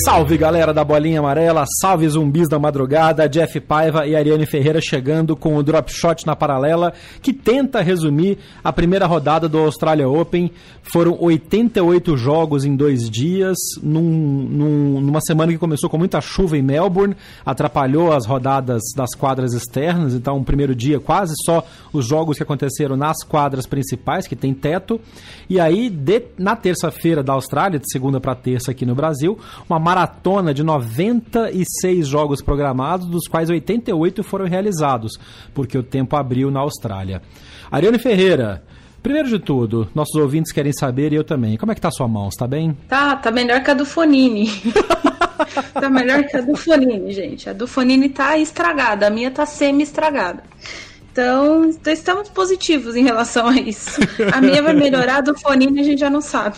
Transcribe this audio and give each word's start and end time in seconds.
Salve 0.00 0.38
galera 0.38 0.72
da 0.72 0.82
bolinha 0.82 1.18
amarela, 1.18 1.64
salve 1.78 2.08
zumbis 2.08 2.48
da 2.48 2.58
madrugada, 2.58 3.28
Jeff 3.28 3.60
Paiva 3.60 4.06
e 4.06 4.16
Ariane 4.16 4.46
Ferreira 4.46 4.80
chegando 4.80 5.36
com 5.36 5.54
o 5.54 5.62
Drop 5.62 5.92
Shot 5.92 6.26
na 6.26 6.34
paralela, 6.34 6.94
que 7.20 7.30
tenta 7.30 7.82
resumir 7.82 8.38
a 8.64 8.72
primeira 8.72 9.04
rodada 9.04 9.50
do 9.50 9.58
Australia 9.58 10.08
Open. 10.08 10.50
Foram 10.82 11.18
88 11.20 12.16
jogos 12.16 12.64
em 12.64 12.74
dois 12.74 13.10
dias, 13.10 13.58
num, 13.82 14.02
num, 14.02 15.00
numa 15.02 15.20
semana 15.20 15.52
que 15.52 15.58
começou 15.58 15.90
com 15.90 15.98
muita 15.98 16.22
chuva 16.22 16.56
em 16.56 16.62
Melbourne, 16.62 17.14
atrapalhou 17.44 18.12
as 18.12 18.24
rodadas 18.26 18.80
das 18.96 19.14
quadras 19.14 19.52
externas, 19.52 20.14
então 20.14 20.38
o 20.38 20.44
primeiro 20.44 20.74
dia 20.74 20.98
quase 21.00 21.34
só 21.44 21.66
os 21.92 22.08
jogos 22.08 22.38
que 22.38 22.42
aconteceram 22.42 22.96
nas 22.96 23.22
quadras 23.22 23.66
principais, 23.66 24.26
que 24.26 24.34
tem 24.34 24.54
teto. 24.54 24.98
E 25.50 25.60
aí, 25.60 25.90
de, 25.90 26.22
na 26.38 26.56
terça-feira 26.56 27.22
da 27.22 27.34
Austrália, 27.34 27.78
de 27.78 27.90
segunda 27.92 28.18
para 28.18 28.34
terça 28.34 28.70
aqui 28.70 28.86
no 28.86 28.94
Brasil, 28.94 29.38
uma 29.68 29.81
maratona 29.82 30.54
de 30.54 30.62
96 30.62 32.06
jogos 32.06 32.40
programados, 32.40 33.06
dos 33.06 33.26
quais 33.28 33.50
88 33.50 34.22
foram 34.22 34.46
realizados, 34.46 35.18
porque 35.52 35.76
o 35.76 35.82
tempo 35.82 36.16
abriu 36.16 36.50
na 36.50 36.60
Austrália. 36.60 37.20
Ariane 37.70 37.98
Ferreira, 37.98 38.62
Primeiro 39.02 39.28
de 39.28 39.40
tudo, 39.40 39.90
nossos 39.92 40.14
ouvintes 40.14 40.52
querem 40.52 40.72
saber 40.72 41.12
e 41.12 41.16
eu 41.16 41.24
também. 41.24 41.56
Como 41.56 41.72
é 41.72 41.74
que 41.74 41.80
tá 41.80 41.90
sua 41.90 42.06
mão? 42.06 42.28
Está 42.28 42.46
bem? 42.46 42.76
Tá, 42.88 43.16
tá 43.16 43.32
melhor 43.32 43.60
que 43.60 43.68
a 43.68 43.74
do 43.74 43.84
Fonini. 43.84 44.48
tá 45.74 45.90
melhor 45.90 46.22
que 46.22 46.36
a 46.36 46.40
do 46.40 46.54
Fonini, 46.54 47.12
gente. 47.12 47.50
A 47.50 47.52
do 47.52 47.66
Fonini 47.66 48.08
tá 48.08 48.38
estragada, 48.38 49.08
a 49.08 49.10
minha 49.10 49.32
tá 49.32 49.44
semi-estragada. 49.44 50.44
Então, 51.12 51.68
estamos 51.86 52.30
positivos 52.30 52.96
em 52.96 53.04
relação 53.04 53.46
a 53.46 53.54
isso. 53.56 54.00
A 54.32 54.40
minha 54.40 54.62
vai 54.62 54.72
melhorar, 54.72 55.20
do 55.20 55.38
Fonini 55.38 55.80
a 55.80 55.84
gente 55.84 56.00
já 56.00 56.08
não 56.08 56.22
sabe. 56.22 56.56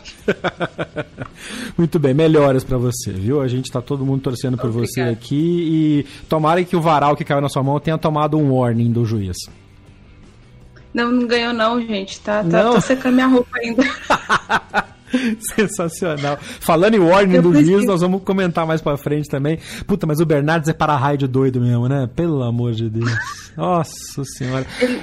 Muito 1.76 1.98
bem, 1.98 2.14
melhoras 2.14 2.62
para 2.62 2.78
você, 2.78 3.10
viu? 3.10 3.40
A 3.40 3.48
gente 3.48 3.70
tá 3.70 3.82
todo 3.82 4.06
mundo 4.06 4.22
torcendo 4.22 4.56
por 4.56 4.70
Obrigado. 4.70 4.88
você 4.88 5.00
aqui 5.00 5.34
e 5.36 6.06
tomara 6.28 6.62
que 6.62 6.76
o 6.76 6.80
varal 6.80 7.16
que 7.16 7.24
caiu 7.24 7.40
na 7.40 7.48
sua 7.48 7.64
mão 7.64 7.80
tenha 7.80 7.98
tomado 7.98 8.38
um 8.38 8.54
warning 8.54 8.92
do 8.92 9.04
juiz. 9.04 9.36
Não, 10.94 11.10
não 11.10 11.26
ganhou 11.26 11.52
não, 11.52 11.84
gente. 11.84 12.20
Tá, 12.20 12.44
tá, 12.44 12.72
tá 12.72 12.80
secando 12.80 13.14
minha 13.14 13.26
roupa 13.26 13.58
ainda. 13.58 13.82
Sensacional. 15.54 16.38
Falando 16.40 16.94
em 16.94 16.98
warning 16.98 17.40
do 17.40 17.52
juiz, 17.52 17.86
nós 17.86 18.00
vamos 18.00 18.22
comentar 18.22 18.66
mais 18.66 18.80
pra 18.80 18.96
frente 18.96 19.28
também. 19.28 19.58
Puta, 19.86 20.06
mas 20.06 20.20
o 20.20 20.26
Bernardes 20.26 20.68
é 20.68 20.72
para-raio 20.72 21.28
doido 21.28 21.60
mesmo, 21.60 21.88
né? 21.88 22.08
Pelo 22.14 22.42
amor 22.42 22.72
de 22.72 22.88
Deus. 22.88 23.10
Nossa 23.56 24.24
senhora. 24.24 24.66
Ele... 24.80 25.00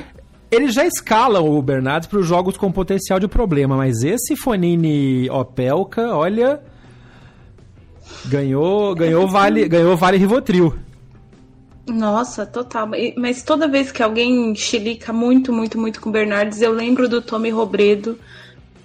Ele 0.51 0.69
já 0.69 0.85
escala 0.85 1.39
o 1.39 1.61
Bernardes 1.61 2.09
para 2.09 2.19
os 2.19 2.27
jogos 2.27 2.57
com 2.57 2.69
potencial 2.69 3.17
de 3.17 3.25
problema, 3.25 3.77
mas 3.77 4.03
esse 4.03 4.35
Fonini 4.35 5.29
Opelka, 5.29 6.13
olha, 6.13 6.59
ganhou, 8.25 8.93
ganhou 8.93 9.25
vale, 9.29 9.65
ganhou 9.69 9.95
vale 9.95 10.17
Rivotril. 10.17 10.75
Nossa, 11.87 12.45
total. 12.45 12.89
Mas 13.15 13.43
toda 13.43 13.65
vez 13.65 13.93
que 13.93 14.03
alguém 14.03 14.53
chilica 14.53 15.13
muito, 15.13 15.53
muito, 15.53 15.77
muito 15.77 16.01
com 16.01 16.09
o 16.09 16.11
Bernardes, 16.11 16.61
eu 16.61 16.73
lembro 16.73 17.07
do 17.07 17.21
Tommy 17.21 17.49
Robredo 17.49 18.19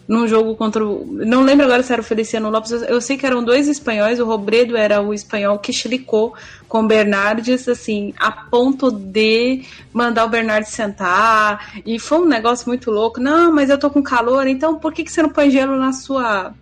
num 0.09 0.29
jogo 0.29 0.55
contra 0.55 0.85
o. 0.85 1.07
Não 1.07 1.43
lembro 1.43 1.65
agora 1.65 1.83
se 1.83 1.93
era 1.93 2.01
o 2.01 2.05
Feliciano 2.05 2.51
Lopes. 2.51 2.71
Eu 2.71 3.01
sei 3.01 3.17
que 3.17 3.27
eram 3.27 3.43
dois 3.43 3.69
espanhóis. 3.69 4.21
O 4.21 4.25
Robredo 4.25 4.77
era 4.77 5.01
o 5.01 5.13
espanhol 5.13 5.59
que 5.59 5.73
chilicou 5.73 6.35
com 6.69 6.85
o 6.85 6.87
Bernardes, 6.87 7.69
assim, 7.69 8.15
a 8.19 8.31
ponto 8.31 8.91
de 8.91 9.65
mandar 9.93 10.25
o 10.25 10.29
Bernardes 10.29 10.71
sentar. 10.71 11.81
E 11.85 11.99
foi 11.99 12.19
um 12.19 12.27
negócio 12.27 12.69
muito 12.69 12.91
louco. 12.91 13.21
Não, 13.21 13.53
mas 13.53 13.71
eu 13.71 13.79
tô 13.79 13.91
com 13.91 14.03
calor, 14.03 14.47
então 14.47 14.79
por 14.79 14.93
que, 14.93 15.05
que 15.05 15.13
você 15.13 15.23
não 15.23 15.31
põe 15.31 15.51
gelo 15.51 15.77
na 15.77 15.93
sua 15.93 16.55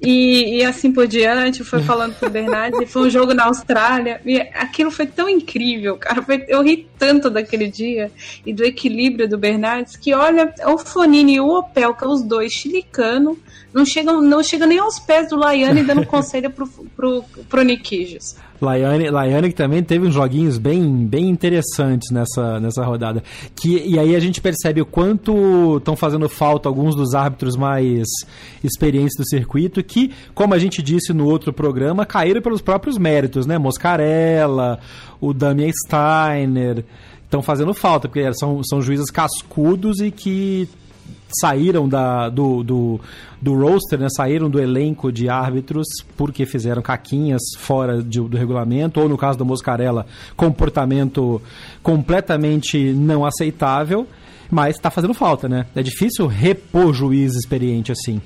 e, 0.00 0.58
e, 0.58 0.64
assim 0.64 0.92
por 0.92 1.08
diante, 1.08 1.64
foi 1.64 1.82
falando 1.82 2.14
com 2.14 2.26
o 2.26 2.30
Bernardes, 2.30 2.80
e 2.80 2.86
foi 2.86 3.02
um 3.02 3.10
jogo 3.10 3.34
na 3.34 3.46
Austrália, 3.46 4.20
e 4.24 4.38
aquilo 4.38 4.90
foi 4.90 5.06
tão 5.06 5.28
incrível, 5.28 5.96
cara. 5.96 6.22
Foi, 6.22 6.44
eu 6.46 6.62
ri 6.62 6.88
tanto 6.98 7.28
daquele 7.28 7.68
dia 7.68 8.10
e 8.46 8.54
do 8.54 8.64
equilíbrio 8.64 9.28
do 9.28 9.36
Bernardes 9.36 9.96
que, 9.96 10.14
olha, 10.14 10.54
o 10.66 10.78
Fonini 10.78 11.34
e 11.34 11.40
o 11.40 11.48
Opelka, 11.48 12.08
os 12.08 12.22
dois 12.22 12.52
chilicano, 12.52 13.38
não 13.72 13.84
chegam, 13.84 14.20
não 14.20 14.42
chega 14.42 14.66
nem 14.66 14.78
aos 14.78 14.98
pés 15.00 15.28
do 15.28 15.36
Laiane 15.36 15.82
dando 15.82 16.06
conselho 16.06 16.50
pro, 16.50 16.68
pro, 16.68 17.24
pro 17.48 17.62
Nikijos. 17.62 18.36
Laiane, 18.60 19.10
Laiane 19.10 19.48
que 19.48 19.54
também 19.54 19.82
teve 19.82 20.06
uns 20.06 20.14
joguinhos 20.14 20.58
bem, 20.58 21.06
bem 21.06 21.28
interessantes 21.28 22.10
nessa, 22.10 22.58
nessa 22.58 22.84
rodada. 22.84 23.22
Que, 23.54 23.82
e 23.86 23.98
aí 23.98 24.16
a 24.16 24.20
gente 24.20 24.40
percebe 24.40 24.80
o 24.80 24.86
quanto 24.86 25.76
estão 25.78 25.94
fazendo 25.96 26.28
falta 26.28 26.68
alguns 26.68 26.94
dos 26.94 27.14
árbitros 27.14 27.56
mais 27.56 28.06
experientes 28.62 29.16
do 29.16 29.26
circuito, 29.26 29.82
que, 29.82 30.12
como 30.34 30.54
a 30.54 30.58
gente 30.58 30.82
disse 30.82 31.12
no 31.12 31.26
outro 31.26 31.52
programa, 31.52 32.04
caíram 32.04 32.42
pelos 32.42 32.60
próprios 32.60 32.98
méritos, 32.98 33.46
né? 33.46 33.58
Moscarella, 33.58 34.78
o 35.20 35.32
Damien 35.32 35.72
Steiner 35.72 36.84
estão 37.24 37.42
fazendo 37.42 37.72
falta, 37.74 38.08
porque 38.08 38.32
são, 38.34 38.62
são 38.64 38.80
juízes 38.80 39.10
cascudos 39.10 40.00
e 40.00 40.10
que 40.10 40.68
saíram 41.40 41.88
da, 41.88 42.28
do, 42.28 42.62
do, 42.62 43.00
do 43.40 43.54
roster, 43.54 43.98
né, 43.98 44.08
saíram 44.10 44.48
do 44.48 44.60
elenco 44.60 45.12
de 45.12 45.28
árbitros 45.28 45.86
porque 46.16 46.46
fizeram 46.46 46.82
caquinhas 46.82 47.42
fora 47.58 48.02
de, 48.02 48.20
do 48.20 48.36
regulamento, 48.36 49.00
ou 49.00 49.08
no 49.08 49.16
caso 49.16 49.38
da 49.38 49.44
Moscarella, 49.44 50.06
comportamento 50.36 51.40
completamente 51.82 52.92
não 52.92 53.24
aceitável, 53.24 54.06
mas 54.50 54.76
está 54.76 54.90
fazendo 54.90 55.12
falta, 55.12 55.48
né? 55.48 55.66
É 55.74 55.82
difícil 55.82 56.26
repor 56.26 56.92
juiz 56.94 57.34
experiente 57.34 57.92
assim. 57.92 58.20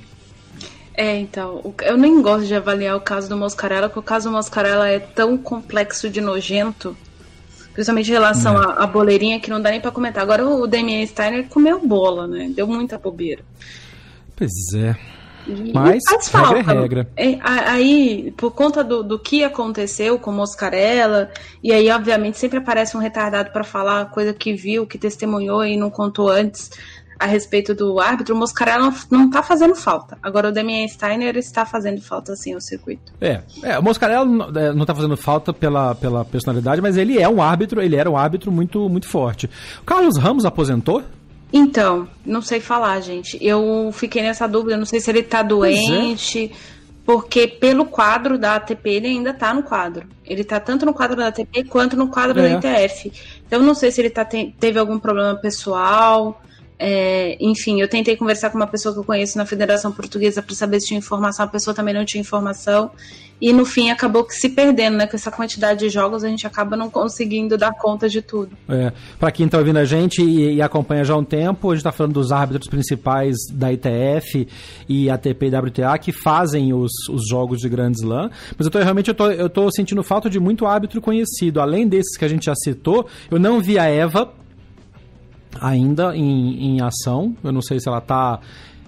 É, 0.95 1.19
então, 1.19 1.73
eu 1.81 1.97
nem 1.97 2.21
gosto 2.21 2.45
de 2.45 2.53
avaliar 2.53 2.95
o 2.95 3.01
caso 3.01 3.27
do 3.27 3.35
Moscarella, 3.35 3.89
porque 3.89 3.99
o 3.99 4.03
caso 4.03 4.29
do 4.29 4.35
Moscarella 4.35 4.87
é 4.87 4.99
tão 4.99 5.37
complexo 5.37 6.09
de 6.09 6.21
nojento 6.21 6.95
Principalmente 7.73 8.09
em 8.09 8.13
relação 8.13 8.55
é. 8.61 8.75
à, 8.77 8.85
boleirinha, 8.85 9.39
que 9.39 9.49
não 9.49 9.61
dá 9.61 9.71
nem 9.71 9.81
pra 9.81 9.91
comentar. 9.91 10.21
Agora 10.21 10.45
o 10.45 10.67
Damien 10.67 11.05
Steiner 11.05 11.47
comeu 11.47 11.85
bola, 11.85 12.27
né? 12.27 12.51
Deu 12.55 12.67
muita 12.67 12.97
bobeira. 12.97 13.43
Pois 14.35 14.51
é. 14.75 14.95
Mas 15.73 16.03
faz 16.07 16.29
falta. 16.29 16.55
regra 16.55 16.73
é 16.73 16.81
regra. 16.81 17.09
É, 17.17 17.39
aí, 17.41 18.33
por 18.37 18.51
conta 18.51 18.83
do, 18.83 19.03
do 19.03 19.19
que 19.19 19.43
aconteceu 19.43 20.17
com 20.17 20.31
Moscarella, 20.31 21.29
e 21.61 21.73
aí, 21.73 21.89
obviamente, 21.91 22.37
sempre 22.37 22.59
aparece 22.59 22.95
um 22.95 22.99
retardado 22.99 23.51
para 23.51 23.63
falar 23.63 24.09
coisa 24.11 24.33
que 24.33 24.53
viu, 24.53 24.87
que 24.87 24.97
testemunhou 24.97 25.65
e 25.65 25.75
não 25.75 25.89
contou 25.89 26.29
antes 26.29 26.71
a 27.23 27.25
respeito 27.25 27.73
do 27.73 28.01
árbitro, 28.01 28.35
o 28.35 28.37
Moscarella 28.37 28.93
não 29.09 29.27
está 29.27 29.41
fazendo 29.41 29.73
falta. 29.75 30.17
Agora 30.21 30.49
o 30.49 30.51
Damien 30.51 30.85
Steiner 30.89 31.37
está 31.37 31.65
fazendo 31.65 32.01
falta 32.01 32.35
sim 32.35 32.53
ao 32.53 32.59
circuito. 32.59 33.13
É, 33.21 33.41
é 33.63 33.79
o 33.79 33.83
Moscarella 33.83 34.25
não 34.25 34.81
está 34.81 34.91
é, 34.91 34.95
fazendo 34.95 35.15
falta 35.15 35.53
pela, 35.53 35.95
pela 35.95 36.25
personalidade, 36.25 36.81
mas 36.81 36.97
ele 36.97 37.17
é 37.19 37.29
um 37.29 37.41
árbitro, 37.41 37.81
ele 37.81 37.95
era 37.95 38.11
um 38.11 38.17
árbitro 38.17 38.51
muito, 38.51 38.89
muito 38.89 39.07
forte. 39.07 39.49
O 39.81 39.85
Carlos 39.85 40.17
Ramos 40.17 40.43
aposentou? 40.43 41.01
Então, 41.53 42.09
não 42.25 42.41
sei 42.41 42.59
falar, 42.59 42.99
gente. 42.99 43.37
Eu 43.39 43.89
fiquei 43.93 44.21
nessa 44.21 44.45
dúvida, 44.45 44.75
não 44.75 44.85
sei 44.85 44.99
se 44.99 45.09
ele 45.09 45.19
está 45.19 45.39
é. 45.39 45.43
doente. 45.43 46.51
Porque 47.05 47.47
pelo 47.47 47.85
quadro 47.85 48.37
da 48.37 48.55
ATP 48.55 48.89
ele 48.89 49.07
ainda 49.07 49.31
está 49.31 49.53
no 49.53 49.63
quadro. 49.63 50.07
Ele 50.25 50.41
está 50.41 50.59
tanto 50.59 50.85
no 50.85 50.93
quadro 50.93 51.17
da 51.17 51.27
ATP 51.27 51.65
quanto 51.65 51.97
no 51.97 52.07
quadro 52.07 52.39
é. 52.39 52.57
da 52.57 52.85
ITF. 52.85 53.11
Então 53.45 53.61
não 53.61 53.75
sei 53.75 53.91
se 53.91 54.01
ele 54.01 54.09
tá, 54.09 54.25
teve 54.25 54.79
algum 54.79 54.97
problema 54.97 55.35
pessoal. 55.35 56.41
É, 56.85 57.37
enfim, 57.39 57.79
eu 57.79 57.87
tentei 57.87 58.17
conversar 58.17 58.49
com 58.49 58.57
uma 58.57 58.67
pessoa 58.67 58.93
que 58.93 58.99
eu 58.99 59.05
conheço 59.05 59.37
na 59.37 59.45
Federação 59.45 59.89
Portuguesa 59.89 60.41
para 60.41 60.53
saber 60.53 60.81
se 60.81 60.87
tinha 60.87 60.97
informação, 60.97 61.45
a 61.45 61.47
pessoa 61.47 61.73
também 61.73 61.93
não 61.93 62.03
tinha 62.03 62.19
informação. 62.19 62.91
E 63.39 63.53
no 63.53 63.65
fim 63.65 63.89
acabou 63.89 64.25
que 64.25 64.33
se 64.33 64.49
perdendo, 64.49 64.97
né? 64.97 65.07
Com 65.07 65.15
essa 65.15 65.31
quantidade 65.31 65.79
de 65.79 65.89
jogos, 65.89 66.25
a 66.25 66.27
gente 66.27 66.45
acaba 66.45 66.75
não 66.75 66.89
conseguindo 66.89 67.57
dar 67.57 67.71
conta 67.71 68.09
de 68.09 68.21
tudo. 68.21 68.51
É, 68.67 68.91
para 69.17 69.31
quem 69.31 69.45
está 69.45 69.59
ouvindo 69.59 69.79
a 69.79 69.85
gente 69.85 70.21
e, 70.21 70.55
e, 70.55 70.61
acompanha 70.61 71.05
já 71.05 71.13
há 71.13 71.17
um 71.17 71.23
tempo, 71.23 71.69
a 71.69 71.73
gente 71.73 71.79
está 71.79 71.91
falando 71.93 72.13
dos 72.13 72.33
árbitros 72.33 72.69
principais 72.69 73.37
da 73.53 73.71
ITF 73.71 74.45
e 74.89 75.09
ATP 75.09 75.45
e 75.45 75.55
WTA 75.55 75.97
que 75.97 76.11
fazem 76.11 76.73
os, 76.73 76.91
os 77.09 77.25
jogos 77.29 77.61
de 77.61 77.69
Grand 77.69 77.91
Slam. 77.91 78.29
Mas 78.57 78.67
eu 78.67 78.71
tô, 78.71 78.79
realmente 78.79 79.07
eu 79.07 79.15
tô, 79.15 79.31
eu 79.31 79.49
tô 79.49 79.71
sentindo 79.71 80.03
falta 80.03 80.29
de 80.29 80.37
muito 80.37 80.65
árbitro 80.65 80.99
conhecido. 80.99 81.61
Além 81.61 81.87
desses 81.87 82.17
que 82.17 82.25
a 82.25 82.29
gente 82.29 82.45
já 82.45 82.55
citou, 82.55 83.07
eu 83.31 83.39
não 83.39 83.61
vi 83.61 83.79
a 83.79 83.85
Eva 83.85 84.42
ainda 85.59 86.15
em, 86.15 86.75
em 86.75 86.81
ação. 86.81 87.35
Eu 87.43 87.51
não 87.51 87.61
sei 87.61 87.79
se 87.79 87.87
ela 87.87 87.99
está 87.99 88.39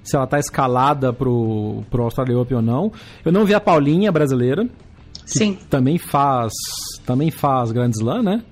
se 0.03 0.15
ela 0.15 0.27
tá 0.27 0.37
escalada 0.37 1.11
pro, 1.11 1.83
pro 1.89 2.03
Australia 2.03 2.37
Open 2.37 2.57
ou 2.57 2.63
não. 2.63 2.91
Eu 3.23 3.31
não 3.31 3.43
vi 3.43 3.55
a 3.55 3.59
Paulinha 3.59 4.11
brasileira. 4.11 4.67
Sim. 5.25 5.57
Também 5.69 5.97
faz. 5.97 6.53
Também 7.05 7.31
faz 7.31 7.71
Grand 7.71 7.89
Slam, 7.89 8.21
né? 8.21 8.43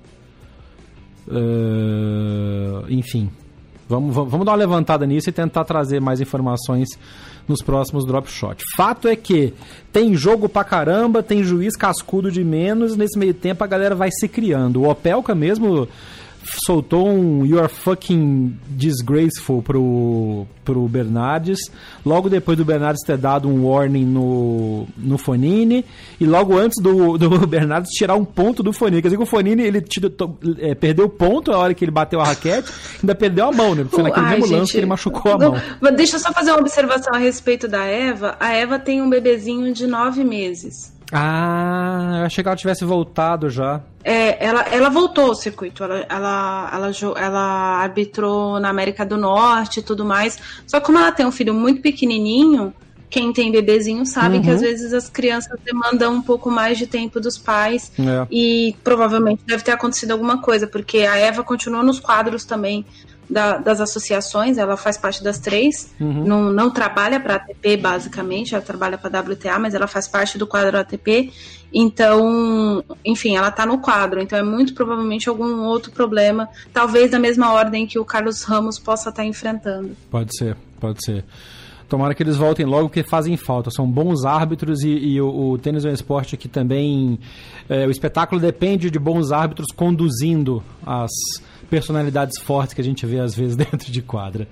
Uh, 1.28 2.84
enfim. 2.88 3.30
Vamos, 3.88 4.14
vamos 4.14 4.44
dar 4.44 4.52
uma 4.52 4.58
levantada 4.58 5.06
nisso 5.06 5.28
e 5.28 5.32
tentar 5.32 5.64
trazer 5.64 6.00
mais 6.00 6.20
informações 6.20 6.88
nos 7.46 7.62
próximos 7.62 8.06
drop 8.06 8.30
shot. 8.30 8.64
Fato 8.76 9.06
é 9.06 9.14
que 9.14 9.52
tem 9.92 10.16
jogo 10.16 10.48
pra 10.48 10.64
caramba, 10.64 11.22
tem 11.22 11.44
juiz 11.44 11.76
cascudo 11.76 12.30
de 12.30 12.42
menos, 12.42 12.96
nesse 12.96 13.18
meio 13.18 13.34
tempo 13.34 13.62
a 13.62 13.66
galera 13.66 13.94
vai 13.94 14.10
se 14.10 14.26
criando. 14.26 14.80
O 14.80 14.88
Opelka 14.88 15.34
mesmo 15.34 15.86
soltou 16.66 17.08
um 17.08 17.44
You 17.44 17.58
are 17.58 17.68
fucking 17.68 18.56
disgraceful 18.68 19.62
pro, 19.62 20.46
pro 20.64 20.88
Bernardes. 20.88 21.58
Logo 22.04 22.28
depois 22.28 22.56
do 22.56 22.64
Bernardes 22.64 23.02
ter 23.04 23.16
dado 23.16 23.48
um 23.48 23.66
warning 23.66 24.04
no, 24.04 24.86
no 24.96 25.18
Fonini. 25.18 25.84
E 26.20 26.26
logo 26.26 26.56
antes 26.56 26.82
do, 26.82 27.16
do 27.18 27.46
Bernardes 27.46 27.90
tirar 27.92 28.14
um 28.14 28.24
ponto 28.24 28.62
do 28.62 28.72
Fonini. 28.72 29.02
Quer 29.02 29.08
dizer 29.08 29.16
que 29.16 29.22
o 29.22 29.26
Fonini 29.26 29.62
ele 29.62 29.80
tira, 29.80 30.12
é, 30.58 30.74
perdeu 30.74 31.08
ponto 31.08 31.52
a 31.52 31.58
hora 31.58 31.74
que 31.74 31.84
ele 31.84 31.92
bateu 31.92 32.20
a 32.20 32.24
raquete, 32.24 32.70
ainda 33.02 33.14
perdeu 33.14 33.48
a 33.48 33.52
mão, 33.52 33.74
né? 33.74 33.84
Foi 33.90 34.02
naquele 34.02 34.26
Ai, 34.26 34.32
mesmo 34.32 34.46
gente, 34.46 34.58
lance 34.58 34.72
que 34.72 34.78
ele 34.78 34.86
machucou 34.86 35.32
a 35.32 35.38
mão. 35.38 35.54
Deixa 35.96 36.16
eu 36.16 36.20
só 36.20 36.32
fazer 36.32 36.50
uma 36.50 36.60
observação 36.60 37.14
a 37.14 37.18
respeito 37.18 37.66
da 37.68 37.84
Eva. 37.84 38.36
A 38.38 38.52
Eva 38.52 38.78
tem 38.78 39.02
um 39.02 39.10
bebezinho 39.10 39.72
de 39.72 39.86
nove 39.86 40.24
meses. 40.24 40.93
Ah, 41.12 42.18
eu 42.20 42.26
achei 42.26 42.42
que 42.42 42.48
ela 42.48 42.56
tivesse 42.56 42.84
voltado 42.84 43.50
já. 43.50 43.80
É, 44.02 44.44
ela, 44.44 44.62
ela 44.62 44.88
voltou 44.90 45.26
ao 45.26 45.34
circuito, 45.34 45.82
ela, 45.82 46.04
ela, 46.08 46.70
ela, 46.72 46.90
ela 47.16 47.82
arbitrou 47.82 48.60
na 48.60 48.68
América 48.68 49.04
do 49.04 49.16
Norte 49.16 49.80
e 49.80 49.82
tudo 49.82 50.04
mais. 50.04 50.38
Só 50.66 50.80
que 50.80 50.86
como 50.86 50.98
ela 50.98 51.12
tem 51.12 51.24
um 51.24 51.32
filho 51.32 51.54
muito 51.54 51.80
pequenininho, 51.80 52.72
quem 53.08 53.32
tem 53.32 53.52
bebezinho 53.52 54.04
sabe 54.04 54.38
uhum. 54.38 54.42
que 54.42 54.50
às 54.50 54.60
vezes 54.60 54.92
as 54.92 55.08
crianças 55.08 55.56
demandam 55.64 56.14
um 56.14 56.20
pouco 56.20 56.50
mais 56.50 56.76
de 56.76 56.86
tempo 56.86 57.20
dos 57.20 57.38
pais. 57.38 57.92
É. 57.98 58.26
E 58.30 58.74
provavelmente 58.82 59.42
deve 59.46 59.62
ter 59.62 59.70
acontecido 59.70 60.10
alguma 60.10 60.42
coisa, 60.42 60.66
porque 60.66 60.98
a 60.98 61.16
Eva 61.16 61.44
continua 61.44 61.82
nos 61.82 62.00
quadros 62.00 62.44
também 62.44 62.84
da, 63.28 63.56
das 63.56 63.80
associações, 63.80 64.58
ela 64.58 64.76
faz 64.76 64.96
parte 64.96 65.22
das 65.22 65.38
três, 65.38 65.92
uhum. 66.00 66.24
não, 66.24 66.52
não 66.52 66.70
trabalha 66.70 67.18
para 67.18 67.34
a 67.34 67.36
ATP 67.36 67.76
basicamente, 67.76 68.54
ela 68.54 68.64
trabalha 68.64 68.98
para 68.98 69.18
a 69.18 69.22
WTA, 69.22 69.58
mas 69.58 69.74
ela 69.74 69.86
faz 69.86 70.08
parte 70.08 70.38
do 70.38 70.46
quadro 70.46 70.78
ATP, 70.78 71.32
então, 71.72 72.84
enfim, 73.04 73.36
ela 73.36 73.48
está 73.48 73.66
no 73.66 73.78
quadro, 73.78 74.20
então 74.20 74.38
é 74.38 74.42
muito 74.42 74.74
provavelmente 74.74 75.28
algum 75.28 75.62
outro 75.64 75.90
problema, 75.90 76.48
talvez 76.72 77.10
da 77.10 77.18
mesma 77.18 77.52
ordem 77.52 77.86
que 77.86 77.98
o 77.98 78.04
Carlos 78.04 78.44
Ramos 78.44 78.78
possa 78.78 79.08
estar 79.08 79.22
tá 79.22 79.28
enfrentando. 79.28 79.96
Pode 80.10 80.36
ser, 80.36 80.56
pode 80.78 81.04
ser. 81.04 81.24
Tomara 81.88 82.14
que 82.14 82.22
eles 82.22 82.36
voltem 82.36 82.64
logo, 82.64 82.88
porque 82.88 83.02
fazem 83.02 83.36
falta. 83.36 83.70
São 83.70 83.86
bons 83.86 84.24
árbitros 84.24 84.82
e, 84.82 84.88
e 84.88 85.20
o, 85.20 85.52
o, 85.52 85.58
tênis 85.58 85.84
é 85.84 85.90
um 85.90 85.92
esporte 85.92 86.36
que 86.36 86.48
também. 86.48 87.18
É, 87.68 87.86
o 87.86 87.90
espetáculo 87.90 88.40
depende 88.40 88.90
de 88.90 88.98
bons 88.98 89.30
árbitros 89.30 89.68
conduzindo 89.74 90.62
as, 90.84 91.10
personalidades 91.64 92.38
fortes 92.40 92.74
que 92.74 92.80
a 92.80 92.84
gente 92.84 93.04
vê 93.06 93.20
às 93.20 93.34
vezes 93.34 93.56
dentro 93.56 93.90
de 93.90 94.02
quadra. 94.02 94.46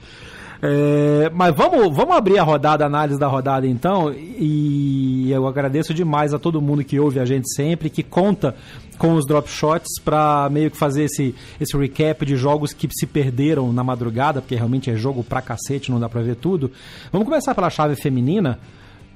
É, 0.65 1.29
mas 1.35 1.53
vamos, 1.57 1.95
vamos 1.97 2.15
abrir 2.17 2.39
a 2.39 2.45
rodada, 2.45 2.85
a 2.85 2.87
análise 2.87 3.19
da 3.19 3.27
rodada 3.27 3.67
então. 3.67 4.13
E 4.15 5.29
eu 5.31 5.47
agradeço 5.49 5.93
demais 5.93 6.33
a 6.33 6.39
todo 6.39 6.63
mundo 6.63 6.85
que 6.85 7.01
ouve 7.01 7.19
a 7.19 7.25
gente 7.25 7.53
sempre, 7.53 7.91
que 7.91 8.05
conta 8.05 8.55
com 8.97 9.15
os 9.15 9.27
drop 9.27 9.51
shots 9.51 10.01
para 10.05 10.49
meio 10.53 10.71
que 10.71 10.77
fazer 10.77 11.05
esse, 11.05 11.35
esse 11.61 11.77
recap 11.77 12.25
de 12.25 12.37
jogos 12.37 12.73
que 12.73 12.89
se 12.93 13.07
perderam 13.07 13.73
na 13.73 13.83
madrugada, 13.83 14.41
porque 14.41 14.55
realmente 14.55 14.89
é 14.89 14.95
jogo 14.95 15.25
pra 15.25 15.43
cacete, 15.43 15.91
não 15.91 15.99
dá 15.99 16.09
pra 16.09 16.23
ver 16.23 16.37
tudo. 16.37 16.71
Vamos 17.11 17.27
começar 17.27 17.57
pela 17.57 17.69
chave 17.69 17.97
feminina 17.97 18.61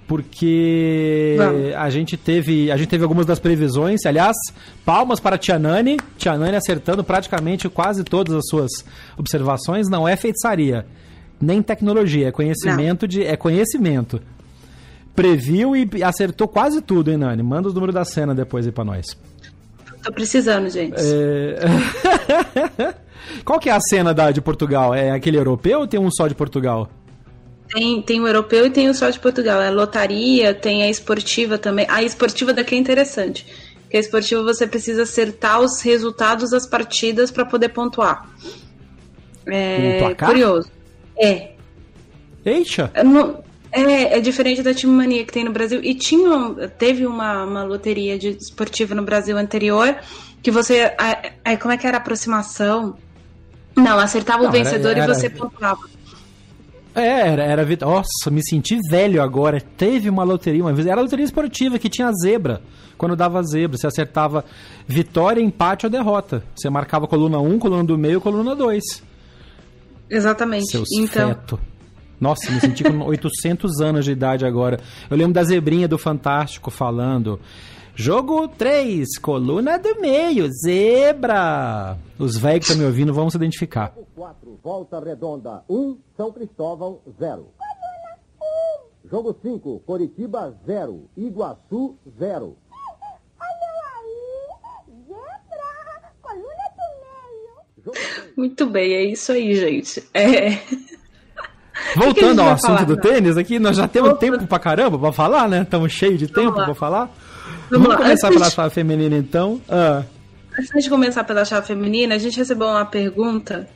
porque 0.06 1.36
a 1.76 1.90
gente 1.90 2.16
teve 2.16 2.70
a 2.70 2.76
gente 2.76 2.88
teve 2.88 3.02
algumas 3.02 3.26
das 3.26 3.38
previsões. 3.38 4.06
Aliás, 4.06 4.36
palmas 4.84 5.18
para 5.18 5.36
Tianani, 5.36 5.96
Tianani 6.16 6.56
acertando 6.56 7.02
praticamente 7.02 7.68
quase 7.68 8.04
todas 8.04 8.34
as 8.34 8.44
suas 8.48 8.70
observações. 9.16 9.88
Não 9.88 10.06
é 10.06 10.16
feitiçaria, 10.16 10.86
nem 11.40 11.60
tecnologia, 11.60 12.28
é 12.28 12.32
conhecimento 12.32 13.02
Não. 13.02 13.08
de 13.08 13.24
é 13.24 13.36
conhecimento. 13.36 14.20
Previu 15.14 15.74
e 15.74 15.88
acertou 16.04 16.46
quase 16.46 16.82
tudo, 16.82 17.10
hein, 17.10 17.16
Nani? 17.16 17.42
Manda 17.42 17.68
os 17.68 17.74
números 17.74 17.94
da 17.94 18.04
cena 18.04 18.34
depois 18.34 18.66
aí 18.66 18.72
para 18.72 18.84
nós. 18.84 19.06
Tô 20.02 20.12
precisando, 20.12 20.68
gente. 20.68 20.94
É... 21.00 21.56
Qual 23.44 23.58
que 23.58 23.68
é 23.68 23.72
a 23.72 23.80
cena 23.80 24.14
da 24.14 24.30
de 24.30 24.40
Portugal? 24.40 24.94
É 24.94 25.10
aquele 25.10 25.38
europeu 25.38 25.80
ou 25.80 25.86
tem 25.86 25.98
um 25.98 26.10
só 26.10 26.28
de 26.28 26.34
Portugal? 26.34 26.88
Tem, 27.68 28.00
tem 28.02 28.20
o 28.20 28.26
europeu 28.26 28.66
e 28.66 28.70
tem 28.70 28.88
o 28.88 28.94
só 28.94 29.10
de 29.10 29.18
Portugal. 29.18 29.60
É 29.60 29.70
lotaria, 29.70 30.54
tem 30.54 30.82
a 30.82 30.90
esportiva 30.90 31.58
também. 31.58 31.86
A 31.88 32.02
esportiva 32.02 32.52
daqui 32.52 32.74
é 32.74 32.78
interessante. 32.78 33.46
Porque 33.82 33.96
a 33.96 34.00
esportiva 34.00 34.42
você 34.42 34.66
precisa 34.66 35.02
acertar 35.02 35.60
os 35.60 35.80
resultados 35.80 36.50
das 36.50 36.66
partidas 36.66 37.30
para 37.30 37.44
poder 37.44 37.70
pontuar. 37.70 38.28
É 39.46 40.14
curioso. 40.14 40.70
É. 41.18 41.52
Eixa! 42.44 42.90
É, 43.72 44.16
é 44.16 44.20
diferente 44.20 44.62
da 44.62 44.72
Time 44.72 44.92
Mania 44.92 45.24
que 45.24 45.32
tem 45.32 45.44
no 45.44 45.52
Brasil. 45.52 45.80
E 45.82 45.94
tinha, 45.94 46.54
teve 46.78 47.06
uma, 47.06 47.44
uma 47.44 47.64
loteria 47.64 48.18
de 48.18 48.30
esportiva 48.30 48.94
no 48.94 49.02
Brasil 49.02 49.36
anterior 49.36 49.96
que 50.42 50.50
você. 50.50 50.94
Aí, 51.44 51.56
como 51.56 51.72
é 51.72 51.76
que 51.76 51.86
era 51.86 51.98
a 51.98 52.00
aproximação? 52.00 52.96
Não, 53.76 53.98
acertava 53.98 54.44
Não, 54.44 54.48
o 54.48 54.52
vencedor 54.52 54.92
era, 54.92 55.02
era, 55.02 55.12
e 55.12 55.14
você 55.14 55.28
pontuava. 55.28 55.95
É, 56.96 57.28
era, 57.28 57.44
era. 57.44 57.66
Nossa, 57.82 58.30
me 58.30 58.42
senti 58.42 58.78
velho 58.90 59.22
agora. 59.22 59.60
Teve 59.60 60.08
uma 60.08 60.24
loteria 60.24 60.62
uma 60.62 60.72
vez. 60.72 60.86
Era 60.86 60.98
a 60.98 61.04
loteria 61.04 61.26
esportiva 61.26 61.78
que 61.78 61.90
tinha 61.90 62.10
zebra. 62.10 62.62
Quando 62.96 63.14
dava 63.14 63.42
zebra, 63.42 63.76
você 63.76 63.86
acertava 63.86 64.42
vitória, 64.88 65.42
empate 65.42 65.84
ou 65.84 65.92
derrota. 65.92 66.42
Você 66.54 66.70
marcava 66.70 67.06
coluna 67.06 67.38
1, 67.38 67.58
coluna 67.58 67.84
do 67.84 67.98
meio, 67.98 68.18
coluna 68.18 68.56
2. 68.56 68.82
Exatamente. 70.08 70.70
Seus 70.70 70.88
então... 70.92 71.28
feto. 71.28 71.60
Nossa, 72.18 72.50
me 72.50 72.58
senti 72.60 72.82
com 72.82 72.98
800 73.04 73.78
anos 73.82 74.06
de 74.06 74.12
idade 74.12 74.46
agora. 74.46 74.80
Eu 75.10 75.18
lembro 75.18 75.34
da 75.34 75.44
zebrinha 75.44 75.86
do 75.86 75.98
Fantástico 75.98 76.70
falando. 76.70 77.38
Jogo 77.98 78.46
3, 78.46 79.16
coluna 79.18 79.78
do 79.78 79.98
meio, 79.98 80.50
zebra. 80.52 81.96
Os 82.18 82.36
velhos 82.36 82.66
que 82.66 82.72
estão 82.72 82.76
me 82.76 82.84
ouvindo 82.84 83.14
vão 83.14 83.30
se 83.30 83.38
identificar. 83.38 83.94
4, 84.14 84.60
volta 84.62 85.00
redonda 85.00 85.64
1, 85.66 85.96
São 86.14 86.30
Cristóvão 86.30 87.00
0. 87.18 87.46
Jogo 89.10 89.34
5, 89.40 89.80
Coritiba 89.86 90.54
0, 90.66 91.08
Iguaçu 91.16 91.96
0. 92.18 92.54
Muito 98.36 98.66
bem, 98.66 98.92
é 98.92 99.04
isso 99.04 99.32
aí, 99.32 99.54
gente. 99.54 100.06
É... 100.12 100.58
Voltando 101.96 102.42
ao 102.42 102.48
assunto 102.50 102.72
falar, 102.72 102.84
do 102.84 102.96
não? 102.96 103.00
tênis, 103.00 103.36
aqui 103.38 103.58
nós 103.58 103.76
já 103.76 103.88
temos 103.88 104.10
Voltando. 104.10 104.32
tempo 104.32 104.46
pra 104.46 104.58
caramba 104.58 104.98
pra 104.98 105.12
falar, 105.12 105.48
né? 105.48 105.62
Estamos 105.62 105.92
cheios 105.92 106.18
de 106.18 106.26
tempo 106.26 106.52
pra 106.52 106.74
falar. 106.74 107.10
Vamos, 107.70 107.88
Vamos 107.88 107.96
começar 107.96 108.28
pela 108.30 108.50
chave 108.50 108.74
feminina, 108.74 109.16
então. 109.16 109.60
Ah. 109.68 110.02
Antes 110.58 110.84
de 110.84 110.90
começar 110.90 111.24
pela 111.24 111.44
chave 111.44 111.66
feminina, 111.66 112.14
a 112.14 112.18
gente 112.18 112.36
recebeu 112.38 112.66
uma 112.66 112.84
pergunta. 112.84 113.68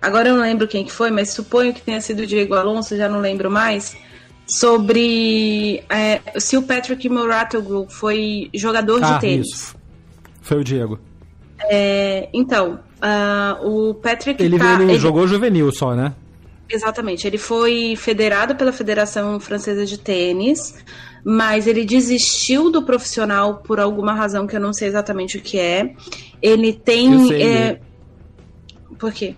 Agora 0.00 0.28
eu 0.28 0.34
não 0.34 0.42
lembro 0.42 0.66
quem 0.66 0.84
que 0.84 0.92
foi, 0.92 1.10
mas 1.10 1.30
suponho 1.30 1.72
que 1.72 1.80
tenha 1.80 2.00
sido 2.00 2.20
o 2.20 2.26
Diego 2.26 2.54
Alonso, 2.54 2.96
já 2.96 3.08
não 3.08 3.20
lembro 3.20 3.50
mais. 3.50 3.96
Sobre 4.46 5.82
é, 5.88 6.20
se 6.38 6.56
o 6.56 6.62
Patrick 6.62 7.08
Moratoglu 7.08 7.86
foi 7.88 8.50
jogador 8.54 9.02
ah, 9.02 9.12
de 9.12 9.20
tênis. 9.20 9.48
Isso. 9.48 9.76
Foi 10.42 10.60
o 10.60 10.64
Diego. 10.64 10.98
É, 11.70 12.28
então, 12.32 12.80
uh, 13.00 13.66
o 13.66 13.94
Patrick. 13.94 14.42
Ele, 14.42 14.58
tá, 14.58 14.74
ele, 14.74 14.82
ele 14.84 14.98
jogou 14.98 15.26
juvenil 15.26 15.72
só, 15.72 15.94
né? 15.94 16.12
Exatamente. 16.68 17.26
Ele 17.26 17.38
foi 17.38 17.94
federado 17.96 18.54
pela 18.54 18.72
Federação 18.72 19.38
Francesa 19.40 19.86
de 19.86 19.98
Tênis 19.98 20.74
mas 21.24 21.66
ele 21.66 21.84
desistiu 21.84 22.70
do 22.70 22.82
profissional 22.82 23.56
por 23.56 23.80
alguma 23.80 24.12
razão 24.12 24.46
que 24.46 24.54
eu 24.54 24.60
não 24.60 24.72
sei 24.72 24.88
exatamente 24.88 25.38
o 25.38 25.40
que 25.40 25.58
é. 25.58 25.94
Ele 26.42 26.72
tem. 26.72 27.32
É... 27.42 27.80
Por 28.98 29.12
quê? 29.12 29.34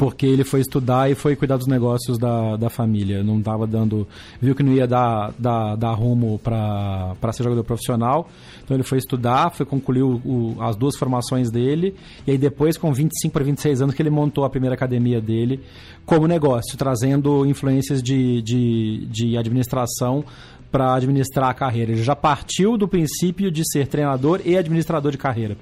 porque 0.00 0.24
ele 0.24 0.44
foi 0.44 0.60
estudar 0.60 1.10
e 1.10 1.14
foi 1.14 1.36
cuidar 1.36 1.58
dos 1.58 1.66
negócios 1.66 2.16
da, 2.16 2.56
da 2.56 2.70
família. 2.70 3.22
Não 3.22 3.38
estava 3.38 3.66
dando. 3.66 4.08
Viu 4.40 4.54
que 4.54 4.62
não 4.62 4.72
ia 4.72 4.86
dar, 4.86 5.30
dar, 5.38 5.76
dar 5.76 5.92
rumo 5.92 6.40
para 6.42 7.14
ser 7.34 7.42
jogador 7.42 7.62
profissional. 7.64 8.26
Então 8.64 8.74
ele 8.74 8.82
foi 8.82 8.96
estudar, 8.96 9.50
foi 9.50 9.66
concluir 9.66 10.02
o, 10.02 10.14
o, 10.24 10.56
as 10.62 10.74
duas 10.74 10.96
formações 10.96 11.50
dele. 11.50 11.94
E 12.26 12.30
aí 12.30 12.38
depois, 12.38 12.78
com 12.78 12.90
25 12.94 13.30
para 13.30 13.44
26 13.44 13.82
anos, 13.82 13.94
que 13.94 14.00
ele 14.00 14.08
montou 14.08 14.42
a 14.46 14.48
primeira 14.48 14.74
academia 14.74 15.20
dele 15.20 15.60
como 16.06 16.26
negócio, 16.26 16.78
trazendo 16.78 17.44
influências 17.44 18.02
de, 18.02 18.40
de, 18.40 19.06
de 19.06 19.36
administração 19.36 20.24
para 20.70 20.94
administrar 20.94 21.50
a 21.50 21.54
carreira. 21.54 21.92
Ele 21.92 22.02
já 22.02 22.14
partiu 22.14 22.76
do 22.76 22.86
princípio 22.86 23.50
de 23.50 23.62
ser 23.70 23.86
treinador 23.86 24.40
e 24.44 24.56
administrador 24.56 25.12
de 25.12 25.18
carreira. 25.18 25.56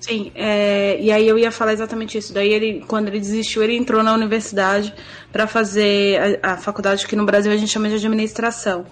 Sim, 0.00 0.30
é, 0.34 1.00
e 1.00 1.10
aí 1.10 1.26
eu 1.26 1.38
ia 1.38 1.50
falar 1.50 1.72
exatamente 1.72 2.18
isso. 2.18 2.34
Daí 2.34 2.52
ele, 2.52 2.84
quando 2.86 3.08
ele 3.08 3.18
desistiu, 3.18 3.62
ele 3.62 3.74
entrou 3.74 4.02
na 4.02 4.12
universidade 4.12 4.92
para 5.32 5.46
fazer 5.46 6.40
a, 6.42 6.52
a, 6.52 6.56
faculdade 6.58 7.06
que 7.06 7.16
no 7.16 7.24
Brasil 7.24 7.50
a 7.50 7.56
gente 7.56 7.72
chama 7.72 7.88
de 7.88 7.94
administração. 7.94 8.84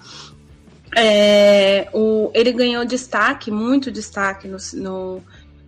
É, 0.97 1.87
o, 1.93 2.31
ele 2.33 2.51
ganhou 2.53 2.85
destaque, 2.87 3.51
muito 3.51 3.91
destaque 3.91 4.49
no, 4.49 4.57
no, 4.75 5.23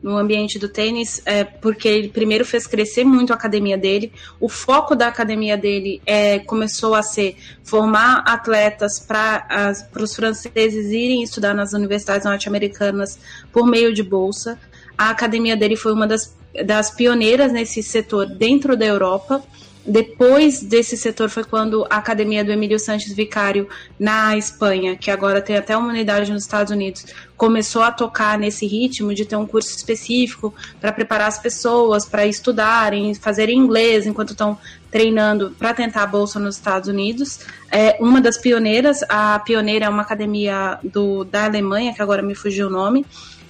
no 0.05 0.19
ambiente 0.19 0.59
do 0.59 0.69
tênis, 0.69 1.23
é, 1.25 1.45
porque 1.45 1.89
ele 1.89 2.09
primeiro 2.09 2.45
fez 2.45 2.67
crescer 2.67 3.05
muito 3.05 3.33
a 3.33 3.37
academia 3.37 3.79
dele. 3.79 4.13
O 4.39 4.51
foco 4.51 4.95
da 4.95 5.09
academia 5.09 5.57
dele 5.57 6.03
é, 6.05 6.41
começou 6.41 6.95
a 6.95 7.03
ser 7.03 7.39
formar 7.63 8.19
atletas 8.27 9.01
para 9.01 9.81
os 9.99 10.15
franceses 10.15 10.91
irem 10.93 11.23
estudar 11.23 11.55
nas 11.55 11.73
universidades 11.73 12.27
norte-americanas 12.27 13.19
por 13.51 13.67
meio 13.67 13.95
de 13.95 14.03
bolsa. 14.03 14.61
A 14.99 15.09
academia 15.09 15.57
dele 15.57 15.75
foi 15.75 15.95
uma 15.95 16.07
das, 16.07 16.37
das 16.67 16.91
pioneiras 16.91 17.51
nesse 17.51 17.83
setor 17.83 18.27
dentro 18.27 18.77
da 18.77 18.85
Europa. 18.85 19.43
Depois 19.87 20.63
desse 20.63 20.97
setor 20.97 21.29
foi 21.29 21.45
quando 21.45 21.87
a 21.91 21.97
academia 21.97 22.43
do 22.43 22.51
Emílio 22.51 22.79
Sanches 22.79 23.13
Vicário 23.15 23.69
na 23.99 24.37
Espanha, 24.37 24.97
que 24.97 25.11
agora 25.11 25.43
tem 25.43 25.57
até 25.57 25.77
uma 25.77 25.89
unidade 25.89 26.33
nos 26.33 26.43
Estados 26.43 26.73
Unidos, 26.73 27.05
começou 27.37 27.83
a 27.83 27.91
tocar 27.91 28.39
nesse 28.39 28.67
ritmo 28.67 29.15
de 29.15 29.25
ter 29.25 29.37
um 29.37 29.47
curso 29.47 29.77
específico 29.77 30.55
para 30.81 30.93
preparar 30.93 31.29
as 31.29 31.39
pessoas 31.39 32.07
para 32.07 32.27
estudarem, 32.27 33.15
fazerem 33.15 33.59
inglês 33.59 34.07
enquanto 34.07 34.31
estão 34.31 34.57
treinando 34.91 35.51
para 35.59 35.75
tentar 35.75 36.05
a 36.05 36.07
bolsa 36.07 36.39
nos 36.39 36.57
Estados 36.57 36.89
Unidos. 36.89 37.41
É 37.71 37.97
uma 38.01 38.21
das 38.21 38.39
pioneiras, 38.39 39.01
a 39.09 39.39
pioneira 39.41 39.87
é 39.87 39.89
uma 39.89 40.03
academia 40.03 40.79
do, 40.85 41.25
da 41.25 41.45
Alemanha, 41.45 41.93
que 41.93 42.01
agora 42.01 42.23
me 42.23 42.35
fugiu 42.35 42.69
o 42.69 42.71
nome, 42.71 43.05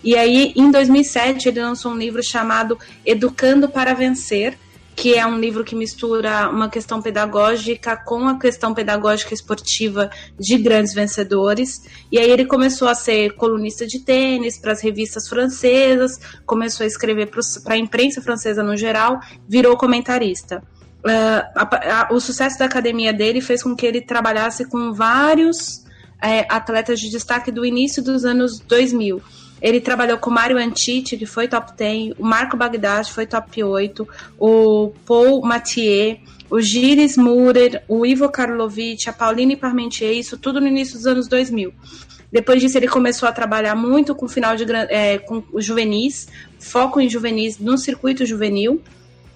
e 0.04 0.14
aí, 0.16 0.52
em 0.54 0.70
2007, 0.70 1.48
ele 1.48 1.62
lançou 1.62 1.90
um 1.90 1.96
livro 1.96 2.22
chamado 2.22 2.78
Educando 3.06 3.70
para 3.70 3.94
Vencer, 3.94 4.58
que 4.96 5.14
é 5.14 5.26
um 5.26 5.38
livro 5.38 5.64
que 5.64 5.74
mistura 5.74 6.48
uma 6.48 6.68
questão 6.68 7.02
pedagógica 7.02 7.96
com 7.96 8.28
a 8.28 8.38
questão 8.38 8.72
pedagógica 8.72 9.34
esportiva 9.34 10.10
de 10.38 10.56
grandes 10.56 10.94
vencedores. 10.94 11.82
E 12.10 12.18
aí 12.18 12.30
ele 12.30 12.44
começou 12.44 12.88
a 12.88 12.94
ser 12.94 13.34
colunista 13.34 13.86
de 13.86 14.00
tênis 14.00 14.58
para 14.58 14.72
as 14.72 14.80
revistas 14.80 15.28
francesas, 15.28 16.18
começou 16.46 16.84
a 16.84 16.86
escrever 16.86 17.30
para 17.64 17.74
a 17.74 17.78
imprensa 17.78 18.22
francesa 18.22 18.62
no 18.62 18.76
geral, 18.76 19.18
virou 19.48 19.76
comentarista. 19.76 20.62
Uh, 21.04 21.44
a, 21.54 22.06
a, 22.08 22.14
o 22.14 22.20
sucesso 22.20 22.58
da 22.58 22.64
academia 22.64 23.12
dele 23.12 23.40
fez 23.40 23.62
com 23.62 23.76
que 23.76 23.84
ele 23.84 24.00
trabalhasse 24.00 24.64
com 24.66 24.92
vários 24.92 25.84
é, 26.22 26.46
atletas 26.48 26.98
de 26.98 27.10
destaque 27.10 27.50
do 27.50 27.66
início 27.66 28.02
dos 28.02 28.24
anos 28.24 28.58
2000. 28.60 29.20
Ele 29.62 29.80
trabalhou 29.80 30.18
com 30.18 30.30
o 30.30 30.32
Mário 30.32 30.58
Antiti, 30.58 31.16
que 31.16 31.26
foi 31.26 31.48
top 31.48 31.72
10, 31.76 32.14
o 32.18 32.24
Marco 32.24 32.56
Bagdash 32.56 33.08
foi 33.08 33.26
top 33.26 33.62
8, 33.62 34.06
o 34.38 34.92
Paul 35.06 35.42
Mathieu, 35.42 36.18
o 36.50 36.60
Gilles 36.60 37.16
Murer, 37.16 37.82
o 37.88 38.04
Ivo 38.04 38.28
Karlovic, 38.28 39.08
a 39.08 39.12
Pauline 39.12 39.56
Parmentier, 39.56 40.12
isso 40.12 40.36
tudo 40.36 40.60
no 40.60 40.66
início 40.66 40.96
dos 40.96 41.06
anos 41.06 41.28
2000. 41.28 41.72
Depois 42.30 42.60
disso, 42.60 42.76
ele 42.76 42.88
começou 42.88 43.28
a 43.28 43.32
trabalhar 43.32 43.76
muito 43.76 44.14
com 44.14 44.26
final 44.26 44.56
de 44.56 44.64
é, 44.90 45.18
com 45.18 45.42
juvenis, 45.56 46.26
foco 46.58 47.00
em 47.00 47.08
juvenis 47.08 47.58
no 47.60 47.78
circuito 47.78 48.26
juvenil. 48.26 48.82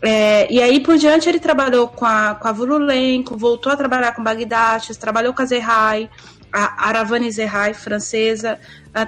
É, 0.03 0.53
e 0.53 0.61
aí 0.61 0.81
por 0.81 0.97
diante 0.97 1.29
ele 1.29 1.41
trabalhou 1.41 1.89
com 1.89 2.05
a, 2.05 2.35
com 2.35 2.47
a 2.47 2.53
Vululenko, 2.53 3.37
voltou 3.37 3.73
a 3.73 3.77
trabalhar 3.77 4.13
com 4.13 4.23
Bagdaches, 4.23 4.97
trabalhou 4.97 5.33
com 5.33 5.43
a 5.43 5.45
Zerrai, 5.45 6.09
a 6.53 6.89
Aravani 6.89 7.31
Zerrai, 7.31 7.75
francesa, 7.75 8.59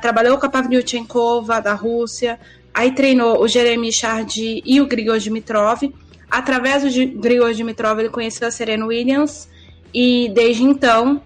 trabalhou 0.01 0.39
com 0.39 0.47
a 0.47 0.49
Pavlyuchenkova, 0.49 1.61
da 1.61 1.75
Rússia, 1.75 2.39
aí 2.73 2.93
treinou 2.95 3.43
o 3.43 3.49
Jeremy 3.49 3.93
Chardy 3.93 4.63
e 4.65 4.81
o 4.81 4.87
Grigor 4.87 5.19
Dimitrov. 5.19 5.83
Através 6.31 6.83
do 6.83 7.21
Grigor 7.21 7.53
Dimitrov, 7.53 7.99
ele 7.99 8.09
conheceu 8.09 8.47
a 8.47 8.51
Serena 8.51 8.87
Williams 8.87 9.49
e 9.93 10.31
desde 10.35 10.63
então, 10.63 11.23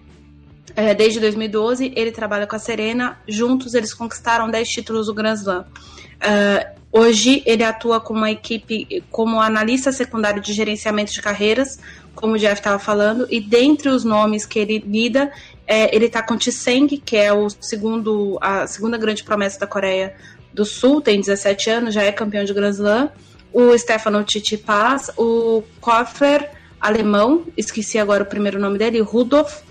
é, 0.75 0.93
desde 0.93 1.19
2012, 1.19 1.93
ele 1.95 2.11
trabalha 2.11 2.47
com 2.47 2.55
a 2.55 2.59
Serena. 2.59 3.17
Juntos, 3.27 3.73
eles 3.73 3.93
conquistaram 3.93 4.49
10 4.49 4.67
títulos 4.67 5.07
do 5.07 5.13
Grand 5.13 5.35
Slam. 5.35 5.61
Uh, 5.61 6.81
hoje, 6.91 7.43
ele 7.45 7.63
atua 7.63 7.99
com 7.99 8.13
uma 8.13 8.31
equipe 8.31 9.03
como 9.11 9.39
analista 9.39 9.91
secundário 9.91 10.41
de 10.41 10.53
gerenciamento 10.53 11.11
de 11.11 11.21
carreiras, 11.21 11.79
como 12.15 12.33
o 12.33 12.37
Jeff 12.37 12.55
estava 12.55 12.79
falando, 12.79 13.27
e 13.29 13.39
dentre 13.39 13.89
os 13.89 14.03
nomes 14.03 14.45
que 14.45 14.57
ele 14.57 14.79
lida, 14.79 15.31
é, 15.67 15.95
ele 15.95 16.05
está 16.05 16.21
com 16.21 16.37
Tseng, 16.37 16.87
que 16.97 17.17
é 17.17 17.33
o 17.33 17.49
segundo, 17.49 18.37
a 18.41 18.67
segunda 18.67 18.97
grande 18.97 19.23
promessa 19.23 19.59
da 19.59 19.67
Coreia 19.67 20.15
do 20.53 20.63
Sul, 20.63 21.01
tem 21.01 21.19
17 21.19 21.69
anos, 21.69 21.93
já 21.93 22.03
é 22.03 22.11
campeão 22.11 22.43
de 22.43 22.53
Grand 22.53 22.71
Slam. 22.71 23.09
O 23.51 23.77
Stefano 23.77 24.23
Tsitsipas, 24.23 25.11
o 25.17 25.63
Koffer, 25.81 26.49
alemão, 26.79 27.45
esqueci 27.57 27.97
agora 27.97 28.23
o 28.23 28.25
primeiro 28.25 28.59
nome 28.59 28.77
dele, 28.77 28.99
Rudolf. 29.01 29.61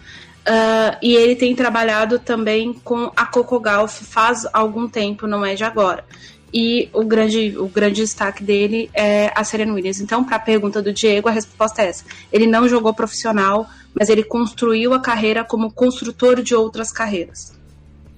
Uh, 0.46 0.96
e 1.00 1.14
ele 1.14 1.34
tem 1.36 1.54
trabalhado 1.54 2.18
também 2.18 2.74
com 2.84 3.10
a 3.16 3.24
Coco 3.24 3.58
Golf 3.58 4.02
faz 4.02 4.46
algum 4.52 4.86
tempo, 4.86 5.26
não 5.26 5.44
é 5.44 5.54
de 5.54 5.64
agora. 5.64 6.04
E 6.52 6.88
o 6.92 7.02
grande, 7.02 7.56
o 7.56 7.66
grande 7.66 8.02
destaque 8.02 8.44
dele 8.44 8.90
é 8.92 9.32
a 9.34 9.42
Serena 9.42 9.72
Williams. 9.72 10.00
Então, 10.00 10.22
para 10.22 10.36
a 10.36 10.40
pergunta 10.40 10.82
do 10.82 10.92
Diego, 10.92 11.28
a 11.28 11.32
resposta 11.32 11.82
é 11.82 11.88
essa. 11.88 12.04
Ele 12.32 12.46
não 12.46 12.68
jogou 12.68 12.92
profissional, 12.92 13.66
mas 13.94 14.08
ele 14.08 14.24
construiu 14.24 14.92
a 14.92 15.00
carreira 15.00 15.44
como 15.44 15.72
construtor 15.72 16.42
de 16.42 16.54
outras 16.54 16.90
carreiras. 16.90 17.56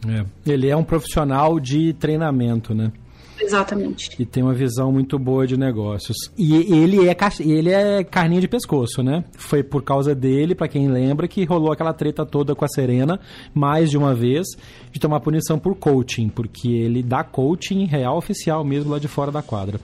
É. 0.09 0.25
Ele 0.51 0.69
é 0.69 0.77
um 0.77 0.85
profissional 0.85 1.59
de 1.61 1.93
treinamento, 1.95 2.75
né? 2.75 2.93
Exatamente. 3.39 4.11
E 4.19 4.25
tem 4.25 4.43
uma 4.43 4.55
visão 4.55 4.91
muito 4.91 5.19
boa 5.19 5.47
de 5.47 5.59
negócios. 5.59 6.17
E 6.39 6.55
ele 6.55 7.07
é, 7.07 7.17
ele 7.41 7.71
é 7.71 8.03
carninha 8.03 8.41
de 8.41 8.49
pescoço, 8.49 9.03
né? 9.03 9.25
Foi 9.37 9.63
por 9.63 9.83
causa 9.83 10.15
dele, 10.15 10.55
para 10.55 10.69
quem 10.69 10.89
lembra, 10.89 11.29
que 11.29 11.45
rolou 11.45 11.71
aquela 11.71 11.93
treta 11.93 12.25
toda 12.25 12.55
com 12.55 12.65
a 12.65 12.69
Serena, 12.69 13.21
mais 13.55 13.91
de 13.91 13.99
uma 13.99 14.15
vez, 14.15 14.47
de 14.91 14.99
tomar 14.99 15.21
punição 15.21 15.59
por 15.59 15.75
coaching, 15.75 16.29
porque 16.31 16.69
ele 16.69 17.03
dá 17.03 17.23
coaching 17.23 17.85
real 17.85 18.17
oficial 18.17 18.65
mesmo 18.65 18.91
lá 18.91 18.99
de 18.99 19.09
fora 19.09 19.31
da 19.31 19.43
quadra. 19.43 19.79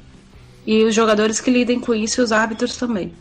E 0.66 0.84
os 0.84 0.94
jogadores 0.94 1.40
que 1.40 1.50
lidem 1.50 1.78
com 1.78 1.94
isso 1.94 2.20
e 2.20 2.24
os 2.24 2.32
árbitros 2.32 2.76
também. 2.76 3.12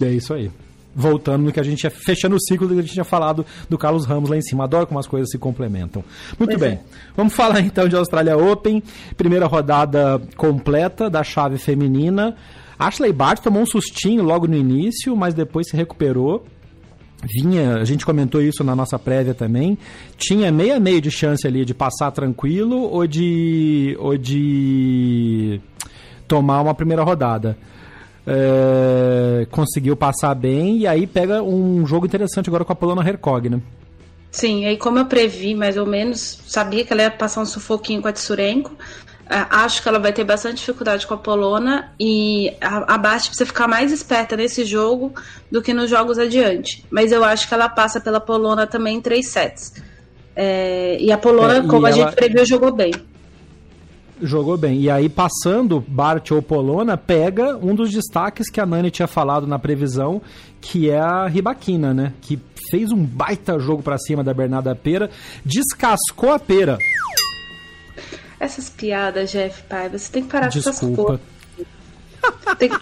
É 0.00 0.10
isso 0.10 0.34
aí 0.34 0.50
voltando 0.94 1.44
no 1.44 1.52
que 1.52 1.60
a 1.60 1.62
gente 1.62 1.84
ia 1.84 1.90
fechando 1.90 2.36
o 2.36 2.40
ciclo 2.40 2.68
do 2.68 2.74
que 2.74 2.80
a 2.80 2.82
gente 2.82 2.92
tinha 2.92 3.04
falado 3.04 3.44
do 3.68 3.78
Carlos 3.78 4.06
Ramos 4.06 4.30
lá 4.30 4.36
em 4.36 4.42
cima. 4.42 4.64
Adoro 4.64 4.86
como 4.86 5.00
as 5.00 5.06
coisas 5.06 5.30
se 5.30 5.38
complementam. 5.38 6.04
Muito 6.38 6.50
pois 6.50 6.60
bem. 6.60 6.72
É. 6.72 6.80
Vamos 7.16 7.34
falar 7.34 7.60
então 7.64 7.88
de 7.88 7.96
Australia 7.96 8.36
Open. 8.36 8.82
Primeira 9.16 9.46
rodada 9.46 10.20
completa 10.36 11.08
da 11.08 11.22
chave 11.22 11.58
feminina. 11.58 12.36
Ashley 12.78 13.12
Bart 13.12 13.40
tomou 13.40 13.62
um 13.62 13.66
sustinho 13.66 14.22
logo 14.22 14.46
no 14.46 14.56
início, 14.56 15.16
mas 15.16 15.34
depois 15.34 15.68
se 15.68 15.76
recuperou. 15.76 16.44
Vinha, 17.22 17.76
a 17.76 17.84
gente 17.84 18.04
comentou 18.04 18.42
isso 18.42 18.64
na 18.64 18.74
nossa 18.74 18.98
prévia 18.98 19.32
também. 19.32 19.78
Tinha 20.16 20.50
meia 20.50 20.80
meio 20.80 21.00
de 21.00 21.10
chance 21.10 21.46
ali 21.46 21.64
de 21.64 21.72
passar 21.72 22.10
tranquilo 22.10 22.80
ou 22.82 23.06
de 23.06 23.96
ou 24.00 24.18
de 24.18 25.60
tomar 26.26 26.60
uma 26.60 26.74
primeira 26.74 27.04
rodada 27.04 27.56
é, 28.26 29.46
conseguiu 29.50 29.96
passar 29.96 30.34
bem 30.34 30.78
e 30.78 30.86
aí 30.86 31.06
pega 31.06 31.42
um 31.42 31.86
jogo 31.86 32.06
interessante 32.06 32.48
agora 32.48 32.64
com 32.64 32.72
a 32.72 32.76
Polona 32.76 33.06
Hercog, 33.06 33.48
né? 33.48 33.60
Sim, 34.30 34.64
aí 34.64 34.76
como 34.76 34.98
eu 34.98 35.06
previ 35.06 35.54
mais 35.54 35.76
ou 35.76 35.84
menos, 35.84 36.38
sabia 36.46 36.84
que 36.84 36.92
ela 36.92 37.02
ia 37.02 37.10
passar 37.10 37.42
um 37.42 37.46
sufoquinho 37.46 38.00
com 38.00 38.08
a 38.08 38.12
Tsurenko, 38.12 38.72
é, 39.28 39.46
acho 39.50 39.82
que 39.82 39.88
ela 39.88 39.98
vai 39.98 40.12
ter 40.12 40.24
bastante 40.24 40.58
dificuldade 40.58 41.06
com 41.06 41.14
a 41.14 41.18
Polona 41.18 41.92
e 41.98 42.54
a, 42.60 42.94
a 42.94 42.98
Basti 42.98 43.28
precisa 43.28 43.46
ficar 43.46 43.68
mais 43.68 43.92
esperta 43.92 44.36
nesse 44.36 44.64
jogo 44.64 45.12
do 45.50 45.60
que 45.60 45.74
nos 45.74 45.90
jogos 45.90 46.18
adiante. 46.18 46.84
Mas 46.90 47.12
eu 47.12 47.22
acho 47.24 47.46
que 47.46 47.54
ela 47.54 47.68
passa 47.68 48.00
pela 48.00 48.20
Polona 48.20 48.66
também 48.66 48.96
em 48.96 49.00
três 49.00 49.28
sets. 49.28 49.74
É, 50.34 50.96
e 50.98 51.12
a 51.12 51.18
Polona, 51.18 51.58
é, 51.58 51.62
como 51.62 51.86
a 51.86 51.90
ela... 51.90 51.98
gente 51.98 52.14
previu, 52.14 52.44
jogou 52.46 52.72
bem 52.72 52.92
jogou 54.22 54.56
bem. 54.56 54.80
E 54.80 54.90
aí, 54.90 55.08
passando 55.08 55.84
Bart 55.86 56.30
ou 56.30 56.40
Polona, 56.40 56.96
pega 56.96 57.56
um 57.56 57.74
dos 57.74 57.90
destaques 57.90 58.48
que 58.50 58.60
a 58.60 58.66
Nani 58.66 58.90
tinha 58.90 59.08
falado 59.08 59.46
na 59.46 59.58
previsão, 59.58 60.22
que 60.60 60.88
é 60.88 60.98
a 60.98 61.26
Ribaquina, 61.26 61.92
né? 61.92 62.12
Que 62.20 62.40
fez 62.70 62.90
um 62.90 63.04
baita 63.04 63.58
jogo 63.58 63.82
para 63.82 63.98
cima 63.98 64.24
da 64.24 64.32
Bernarda 64.32 64.74
Pera, 64.74 65.10
descascou 65.44 66.32
a 66.32 66.38
pera. 66.38 66.78
Essas 68.40 68.70
piadas, 68.70 69.30
Jeff 69.30 69.62
Pai, 69.64 69.88
você 69.88 70.10
tem 70.10 70.22
que 70.22 70.30
parar 70.30 70.50
com 70.50 70.58
essas 70.58 70.80
coisas. 70.80 71.20
Tem... 72.58 72.70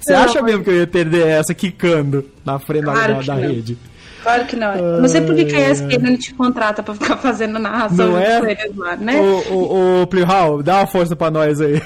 Você 0.00 0.12
não, 0.12 0.22
acha 0.22 0.40
mesmo 0.40 0.64
que 0.64 0.70
eu 0.70 0.76
ia 0.76 0.86
perder 0.86 1.26
essa 1.26 1.52
quicando 1.52 2.24
na 2.44 2.58
frente 2.58 2.84
claro 2.84 3.16
da, 3.16 3.20
da 3.20 3.34
rede? 3.34 3.76
Claro 4.24 4.46
que 4.46 4.56
não. 4.56 5.00
Não 5.00 5.08
sei 5.08 5.20
por 5.20 5.34
que 5.34 5.54
a 5.54 5.70
ESPN 5.70 5.98
não 6.02 6.16
te 6.16 6.32
contrata 6.32 6.82
pra 6.82 6.94
ficar 6.94 7.18
fazendo 7.18 7.58
narração 7.58 8.08
não 8.08 8.18
é? 8.18 8.52
eles 8.52 8.74
lá, 8.74 8.96
né? 8.96 9.20
Ô, 9.20 10.00
ô, 10.02 10.06
Plihal, 10.06 10.62
dá 10.62 10.78
uma 10.78 10.86
força 10.86 11.14
pra 11.14 11.30
nós 11.30 11.60
aí. 11.60 11.80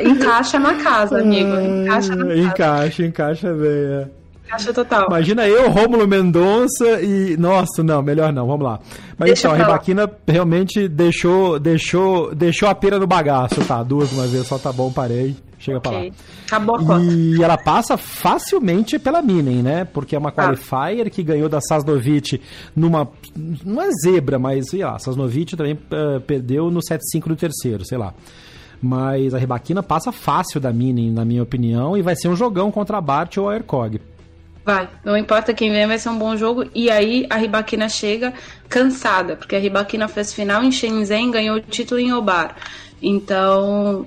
Encaixa 0.00 0.58
na 0.58 0.74
casa, 0.82 1.20
amigo. 1.20 1.54
Encaixa 1.60 2.16
na 2.16 2.24
casa. 2.24 2.38
Encaixa, 2.38 3.04
encaixa 3.04 3.52
bem, 3.52 3.70
é. 3.70 4.08
Encaixa 4.46 4.72
total. 4.72 5.06
Imagina 5.08 5.46
eu, 5.48 5.68
Rômulo 5.68 6.06
Mendonça 6.06 7.02
e. 7.02 7.36
Nossa, 7.36 7.82
não, 7.82 8.00
melhor 8.00 8.32
não, 8.32 8.46
vamos 8.46 8.64
lá. 8.64 8.78
Mas 9.18 9.30
Deixa 9.30 9.48
então, 9.48 9.60
a 9.60 9.64
Ribaquina 9.64 10.10
realmente 10.26 10.86
deixou, 10.86 11.58
deixou, 11.58 12.32
deixou 12.34 12.68
a 12.68 12.74
pera 12.74 12.98
no 12.98 13.06
bagaço, 13.06 13.64
tá? 13.64 13.82
Duas 13.82 14.12
uma 14.12 14.26
vez 14.26 14.46
só 14.46 14.56
tá 14.56 14.72
bom, 14.72 14.92
parei. 14.92 15.36
Chega 15.58 15.78
okay. 15.78 15.90
pra 15.90 16.00
lá. 16.00 16.14
Acabou 16.46 16.94
a 16.94 17.00
E 17.00 17.42
ela 17.42 17.56
passa 17.56 17.96
facilmente 17.96 18.98
pela 18.98 19.20
Minen, 19.20 19.62
né? 19.62 19.84
Porque 19.84 20.14
é 20.14 20.18
uma 20.18 20.30
tá. 20.30 20.44
qualifier 20.44 21.06
ah. 21.06 21.10
que 21.10 21.22
ganhou 21.22 21.48
da 21.48 21.60
Sasnovic 21.60 22.40
numa. 22.74 23.08
Não 23.64 23.82
é 23.82 23.90
zebra, 23.90 24.38
mas 24.38 24.68
sei 24.70 24.84
lá, 24.84 24.98
Sasnovic 24.98 25.56
também 25.56 25.74
uh, 25.74 26.20
perdeu 26.20 26.70
no 26.70 26.80
7-5 26.80 27.26
do 27.26 27.36
terceiro, 27.36 27.84
sei 27.84 27.98
lá. 27.98 28.14
Mas 28.80 29.34
a 29.34 29.38
Ribaquina 29.38 29.82
passa 29.82 30.12
fácil 30.12 30.60
da 30.60 30.72
Minen, 30.72 31.10
na 31.10 31.24
minha 31.24 31.42
opinião, 31.42 31.96
e 31.96 32.02
vai 32.02 32.14
ser 32.14 32.28
um 32.28 32.36
jogão 32.36 32.70
contra 32.70 32.98
a 32.98 33.00
Bart 33.00 33.38
ou 33.38 33.48
a 33.48 33.56
Ercog. 33.56 33.98
Vai, 34.66 34.88
não 35.04 35.16
importa 35.16 35.54
quem 35.54 35.70
vem, 35.70 35.86
vai 35.86 35.96
ser 35.96 36.08
um 36.08 36.18
bom 36.18 36.36
jogo. 36.36 36.68
E 36.74 36.90
aí 36.90 37.24
a 37.30 37.36
Ribaquina 37.36 37.88
chega 37.88 38.34
cansada, 38.68 39.36
porque 39.36 39.54
a 39.54 39.60
Ribaquina 39.60 40.08
fez 40.08 40.32
final 40.32 40.64
em 40.64 40.72
Shenzhen, 40.72 41.30
ganhou 41.30 41.58
o 41.58 41.60
título 41.60 42.00
em 42.00 42.12
Obar. 42.12 42.56
Então, 43.00 44.04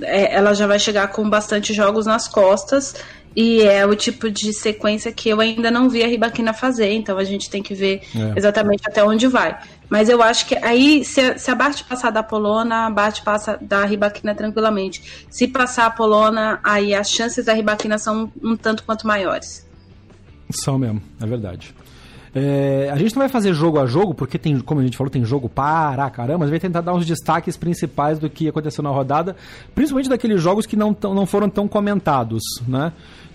é, 0.00 0.34
ela 0.34 0.54
já 0.54 0.66
vai 0.66 0.80
chegar 0.80 1.06
com 1.06 1.30
bastante 1.30 1.72
jogos 1.72 2.04
nas 2.04 2.26
costas. 2.26 2.96
E 3.36 3.62
é 3.62 3.86
o 3.86 3.94
tipo 3.94 4.28
de 4.28 4.52
sequência 4.52 5.12
que 5.12 5.28
eu 5.28 5.40
ainda 5.40 5.70
não 5.70 5.88
vi 5.88 6.02
a 6.02 6.08
Ribaquina 6.08 6.52
fazer, 6.52 6.92
então 6.92 7.16
a 7.16 7.24
gente 7.24 7.48
tem 7.48 7.62
que 7.62 7.72
ver 7.72 8.02
é. 8.14 8.32
exatamente 8.36 8.82
até 8.86 9.02
onde 9.04 9.28
vai. 9.28 9.56
Mas 9.88 10.08
eu 10.08 10.20
acho 10.20 10.46
que 10.46 10.56
aí, 10.56 11.04
se 11.04 11.20
a, 11.20 11.38
se 11.38 11.50
a 11.50 11.54
Bart 11.54 11.84
passar 11.84 12.10
da 12.10 12.24
Polona, 12.24 12.86
a 12.86 12.90
Bart 12.90 13.22
passa 13.22 13.56
da 13.60 13.84
Ribaquina 13.84 14.34
tranquilamente. 14.34 15.24
Se 15.30 15.46
passar 15.46 15.86
a 15.86 15.90
Polona, 15.90 16.58
aí 16.62 16.92
as 16.92 17.08
chances 17.08 17.44
da 17.44 17.54
Ribaquina 17.54 17.96
são 17.98 18.30
um 18.42 18.56
tanto 18.56 18.82
quanto 18.82 19.06
maiores. 19.06 19.64
São 20.50 20.78
mesmo, 20.78 21.00
é 21.20 21.26
verdade. 21.26 21.74
É, 22.34 22.88
a 22.90 22.96
gente 22.96 23.14
não 23.14 23.20
vai 23.20 23.28
fazer 23.28 23.52
jogo 23.52 23.78
a 23.78 23.86
jogo, 23.86 24.14
porque 24.14 24.38
tem, 24.38 24.58
como 24.60 24.80
a 24.80 24.84
gente 24.84 24.96
falou, 24.96 25.10
tem 25.10 25.22
jogo 25.24 25.50
para 25.50 26.08
caramba, 26.08 26.38
mas 26.38 26.50
vai 26.50 26.58
tentar 26.58 26.80
dar 26.80 26.94
uns 26.94 27.04
destaques 27.04 27.58
principais 27.58 28.18
do 28.18 28.30
que 28.30 28.48
aconteceu 28.48 28.82
na 28.82 28.88
rodada, 28.88 29.36
principalmente 29.74 30.08
daqueles 30.08 30.40
jogos 30.40 30.64
que 30.64 30.74
não, 30.74 30.96
não 31.02 31.26
foram 31.26 31.50
tão 31.50 31.68
comentados, 31.68 32.42
né? 32.66 32.92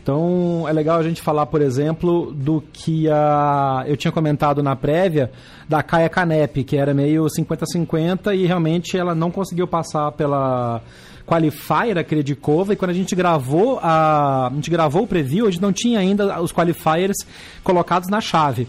Então 0.08 0.66
é 0.66 0.72
legal 0.72 0.98
a 1.00 1.04
gente 1.04 1.22
falar, 1.22 1.48
por 1.48 1.62
exemplo, 1.62 2.32
do 2.32 2.64
que 2.72 3.10
a, 3.10 3.84
eu 3.86 3.98
tinha 3.98 4.10
comentado 4.10 4.64
na 4.64 4.74
prévia 4.74 5.30
da 5.68 5.84
Kaia 5.84 6.08
Canep, 6.08 6.64
que 6.64 6.78
era 6.78 6.94
meio 6.94 7.26
50-50 7.26 8.34
e 8.34 8.46
realmente 8.46 8.98
ela 8.98 9.14
não 9.14 9.30
conseguiu 9.30 9.68
passar 9.68 10.14
pela 10.14 10.82
qualifier, 11.26 11.98
a 11.98 12.06
Kredikova, 12.06 12.72
e 12.72 12.78
quando 12.78 12.92
a 12.92 12.94
gente 12.94 13.14
gravou 13.18 13.80
a, 13.84 14.48
a 14.48 14.54
gente 14.54 14.72
gravou 14.72 15.04
o 15.04 15.08
preview, 15.08 15.46
a 15.46 15.52
gente 15.52 15.62
não 15.62 15.74
tinha 15.74 16.00
ainda 16.00 16.42
os 16.42 16.54
qualifiers 16.54 17.18
colocados 17.62 18.08
na 18.08 18.22
chave. 18.22 18.66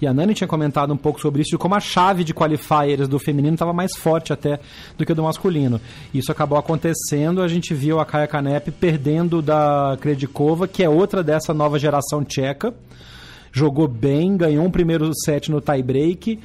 E 0.00 0.06
a 0.06 0.14
Nani 0.14 0.32
tinha 0.34 0.46
comentado 0.46 0.92
um 0.92 0.96
pouco 0.96 1.20
sobre 1.20 1.42
isso, 1.42 1.50
de 1.50 1.58
como 1.58 1.74
a 1.74 1.80
chave 1.80 2.22
de 2.22 2.32
qualifiers 2.32 3.08
do 3.08 3.18
feminino 3.18 3.54
estava 3.54 3.72
mais 3.72 3.96
forte 3.96 4.32
até 4.32 4.60
do 4.96 5.04
que 5.04 5.12
do 5.12 5.22
masculino. 5.22 5.80
Isso 6.14 6.30
acabou 6.30 6.58
acontecendo, 6.58 7.42
a 7.42 7.48
gente 7.48 7.74
viu 7.74 7.98
a 7.98 8.06
Kaya 8.06 8.26
Kanep 8.26 8.70
perdendo 8.70 9.42
da 9.42 9.98
Kredikova, 10.00 10.68
que 10.68 10.84
é 10.84 10.88
outra 10.88 11.22
dessa 11.22 11.52
nova 11.52 11.78
geração 11.78 12.24
tcheca. 12.24 12.72
Jogou 13.50 13.88
bem, 13.88 14.36
ganhou 14.36 14.64
um 14.64 14.70
primeiro 14.70 15.10
set 15.24 15.50
no 15.50 15.60
tie-break 15.60 16.38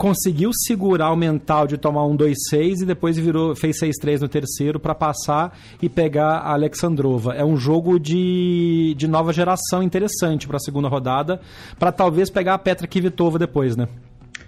conseguiu 0.00 0.50
segurar 0.54 1.12
o 1.12 1.16
mental 1.16 1.66
de 1.66 1.76
tomar 1.76 2.06
um 2.06 2.16
2-6 2.16 2.80
e 2.80 2.86
depois 2.86 3.18
virou, 3.18 3.54
fez 3.54 3.78
6-3 3.78 4.22
no 4.22 4.28
terceiro 4.30 4.80
para 4.80 4.94
passar 4.94 5.54
e 5.82 5.90
pegar 5.90 6.38
a 6.38 6.54
Alexandrova. 6.54 7.34
É 7.34 7.44
um 7.44 7.54
jogo 7.54 8.00
de, 8.00 8.94
de 8.96 9.06
nova 9.06 9.30
geração 9.30 9.82
interessante 9.82 10.48
para 10.48 10.56
a 10.56 10.60
segunda 10.60 10.88
rodada, 10.88 11.38
para 11.78 11.92
talvez 11.92 12.30
pegar 12.30 12.54
a 12.54 12.58
Petra 12.58 12.86
Kvitova 12.86 13.38
depois, 13.38 13.76
né? 13.76 13.88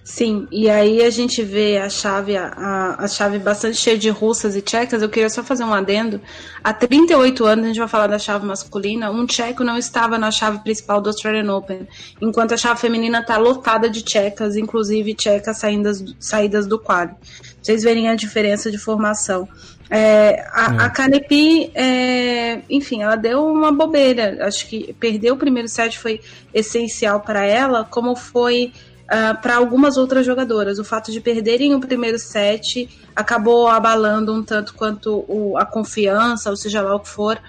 Sim, 0.05 0.49
e 0.51 0.69
aí 0.69 1.01
a 1.01 1.11
gente 1.11 1.45
vê 1.45 1.79
a 1.79 1.89
chave, 1.89 2.37
a, 2.37 2.97
a 2.99 3.07
chave 3.07 3.39
bastante 3.39 3.77
cheia 3.77 3.97
de 3.97 4.11
russas 4.11 4.57
e 4.57 4.61
tchecas. 4.61 5.01
Eu 5.01 5.09
queria 5.09 5.31
só 5.31 5.45
fazer 5.45 5.63
um 5.63 5.73
adendo. 5.73 6.21
Há 6.63 6.73
38 6.73 7.45
anos, 7.45 7.65
a 7.65 7.69
gente 7.69 7.79
vai 7.79 7.87
falar 7.89 8.09
da 8.09 8.19
chave 8.19 8.45
masculina, 8.45 9.13
um 9.13 9.25
tcheco 9.25 9.63
não 9.63 9.79
estava 9.79 10.19
na 10.19 10.33
chave 10.33 10.59
principal 10.59 11.01
do 11.01 11.09
Australian 11.09 11.55
Open, 11.55 11.87
enquanto 12.21 12.53
a 12.53 12.57
chave 12.57 12.81
feminina 12.81 13.21
está 13.21 13.37
lotada 13.37 13.89
de 13.89 14.03
tchecas, 14.03 14.57
inclusive 14.57 15.15
tchecas 15.15 15.59
saídas, 15.59 16.05
saídas 16.19 16.67
do 16.67 16.81
quadro. 16.81 17.15
Vocês 17.63 17.85
verem 17.85 18.09
a 18.09 18.17
diferença 18.17 18.73
de 18.73 18.79
formação. 18.79 19.49
É, 19.89 20.45
a, 20.53 20.75
é. 20.75 20.85
a 20.85 20.91
Canepi, 20.91 21.71
é, 21.77 22.63
enfim, 22.69 23.03
ela 23.03 23.15
deu 23.15 23.47
uma 23.47 23.71
bobeira. 23.71 24.39
Acho 24.41 24.67
que 24.67 24.93
perder 24.95 25.31
o 25.31 25.37
primeiro 25.37 25.69
set 25.69 25.97
foi 25.97 26.21
essencial 26.53 27.21
para 27.21 27.45
ela, 27.45 27.85
como 27.85 28.17
foi 28.17 28.73
uh, 29.03 29.31
ah, 29.31 29.35
para 29.35 29.57
algumas 29.57 29.97
outras 29.97 30.25
jogadoras. 30.25 30.79
O 30.79 30.85
fato 30.85 31.11
de 31.13 31.21
perderem 31.21 31.75
o 31.75 31.81
primeiro 31.81 32.19
set 32.19 32.89
acabou 33.15 33.69
abalando 33.69 34.33
um 34.33 34.43
tanto 34.43 34.75
quanto 34.75 35.25
o, 35.29 35.57
a 35.57 35.65
confiança, 35.65 36.51
ou 36.51 36.57
seja 36.57 36.83
lá 36.83 36.95
o 36.95 37.01
que 37.01 37.09
for, 37.09 37.41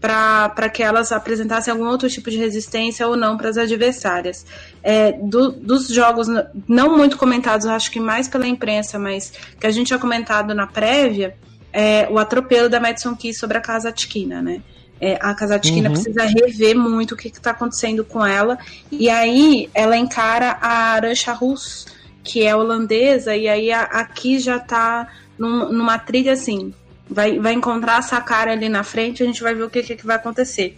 para 0.00 0.68
que 0.70 0.82
elas 0.82 1.12
apresentassem 1.12 1.70
algum 1.70 1.86
outro 1.86 2.08
tipo 2.08 2.30
de 2.30 2.38
resistência 2.38 3.06
ou 3.06 3.16
não 3.16 3.36
para 3.36 3.50
as 3.50 3.58
adversárias. 3.58 4.46
É, 4.82 5.12
do, 5.12 5.50
dos 5.52 5.88
jogos 5.88 6.26
não 6.66 6.96
muito 6.96 7.18
comentados, 7.18 7.66
acho 7.66 7.90
que 7.90 8.00
mais 8.00 8.26
pela 8.26 8.46
imprensa, 8.46 8.98
mas 8.98 9.32
que 9.58 9.66
a 9.66 9.70
gente 9.70 9.88
tinha 9.88 9.98
comentado 9.98 10.54
na 10.54 10.66
prévia, 10.66 11.36
é, 11.72 12.08
o 12.10 12.18
atropelo 12.18 12.68
da 12.68 12.80
Madison 12.80 13.14
Key 13.14 13.34
sobre 13.34 13.58
a 13.58 13.60
Casa 13.60 13.92
Tiquina, 13.92 14.40
né? 14.40 14.62
É, 15.00 15.16
a 15.20 15.34
Kazatkina 15.34 15.88
uhum. 15.88 15.94
precisa 15.94 16.24
rever 16.24 16.76
muito 16.76 17.12
o 17.12 17.16
que 17.16 17.28
está 17.28 17.52
acontecendo 17.52 18.04
com 18.04 18.24
ela. 18.24 18.58
E 18.92 19.08
aí 19.08 19.70
ela 19.74 19.96
encara 19.96 20.58
a 20.60 20.92
Arancha 20.92 21.32
Rus, 21.32 21.86
que 22.22 22.44
é 22.44 22.54
holandesa, 22.54 23.34
e 23.34 23.48
aí 23.48 23.72
a, 23.72 23.82
aqui 23.82 24.38
já 24.38 24.56
está 24.56 25.08
num, 25.38 25.72
numa 25.72 25.98
trilha 25.98 26.32
assim. 26.32 26.74
Vai, 27.08 27.38
vai 27.38 27.54
encontrar 27.54 27.96
a 27.96 28.02
Sakara 28.02 28.52
ali 28.52 28.68
na 28.68 28.84
frente, 28.84 29.22
a 29.22 29.26
gente 29.26 29.42
vai 29.42 29.54
ver 29.54 29.64
o 29.64 29.70
que, 29.70 29.82
que 29.82 30.06
vai 30.06 30.16
acontecer. 30.16 30.76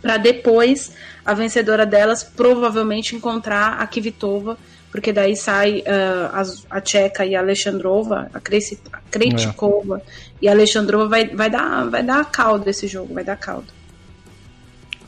Para 0.00 0.16
depois 0.16 0.92
a 1.24 1.34
vencedora 1.34 1.84
delas 1.84 2.24
provavelmente 2.24 3.14
encontrar 3.14 3.74
a 3.78 3.86
Kvitova 3.86 4.56
porque 4.90 5.12
daí 5.12 5.36
sai 5.36 5.80
uh, 5.80 6.30
a, 6.32 6.76
a 6.78 6.80
Tcheca 6.80 7.24
e 7.24 7.36
a 7.36 7.40
Alexandrova, 7.40 8.28
a 8.34 8.40
Krejcikova 8.40 9.98
é. 9.98 10.29
E 10.40 10.48
a 10.48 10.52
Alexandrova 10.52 11.08
vai, 11.08 11.28
vai, 11.28 11.50
dar, 11.50 11.88
vai 11.88 12.02
dar 12.02 12.24
caldo 12.30 12.68
esse 12.68 12.86
jogo, 12.86 13.14
vai 13.14 13.24
dar 13.24 13.36
caldo. 13.36 13.66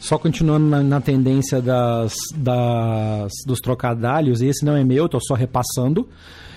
Só 0.02 0.18
continuando 0.18 0.66
na, 0.66 0.82
na 0.82 1.00
tendência 1.00 1.62
das, 1.62 2.16
das, 2.34 3.30
dos 3.46 3.60
trocadalhos, 3.60 4.42
esse 4.42 4.64
não 4.64 4.76
é 4.76 4.82
meu, 4.82 5.08
tô 5.08 5.20
só 5.20 5.34
repassando, 5.34 6.08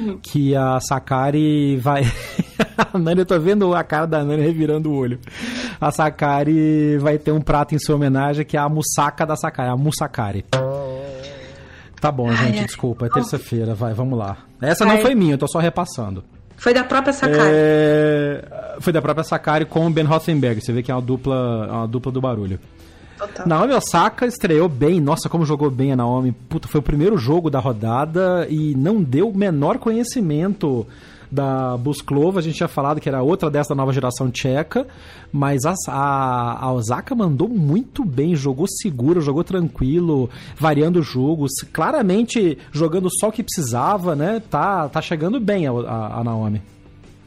hum. 0.02 0.18
que 0.22 0.56
a 0.56 0.80
Sakari 0.80 1.78
vai... 1.78 2.04
a 2.92 2.98
Nani, 2.98 3.22
eu 3.22 3.26
tô 3.26 3.40
vendo 3.40 3.76
a 3.76 3.84
cara 3.84 4.08
da 4.08 4.24
Nani 4.24 4.42
revirando 4.42 4.90
o 4.90 4.96
olho. 4.96 5.20
A 5.80 5.92
Sakari 5.92 6.98
vai 6.98 7.20
ter 7.20 7.32
um 7.32 7.40
prato 7.40 7.76
em 7.76 7.80
sua 7.80 7.96
homenagem 7.96 8.44
que 8.44 8.58
é 8.58 8.60
a 8.60 8.68
Musaka 8.68 9.28
da 9.28 9.36
Sakari, 9.36 9.70
a 9.70 9.78
Musakari. 9.78 10.44
Tá 12.02 12.12
bom, 12.12 12.30
Ai, 12.30 12.38
gente, 12.38 12.60
é. 12.60 12.66
desculpa, 12.66 13.06
é 13.06 13.10
terça-feira, 13.10 13.76
vai, 13.76 13.94
vamos 13.94 14.18
lá. 14.18 14.38
Essa 14.60 14.86
Ai. 14.86 14.96
não 14.96 15.02
foi 15.04 15.14
minha, 15.14 15.36
eu 15.36 15.38
tô 15.38 15.48
só 15.48 15.60
repassando. 15.60 16.24
Foi 16.58 16.74
da 16.74 16.84
própria 16.84 17.14
Sakari. 17.14 17.52
É... 17.52 18.76
Foi 18.80 18.92
da 18.94 19.02
própria 19.02 19.24
Sakari 19.24 19.66
com 19.66 19.88
o 19.88 19.90
Ben 19.90 20.06
Rothenberg. 20.06 20.62
Você 20.62 20.72
vê 20.72 20.82
que 20.82 20.92
é 20.92 20.96
uma 20.96 21.02
dupla, 21.02 21.68
uma 21.72 21.88
dupla 21.88 22.12
do 22.12 22.22
barulho. 22.22 22.60
Total. 23.18 23.48
Naomi 23.48 23.74
Osaka 23.74 24.26
estreou 24.26 24.68
bem. 24.68 25.00
Nossa, 25.00 25.30
como 25.30 25.46
jogou 25.46 25.70
bem 25.70 25.92
a 25.92 25.96
Naomi. 25.96 26.32
Puta, 26.32 26.68
foi 26.68 26.80
o 26.80 26.84
primeiro 26.84 27.18
jogo 27.18 27.50
da 27.50 27.60
rodada 27.60 28.46
e 28.50 28.76
não 28.76 29.02
deu 29.02 29.30
o 29.30 29.38
menor 29.38 29.78
conhecimento 29.78 30.86
da 31.36 31.76
Busklova, 31.78 32.40
a 32.40 32.42
gente 32.42 32.56
tinha 32.56 32.68
falado 32.68 33.02
que 33.02 33.10
era 33.10 33.22
outra 33.22 33.52
dessa 33.52 33.76
nova 33.76 33.92
geração 33.92 34.32
tcheca, 34.32 34.88
mas 35.32 35.66
a, 35.66 35.74
a, 35.90 36.66
a 36.66 36.74
Osaka 36.74 37.14
mandou 37.14 37.50
muito 37.50 38.06
bem, 38.06 38.36
jogou 38.36 38.66
seguro, 38.68 39.20
jogou 39.20 39.44
tranquilo, 39.44 40.30
variando 40.58 41.04
jogos, 41.04 41.52
claramente 41.74 42.58
jogando 42.72 43.10
só 43.20 43.28
o 43.28 43.32
que 43.32 43.44
precisava, 43.44 44.16
né? 44.16 44.42
Tá, 44.50 44.88
tá 44.88 45.02
chegando 45.02 45.40
bem 45.40 45.68
a, 45.68 45.72
a, 45.72 46.20
a 46.20 46.24
Naomi. 46.24 46.62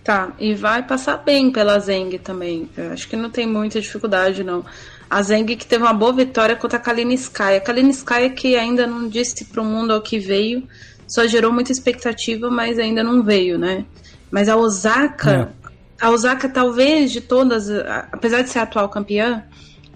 Tá, 0.02 0.32
e 0.38 0.54
vai 0.54 0.82
passar 0.82 1.18
bem 1.18 1.52
pela 1.52 1.78
Zeng 1.78 2.18
também. 2.18 2.66
Eu 2.74 2.92
acho 2.92 3.06
que 3.06 3.14
não 3.14 3.28
tem 3.28 3.46
muita 3.46 3.78
dificuldade, 3.78 4.42
não. 4.42 4.64
A 5.10 5.22
Zeng 5.22 5.54
que 5.54 5.66
teve 5.66 5.84
uma 5.84 5.92
boa 5.92 6.14
vitória 6.14 6.56
contra 6.56 6.78
a 6.78 6.80
Kalinskaya. 6.80 7.58
A 7.58 7.60
Kalinskaya 7.60 8.30
que 8.30 8.56
ainda 8.56 8.86
não 8.86 9.06
disse 9.06 9.44
para 9.44 9.60
o 9.60 9.64
mundo 9.66 9.92
ao 9.92 10.00
que 10.00 10.18
veio, 10.18 10.66
só 11.08 11.26
gerou 11.26 11.50
muita 11.50 11.72
expectativa, 11.72 12.50
mas 12.50 12.78
ainda 12.78 13.02
não 13.02 13.22
veio, 13.22 13.58
né? 13.58 13.86
Mas 14.30 14.48
a 14.48 14.56
Osaka, 14.56 15.52
a 16.00 16.10
Osaka, 16.10 16.48
talvez, 16.48 17.10
de 17.10 17.22
todas, 17.22 17.70
apesar 18.12 18.42
de 18.42 18.50
ser 18.50 18.58
a 18.58 18.62
atual 18.62 18.90
campeã, 18.90 19.42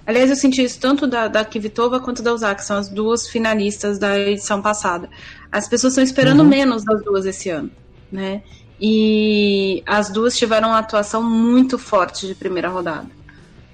aliás, 0.06 0.30
eu 0.30 0.36
senti 0.36 0.64
isso 0.64 0.80
tanto 0.80 1.06
da, 1.06 1.28
da 1.28 1.44
Kvitova 1.44 2.00
quanto 2.00 2.22
da 2.22 2.32
Osaka, 2.32 2.56
que 2.56 2.64
são 2.64 2.78
as 2.78 2.88
duas 2.88 3.28
finalistas 3.28 3.98
da 3.98 4.18
edição 4.18 4.62
passada. 4.62 5.10
As 5.52 5.68
pessoas 5.68 5.92
estão 5.92 6.02
esperando 6.02 6.40
uhum. 6.40 6.48
menos 6.48 6.82
das 6.82 7.04
duas 7.04 7.26
esse 7.26 7.50
ano, 7.50 7.70
né? 8.10 8.42
E 8.80 9.82
as 9.86 10.10
duas 10.10 10.36
tiveram 10.36 10.68
uma 10.68 10.78
atuação 10.78 11.22
muito 11.22 11.78
forte 11.78 12.26
de 12.26 12.34
primeira 12.34 12.68
rodada. 12.68 13.06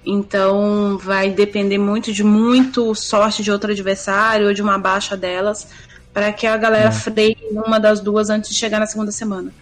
Então 0.05 0.98
vai 0.98 1.31
depender 1.31 1.79
muito 1.79 2.12
de 2.12 2.24
muito 2.24 2.94
sorte 2.94 3.42
de 3.42 3.51
outro 3.51 3.70
adversário 3.70 4.48
ou 4.48 4.53
de 4.53 4.61
uma 4.61 4.79
baixa 4.79 5.16
delas 5.16 5.68
para 6.18 6.33
que 6.33 6.48
a 6.48 6.57
galera 6.57 6.88
é. 6.88 6.90
freie 6.90 7.37
uma 7.52 7.78
das 7.78 8.00
duas 8.00 8.28
antes 8.28 8.50
de 8.50 8.57
chegar 8.57 8.81
na 8.81 8.87
segunda 8.87 9.12
semana. 9.12 9.52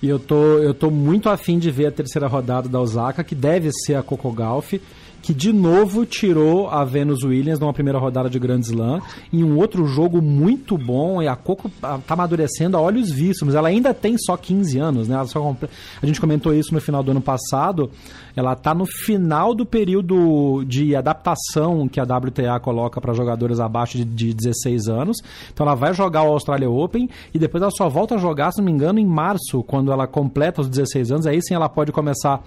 E 0.00 0.08
eu 0.08 0.18
tô, 0.18 0.58
eu 0.58 0.72
tô 0.72 0.90
muito 0.90 1.28
afim 1.28 1.58
de 1.58 1.70
ver 1.70 1.86
a 1.86 1.92
terceira 1.92 2.26
rodada 2.26 2.66
da 2.66 2.80
Osaka, 2.80 3.22
que 3.22 3.34
deve 3.34 3.70
ser 3.70 3.94
a 3.94 4.02
Coco 4.02 4.32
Golf, 4.32 4.72
que 5.20 5.34
de 5.34 5.52
novo 5.52 6.06
tirou 6.06 6.68
a 6.68 6.82
Venus 6.82 7.22
Williams 7.22 7.58
numa 7.60 7.74
primeira 7.74 7.98
rodada 7.98 8.30
de 8.30 8.38
Grand 8.38 8.60
Slam, 8.60 9.02
em 9.30 9.44
um 9.44 9.58
outro 9.58 9.86
jogo 9.86 10.22
muito 10.22 10.78
bom, 10.78 11.22
e 11.22 11.28
a 11.28 11.36
Coco 11.36 11.70
tá 11.78 12.00
amadurecendo 12.08 12.78
a 12.78 12.80
olhos 12.80 13.10
vistos, 13.10 13.54
ela 13.54 13.68
ainda 13.68 13.92
tem 13.92 14.16
só 14.16 14.38
15 14.38 14.78
anos, 14.78 15.08
né? 15.08 15.22
Só... 15.26 15.54
A 16.02 16.06
gente 16.06 16.22
comentou 16.22 16.54
isso 16.54 16.72
no 16.72 16.80
final 16.80 17.02
do 17.02 17.10
ano 17.10 17.20
passado, 17.20 17.90
ela 18.36 18.52
está 18.52 18.74
no 18.74 18.84
final 18.84 19.54
do 19.54 19.64
período 19.64 20.64
de 20.64 20.96
adaptação 20.96 21.88
que 21.88 22.00
a 22.00 22.04
WTA 22.04 22.58
coloca 22.60 23.00
para 23.00 23.12
jogadores 23.12 23.60
abaixo 23.60 23.96
de, 23.96 24.04
de 24.04 24.34
16 24.34 24.88
anos. 24.88 25.18
Então 25.52 25.66
ela 25.66 25.76
vai 25.76 25.94
jogar 25.94 26.22
o 26.24 26.32
Australia 26.32 26.68
Open 26.68 27.08
e 27.32 27.38
depois 27.38 27.62
ela 27.62 27.70
só 27.70 27.88
volta 27.88 28.16
a 28.16 28.18
jogar, 28.18 28.52
se 28.52 28.58
não 28.58 28.64
me 28.64 28.72
engano, 28.72 28.98
em 28.98 29.06
março, 29.06 29.62
quando 29.62 29.92
ela 29.92 30.06
completa 30.06 30.60
os 30.60 30.68
16 30.68 31.12
anos. 31.12 31.26
Aí 31.26 31.40
sim 31.42 31.54
ela 31.54 31.68
pode 31.68 31.92
começar 31.92 32.42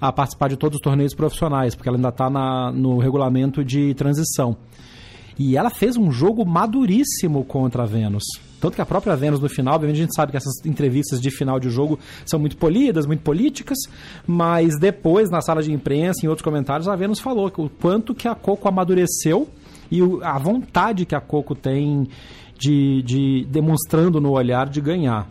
a 0.00 0.12
participar 0.12 0.48
de 0.48 0.56
todos 0.56 0.76
os 0.76 0.82
torneios 0.82 1.14
profissionais, 1.14 1.74
porque 1.74 1.88
ela 1.88 1.98
ainda 1.98 2.08
está 2.08 2.30
no 2.72 2.98
regulamento 2.98 3.64
de 3.64 3.94
transição. 3.94 4.56
E 5.38 5.56
ela 5.56 5.70
fez 5.70 5.96
um 5.96 6.10
jogo 6.10 6.44
maduríssimo 6.44 7.44
contra 7.44 7.84
a 7.84 7.86
Vênus. 7.86 8.24
Tanto 8.60 8.74
que 8.74 8.82
a 8.82 8.86
própria 8.86 9.16
Vênus 9.16 9.40
no 9.40 9.48
final, 9.48 9.74
obviamente 9.74 9.98
a 9.98 10.02
gente 10.02 10.14
sabe 10.14 10.32
que 10.32 10.36
essas 10.36 10.54
entrevistas 10.64 11.20
de 11.20 11.30
final 11.30 11.58
de 11.58 11.70
jogo 11.70 11.98
são 12.26 12.38
muito 12.38 12.56
polidas, 12.56 13.06
muito 13.06 13.22
políticas, 13.22 13.78
mas 14.26 14.78
depois, 14.78 15.30
na 15.30 15.40
sala 15.40 15.62
de 15.62 15.72
imprensa, 15.72 16.24
em 16.24 16.28
outros 16.28 16.44
comentários, 16.44 16.88
a 16.88 16.94
Vênus 16.94 17.20
falou 17.20 17.50
o 17.56 17.68
quanto 17.68 18.14
que 18.14 18.28
a 18.28 18.34
Coco 18.34 18.68
amadureceu 18.68 19.48
e 19.90 20.00
a 20.22 20.38
vontade 20.38 21.06
que 21.06 21.14
a 21.14 21.20
Coco 21.20 21.54
tem 21.54 22.08
de, 22.58 23.02
de 23.02 23.46
demonstrando 23.50 24.20
no 24.20 24.32
olhar 24.32 24.68
de 24.68 24.80
ganhar. 24.80 25.26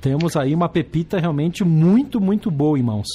Temos 0.00 0.36
aí 0.36 0.54
uma 0.54 0.68
pepita 0.68 1.18
realmente 1.18 1.64
muito, 1.64 2.20
muito 2.20 2.50
boa 2.50 2.78
em 2.78 2.82
mãos. 2.82 3.06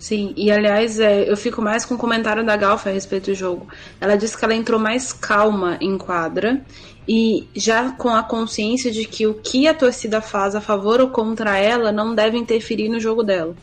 Sim, 0.00 0.32
e 0.34 0.50
aliás, 0.50 0.98
é, 0.98 1.30
eu 1.30 1.36
fico 1.36 1.60
mais 1.60 1.84
com 1.84 1.94
o 1.94 1.98
comentário 1.98 2.44
da 2.44 2.56
Galfa 2.56 2.88
a 2.88 2.92
respeito 2.92 3.30
do 3.30 3.34
jogo. 3.34 3.68
Ela 4.00 4.16
disse 4.16 4.34
que 4.34 4.42
ela 4.42 4.54
entrou 4.54 4.80
mais 4.80 5.12
calma 5.12 5.76
em 5.78 5.98
quadra 5.98 6.64
e 7.06 7.46
já 7.54 7.92
com 7.92 8.08
a 8.08 8.22
consciência 8.22 8.90
de 8.90 9.04
que 9.04 9.26
o 9.26 9.34
que 9.34 9.68
a 9.68 9.74
torcida 9.74 10.22
faz 10.22 10.54
a 10.54 10.60
favor 10.60 11.02
ou 11.02 11.10
contra 11.10 11.58
ela 11.58 11.92
não 11.92 12.14
deve 12.14 12.38
interferir 12.38 12.88
no 12.88 12.98
jogo 12.98 13.22
dela. 13.22 13.54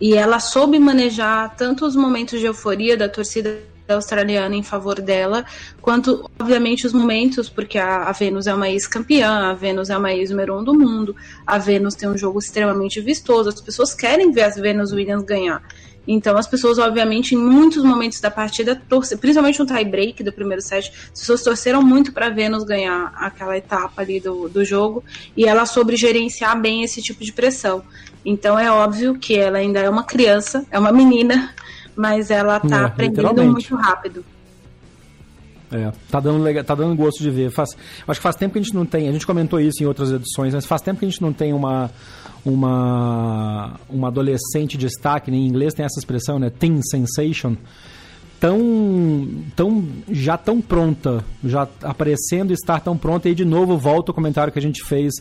E 0.00 0.14
ela 0.14 0.38
soube 0.38 0.78
manejar 0.78 1.56
tanto 1.56 1.84
os 1.84 1.96
momentos 1.96 2.38
de 2.38 2.46
euforia 2.46 2.96
da 2.96 3.08
torcida 3.08 3.60
australiana 3.94 4.54
em 4.56 4.62
favor 4.62 5.00
dela, 5.00 5.44
quanto, 5.80 6.30
obviamente, 6.38 6.86
os 6.86 6.92
momentos, 6.92 7.48
porque 7.48 7.78
a, 7.78 8.04
a 8.04 8.12
Vênus 8.12 8.46
é 8.46 8.54
uma 8.54 8.68
ex-campeã, 8.68 9.50
a 9.50 9.54
Vênus 9.54 9.90
é 9.90 9.96
uma 9.96 10.12
ex-número 10.12 10.58
um 10.58 10.64
do 10.64 10.74
mundo, 10.74 11.14
a 11.46 11.58
Vênus 11.58 11.94
tem 11.94 12.08
um 12.08 12.16
jogo 12.16 12.38
extremamente 12.38 13.00
vistoso, 13.00 13.48
as 13.48 13.60
pessoas 13.60 13.94
querem 13.94 14.32
ver 14.32 14.42
as 14.42 14.56
Vênus 14.56 14.92
Williams 14.92 15.24
ganhar. 15.24 15.62
Então 16.06 16.36
as 16.36 16.46
pessoas, 16.46 16.78
obviamente, 16.78 17.34
em 17.34 17.38
muitos 17.38 17.84
momentos 17.84 18.20
da 18.20 18.30
partida, 18.30 18.74
torce, 18.88 19.16
principalmente 19.16 19.58
no 19.58 19.66
tie-break 19.66 20.22
do 20.22 20.32
primeiro 20.32 20.62
set, 20.62 20.90
as 21.12 21.20
pessoas 21.20 21.42
torceram 21.42 21.82
muito 21.82 22.12
para 22.12 22.30
Vênus 22.30 22.64
ganhar 22.64 23.12
aquela 23.16 23.56
etapa 23.56 24.02
ali 24.02 24.18
do, 24.18 24.48
do 24.48 24.64
jogo 24.64 25.04
e 25.36 25.44
ela 25.46 25.66
soube 25.66 25.96
gerenciar 25.96 26.60
bem 26.60 26.82
esse 26.82 27.02
tipo 27.02 27.22
de 27.22 27.32
pressão. 27.32 27.84
Então 28.24 28.58
é 28.58 28.70
óbvio 28.70 29.18
que 29.18 29.36
ela 29.36 29.58
ainda 29.58 29.80
é 29.80 29.88
uma 29.88 30.02
criança, 30.02 30.66
é 30.70 30.78
uma 30.78 30.92
menina, 30.92 31.54
mas 31.96 32.30
ela 32.30 32.60
tá 32.60 32.82
é, 32.82 32.84
aprendendo 32.84 33.44
muito 33.44 33.74
rápido. 33.76 34.24
É, 35.72 35.92
tá 36.10 36.18
dando, 36.18 36.64
tá 36.64 36.74
dando 36.74 36.96
gosto 36.96 37.22
de 37.22 37.30
ver. 37.30 37.50
Faz, 37.50 37.70
acho 38.06 38.18
que 38.18 38.22
faz 38.22 38.34
tempo 38.34 38.54
que 38.54 38.58
a 38.58 38.62
gente 38.62 38.74
não 38.74 38.84
tem, 38.84 39.08
a 39.08 39.12
gente 39.12 39.26
comentou 39.26 39.60
isso 39.60 39.82
em 39.82 39.86
outras 39.86 40.10
edições, 40.10 40.52
mas 40.52 40.66
faz 40.66 40.82
tempo 40.82 40.98
que 40.98 41.06
a 41.06 41.08
gente 41.08 41.22
não 41.22 41.32
tem 41.32 41.52
uma, 41.52 41.90
uma, 42.44 43.74
uma 43.88 44.08
adolescente 44.08 44.76
de 44.76 44.86
destaque, 44.86 45.30
né? 45.30 45.36
em 45.36 45.46
inglês 45.46 45.72
tem 45.72 45.84
essa 45.84 45.98
expressão, 45.98 46.40
né? 46.40 46.50
Teen 46.50 46.80
Sensation, 46.82 47.56
tão, 48.40 49.28
tão, 49.54 49.86
já 50.10 50.36
tão 50.36 50.60
pronta, 50.60 51.24
já 51.44 51.68
aparecendo 51.82 52.52
estar 52.52 52.80
tão 52.80 52.96
pronta, 52.96 53.28
e 53.28 53.34
de 53.34 53.44
novo 53.44 53.78
volta 53.78 54.10
o 54.10 54.14
comentário 54.14 54.52
que 54.52 54.58
a 54.58 54.62
gente 54.62 54.84
fez 54.84 55.14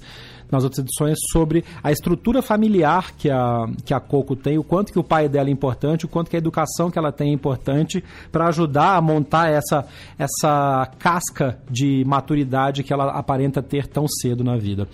nas 0.52 0.64
outras 0.64 0.80
edições 0.80 1.18
sobre 1.32 1.64
a 1.84 1.92
estrutura 1.92 2.42
familiar 2.42 3.14
que 3.18 3.30
a, 3.30 3.66
que 3.86 3.94
a 3.94 4.00
Coco 4.00 4.36
tem, 4.36 4.58
o 4.58 4.64
quanto 4.64 4.92
que 4.92 5.00
o 5.00 5.04
pai 5.04 5.30
dela 5.30 5.50
é 5.50 5.52
importante, 5.52 6.06
o 6.06 6.08
quanto 6.08 6.30
que 6.30 6.36
a 6.36 6.40
educação 6.40 6.90
que 6.90 6.98
ela 6.98 7.12
tem 7.12 7.30
é 7.30 7.34
importante 7.34 8.04
para 8.32 8.48
ajudar 8.48 8.96
a 8.96 9.02
montar 9.02 9.50
essa, 9.50 9.86
essa 10.18 10.90
casca 10.98 11.60
de 11.70 12.04
maturidade 12.06 12.84
que 12.84 12.94
ela 12.94 13.12
aparenta 13.12 13.62
ter 13.62 13.88
tão 13.88 14.08
cedo 14.08 14.44
na 14.44 14.58
vida 14.58 14.88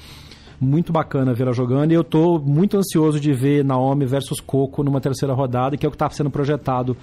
muito 0.59 0.93
bacana 0.93 1.33
ver 1.33 1.43
ela 1.43 1.53
jogando 1.53 1.91
e 1.91 1.95
eu 1.95 2.01
estou 2.01 2.39
muito 2.39 2.77
ansioso 2.77 3.19
de 3.19 3.33
ver 3.33 3.63
Naomi 3.63 4.05
versus 4.05 4.39
Coco 4.39 4.83
numa 4.83 5.01
terceira 5.01 5.33
rodada, 5.33 5.75
que 5.77 5.85
é 5.85 5.87
o 5.87 5.91
que 5.91 5.95
está 5.95 6.09
sendo 6.09 6.29
projetado 6.29 6.95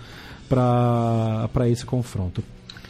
para 0.48 1.68
esse 1.68 1.84
confronto. 1.84 2.42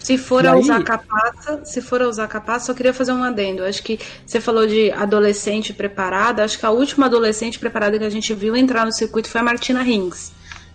Se 0.03 0.19
for 0.19 0.45
e 0.45 0.49
a 0.49 0.53
aí... 0.53 0.61
usar 0.61 0.83
capaça, 0.83 1.65
se 1.65 1.81
for 1.81 2.03
a 2.03 2.09
usar 2.09 2.27
capaça, 2.27 2.67
só 2.67 2.75
queria 2.75 2.93
fazer 2.93 3.13
um 3.13 3.23
adendo. 3.23 3.65
Acho 3.65 3.83
que 3.83 3.99
você 4.27 4.41
falou 4.41 4.67
de 4.67 4.91
adolescente 4.91 5.73
preparada, 5.73 6.45
acho 6.45 6.59
que 6.59 6.67
a 6.67 6.71
última 6.71 7.07
adolescente 7.07 7.59
preparada 7.59 7.99
que 7.99 8.05
a 8.05 8.11
gente 8.11 8.35
viu 8.35 8.57
entrar 8.57 8.85
no 8.85 8.93
circuito 8.93 9.29
foi 9.29 9.41
a 9.41 9.45
Martina 9.45 9.83
Rings. 9.83 10.33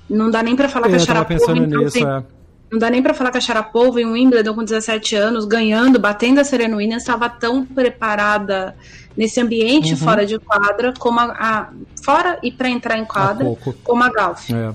Não 0.10 0.32
dá 0.32 0.42
nem 0.42 0.56
para 0.56 0.70
falar 0.70 0.88
eu 0.88 0.92
que 0.92 0.96
a 0.96 1.00
Sharapova 1.00 1.54
nisso, 1.54 1.94
tem... 1.94 2.08
é. 2.08 2.24
Não 2.70 2.80
dá 2.80 2.90
nem 2.90 3.02
para 3.02 3.14
falar 3.14 3.32
que 3.32 3.38
a 3.38 3.42
Sharapova 3.42 4.02
em 4.02 4.06
Wimbledon 4.06 4.54
com 4.54 4.64
17 4.64 5.16
anos, 5.16 5.46
ganhando, 5.46 6.00
batendo 6.00 6.40
a 6.40 6.44
Serena 6.44 6.76
Williams, 6.76 7.04
estava 7.04 7.30
tão 7.30 7.66
preparada 7.66 8.76
nesse 9.16 9.40
ambiente 9.40 9.92
uhum. 9.92 9.98
fora 9.98 10.26
de 10.26 10.38
quadra, 10.38 10.94
como 11.00 11.20
a, 11.20 11.26
a 11.32 11.70
fora 12.04 12.38
e 12.44 12.52
para 12.52 12.70
entrar 12.70 12.98
em 12.98 13.06
quadra, 13.06 13.46
como 13.84 14.04
a 14.04 14.10
Golf. 14.10 14.50
É. 14.52 14.74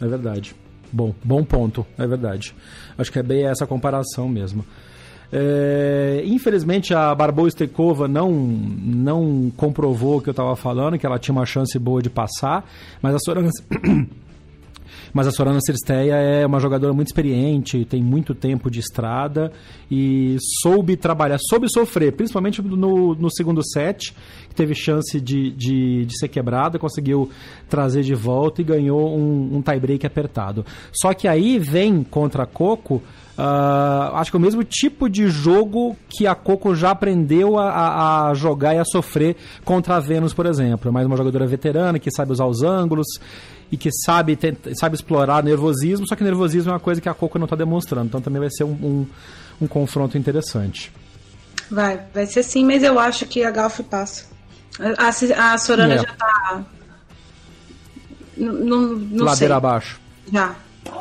É 0.00 0.06
verdade. 0.06 0.54
Bom, 0.92 1.14
bom 1.22 1.44
ponto, 1.44 1.86
é 1.98 2.06
verdade. 2.06 2.54
Acho 2.98 3.10
que 3.10 3.18
é 3.18 3.22
bem 3.22 3.46
essa 3.46 3.66
comparação 3.66 4.28
mesmo. 4.28 4.64
É, 5.32 6.22
infelizmente 6.24 6.94
a 6.94 7.14
Barbosa 7.14 7.50
Stekova 7.50 8.08
não, 8.08 8.32
não 8.32 9.52
comprovou 9.56 10.18
o 10.18 10.22
que 10.22 10.28
eu 10.28 10.32
estava 10.32 10.56
falando, 10.56 10.98
que 10.98 11.06
ela 11.06 11.18
tinha 11.18 11.34
uma 11.34 11.44
chance 11.46 11.78
boa 11.78 12.02
de 12.02 12.10
passar, 12.10 12.68
mas 13.02 13.14
a 13.14 13.18
Sorana 13.18 13.50
mas 15.12 15.26
a 15.26 15.30
Sorana 15.30 15.60
Cirsteia 15.60 16.14
é 16.14 16.46
uma 16.46 16.60
jogadora 16.60 16.92
muito 16.92 17.08
experiente, 17.08 17.84
tem 17.84 18.02
muito 18.02 18.34
tempo 18.34 18.70
de 18.70 18.80
estrada 18.80 19.52
e 19.90 20.36
soube 20.62 20.96
trabalhar, 20.96 21.38
soube 21.38 21.66
sofrer, 21.70 22.12
principalmente 22.12 22.60
no, 22.62 23.14
no 23.14 23.30
segundo 23.30 23.62
set, 23.64 24.14
que 24.48 24.54
teve 24.54 24.74
chance 24.74 25.20
de, 25.20 25.50
de, 25.50 26.04
de, 26.04 26.18
ser 26.18 26.28
quebrada, 26.28 26.78
conseguiu 26.78 27.30
trazer 27.68 28.02
de 28.02 28.14
volta 28.14 28.60
e 28.60 28.64
ganhou 28.64 29.16
um, 29.16 29.56
um 29.56 29.62
tie-break 29.62 30.06
apertado. 30.06 30.64
Só 30.92 31.14
que 31.14 31.26
aí 31.26 31.58
vem 31.58 32.02
contra 32.02 32.42
a 32.42 32.46
Coco. 32.46 33.02
Uh, 33.38 34.16
acho 34.16 34.32
que 34.32 34.36
é 34.36 34.40
o 34.40 34.42
mesmo 34.42 34.64
tipo 34.64 35.08
de 35.08 35.28
jogo 35.28 35.96
que 36.08 36.26
a 36.26 36.34
Coco 36.34 36.74
já 36.74 36.90
aprendeu 36.90 37.56
a, 37.56 38.30
a, 38.30 38.34
jogar 38.34 38.74
e 38.74 38.78
a 38.78 38.84
sofrer 38.84 39.36
contra 39.64 39.94
a 39.94 40.00
Vênus, 40.00 40.34
por 40.34 40.44
exemplo. 40.44 40.88
É 40.88 40.92
mais 40.92 41.06
uma 41.06 41.16
jogadora 41.16 41.46
veterana 41.46 42.00
que 42.00 42.10
sabe 42.10 42.32
usar 42.32 42.46
os 42.46 42.62
ângulos 42.62 43.06
e 43.70 43.76
que 43.76 43.90
sabe, 43.92 44.34
tenta, 44.36 44.74
sabe 44.74 44.94
explorar 44.96 45.42
nervosismo, 45.42 46.06
só 46.06 46.16
que 46.16 46.24
nervosismo 46.24 46.70
é 46.70 46.74
uma 46.74 46.80
coisa 46.80 47.00
que 47.00 47.08
a 47.08 47.14
Coco 47.14 47.38
não 47.38 47.44
está 47.44 47.56
demonstrando. 47.56 48.06
Então 48.06 48.20
também 48.20 48.40
vai 48.40 48.50
ser 48.50 48.64
um, 48.64 48.72
um, 48.72 49.06
um, 49.62 49.66
confronto 49.66 50.16
interessante. 50.16 50.92
Vai, 51.70 52.00
vai 52.14 52.26
ser 52.26 52.42
sim, 52.42 52.64
mas 52.64 52.82
eu 52.82 52.98
acho 52.98 53.26
que 53.26 53.44
a 53.44 53.50
Galf 53.50 53.80
passa. 53.80 54.26
A, 54.78 55.08
a 55.52 55.58
Sorana 55.58 55.94
é. 55.94 55.98
já 55.98 56.10
está 56.10 56.64
Não, 58.36 58.82
não 58.82 59.24
Ladeira 59.24 59.36
sei. 59.36 59.56
abaixo. 59.56 60.00
Já. 60.32 60.54
Oh, 60.86 60.92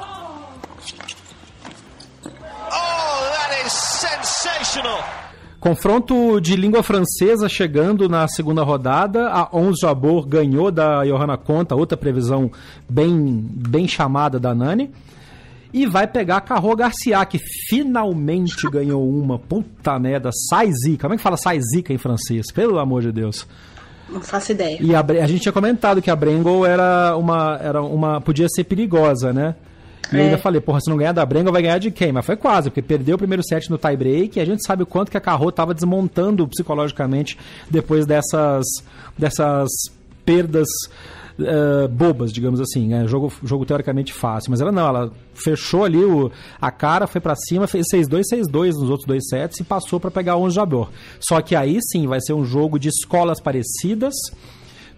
that 2.70 3.66
is 3.66 3.72
sensational! 3.72 5.27
Confronto 5.68 6.40
de 6.40 6.56
língua 6.56 6.82
francesa 6.82 7.50
chegando 7.50 8.08
na 8.08 8.26
segunda 8.30 8.64
rodada. 8.64 9.28
A 9.28 9.50
Ons 9.54 9.80
Jabor 9.82 10.26
ganhou 10.26 10.72
da 10.72 11.04
Johanna 11.04 11.36
Conta, 11.36 11.76
outra 11.76 11.98
previsão 11.98 12.50
bem, 12.88 13.46
bem 13.52 13.86
chamada 13.86 14.40
da 14.40 14.56
Nani. 14.56 14.90
E 15.74 15.86
vai 15.86 16.08
pegar 16.08 16.38
a 16.38 16.42
Carro 16.42 16.74
Garcia, 16.74 17.26
que 17.26 17.38
finalmente 17.68 18.66
ganhou 18.72 19.06
uma. 19.10 19.38
Puta 19.38 20.00
merda, 20.00 20.30
sai 20.50 20.72
zica. 20.72 21.02
Como 21.02 21.16
é 21.16 21.18
que 21.18 21.24
fala 21.24 21.36
sai 21.36 21.60
zica 21.60 21.92
em 21.92 21.98
francês? 21.98 22.50
Pelo 22.50 22.80
amor 22.80 23.02
de 23.02 23.12
Deus. 23.12 23.46
Não 24.10 24.22
faço 24.22 24.54
ideia. 24.54 24.78
E 24.82 24.96
a, 24.96 25.02
a 25.02 25.28
gente 25.28 25.42
tinha 25.42 25.52
comentado 25.52 26.02
que 26.02 26.10
a 26.10 26.16
Brengle 26.16 26.66
era 26.66 27.18
uma, 27.18 27.60
era 27.62 27.82
uma. 27.82 28.22
podia 28.22 28.48
ser 28.48 28.64
perigosa, 28.64 29.34
né? 29.34 29.54
E 30.12 30.16
é. 30.16 30.20
eu 30.20 30.26
ainda 30.26 30.38
falei, 30.38 30.62
porra, 30.62 30.80
se 30.80 30.90
não 30.90 30.98
ganhar 30.98 31.12
da 31.12 31.26
Brengle, 31.26 31.52
vai 31.52 31.62
ganhar 31.62 31.78
de 31.78 31.92
quem? 31.92 32.12
Mas 32.12 32.26
foi 32.26 32.36
quase, 32.36 32.70
porque 32.70 32.82
perdeu 32.82 33.16
o 33.16 33.18
primeiro 33.18 33.44
set 33.44 33.70
no 33.70 33.78
tie-break 33.78 34.38
e 34.38 34.42
a 34.42 34.46
gente 34.46 34.66
sabe 34.66 34.84
o 34.84 34.86
quanto 34.86 35.12
que 35.12 35.18
a 35.18 35.22
Carro 35.22 35.50
estava 35.50 35.74
desmontando 35.74 36.48
psicologicamente 36.48 37.38
depois 37.70 38.06
dessas, 38.06 38.66
dessas 39.18 39.70
perdas 40.26 40.68
uh, 41.40 41.88
bobas, 41.88 42.32
digamos 42.32 42.60
assim. 42.60 42.88
Né? 42.88 43.08
Jogo, 43.08 43.32
jogo 43.44 43.66
teoricamente 43.66 44.14
fácil. 44.14 44.52
Mas 44.52 44.62
ela 44.62 44.72
não, 44.72 44.88
ela 44.88 45.12
fechou 45.34 45.84
ali 45.84 46.04
o, 46.04 46.32
a 46.60 46.72
cara, 46.72 47.08
foi 47.08 47.22
para 47.22 47.36
cima, 47.36 47.68
fez 47.68 47.86
6-2, 47.94 48.22
6-2 48.34 48.74
nos 48.74 48.90
outros 48.90 49.06
dois 49.06 49.28
sets 49.28 49.60
e 49.60 49.64
passou 49.64 50.00
para 50.00 50.12
pegar 50.12 50.38
11 50.38 50.56
Jabor. 50.56 50.90
Só 51.20 51.42
que 51.42 51.56
aí 51.56 51.80
sim 51.92 52.08
vai 52.08 52.20
ser 52.22 52.34
um 52.34 52.46
jogo 52.46 52.80
de 52.80 52.90
escolas 52.90 53.40
parecidas, 53.40 54.16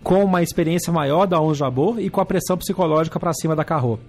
com 0.02 0.24
uma 0.24 0.41
experiência 0.41 0.93
maior 0.93 1.26
da 1.26 1.41
11 1.41 1.60
Jabor 1.60 2.00
e 2.00 2.10
com 2.10 2.22
a 2.22 2.26
pressão 2.26 2.58
psicológica 2.58 3.19
para 3.19 3.34
cima 3.34 3.56
da 3.56 3.65
Carro. 3.65 4.00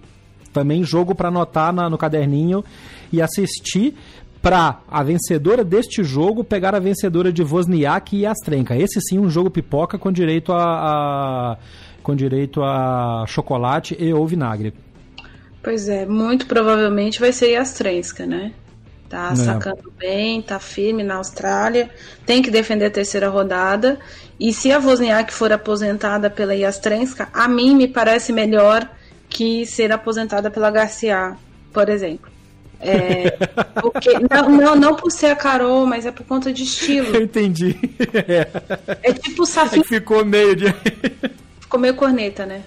Também 0.53 0.83
jogo 0.83 1.15
para 1.15 1.29
anotar 1.29 1.73
na, 1.73 1.89
no 1.89 1.97
caderninho 1.97 2.65
e 3.13 3.23
assistir 3.23 3.95
para 4.43 4.81
a 4.89 5.03
vencedora 5.03 5.63
deste 5.63 6.03
jogo 6.03 6.43
pegar 6.43 6.75
a 6.75 6.81
vencedora 6.81 7.33
de 7.33 7.43
Wozniak 7.43 8.17
e 8.17 8.27
Astrenka. 8.27 8.77
Esse 8.77 9.01
sim 9.01 9.19
um 9.19 9.29
jogo 9.29 9.51
pipoca 9.51 9.99
com 9.99 10.11
direito 10.11 10.53
a, 10.53 10.63
a 10.63 11.57
com 12.03 12.17
direito 12.17 12.63
a 12.63 13.25
chocolate 13.29 13.97
e 13.99 14.13
ou 14.13 14.27
vinagre. 14.27 14.73
Pois 15.63 15.89
é, 15.89 16.07
muito 16.07 16.47
provavelmente 16.47 17.21
vai 17.21 17.33
ser 17.33 17.51
Yastrenska, 17.51 18.25
né? 18.25 18.53
Tá 19.11 19.31
é. 19.33 19.37
sacando 19.37 19.93
bem, 19.99 20.41
tá 20.41 20.59
firme 20.59 21.03
na 21.03 21.17
Austrália, 21.17 21.91
tem 22.25 22.41
que 22.41 22.51
defender 22.51 22.87
a 22.87 22.91
terceira 22.91 23.29
rodada. 23.29 23.99
E 24.39 24.53
se 24.53 24.73
a 24.73 24.79
Wozniak 24.79 25.35
for 25.35 25.53
aposentada 25.53 26.31
pela 26.31 26.55
Yastrenska, 26.55 27.29
a 27.35 27.47
mim 27.47 27.75
me 27.75 27.89
parece 27.89 28.33
melhor 28.33 28.89
que 29.31 29.65
ser 29.65 29.93
aposentada 29.93 30.51
pela 30.51 30.71
Garcia, 30.71 31.37
por 31.73 31.89
exemplo. 31.89 32.31
É, 32.81 33.31
porque, 33.81 34.11
não, 34.31 34.49
não, 34.51 34.77
não 34.77 34.97
por 34.97 35.11
ser 35.11 35.27
a 35.27 35.37
Carol, 35.37 35.87
mas 35.87 36.05
é 36.05 36.11
por 36.11 36.27
conta 36.27 36.53
de 36.53 36.65
estilo. 36.65 37.15
Eu 37.15 37.23
entendi. 37.25 37.77
É, 38.13 38.49
é 39.03 39.13
tipo 39.13 39.43
o 39.43 39.47
Safin. 39.47 39.81
É 39.81 39.85
ficou 39.85 40.25
meio 40.25 40.57
de. 40.57 40.67
Ficou 41.61 41.79
meio 41.79 41.95
corneta, 41.95 42.45
né? 42.45 42.63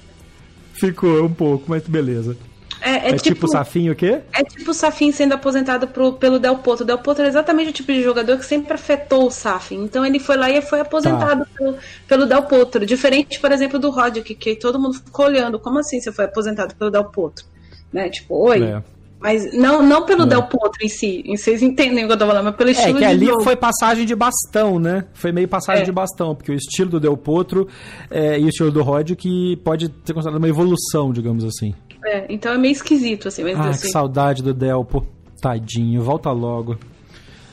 Ficou 0.74 1.26
um 1.26 1.34
pouco, 1.34 1.66
mas 1.68 1.84
beleza. 1.84 2.38
É, 2.86 2.90
é, 2.90 2.96
é 2.96 3.14
tipo, 3.14 3.36
tipo 3.36 3.48
Safin 3.48 3.90
o 3.90 3.96
quê? 3.96 4.20
É 4.34 4.44
tipo 4.44 4.72
o 4.72 4.74
Safin 4.74 5.14
sendo 5.14 5.34
aposentado 5.34 5.88
pro, 5.88 6.14
pelo 6.14 6.38
Del 6.38 6.58
Potro. 6.58 6.84
O 6.84 6.86
Del 6.86 6.98
Potro 7.00 7.24
é 7.24 7.28
exatamente 7.30 7.70
o 7.70 7.74
tipo 7.74 7.94
de 7.94 8.04
jogador 8.04 8.38
que 8.38 8.46
sempre 8.46 8.74
afetou 8.74 9.28
o 9.28 9.32
Safin. 9.32 9.86
Então 9.86 10.06
ele 10.06 10.20
foi 10.20 10.36
lá 10.36 10.50
e 10.50 10.62
foi 10.62 10.82
aposentado 10.82 11.46
tá. 11.46 11.52
pelo, 11.58 11.78
pelo 12.06 12.26
Del 12.26 12.44
Potro. 12.44 12.86
Diferente, 12.86 13.40
por 13.40 13.54
exemplo, 13.54 13.80
do 13.80 13.90
Roddick, 13.90 14.36
que 14.36 14.56
todo 14.58 14.78
mundo 14.78 14.96
ficou 14.96 15.28
olhando. 15.28 15.58
Como 15.58 15.80
assim 15.80 16.02
você 16.02 16.12
foi 16.12 16.26
aposentado 16.26 16.76
pelo 16.76 16.92
Del 16.92 17.06
Potro? 17.06 17.46
Né? 17.92 18.10
Tipo, 18.10 18.36
oi. 18.50 18.62
É. 18.62 18.84
Mas 19.18 19.54
não, 19.54 19.82
não 19.82 20.06
pelo 20.06 20.24
é. 20.24 20.26
Del 20.26 20.44
Potro 20.44 20.84
em 20.84 20.90
si, 20.90 21.24
vocês 21.26 21.64
entendem 21.64 22.04
o 22.04 22.08
que 22.08 22.14
eu 22.14 22.18
tô 22.18 22.28
falando, 22.28 22.44
mas 22.44 22.56
pelo 22.58 22.70
é, 22.70 22.74
estilo 22.74 22.98
É 22.98 23.00
que 23.00 23.06
ali 23.06 23.26
jogo. 23.28 23.44
foi 23.44 23.56
passagem 23.56 24.06
de 24.06 24.14
bastão, 24.14 24.78
né? 24.78 25.06
Foi 25.14 25.32
meio 25.32 25.48
passagem 25.48 25.84
é. 25.84 25.86
de 25.86 25.92
bastão, 25.94 26.36
porque 26.36 26.52
o 26.52 26.56
estilo 26.56 26.90
do 26.90 27.00
Del 27.00 27.16
Potro 27.16 27.66
é, 28.12 28.38
e 28.38 28.44
o 28.44 28.50
estilo 28.50 28.70
do 28.70 28.84
Rod 28.84 29.12
que 29.12 29.56
pode 29.64 29.90
ser 30.04 30.14
considerado 30.14 30.40
uma 30.40 30.50
evolução, 30.50 31.14
digamos 31.14 31.46
assim. 31.46 31.74
É, 32.06 32.26
então 32.30 32.52
é 32.52 32.58
meio 32.58 32.72
esquisito, 32.72 33.28
assim. 33.28 33.44
Mas 33.44 33.58
ah, 33.58 33.70
assim. 33.70 33.88
que 33.88 33.92
saudade 33.92 34.44
do 34.44 34.54
Delpo. 34.54 35.06
Tadinho, 35.42 36.02
volta 36.02 36.32
logo. 36.32 36.78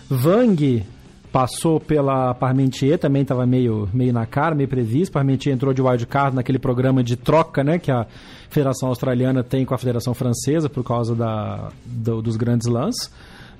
Vang 0.08 0.84
passou 1.32 1.78
pela 1.78 2.34
Parmentier, 2.34 2.98
também 2.98 3.22
estava 3.22 3.46
meio, 3.46 3.88
meio 3.92 4.12
na 4.12 4.26
cara, 4.26 4.54
meio 4.54 4.68
previsto. 4.68 5.12
Parmentier 5.12 5.54
entrou 5.54 5.72
de 5.72 5.80
wildcard 5.80 6.34
naquele 6.34 6.58
programa 6.58 7.02
de 7.02 7.16
troca, 7.16 7.62
né, 7.62 7.78
que 7.78 7.90
a 7.90 8.06
Federação 8.48 8.88
Australiana 8.88 9.42
tem 9.42 9.64
com 9.64 9.74
a 9.74 9.78
Federação 9.78 10.14
Francesa 10.14 10.68
por 10.68 10.84
causa 10.84 11.14
da, 11.14 11.70
do, 11.84 12.20
dos 12.20 12.36
grandes 12.36 12.66
lãs. 12.68 12.94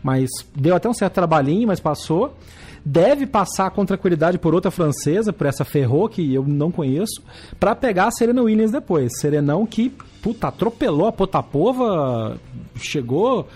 Mas 0.03 0.29
deu 0.55 0.75
até 0.75 0.89
um 0.89 0.95
certo 0.95 1.15
trabalhinho, 1.15 1.69
mas 1.69 1.79
passou. 1.79 2.35
Deve 2.85 3.27
passar 3.27 3.71
com 3.71 3.85
tranquilidade 3.85 4.39
por 4.39 4.55
outra 4.55 4.71
francesa, 4.71 5.33
por 5.33 5.47
essa 5.47 5.65
Ferro, 5.65 6.09
que 6.09 6.35
eu 6.35 6.45
não 6.45 6.71
conheço, 6.71 7.23
para 7.59 7.75
pegar 7.75 8.07
a 8.07 8.11
Serena 8.11 8.43
Williams 8.43 8.73
depois. 8.73 9.19
Serenão 9.19 9.67
que, 9.67 9.93
puta, 10.23 10.49
atropelou 10.49 11.07
a 11.07 11.13
Potapova, 11.13 12.39
chegou 12.77 13.49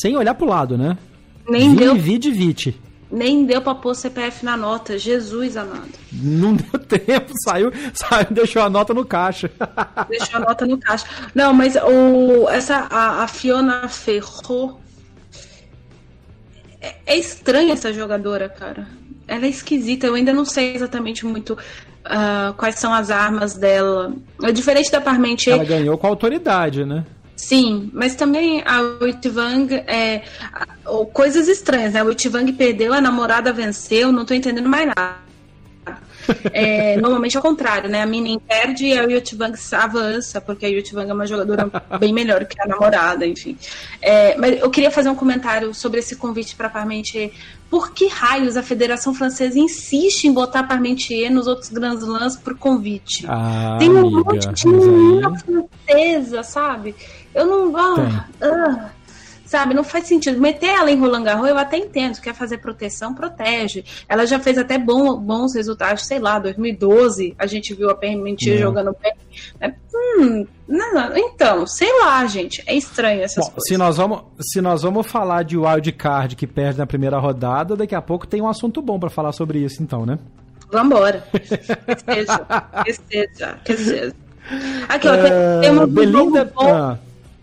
sem 0.00 0.16
olhar 0.16 0.34
pro 0.34 0.46
lado, 0.46 0.78
né? 0.78 0.96
Nem 1.48 1.74
deu. 1.74 1.94
Vide, 1.94 2.30
vite. 2.30 2.80
Nem 3.10 3.44
deu 3.44 3.60
pra 3.60 3.74
pôr 3.74 3.94
CPF 3.94 4.42
na 4.42 4.56
nota. 4.56 4.98
Jesus 4.98 5.56
amado. 5.56 5.90
Não 6.10 6.54
deu 6.56 6.80
tempo, 6.80 7.30
saiu, 7.44 7.70
saiu 7.92 8.28
deixou 8.30 8.62
a 8.62 8.70
nota 8.70 8.94
no 8.94 9.04
caixa. 9.04 9.50
Deixou 10.08 10.36
a 10.36 10.40
nota 10.40 10.64
no 10.64 10.78
caixa. 10.78 11.06
Não, 11.34 11.52
mas 11.52 11.76
o, 11.76 12.48
essa, 12.48 12.86
a, 12.90 13.22
a 13.22 13.28
Fiona 13.28 13.86
Ferro. 13.88 14.80
É, 16.82 16.94
é 17.06 17.16
estranha 17.16 17.72
essa 17.72 17.92
jogadora, 17.92 18.48
cara. 18.48 18.88
Ela 19.28 19.46
é 19.46 19.48
esquisita. 19.48 20.06
Eu 20.06 20.14
ainda 20.14 20.32
não 20.32 20.44
sei 20.44 20.74
exatamente 20.74 21.24
muito 21.24 21.54
uh, 21.54 22.52
quais 22.56 22.74
são 22.74 22.92
as 22.92 23.10
armas 23.10 23.54
dela. 23.54 24.12
É 24.42 24.50
diferente 24.50 24.90
da 24.90 25.00
Parmentier. 25.00 25.54
Ela 25.54 25.64
ganhou 25.64 25.96
com 25.96 26.08
autoridade, 26.08 26.84
né? 26.84 27.04
Sim, 27.36 27.90
mas 27.92 28.14
também 28.14 28.62
a 28.64 28.80
Witvang 29.00 29.74
é 29.74 30.22
coisas 31.12 31.48
estranhas, 31.48 31.92
né? 31.92 32.02
O 32.02 32.06
Witvang 32.06 32.52
perdeu, 32.52 32.92
a 32.92 33.00
namorada 33.00 33.52
venceu, 33.52 34.12
não 34.12 34.24
tô 34.24 34.34
entendendo 34.34 34.68
mais 34.68 34.86
nada. 34.86 35.31
É, 36.52 36.96
normalmente 36.96 37.36
é 37.36 37.40
o 37.40 37.42
contrário, 37.42 37.88
né? 37.88 38.02
A 38.02 38.06
Minin 38.06 38.38
perde 38.38 38.86
e 38.86 38.98
a 38.98 39.02
Yutvang 39.04 39.54
avança, 39.72 40.40
porque 40.40 40.66
a 40.66 40.68
Yutvang 40.68 41.10
é 41.10 41.14
uma 41.14 41.26
jogadora 41.26 41.70
bem 41.98 42.12
melhor 42.12 42.44
que 42.44 42.60
a 42.60 42.66
namorada, 42.66 43.26
enfim. 43.26 43.56
É, 44.00 44.36
mas 44.36 44.60
eu 44.60 44.70
queria 44.70 44.90
fazer 44.90 45.08
um 45.08 45.14
comentário 45.14 45.74
sobre 45.74 46.00
esse 46.00 46.16
convite 46.16 46.54
para 46.54 46.68
Parmentier. 46.68 47.30
Por 47.70 47.92
que 47.92 48.06
raios 48.06 48.56
a 48.56 48.62
Federação 48.62 49.14
Francesa 49.14 49.58
insiste 49.58 50.24
em 50.24 50.32
botar 50.32 50.64
Parmentier 50.64 51.30
nos 51.30 51.46
outros 51.46 51.70
Grand 51.70 51.94
Slams 51.94 52.36
por 52.36 52.56
convite? 52.56 53.24
Ah, 53.26 53.76
Tem 53.78 53.88
um 53.88 54.10
monte 54.10 54.48
de 54.52 54.68
menina 54.68 55.32
francesa, 55.38 56.42
sabe? 56.42 56.94
Eu 57.34 57.46
não. 57.46 57.76
Ah, 57.76 58.90
sabe, 59.52 59.74
não 59.74 59.84
faz 59.84 60.06
sentido. 60.06 60.40
Meter 60.40 60.70
ela 60.70 60.90
em 60.90 60.98
Roland 60.98 61.24
Garros, 61.24 61.46
eu 61.46 61.58
até 61.58 61.76
entendo. 61.76 62.18
Quer 62.20 62.34
fazer 62.34 62.58
proteção, 62.58 63.14
protege. 63.14 63.84
Ela 64.08 64.26
já 64.26 64.38
fez 64.38 64.56
até 64.56 64.78
bom, 64.78 65.18
bons 65.18 65.54
resultados, 65.54 66.06
sei 66.06 66.18
lá, 66.18 66.38
2012, 66.38 67.34
a 67.38 67.46
gente 67.46 67.74
viu 67.74 67.90
a 67.90 67.94
Permentir 67.94 68.58
jogando 68.58 68.96
bem. 69.00 69.12
É, 69.60 69.68
hum, 69.94 70.46
não, 70.66 71.16
então, 71.16 71.66
sei 71.66 71.88
lá, 72.00 72.24
gente. 72.26 72.62
É 72.66 72.74
estranho 72.74 73.22
essas 73.22 73.44
bom, 73.44 73.52
coisas. 73.52 73.68
Se 73.68 73.76
nós, 73.76 73.96
vamos, 73.98 74.22
se 74.40 74.60
nós 74.62 74.82
vamos 74.82 75.06
falar 75.06 75.44
de 75.44 75.58
wild 75.58 75.92
card 75.92 76.34
que 76.34 76.46
perde 76.46 76.78
na 76.78 76.86
primeira 76.86 77.18
rodada, 77.18 77.76
daqui 77.76 77.94
a 77.94 78.02
pouco 78.02 78.26
tem 78.26 78.40
um 78.40 78.48
assunto 78.48 78.80
bom 78.80 78.98
para 78.98 79.10
falar 79.10 79.32
sobre 79.32 79.58
isso, 79.58 79.82
então, 79.82 80.06
né? 80.06 80.18
Vambora. 80.70 81.24
que 81.30 81.46
seja, 81.46 82.46
que 82.84 82.92
seja, 82.94 83.58
que 83.62 83.76
seja. 83.76 84.14
Aqui, 84.88 85.08
ó, 85.08 85.14
é... 85.14 85.60
tem 85.60 85.70
uma 85.70 85.86
Belinda... 85.86 86.46
Bom, 86.46 86.74
ah. 86.74 86.98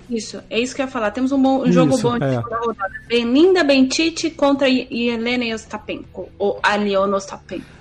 Isso, 0.10 0.42
é 0.50 0.60
isso 0.60 0.76
que 0.76 0.82
eu 0.82 0.86
ia 0.86 0.92
falar. 0.92 1.12
Temos 1.12 1.32
um, 1.32 1.42
bom, 1.42 1.62
um 1.62 1.72
jogo 1.72 1.98
bom 1.98 2.18
de 2.18 2.26
é. 2.26 2.36
rodada. 2.38 2.92
Belinda 3.08 3.64
Bentite 3.64 4.30
contra 4.30 4.68
Helena 4.70 5.54
Ostapenko, 5.54 6.30
ou 6.40 6.60
Aliona 6.64 7.18
Ostapenko. 7.18 7.80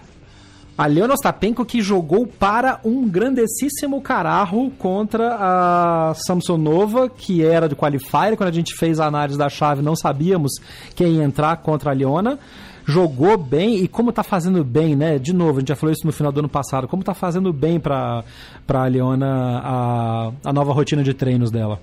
A 0.78 0.86
Leona 0.86 1.14
Ostapenko 1.14 1.64
que 1.64 1.82
jogou 1.82 2.24
para 2.24 2.78
um 2.84 3.08
grandessíssimo 3.08 4.00
cararro 4.00 4.70
contra 4.78 5.34
a 5.34 6.14
Samsonova, 6.14 7.08
que 7.08 7.44
era 7.44 7.68
de 7.68 7.74
qualifier. 7.74 8.36
Quando 8.36 8.50
a 8.50 8.52
gente 8.52 8.76
fez 8.76 9.00
a 9.00 9.06
análise 9.06 9.36
da 9.36 9.48
chave, 9.48 9.82
não 9.82 9.96
sabíamos 9.96 10.52
quem 10.94 11.16
ia 11.16 11.24
entrar 11.24 11.56
contra 11.56 11.90
a 11.90 11.92
Leona. 11.92 12.38
Jogou 12.86 13.36
bem 13.36 13.82
e 13.82 13.88
como 13.88 14.12
tá 14.12 14.22
fazendo 14.22 14.62
bem, 14.62 14.94
né? 14.94 15.18
De 15.18 15.32
novo, 15.32 15.56
a 15.56 15.60
gente 15.60 15.68
já 15.70 15.76
falou 15.76 15.92
isso 15.92 16.06
no 16.06 16.12
final 16.12 16.30
do 16.30 16.38
ano 16.38 16.48
passado. 16.48 16.86
Como 16.86 17.02
tá 17.02 17.12
fazendo 17.12 17.52
bem 17.52 17.80
para 17.80 18.22
a 18.68 18.84
Leona 18.84 19.60
a, 19.64 20.32
a 20.44 20.52
nova 20.52 20.72
rotina 20.72 21.02
de 21.02 21.12
treinos 21.12 21.50
dela. 21.50 21.80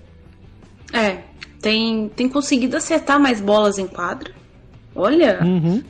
É, 0.93 1.17
tem, 1.61 2.09
tem 2.15 2.29
conseguido 2.29 2.77
acertar 2.77 3.19
mais 3.19 3.41
bolas 3.41 3.77
em 3.77 3.87
quadra. 3.87 4.31
Olha, 4.95 5.39
uhum. 5.43 5.83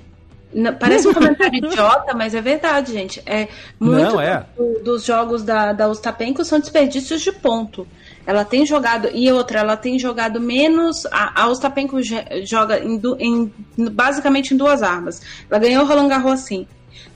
parece 0.79 1.07
um 1.07 1.13
comentário 1.13 1.57
idiota, 1.57 2.13
mas 2.13 2.33
é 2.33 2.41
verdade, 2.41 2.93
gente. 2.93 3.21
É 3.25 3.47
muito 3.79 4.13
Não, 4.13 4.21
é. 4.21 4.45
Do, 4.57 4.83
dos 4.83 5.03
jogos 5.03 5.43
da, 5.43 5.73
da 5.73 5.87
Ostapenko 5.87 6.43
são 6.43 6.59
desperdícios 6.59 7.21
de 7.21 7.31
ponto. 7.31 7.87
Ela 8.25 8.43
tem 8.43 8.65
jogado, 8.65 9.09
e 9.13 9.31
outra, 9.31 9.59
ela 9.59 9.77
tem 9.77 9.99
jogado 9.99 10.39
menos. 10.39 11.05
A, 11.07 11.43
a 11.43 11.47
Ostapenko 11.47 11.97
joga 12.43 12.79
em, 12.79 12.99
em, 13.19 13.53
basicamente 13.91 14.53
em 14.53 14.57
duas 14.57 14.81
armas. 14.81 15.21
Ela 15.49 15.59
ganhou 15.59 15.83
o 15.83 15.87
Roland 15.87 16.07
Garros 16.07 16.31
assim: 16.31 16.65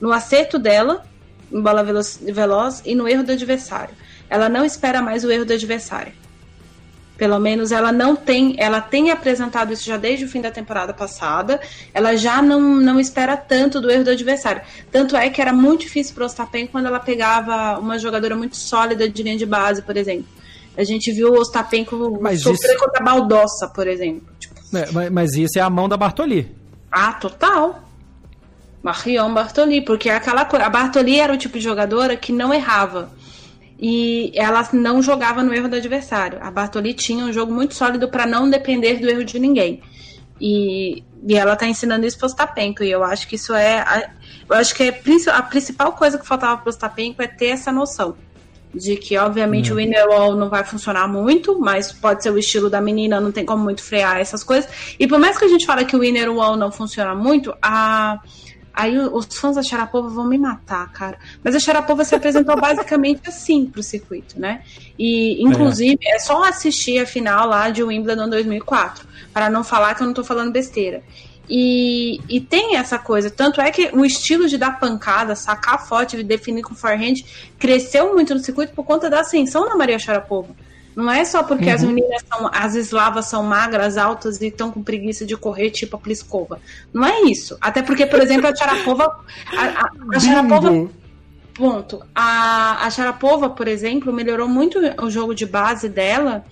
no 0.00 0.12
acerto 0.12 0.58
dela, 0.58 1.04
em 1.52 1.60
bola 1.60 1.82
veloz, 1.82 2.20
veloz, 2.22 2.82
e 2.84 2.94
no 2.94 3.08
erro 3.08 3.24
do 3.24 3.32
adversário. 3.32 3.94
Ela 4.28 4.48
não 4.48 4.64
espera 4.64 5.02
mais 5.02 5.24
o 5.24 5.30
erro 5.30 5.44
do 5.44 5.52
adversário. 5.52 6.12
Pelo 7.20 7.38
menos 7.38 7.70
ela 7.70 7.92
não 7.92 8.16
tem, 8.16 8.54
ela 8.58 8.80
tem 8.80 9.10
apresentado 9.10 9.74
isso 9.74 9.84
já 9.84 9.98
desde 9.98 10.24
o 10.24 10.28
fim 10.28 10.40
da 10.40 10.50
temporada 10.50 10.94
passada. 10.94 11.60
Ela 11.92 12.16
já 12.16 12.40
não, 12.40 12.58
não 12.60 12.98
espera 12.98 13.36
tanto 13.36 13.78
do 13.78 13.90
erro 13.90 14.04
do 14.04 14.10
adversário. 14.10 14.62
Tanto 14.90 15.14
é 15.14 15.28
que 15.28 15.38
era 15.38 15.52
muito 15.52 15.82
difícil 15.82 16.14
para 16.14 16.22
o 16.22 16.26
Ostapenko 16.26 16.72
quando 16.72 16.86
ela 16.86 16.98
pegava 16.98 17.78
uma 17.78 17.98
jogadora 17.98 18.34
muito 18.34 18.56
sólida 18.56 19.06
de 19.06 19.22
linha 19.22 19.36
de 19.36 19.44
base, 19.44 19.82
por 19.82 19.98
exemplo. 19.98 20.24
A 20.78 20.82
gente 20.82 21.12
viu 21.12 21.34
o 21.34 21.38
Ostapenko 21.38 22.18
Mas 22.22 22.40
sofrer 22.40 22.70
isso- 22.70 22.80
contra 22.82 23.02
a 23.02 23.04
Baldossa, 23.04 23.68
por 23.68 23.86
exemplo. 23.86 24.26
Tipo, 24.38 24.54
É, 24.74 24.90
mas, 24.90 25.10
mas 25.10 25.34
isso 25.34 25.58
é 25.58 25.60
a 25.62 25.68
mão 25.68 25.90
da 25.90 25.98
Bartoli. 25.98 26.50
ah, 26.90 27.12
total. 27.12 27.82
Marion 28.82 29.34
Bartoli, 29.34 29.82
porque 29.84 30.08
é 30.08 30.14
aquela 30.16 30.46
coisa. 30.46 30.64
A 30.64 30.70
Bartoli 30.70 31.20
era 31.20 31.32
o 31.32 31.36
tipo 31.36 31.58
de 31.58 31.64
jogadora 31.64 32.16
que 32.16 32.32
não 32.32 32.52
errava. 32.54 33.10
E 33.82 34.30
ela 34.34 34.68
não 34.74 35.00
jogava 35.00 35.42
no 35.42 35.54
erro 35.54 35.66
do 35.66 35.76
adversário. 35.76 36.38
A 36.42 36.50
Bartoli 36.50 36.92
tinha 36.92 37.24
um 37.24 37.32
jogo 37.32 37.50
muito 37.50 37.74
sólido 37.74 38.10
para 38.10 38.26
não 38.26 38.50
depender 38.50 38.98
do 38.98 39.08
erro 39.08 39.24
de 39.24 39.38
ninguém. 39.38 39.80
E, 40.38 41.02
e 41.26 41.34
ela 41.34 41.56
tá 41.56 41.66
ensinando 41.66 42.04
isso 42.04 42.18
pro 42.18 42.26
Ostapenko. 42.26 42.82
E 42.84 42.90
eu 42.90 43.02
acho 43.02 43.26
que 43.26 43.36
isso 43.36 43.54
é. 43.54 43.78
A, 43.78 44.10
eu 44.50 44.56
acho 44.56 44.74
que 44.74 44.82
é 44.82 45.00
a 45.32 45.42
principal 45.42 45.92
coisa 45.92 46.18
que 46.18 46.26
faltava 46.26 46.60
pro 46.60 46.68
Ostapenko 46.68 47.22
é 47.22 47.26
ter 47.26 47.46
essa 47.46 47.72
noção. 47.72 48.16
De 48.72 48.96
que, 48.96 49.16
obviamente, 49.16 49.72
o 49.72 49.76
winner 49.76 50.06
wall 50.08 50.36
não 50.36 50.50
vai 50.50 50.62
funcionar 50.62 51.08
muito, 51.08 51.58
mas 51.58 51.90
pode 51.90 52.22
ser 52.22 52.30
o 52.30 52.38
estilo 52.38 52.68
da 52.68 52.80
menina, 52.82 53.20
não 53.20 53.32
tem 53.32 53.44
como 53.44 53.64
muito 53.64 53.82
frear 53.82 54.20
essas 54.20 54.44
coisas. 54.44 54.70
E 54.98 55.08
por 55.08 55.18
mais 55.18 55.38
que 55.38 55.44
a 55.44 55.48
gente 55.48 55.66
fale 55.66 55.86
que 55.86 55.96
o 55.96 56.00
winner 56.00 56.30
wall 56.30 56.54
não 56.54 56.70
funciona 56.70 57.14
muito, 57.14 57.52
a. 57.62 58.20
Aí 58.72 58.98
os 58.98 59.26
fãs 59.36 59.56
da 59.56 59.62
Sharapova 59.62 60.08
vão 60.08 60.26
me 60.26 60.38
matar, 60.38 60.90
cara. 60.92 61.18
Mas 61.42 61.54
a 61.54 61.60
Sharapova 61.60 62.04
se 62.04 62.14
apresentou 62.14 62.56
basicamente 62.60 63.22
assim 63.26 63.66
pro 63.66 63.82
circuito, 63.82 64.38
né? 64.38 64.62
E, 64.98 65.42
inclusive, 65.42 65.98
é. 66.02 66.18
só 66.18 66.44
assistir 66.44 66.98
a 67.00 67.06
final 67.06 67.48
lá 67.48 67.70
de 67.70 67.82
Wimbledon 67.82 68.28
2004, 68.28 69.06
para 69.32 69.50
não 69.50 69.64
falar 69.64 69.94
que 69.94 70.02
eu 70.02 70.06
não 70.06 70.14
tô 70.14 70.24
falando 70.24 70.52
besteira. 70.52 71.02
E, 71.52 72.20
e 72.28 72.40
tem 72.40 72.76
essa 72.76 72.96
coisa, 72.96 73.28
tanto 73.28 73.60
é 73.60 73.72
que 73.72 73.90
o 73.92 74.04
estilo 74.04 74.46
de 74.46 74.56
dar 74.56 74.78
pancada, 74.78 75.34
sacar 75.34 75.84
forte 75.84 76.16
e 76.16 76.22
definir 76.22 76.62
com 76.62 76.76
forehand 76.76 77.14
cresceu 77.58 78.14
muito 78.14 78.32
no 78.32 78.40
circuito 78.40 78.72
por 78.72 78.84
conta 78.84 79.10
da 79.10 79.20
ascensão 79.20 79.68
da 79.68 79.74
Maria 79.74 79.98
Sharapova. 79.98 80.54
Não 81.00 81.12
é 81.12 81.24
só 81.24 81.42
porque 81.42 81.70
as 81.70 81.82
meninas 81.82 82.22
são, 82.28 82.50
as 82.52 82.74
eslavas 82.74 83.26
são 83.26 83.42
magras, 83.42 83.96
altas 83.96 84.40
e 84.40 84.46
estão 84.46 84.70
com 84.70 84.82
preguiça 84.82 85.24
de 85.24 85.36
correr, 85.36 85.70
tipo 85.70 85.96
a 85.96 85.98
Pliskova. 85.98 86.60
Não 86.92 87.04
é 87.04 87.22
isso. 87.22 87.56
Até 87.60 87.82
porque, 87.82 88.06
por 88.06 88.20
exemplo, 88.20 88.46
a 88.46 88.54
Sharapova. 88.54 89.24
A, 89.56 89.64
a, 89.64 90.16
a 90.16 90.20
Sharapova 90.20 90.88
Ponto. 91.60 92.02
A, 92.14 92.86
a 92.86 92.90
Sharapova, 92.90 93.50
por 93.50 93.68
exemplo, 93.68 94.12
melhorou 94.12 94.48
muito 94.48 94.78
o 95.02 95.10
jogo 95.10 95.34
de 95.34 95.44
base 95.44 95.90
dela 95.90 96.44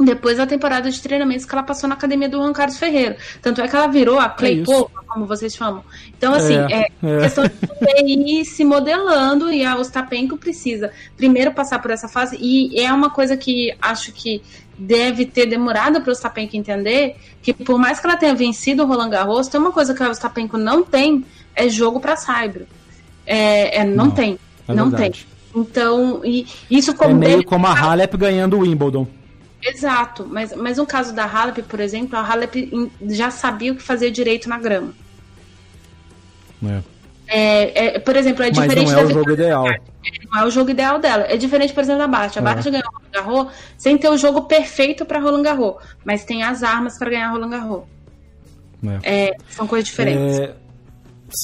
depois 0.00 0.36
da 0.38 0.46
temporada 0.46 0.90
de 0.90 1.00
treinamentos 1.00 1.44
que 1.44 1.54
ela 1.54 1.62
passou 1.62 1.88
na 1.88 1.94
academia 1.94 2.28
do 2.28 2.38
Juan 2.38 2.52
Carlos 2.52 2.76
Ferreira. 2.78 3.16
Tanto 3.40 3.60
é 3.60 3.68
que 3.68 3.76
ela 3.76 3.86
virou 3.86 4.18
a 4.18 4.28
Claypova, 4.28 4.90
como 5.06 5.26
vocês 5.26 5.54
chamam. 5.54 5.84
Então, 6.16 6.32
assim, 6.34 6.54
é, 6.56 6.72
É, 6.72 6.88
é. 7.02 7.20
questão 7.22 7.44
de 7.44 8.12
ir 8.12 8.44
se 8.44 8.64
modelando 8.64 9.52
e 9.52 9.64
a 9.64 9.76
Ostapenko 9.76 10.36
precisa 10.36 10.90
primeiro 11.16 11.52
passar 11.52 11.80
por 11.80 11.90
essa 11.90 12.08
fase. 12.08 12.36
E 12.40 12.80
é 12.80 12.92
uma 12.92 13.10
coisa 13.10 13.36
que 13.36 13.74
acho 13.80 14.12
que 14.12 14.42
deve 14.76 15.24
ter 15.26 15.46
demorado 15.46 16.00
para 16.00 16.08
o 16.08 16.12
Ostapenko 16.12 16.56
entender 16.56 17.16
que 17.42 17.52
por 17.52 17.78
mais 17.78 18.00
que 18.00 18.06
ela 18.06 18.16
tenha 18.16 18.34
vencido 18.34 18.82
o 18.82 18.86
Roland 18.86 19.10
Garros, 19.10 19.46
tem 19.46 19.60
uma 19.60 19.70
coisa 19.70 19.94
que 19.94 20.02
a 20.02 20.10
Ostapenko 20.10 20.56
não 20.58 20.82
tem, 20.82 21.24
é 21.54 21.68
jogo 21.68 22.00
para 22.00 22.16
Saibro. 22.16 22.66
É, 23.24 23.78
é, 23.80 23.84
não, 23.84 24.06
Não, 24.06 24.10
tem. 24.10 24.38
é 24.66 24.74
não 24.74 24.90
verdade. 24.90 25.26
tem. 25.52 25.62
Então, 25.62 26.22
e 26.24 26.46
isso 26.70 26.90
É 26.92 26.94
como 26.94 27.14
meio 27.14 27.32
dele- 27.32 27.44
como 27.44 27.66
a 27.66 27.78
Halep 27.78 28.16
ganhando 28.16 28.56
o 28.56 28.60
Wimbledon. 28.60 29.06
Exato, 29.62 30.26
mas, 30.28 30.54
mas 30.56 30.78
no 30.78 30.86
caso 30.86 31.14
da 31.14 31.24
Halep, 31.24 31.62
por 31.62 31.78
exemplo, 31.80 32.18
a 32.18 32.22
Halep 32.22 32.90
já 33.08 33.30
sabia 33.30 33.72
o 33.72 33.76
que 33.76 33.82
fazer 33.82 34.10
direito 34.10 34.48
na 34.48 34.58
grama. 34.58 34.92
É. 36.64 36.82
É, 37.34 37.96
é, 37.96 37.98
por 37.98 38.14
exemplo, 38.16 38.42
é 38.42 38.50
Mas 38.54 38.58
diferente 38.60 38.90
não 38.92 38.98
é 38.98 39.02
da 39.02 39.08
o 39.08 39.12
jogo 39.12 39.30
ideal. 39.32 39.64
não 40.30 40.40
é 40.40 40.44
o 40.44 40.50
jogo 40.50 40.70
ideal 40.70 40.98
dela. 40.98 41.24
É 41.28 41.36
diferente, 41.36 41.72
por 41.72 41.82
exemplo, 41.82 42.00
da 42.00 42.08
Bart. 42.08 42.36
A 42.36 42.40
É. 42.40 42.42
Bart 42.42 42.64
ganhou 42.64 42.82
Roland 42.92 43.10
Garros 43.12 43.52
sem 43.78 43.96
ter 43.96 44.08
o 44.08 44.18
jogo 44.18 44.42
perfeito 44.42 45.04
para 45.06 45.18
Roland 45.18 45.42
Garros, 45.42 45.76
mas 46.04 46.24
tem 46.24 46.42
as 46.42 46.62
armas 46.62 46.98
para 46.98 47.10
ganhar 47.10 47.30
Roland 47.30 47.50
Garros. 47.50 47.82
É. 49.04 49.28
É, 49.28 49.36
são 49.48 49.66
coisas 49.66 49.88
diferentes. 49.88 50.50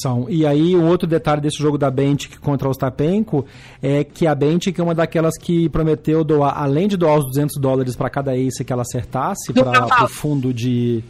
São. 0.02 0.26
E 0.28 0.44
aí, 0.46 0.76
um 0.76 0.86
outro 0.88 1.06
detalhe 1.06 1.40
desse 1.40 1.58
jogo 1.62 1.76
da 1.78 1.90
Bentic 1.90 2.38
contra 2.40 2.68
o 2.68 2.70
Ostapenko 2.70 3.44
é 3.82 4.04
que 4.04 4.26
a 4.26 4.34
Bentic 4.34 4.78
é 4.78 4.82
uma 4.82 4.94
daquelas 4.94 5.36
que 5.38 5.68
prometeu 5.68 6.22
doar, 6.24 6.60
além 6.60 6.88
de 6.88 6.96
doar 6.96 7.18
os 7.18 7.26
200 7.26 7.56
dólares 7.60 7.96
para 7.96 8.08
cada 8.10 8.36
ace 8.36 8.64
que 8.64 8.72
ela 8.72 8.82
acertasse, 8.82 9.52
para 9.52 10.04
o 10.04 10.08
fundo 10.08 10.52
de. 10.52 11.02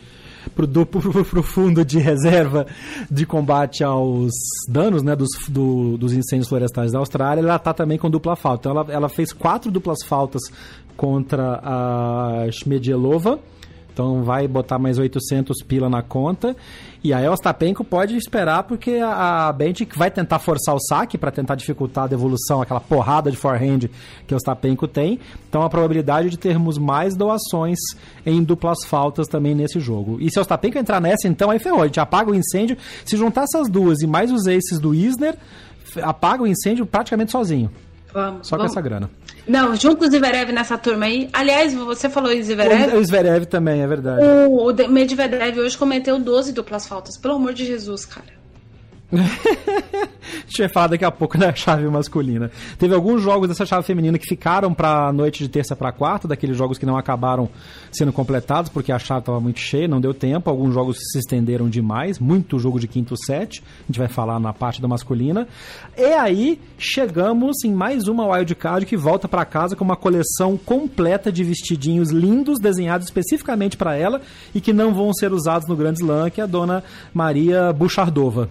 Pro, 0.54 0.66
do, 0.66 0.86
pro, 0.86 1.24
pro 1.26 1.42
fundo 1.42 1.84
de 1.84 1.98
reserva 1.98 2.66
de 3.10 3.26
combate 3.26 3.84
aos 3.84 4.32
danos 4.68 5.02
né, 5.02 5.14
dos, 5.14 5.28
do- 5.48 5.98
dos 5.98 6.12
incêndios 6.14 6.48
florestais 6.48 6.90
da 6.92 6.98
Austrália, 7.00 7.42
ela 7.42 7.58
tá 7.58 7.74
também 7.74 7.98
com 7.98 8.08
dupla 8.08 8.34
falta. 8.34 8.68
Então 8.70 8.80
ela, 8.80 8.92
ela 8.92 9.08
fez 9.10 9.30
quatro 9.32 9.70
duplas 9.70 9.98
faltas 10.06 10.40
contra 10.96 11.60
a 11.62 12.46
Shmedielova. 12.50 13.38
Então 13.98 14.22
vai 14.22 14.46
botar 14.46 14.78
mais 14.78 14.96
800 14.96 15.60
pila 15.64 15.88
na 15.90 16.02
conta. 16.02 16.54
E 17.02 17.12
aí 17.12 17.26
o 17.26 17.32
Ostapenko 17.32 17.82
pode 17.82 18.16
esperar 18.16 18.62
porque 18.62 18.92
a, 18.92 19.48
a 19.48 19.52
vai 19.96 20.08
tentar 20.08 20.38
forçar 20.38 20.72
o 20.76 20.78
saque 20.78 21.18
para 21.18 21.32
tentar 21.32 21.56
dificultar 21.56 22.04
a 22.04 22.06
devolução, 22.06 22.62
aquela 22.62 22.78
porrada 22.78 23.28
de 23.28 23.36
forehand 23.36 23.90
que 24.24 24.32
o 24.32 24.36
Ostapenko 24.36 24.86
tem. 24.86 25.18
Então 25.48 25.62
a 25.62 25.68
probabilidade 25.68 26.30
de 26.30 26.38
termos 26.38 26.78
mais 26.78 27.16
doações 27.16 27.76
em 28.24 28.40
duplas 28.40 28.78
faltas 28.86 29.26
também 29.26 29.52
nesse 29.52 29.80
jogo. 29.80 30.18
E 30.20 30.30
se 30.30 30.38
o 30.38 30.42
Ostapenko 30.42 30.78
entrar 30.78 31.00
nessa, 31.00 31.26
então 31.26 31.50
aí 31.50 31.58
ferrou. 31.58 31.82
A 31.82 31.86
gente 31.86 31.98
apaga 31.98 32.30
o 32.30 32.36
incêndio. 32.36 32.76
Se 33.04 33.16
juntar 33.16 33.42
essas 33.42 33.68
duas 33.68 34.00
e 34.00 34.06
mais 34.06 34.30
os 34.30 34.46
aces 34.46 34.78
do 34.78 34.94
Isner, 34.94 35.34
apaga 36.02 36.44
o 36.44 36.46
incêndio 36.46 36.86
praticamente 36.86 37.32
sozinho. 37.32 37.68
Vamos. 38.12 38.46
Só 38.48 38.56
com 38.56 38.62
vamos. 38.62 38.72
essa 38.72 38.80
grana. 38.80 39.10
Não, 39.46 39.74
junto 39.76 39.96
com 39.98 40.04
o 40.04 40.10
Zverev 40.10 40.52
nessa 40.52 40.76
turma 40.78 41.06
aí. 41.06 41.28
Aliás, 41.32 41.72
você 41.74 42.08
falou 42.08 42.32
em 42.32 42.42
Zverev. 42.42 42.94
O, 42.94 42.98
o 43.00 43.04
Zverev 43.04 43.46
também, 43.46 43.82
é 43.82 43.86
verdade. 43.86 44.22
O, 44.24 44.64
o 44.66 44.72
De- 44.72 44.88
Medvedev 44.88 45.58
hoje 45.58 45.76
cometeu 45.76 46.18
12 46.18 46.52
duplas 46.52 46.86
faltas. 46.86 47.16
Pelo 47.16 47.34
amor 47.34 47.54
de 47.54 47.64
Jesus, 47.64 48.04
cara. 48.04 48.37
A 50.28 50.46
gente 50.46 50.58
vai 50.58 50.68
falar 50.68 50.86
daqui 50.88 51.04
a 51.04 51.10
pouco 51.10 51.36
da 51.38 51.54
chave 51.54 51.86
masculina. 51.88 52.50
Teve 52.78 52.94
alguns 52.94 53.22
jogos 53.22 53.48
dessa 53.48 53.64
chave 53.64 53.84
feminina 53.84 54.18
que 54.18 54.26
ficaram 54.26 54.72
pra 54.72 55.12
noite 55.12 55.42
de 55.42 55.48
terça 55.48 55.74
pra 55.74 55.92
quarta, 55.92 56.28
daqueles 56.28 56.56
jogos 56.56 56.78
que 56.78 56.86
não 56.86 56.96
acabaram 56.96 57.48
sendo 57.90 58.12
completados 58.12 58.70
porque 58.70 58.92
a 58.92 58.98
chave 58.98 59.20
estava 59.20 59.40
muito 59.40 59.58
cheia, 59.58 59.88
não 59.88 60.00
deu 60.00 60.12
tempo. 60.12 60.50
Alguns 60.50 60.74
jogos 60.74 60.98
se 61.12 61.18
estenderam 61.18 61.68
demais, 61.68 62.18
muito 62.18 62.58
jogo 62.58 62.78
de 62.78 62.86
quinto 62.86 63.16
set. 63.16 63.62
A 63.84 63.86
gente 63.86 63.98
vai 63.98 64.08
falar 64.08 64.38
na 64.38 64.52
parte 64.52 64.80
da 64.82 64.88
masculina. 64.88 65.48
E 65.96 66.12
aí 66.12 66.60
chegamos 66.78 67.64
em 67.64 67.72
mais 67.72 68.08
uma 68.08 68.26
wildcard 68.26 68.86
que 68.86 68.96
volta 68.96 69.26
pra 69.26 69.44
casa 69.44 69.76
com 69.76 69.84
uma 69.84 69.96
coleção 69.96 70.56
completa 70.56 71.32
de 71.32 71.42
vestidinhos 71.44 72.10
lindos 72.10 72.58
desenhados 72.60 73.06
especificamente 73.06 73.76
pra 73.76 73.96
ela 73.96 74.20
e 74.54 74.60
que 74.60 74.72
não 74.72 74.92
vão 74.92 75.12
ser 75.12 75.32
usados 75.32 75.68
no 75.68 75.76
Grand 75.76 75.94
Slam, 75.94 76.30
que 76.30 76.40
é 76.40 76.44
a 76.44 76.46
dona 76.46 76.84
Maria 77.14 77.72
Buchardova. 77.72 78.48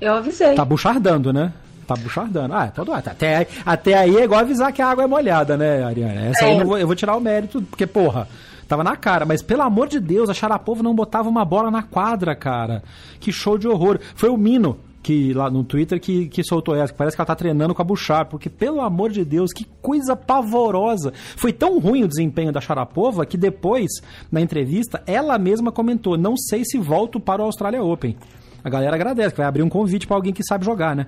Eu 0.00 0.14
avisei. 0.14 0.54
Tá 0.54 0.64
buchardando, 0.64 1.32
né? 1.32 1.52
Tá 1.86 1.94
buchardando. 1.94 2.54
Ah, 2.54 2.68
todo 2.68 2.92
até, 2.92 3.36
aí- 3.36 3.46
até 3.66 3.94
aí 3.94 4.16
é 4.16 4.24
igual 4.24 4.40
avisar 4.40 4.72
que 4.72 4.80
a 4.80 4.88
água 4.88 5.04
é 5.04 5.06
molhada, 5.06 5.56
né, 5.56 5.82
Ariana? 5.82 6.26
Essa 6.28 6.44
aí 6.44 6.52
É. 6.52 6.54
eu, 6.54 6.58
não 6.60 6.66
vou, 6.66 6.78
eu 6.78 6.86
vou 6.86 6.96
tirar 6.96 7.16
o 7.16 7.20
mérito, 7.20 7.60
porque, 7.62 7.86
porra, 7.86 8.28
tava 8.68 8.84
na 8.84 8.96
cara. 8.96 9.26
Mas, 9.26 9.42
pelo 9.42 9.62
amor 9.62 9.88
de 9.88 9.98
Deus, 10.00 10.30
a 10.30 10.34
Sharapova 10.34 10.82
não 10.82 10.94
botava 10.94 11.28
uma 11.28 11.44
bola 11.44 11.70
na 11.70 11.82
quadra, 11.82 12.34
cara. 12.36 12.82
Que 13.18 13.32
show 13.32 13.58
de 13.58 13.66
horror. 13.68 13.98
Foi 14.14 14.28
o 14.28 14.36
Mino, 14.36 14.78
que 15.02 15.32
lá 15.34 15.50
no 15.50 15.64
Twitter, 15.64 15.98
que, 16.00 16.28
que 16.28 16.44
soltou 16.44 16.76
essa, 16.76 16.92
que 16.92 16.98
parece 16.98 17.16
que 17.16 17.20
ela 17.20 17.26
tá 17.26 17.34
treinando 17.34 17.74
com 17.74 17.82
a 17.82 17.84
Bouchard, 17.84 18.30
porque, 18.30 18.48
pelo 18.48 18.80
amor 18.80 19.10
de 19.10 19.24
Deus, 19.24 19.52
que 19.52 19.66
coisa 19.82 20.14
pavorosa. 20.14 21.12
Foi 21.36 21.52
tão 21.52 21.78
ruim 21.80 22.04
o 22.04 22.08
desempenho 22.08 22.52
da 22.52 22.60
Sharapova 22.60 23.26
que 23.26 23.36
depois, 23.36 23.90
na 24.30 24.40
entrevista, 24.40 25.02
ela 25.06 25.36
mesma 25.38 25.72
comentou, 25.72 26.16
não 26.16 26.36
sei 26.36 26.64
se 26.64 26.78
volto 26.78 27.18
para 27.18 27.42
o 27.42 27.46
Australia 27.46 27.82
Open. 27.82 28.16
A 28.62 28.68
galera 28.70 28.94
agradece, 28.94 29.30
que 29.30 29.38
vai 29.38 29.46
abrir 29.46 29.62
um 29.62 29.68
convite 29.68 30.06
pra 30.06 30.16
alguém 30.16 30.32
que 30.32 30.42
sabe 30.44 30.64
jogar, 30.64 30.94
né? 30.96 31.06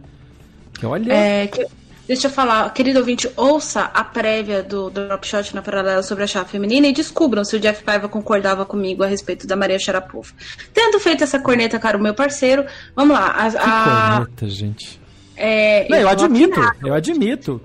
Que 0.75 0.87
olha... 0.87 1.13
É, 1.13 1.47
que- 1.47 1.67
deixa 2.09 2.27
eu 2.27 2.31
falar, 2.31 2.73
querido 2.75 2.99
ouvinte, 2.99 3.31
ouça 3.37 3.83
a 3.95 4.03
prévia 4.05 4.63
do, 4.63 4.91
do 4.91 5.07
Drop 5.07 5.27
Shot 5.27 5.55
na 5.55 5.63
paralela 5.63 6.03
sobre 6.03 6.25
a 6.25 6.27
chave 6.27 6.49
feminina 6.51 6.87
e 6.87 6.93
descubram 6.93 7.45
se 7.45 7.57
o 7.57 7.61
Jeff 7.61 7.83
Paiva 7.85 8.09
concordava 8.09 8.65
comigo 8.67 9.03
a 9.03 9.07
respeito 9.07 9.47
da 9.47 9.55
Maria 9.57 9.79
Sharapova. 9.79 10.29
Tendo 10.75 10.99
feito 10.99 11.23
essa 11.25 11.39
corneta, 11.39 11.79
cara, 11.79 11.97
o 11.97 12.03
meu 12.03 12.15
parceiro, 12.15 12.65
vamos 12.97 13.15
lá. 13.17 13.27
A, 13.29 13.47
a- 13.47 14.17
corneta, 14.19 14.49
gente. 14.49 15.01
é, 15.37 15.87
Não, 15.89 15.99
eu 15.99 16.17
tô 16.17 16.25
admito, 16.25 16.61
eu 16.85 16.95
admito. 16.95 17.61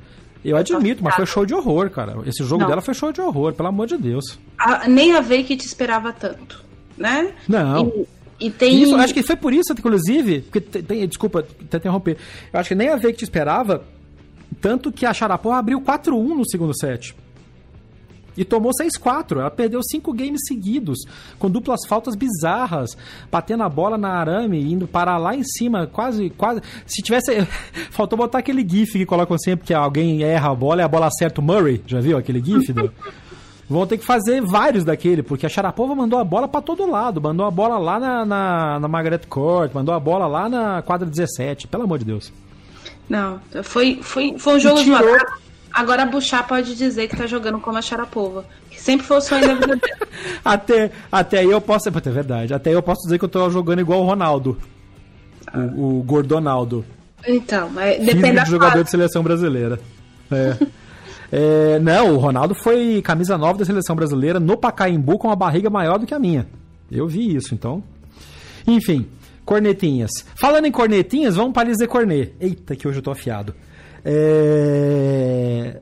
Eu 0.45 0.55
admito, 0.55 1.03
mas 1.03 1.15
foi 1.15 1.25
show 1.25 1.45
de 1.45 1.53
horror, 1.53 1.89
cara. 1.89 2.15
Esse 2.25 2.41
jogo 2.43 2.61
Não. 2.61 2.69
dela 2.69 2.79
foi 2.81 2.93
show 2.93 3.11
de 3.11 3.19
horror, 3.19 3.51
pelo 3.53 3.67
amor 3.67 3.85
de 3.87 3.97
Deus. 3.97 4.39
A- 4.57 4.87
nem 4.87 5.13
a 5.13 5.19
Vei 5.19 5.43
que 5.43 5.57
te 5.57 5.65
esperava 5.65 6.13
tanto, 6.13 6.63
né? 6.97 7.33
Não. 7.49 7.87
E, 7.87 8.07
e 8.39 8.49
tem. 8.49 8.83
Isso, 8.83 8.95
acho 8.95 9.13
que 9.13 9.23
foi 9.23 9.35
por 9.35 9.53
isso, 9.53 9.73
inclusive, 9.73 10.41
porque 10.41 10.61
tem, 10.61 11.07
desculpa 11.07 11.43
te 11.43 11.77
interromper. 11.77 12.17
Eu 12.53 12.59
acho 12.59 12.69
que 12.69 12.75
nem 12.75 12.89
a 12.89 12.95
ver 12.95 13.11
que 13.11 13.19
te 13.19 13.23
esperava, 13.23 13.83
tanto 14.61 14.91
que 14.91 15.05
a 15.05 15.13
Sharapova 15.13 15.57
abriu 15.57 15.81
4-1 15.81 16.35
no 16.35 16.47
segundo 16.47 16.77
set. 16.77 17.15
E 18.37 18.45
tomou 18.45 18.71
6-4. 18.71 19.39
Ela 19.39 19.49
perdeu 19.49 19.81
cinco 19.81 20.13
games 20.13 20.41
seguidos, 20.47 20.99
com 21.39 21.49
duplas 21.49 21.79
faltas 21.87 22.15
bizarras, 22.15 22.95
batendo 23.31 23.63
a 23.63 23.69
bola 23.69 23.97
na 23.97 24.09
arame, 24.09 24.61
indo 24.61 24.87
parar 24.87 25.17
lá 25.17 25.35
em 25.35 25.43
cima, 25.43 25.87
quase, 25.87 26.29
quase. 26.29 26.61
Se 26.85 27.01
tivesse. 27.01 27.31
Faltou 27.89 28.15
botar 28.15 28.37
aquele 28.37 28.67
GIF 28.67 28.91
que 28.91 29.05
colocam 29.07 29.37
sempre 29.39 29.65
que 29.65 29.73
alguém 29.73 30.21
erra 30.21 30.51
a 30.51 30.55
bola 30.55 30.81
e 30.81 30.85
a 30.85 30.87
bola 30.87 31.07
acerta 31.07 31.41
o 31.41 31.43
Murray. 31.43 31.81
Já 31.87 31.99
viu 31.99 32.15
aquele 32.15 32.43
GIF? 32.43 32.71
Do... 32.71 32.93
Vão 33.69 33.85
ter 33.85 33.97
que 33.97 34.05
fazer 34.05 34.41
vários 34.41 34.85
daquele, 34.85 35.21
porque 35.21 35.45
a 35.45 35.49
Sharapova 35.49 35.93
mandou 35.93 36.17
a 36.17 36.23
bola 36.23 36.47
para 36.47 36.61
todo 36.61 36.89
lado. 36.89 37.21
Mandou 37.21 37.45
a 37.45 37.51
bola 37.51 37.77
lá 37.77 37.99
na, 37.99 38.25
na, 38.25 38.79
na 38.79 38.87
Margaret 38.87 39.21
Court, 39.27 39.73
mandou 39.73 39.93
a 39.93 39.99
bola 39.99 40.25
lá 40.25 40.47
na 40.47 40.81
quadra 40.81 41.05
17, 41.05 41.67
pelo 41.67 41.83
amor 41.83 41.99
de 41.99 42.05
Deus. 42.05 42.31
Não, 43.09 43.39
foi, 43.63 43.99
foi, 44.01 44.35
foi 44.37 44.55
um 44.55 44.59
jogo 44.59 44.81
tirou... 44.81 44.99
de 44.99 45.25
Agora 45.73 46.03
a 46.03 46.05
Buchá 46.05 46.41
pode 46.41 46.75
dizer 46.75 47.07
que 47.07 47.15
tá 47.15 47.27
jogando 47.27 47.59
como 47.59 47.77
a 47.77 47.81
Sharapova. 47.81 48.45
Que 48.69 48.81
sempre 48.81 49.05
foi 49.05 49.17
o 49.17 49.21
sonho 49.21 49.47
da 49.47 49.53
vida 49.53 49.75
dela. 49.75 50.07
até, 50.43 50.91
até 51.11 51.39
aí 51.39 51.51
eu 51.51 51.61
posso. 51.61 51.87
É 51.87 51.91
verdade. 51.91 52.53
Até 52.53 52.71
aí 52.71 52.75
eu 52.75 52.81
posso 52.81 53.03
dizer 53.03 53.19
que 53.19 53.25
eu 53.25 53.29
tô 53.29 53.47
jogando 53.49 53.79
igual 53.79 54.01
o 54.01 54.05
Ronaldo. 54.05 54.57
O, 55.75 55.99
o 55.99 56.03
Gordonaldo. 56.03 56.83
Então, 57.27 57.69
mas 57.69 58.03
depende 58.03 58.37
da 58.37 58.45
jogador 58.45 58.71
fase. 58.71 58.83
de 58.85 58.89
seleção 58.91 59.21
brasileira. 59.21 59.79
É. 60.31 60.57
é, 61.31 61.79
não, 61.79 62.15
o 62.15 62.17
Ronaldo 62.17 62.55
foi 62.55 63.01
camisa 63.01 63.37
nova 63.37 63.59
da 63.59 63.65
seleção 63.65 63.95
brasileira 63.95 64.39
no 64.39 64.57
Pacaembu 64.57 65.17
com 65.17 65.27
uma 65.27 65.35
barriga 65.35 65.69
maior 65.69 65.99
do 65.99 66.05
que 66.05 66.13
a 66.13 66.19
minha. 66.19 66.47
Eu 66.91 67.07
vi 67.07 67.35
isso, 67.35 67.53
então. 67.53 67.83
Enfim, 68.65 69.07
cornetinhas. 69.45 70.11
Falando 70.35 70.65
em 70.65 70.71
cornetinhas, 70.71 71.35
vamos 71.35 71.53
para 71.53 71.67
Lise 71.67 71.87
Cornet. 71.87 72.33
Eita, 72.39 72.75
que 72.75 72.87
hoje 72.87 72.99
eu 72.99 73.03
tô 73.03 73.11
afiado. 73.11 73.53
É... 74.05 75.81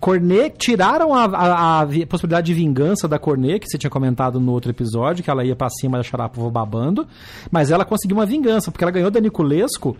Cornet, 0.00 0.56
tiraram 0.58 1.14
a, 1.14 1.24
a, 1.24 1.80
a, 1.80 1.86
possibilidade 2.08 2.46
de 2.46 2.54
vingança 2.54 3.08
da 3.08 3.18
Cornet, 3.18 3.60
que 3.60 3.66
você 3.66 3.78
tinha 3.78 3.90
comentado 3.90 4.38
no 4.38 4.52
outro 4.52 4.70
episódio, 4.70 5.24
que 5.24 5.30
ela 5.30 5.44
ia 5.44 5.56
para 5.56 5.68
cima 5.70 5.96
da 5.96 6.02
Sharapova 6.02 6.50
babando, 6.50 7.06
mas 7.50 7.70
ela 7.70 7.84
conseguiu 7.84 8.16
uma 8.16 8.26
vingança, 8.26 8.70
porque 8.70 8.84
ela 8.84 8.92
ganhou 8.92 9.10
da 9.10 9.20
Niculesco 9.20 9.96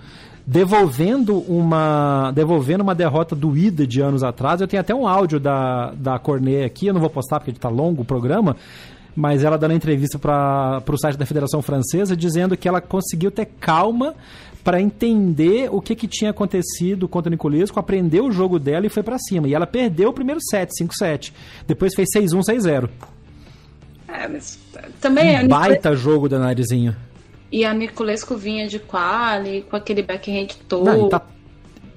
devolvendo 0.46 1.38
uma 1.40 2.30
devolvendo 2.32 2.82
uma 2.82 2.94
derrota 2.94 3.34
doída 3.34 3.86
de 3.86 4.00
anos 4.00 4.22
atrás. 4.22 4.60
Eu 4.60 4.68
tenho 4.68 4.80
até 4.80 4.94
um 4.94 5.08
áudio 5.08 5.40
da, 5.40 5.92
da 5.92 6.18
Cornet 6.18 6.64
aqui, 6.64 6.86
eu 6.86 6.94
não 6.94 7.00
vou 7.00 7.10
postar 7.10 7.40
porque 7.40 7.50
está 7.50 7.68
longo 7.68 8.02
o 8.02 8.04
programa, 8.04 8.56
mas 9.14 9.42
ela 9.42 9.58
dando 9.58 9.74
entrevista 9.74 10.18
para 10.18 10.82
o 10.86 10.98
site 10.98 11.16
da 11.16 11.26
Federação 11.26 11.60
Francesa 11.62 12.16
dizendo 12.16 12.56
que 12.56 12.68
ela 12.68 12.80
conseguiu 12.80 13.30
ter 13.30 13.46
calma 13.58 14.14
para 14.62 14.80
entender 14.80 15.68
o 15.72 15.80
que, 15.80 15.94
que 15.94 16.08
tinha 16.08 16.30
acontecido 16.30 17.06
contra 17.08 17.28
o 17.28 17.30
Nicolesco, 17.30 17.78
aprendeu 17.78 18.26
o 18.26 18.32
jogo 18.32 18.58
dela 18.58 18.84
e 18.84 18.88
foi 18.88 19.02
para 19.02 19.16
cima. 19.16 19.46
E 19.46 19.54
ela 19.54 19.66
perdeu 19.66 20.08
o 20.08 20.12
primeiro 20.12 20.40
set, 20.40 20.70
5-7. 20.82 21.32
Depois 21.68 21.94
fez 21.94 22.08
6-1, 22.16 22.40
6-0. 22.40 22.88
É, 24.08 24.26
mas 24.26 24.58
também 25.00 25.44
um 25.44 25.48
baita 25.48 25.94
jogo 25.94 26.28
da 26.28 26.40
Narizinho. 26.40 26.96
E 27.50 27.64
a 27.64 27.72
Nicolesco 27.72 28.36
vinha 28.36 28.66
de 28.66 28.78
quali, 28.78 29.64
com 29.70 29.76
aquele 29.76 30.02
backhand 30.02 30.48
todo. 30.68 30.84
Não, 30.84 31.06
e, 31.06 31.10
tá... 31.10 31.22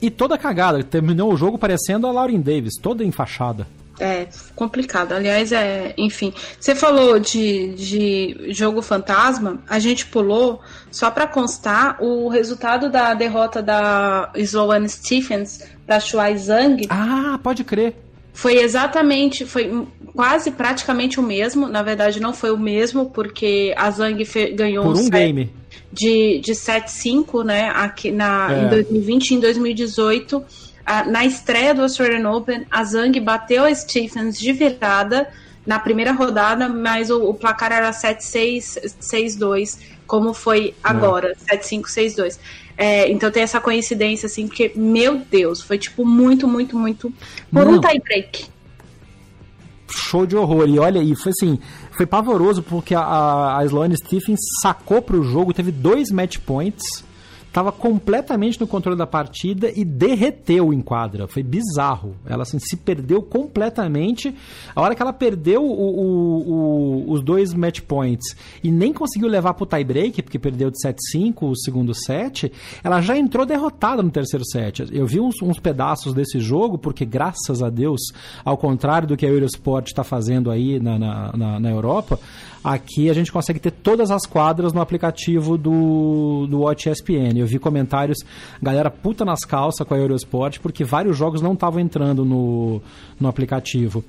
e 0.01 0.09
toda 0.09 0.37
cagada. 0.37 0.83
Terminou 0.83 1.33
o 1.33 1.37
jogo 1.37 1.57
parecendo 1.57 2.07
a 2.07 2.11
Lauren 2.11 2.39
Davis, 2.39 2.75
toda 2.81 3.03
enfaixada. 3.03 3.67
É 3.99 4.27
complicado. 4.55 5.11
Aliás, 5.11 5.51
é, 5.51 5.93
enfim, 5.97 6.33
você 6.57 6.73
falou 6.73 7.19
de, 7.19 7.73
de 7.75 8.53
jogo 8.53 8.81
fantasma, 8.81 9.61
a 9.67 9.77
gente 9.77 10.05
pulou 10.05 10.61
só 10.89 11.11
para 11.11 11.27
constar 11.27 11.97
o 12.01 12.29
resultado 12.29 12.89
da 12.89 13.13
derrota 13.13 13.61
da 13.61 14.31
Sloane 14.35 14.87
Stephens 14.87 15.67
para 15.85 15.99
Shuai 15.99 16.37
Zhang. 16.37 16.87
Ah, 16.89 17.37
pode 17.43 17.65
crer. 17.65 17.93
Foi 18.33 18.57
exatamente, 18.57 19.45
foi 19.45 19.85
quase 20.15 20.51
praticamente 20.51 21.19
o 21.19 21.23
mesmo. 21.23 21.67
Na 21.67 21.83
verdade, 21.83 22.19
não 22.19 22.33
foi 22.33 22.51
o 22.51 22.57
mesmo, 22.57 23.09
porque 23.09 23.73
a 23.77 23.89
Zhang 23.91 24.23
ganhou 24.53 24.85
Por 24.85 24.95
um, 24.95 25.01
um 25.01 25.09
game 25.09 25.51
de, 25.91 26.39
de 26.39 26.53
7-5, 26.53 27.43
né? 27.43 27.69
Aqui 27.69 28.11
na, 28.11 28.53
é. 28.53 28.63
em 28.63 28.69
2020 28.69 29.31
e 29.31 29.33
em 29.35 29.39
2018 29.39 30.45
na 31.07 31.23
estreia 31.23 31.73
do 31.73 31.83
Australian 31.83 32.27
Open, 32.31 32.65
a 32.71 32.83
Zhang 32.83 33.19
bateu 33.19 33.63
a 33.63 33.73
Stephens 33.73 34.39
de 34.39 34.51
virada 34.51 35.29
na 35.65 35.77
primeira 35.77 36.11
rodada, 36.11 36.67
mas 36.67 37.11
o, 37.11 37.29
o 37.29 37.33
placar 37.33 37.71
era 37.71 37.91
7-6, 37.91 38.95
6-2, 38.99 39.77
como 40.07 40.33
foi 40.33 40.73
agora, 40.83 41.35
é. 41.47 41.57
7-5, 41.57 41.83
6-2. 41.83 42.39
É, 42.81 43.11
então 43.11 43.29
tem 43.29 43.43
essa 43.43 43.59
coincidência, 43.59 44.27
assim, 44.27 44.47
porque, 44.47 44.71
meu 44.73 45.17
Deus, 45.17 45.61
foi 45.61 45.77
tipo 45.77 46.05
muito, 46.05 46.47
muito, 46.47 46.79
muito. 46.79 47.11
Por 47.51 47.65
Não. 47.65 47.73
um 47.73 47.81
tie 47.81 47.99
break. 47.99 48.45
Show 49.91 50.25
de 50.25 50.37
horror. 50.37 50.65
E 50.69 50.79
olha 50.79 51.01
aí, 51.01 51.13
foi 51.13 51.33
assim, 51.37 51.59
foi 51.91 52.05
pavoroso 52.05 52.63
porque 52.63 52.95
a, 52.95 53.57
a 53.57 53.65
Sloane 53.65 53.97
Stephens 53.97 54.39
sacou 54.61 55.01
pro 55.01 55.21
jogo, 55.23 55.51
teve 55.51 55.73
dois 55.73 56.09
match 56.09 56.37
points 56.37 57.03
estava 57.49 57.71
completamente 57.71 58.59
no 58.61 58.67
controle 58.67 58.97
da 58.97 59.07
partida 59.07 59.71
e 59.75 59.83
derreteu 59.83 60.71
em 60.71 60.81
quadra. 60.81 61.27
Foi 61.27 61.43
bizarro. 61.43 62.15
Ela 62.25 62.43
assim, 62.43 62.59
se 62.59 62.77
perdeu 62.77 63.21
completamente. 63.21 64.33
A 64.75 64.81
hora 64.81 64.95
que 64.95 65.01
ela 65.01 65.11
perdeu 65.11 65.63
o, 65.63 65.71
o, 65.71 67.07
o, 67.07 67.11
os 67.11 67.21
dois 67.23 67.53
match 67.53 67.81
points 67.81 68.35
e 68.63 68.71
nem 68.71 68.93
conseguiu 68.93 69.27
levar 69.27 69.55
para 69.55 69.63
o 69.63 69.67
tie 69.67 69.83
break, 69.83 70.21
porque 70.21 70.39
perdeu 70.39 70.69
de 70.69 70.77
7-5 70.77 71.33
o 71.41 71.55
segundo 71.55 71.93
set, 71.93 72.51
ela 72.83 73.01
já 73.01 73.17
entrou 73.17 73.45
derrotada 73.45 74.03
no 74.03 74.11
terceiro 74.11 74.45
set. 74.45 74.85
Eu 74.91 75.07
vi 75.07 75.19
uns, 75.19 75.41
uns 75.41 75.59
pedaços 75.59 76.13
desse 76.13 76.39
jogo, 76.39 76.77
porque 76.77 77.03
graças 77.03 77.63
a 77.63 77.69
Deus, 77.69 77.99
ao 78.45 78.57
contrário 78.57 79.07
do 79.07 79.17
que 79.17 79.25
a 79.25 79.29
Eurosport 79.29 79.87
está 79.87 80.03
fazendo 80.03 80.51
aí 80.51 80.79
na, 80.79 80.99
na, 80.99 81.31
na, 81.35 81.59
na 81.59 81.69
Europa, 81.69 82.19
Aqui 82.63 83.09
a 83.09 83.13
gente 83.13 83.31
consegue 83.31 83.59
ter 83.59 83.71
todas 83.71 84.11
as 84.11 84.25
quadras 84.25 84.73
no 84.73 84.81
aplicativo 84.81 85.57
do, 85.57 86.45
do 86.49 86.59
Watch 86.61 86.89
ESPN. 86.89 87.37
Eu 87.37 87.45
vi 87.45 87.57
comentários, 87.57 88.17
galera 88.61 88.91
puta 88.91 89.23
nas 89.23 89.45
calças 89.45 89.87
com 89.87 89.93
a 89.93 89.97
Eurosport, 89.97 90.59
porque 90.59 90.83
vários 90.83 91.17
jogos 91.17 91.41
não 91.41 91.53
estavam 91.53 91.79
entrando 91.79 92.25
no, 92.25 92.81
no 93.19 93.29
aplicativo. 93.29 94.03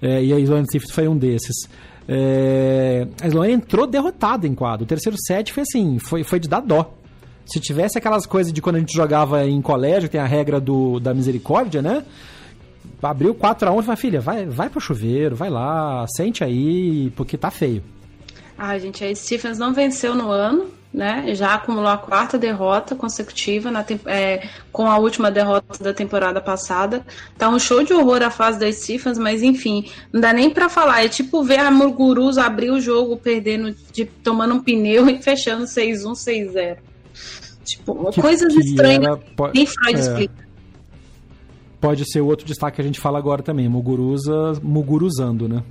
É, 0.00 0.24
e 0.24 0.32
a 0.32 0.38
Sloane 0.38 0.66
Swift 0.70 0.92
foi 0.92 1.08
um 1.08 1.16
desses. 1.16 1.68
É, 2.08 3.06
a 3.20 3.28
Sloane 3.28 3.52
entrou 3.52 3.86
derrotada 3.86 4.46
em 4.46 4.54
quadro. 4.54 4.84
O 4.84 4.88
terceiro 4.88 5.18
set 5.18 5.52
foi 5.52 5.62
assim, 5.62 5.98
foi, 5.98 6.24
foi 6.24 6.40
de 6.40 6.48
dar 6.48 6.60
dó. 6.60 6.94
Se 7.44 7.60
tivesse 7.60 7.98
aquelas 7.98 8.26
coisas 8.26 8.52
de 8.52 8.62
quando 8.62 8.76
a 8.76 8.78
gente 8.78 8.94
jogava 8.94 9.46
em 9.46 9.60
colégio, 9.60 10.08
tem 10.08 10.20
a 10.20 10.26
regra 10.26 10.60
do, 10.60 11.00
da 11.00 11.12
misericórdia, 11.12 11.82
né? 11.82 12.04
Abriu 13.02 13.34
4 13.34 13.68
a 13.68 13.72
1 13.72 13.80
e 13.80 13.82
falou, 13.82 13.96
filha, 13.96 14.20
vai, 14.20 14.46
vai 14.46 14.68
pro 14.68 14.80
chuveiro, 14.80 15.36
vai 15.36 15.50
lá, 15.50 16.04
sente 16.08 16.44
aí, 16.44 17.10
porque 17.16 17.36
tá 17.36 17.50
feio. 17.50 17.82
Ah, 18.58 18.78
gente, 18.78 19.02
a 19.02 19.14
Stephens 19.14 19.58
não 19.58 19.72
venceu 19.72 20.14
no 20.14 20.30
ano, 20.30 20.66
né? 20.92 21.34
Já 21.34 21.54
acumulou 21.54 21.88
a 21.88 21.96
quarta 21.96 22.36
derrota 22.36 22.94
consecutiva 22.94 23.70
na, 23.70 23.84
é, 24.06 24.46
com 24.70 24.86
a 24.86 24.98
última 24.98 25.30
derrota 25.30 25.82
da 25.82 25.94
temporada 25.94 26.40
passada. 26.40 27.04
Tá 27.38 27.48
um 27.48 27.58
show 27.58 27.82
de 27.82 27.94
horror 27.94 28.22
a 28.22 28.30
fase 28.30 28.58
da 28.58 28.70
Stephens, 28.70 29.16
mas 29.16 29.42
enfim, 29.42 29.90
não 30.12 30.20
dá 30.20 30.32
nem 30.32 30.50
para 30.50 30.68
falar. 30.68 31.04
É 31.04 31.08
tipo 31.08 31.42
ver 31.42 31.60
a 31.60 31.70
Muguruza 31.70 32.42
abrir 32.44 32.70
o 32.70 32.80
jogo 32.80 33.16
perdendo, 33.16 33.74
de, 33.92 34.04
tomando 34.04 34.54
um 34.54 34.60
pneu 34.60 35.08
e 35.10 35.22
fechando 35.22 35.64
6-1, 35.64 36.12
6-0. 36.12 36.76
Tipo, 37.64 38.10
que, 38.10 38.20
coisas 38.20 38.52
que 38.52 38.60
estranhas. 38.60 39.18
Era, 39.38 39.52
nem 39.54 39.64
Freud 39.64 39.96
é. 39.96 40.00
explica 40.00 40.49
pode 41.80 42.10
ser 42.10 42.20
o 42.20 42.26
outro 42.26 42.46
destaque 42.46 42.76
que 42.76 42.82
a 42.82 42.84
gente 42.84 43.00
fala 43.00 43.18
agora 43.18 43.42
também, 43.42 43.68
Muguruza, 43.68 44.60
Muguruzando, 44.62 45.48
né? 45.48 45.62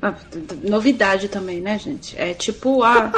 Ah, 0.00 0.14
novidade 0.62 1.28
também, 1.28 1.60
né, 1.60 1.78
gente? 1.78 2.16
É 2.18 2.32
tipo 2.32 2.82
a. 2.82 3.12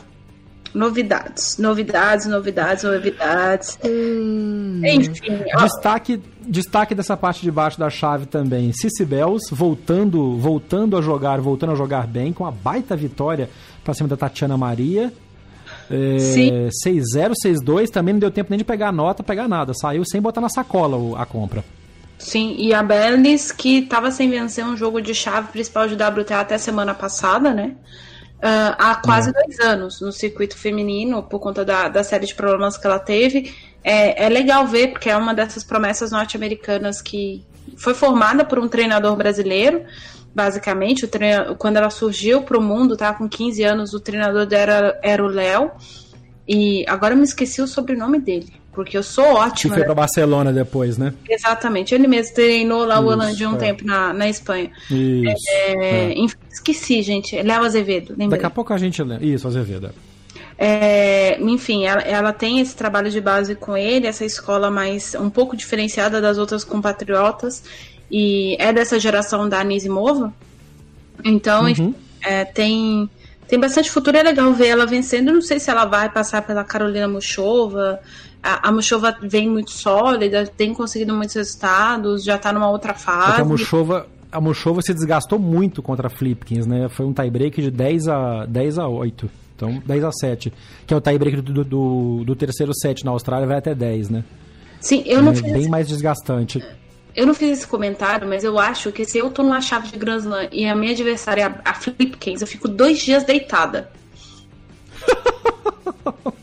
novidades, 0.72 1.56
novidades, 1.58 2.26
novidades, 2.26 2.84
novidades. 2.84 3.78
Hum. 3.84 4.80
Enfim. 4.84 5.44
Destaque, 5.58 6.20
destaque 6.46 6.94
dessa 6.94 7.16
parte 7.16 7.42
de 7.42 7.50
baixo 7.50 7.78
da 7.78 7.90
chave 7.90 8.26
também. 8.26 8.72
Cici 8.72 9.04
Bells 9.04 9.48
voltando, 9.50 10.36
voltando 10.36 10.96
a 10.96 11.02
jogar, 11.02 11.40
voltando 11.40 11.72
a 11.72 11.76
jogar 11.76 12.06
bem, 12.06 12.32
com 12.32 12.46
a 12.46 12.50
baita 12.50 12.94
vitória 12.94 13.48
para 13.82 13.94
cima 13.94 14.08
da 14.08 14.16
Tatiana 14.16 14.56
Maria. 14.56 15.12
É, 15.90 16.68
6-0, 16.84 17.32
6-2, 17.44 17.88
também 17.88 18.14
não 18.14 18.20
deu 18.20 18.30
tempo 18.30 18.50
nem 18.50 18.58
de 18.58 18.64
pegar 18.64 18.88
a 18.88 18.92
nota, 18.92 19.22
pegar 19.22 19.48
nada. 19.48 19.72
Saiu 19.74 20.04
sem 20.04 20.20
botar 20.20 20.40
na 20.40 20.48
sacola 20.48 21.20
a 21.20 21.24
compra. 21.24 21.64
Sim, 22.18 22.56
e 22.58 22.72
a 22.72 22.82
Bellis, 22.82 23.52
que 23.52 23.78
estava 23.78 24.10
sem 24.10 24.30
vencer 24.30 24.64
um 24.64 24.76
jogo 24.76 25.00
de 25.00 25.14
chave 25.14 25.48
principal 25.48 25.86
de 25.86 25.94
WTA 25.94 26.40
até 26.40 26.58
semana 26.58 26.94
passada, 26.94 27.52
né? 27.52 27.74
Uh, 28.36 28.76
há 28.78 28.94
quase 28.96 29.30
é. 29.30 29.32
dois 29.32 29.60
anos 29.60 30.00
no 30.00 30.12
circuito 30.12 30.56
feminino, 30.56 31.22
por 31.22 31.40
conta 31.40 31.64
da, 31.64 31.88
da 31.88 32.04
série 32.04 32.26
de 32.26 32.34
problemas 32.34 32.76
que 32.76 32.86
ela 32.86 32.98
teve. 32.98 33.54
É, 33.82 34.24
é 34.24 34.28
legal 34.28 34.66
ver, 34.66 34.88
porque 34.88 35.08
é 35.08 35.16
uma 35.16 35.34
dessas 35.34 35.62
promessas 35.62 36.10
norte-americanas 36.10 37.00
que 37.00 37.44
foi 37.76 37.94
formada 37.94 38.44
por 38.44 38.58
um 38.58 38.68
treinador 38.68 39.16
brasileiro, 39.16 39.84
basicamente. 40.36 41.06
O 41.06 41.56
quando 41.56 41.78
ela 41.78 41.88
surgiu 41.88 42.42
para 42.42 42.58
o 42.58 42.62
mundo, 42.62 42.94
tá 42.94 43.14
com 43.14 43.26
15 43.26 43.64
anos, 43.64 43.94
o 43.94 43.98
treinador 43.98 44.44
dela 44.44 44.94
era 45.02 45.24
o 45.24 45.26
Léo. 45.26 45.70
E 46.46 46.84
agora 46.86 47.14
eu 47.14 47.18
me 47.18 47.24
esqueci 47.24 47.60
o 47.60 47.66
sobrenome 47.66 48.20
dele, 48.20 48.52
porque 48.72 48.96
eu 48.96 49.02
sou 49.02 49.24
ótima. 49.24 49.74
Que 49.74 49.80
foi 49.80 49.84
para 49.84 49.94
Barcelona 49.94 50.52
depois, 50.52 50.96
né? 50.96 51.12
Exatamente, 51.28 51.92
ele 51.92 52.06
mesmo 52.06 52.34
treinou 52.34 52.84
lá 52.84 53.00
o 53.00 53.06
Holandinho 53.06 53.50
um 53.50 53.56
é. 53.56 53.58
tempo 53.58 53.84
na, 53.84 54.12
na 54.12 54.28
Espanha. 54.28 54.70
Isso. 54.88 55.44
É, 55.48 56.12
é. 56.12 56.14
Esqueci, 56.52 57.02
gente. 57.02 57.34
Léo 57.42 57.64
Azevedo, 57.64 58.10
lembrei. 58.10 58.28
Daqui 58.28 58.46
a 58.46 58.50
pouco 58.50 58.72
a 58.72 58.78
gente 58.78 59.02
lembra. 59.02 59.24
Isso, 59.24 59.48
Azevedo. 59.48 59.90
É, 60.58 61.38
enfim, 61.40 61.84
ela, 61.84 62.00
ela, 62.02 62.32
tem 62.32 62.60
esse 62.60 62.74
trabalho 62.74 63.10
de 63.10 63.20
base 63.20 63.54
com 63.54 63.76
ele, 63.76 64.06
essa 64.06 64.24
escola 64.24 64.70
mais 64.70 65.14
um 65.14 65.28
pouco 65.28 65.56
diferenciada 65.56 66.18
das 66.18 66.38
outras 66.38 66.64
compatriotas, 66.64 67.62
e 68.10 68.56
é 68.58 68.72
dessa 68.72 68.98
geração 68.98 69.48
da 69.48 69.60
Anisimova. 69.60 70.32
Então, 71.24 71.64
uhum. 71.64 71.94
é, 72.22 72.44
tem, 72.44 73.08
tem 73.48 73.58
bastante 73.58 73.90
futuro, 73.90 74.16
é 74.16 74.22
legal 74.22 74.52
ver 74.52 74.68
ela 74.68 74.86
vencendo. 74.86 75.32
Não 75.32 75.42
sei 75.42 75.58
se 75.58 75.70
ela 75.70 75.84
vai 75.84 76.08
passar 76.10 76.42
pela 76.42 76.64
Carolina 76.64 77.08
Muchova. 77.08 78.00
A, 78.42 78.68
a 78.68 78.72
Muchova 78.72 79.16
vem 79.22 79.48
muito 79.48 79.72
sólida, 79.72 80.46
tem 80.46 80.72
conseguido 80.72 81.14
muitos 81.14 81.34
resultados, 81.34 82.22
já 82.22 82.38
tá 82.38 82.52
numa 82.52 82.70
outra 82.70 82.94
fase. 82.94 83.40
a 83.40 83.44
Muchova, 83.44 84.06
a 84.30 84.40
Muchova 84.40 84.82
se 84.82 84.94
desgastou 84.94 85.38
muito 85.38 85.82
contra 85.82 86.06
a 86.06 86.10
Flipkins, 86.10 86.66
né? 86.66 86.88
Foi 86.88 87.06
um 87.06 87.12
tie-break 87.12 87.60
de 87.60 87.70
10 87.70 88.08
a, 88.08 88.46
10 88.46 88.78
a 88.78 88.86
8. 88.86 89.30
Então, 89.56 89.82
10 89.84 90.04
a 90.04 90.12
7. 90.12 90.52
Que 90.86 90.92
é 90.92 90.96
o 90.96 91.00
tie-break 91.00 91.40
do, 91.40 91.64
do, 91.64 92.24
do, 92.24 92.36
terceiro 92.36 92.72
set 92.74 93.04
na 93.04 93.10
Austrália, 93.10 93.46
vai 93.46 93.56
até 93.56 93.74
10, 93.74 94.10
né? 94.10 94.24
Sim, 94.80 95.02
eu 95.06 95.22
não 95.22 95.32
é 95.32 95.34
fiz. 95.34 95.52
Bem 95.52 95.68
mais 95.68 95.88
desgastante. 95.88 96.62
Eu 97.16 97.26
não 97.26 97.32
fiz 97.32 97.58
esse 97.58 97.66
comentário, 97.66 98.28
mas 98.28 98.44
eu 98.44 98.58
acho 98.58 98.92
que 98.92 99.06
se 99.06 99.16
eu 99.16 99.30
tô 99.30 99.42
numa 99.42 99.62
chave 99.62 99.88
de 99.88 99.98
Grand 99.98 100.18
Slam 100.18 100.48
e 100.52 100.66
a 100.66 100.76
minha 100.76 100.92
adversária 100.92 101.44
é 101.44 101.60
a 101.64 101.72
Flipkins, 101.72 102.42
eu 102.42 102.46
fico 102.46 102.68
dois 102.68 102.98
dias 102.98 103.24
deitada. 103.24 103.90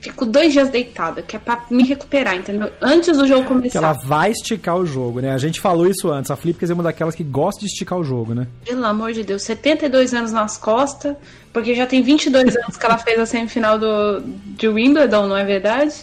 Fico 0.00 0.24
dois 0.24 0.50
dias 0.50 0.70
deitada, 0.70 1.20
que 1.20 1.36
é 1.36 1.38
pra 1.38 1.66
me 1.70 1.82
recuperar, 1.82 2.34
entendeu? 2.34 2.70
Antes 2.80 3.18
do 3.18 3.26
jogo 3.26 3.46
começar. 3.46 3.70
Que 3.70 3.76
ela 3.76 3.92
vai 3.92 4.30
esticar 4.30 4.76
o 4.76 4.86
jogo, 4.86 5.20
né? 5.20 5.30
A 5.30 5.36
gente 5.36 5.60
falou 5.60 5.86
isso 5.86 6.10
antes. 6.10 6.30
A 6.30 6.36
Flipkins 6.36 6.70
é 6.70 6.74
uma 6.74 6.82
daquelas 6.82 7.14
que 7.14 7.22
gosta 7.22 7.60
de 7.60 7.66
esticar 7.66 7.98
o 7.98 8.02
jogo, 8.02 8.34
né? 8.34 8.46
Pelo 8.64 8.84
amor 8.86 9.12
de 9.12 9.22
Deus, 9.22 9.42
72 9.42 10.14
anos 10.14 10.32
nas 10.32 10.56
costas, 10.56 11.14
porque 11.52 11.74
já 11.74 11.86
tem 11.86 12.02
22 12.02 12.56
anos 12.56 12.78
que 12.78 12.86
ela 12.86 12.96
fez 12.96 13.18
a 13.18 13.26
semifinal 13.26 13.78
do, 13.78 14.22
de 14.56 14.68
Wimbledon, 14.68 15.26
não 15.26 15.36
é 15.36 15.44
verdade? 15.44 15.94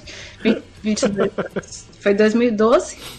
22 0.84 1.32
anos. 1.36 1.86
Foi 2.00 2.14
2012? 2.14 3.17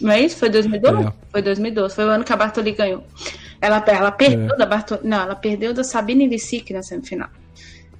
Não 0.00 0.12
é 0.12 0.20
isso? 0.20 0.36
Foi 0.36 0.48
2012? 0.48 1.06
É. 1.08 1.12
Foi 1.30 1.42
2012. 1.42 1.94
Foi 1.94 2.04
o 2.04 2.08
ano 2.08 2.24
que 2.24 2.32
a 2.32 2.36
Bartoli 2.36 2.72
ganhou. 2.72 3.04
Ela, 3.60 3.84
ela 3.86 4.12
perdeu 4.12 4.54
é. 4.54 4.56
da 4.56 4.66
Bartoli. 4.66 5.00
Não, 5.04 5.20
ela 5.20 5.34
perdeu 5.34 5.74
da 5.74 5.82
Sabine 5.82 6.26
Lisic 6.26 6.72
na 6.72 6.82
semifinal. 6.82 7.28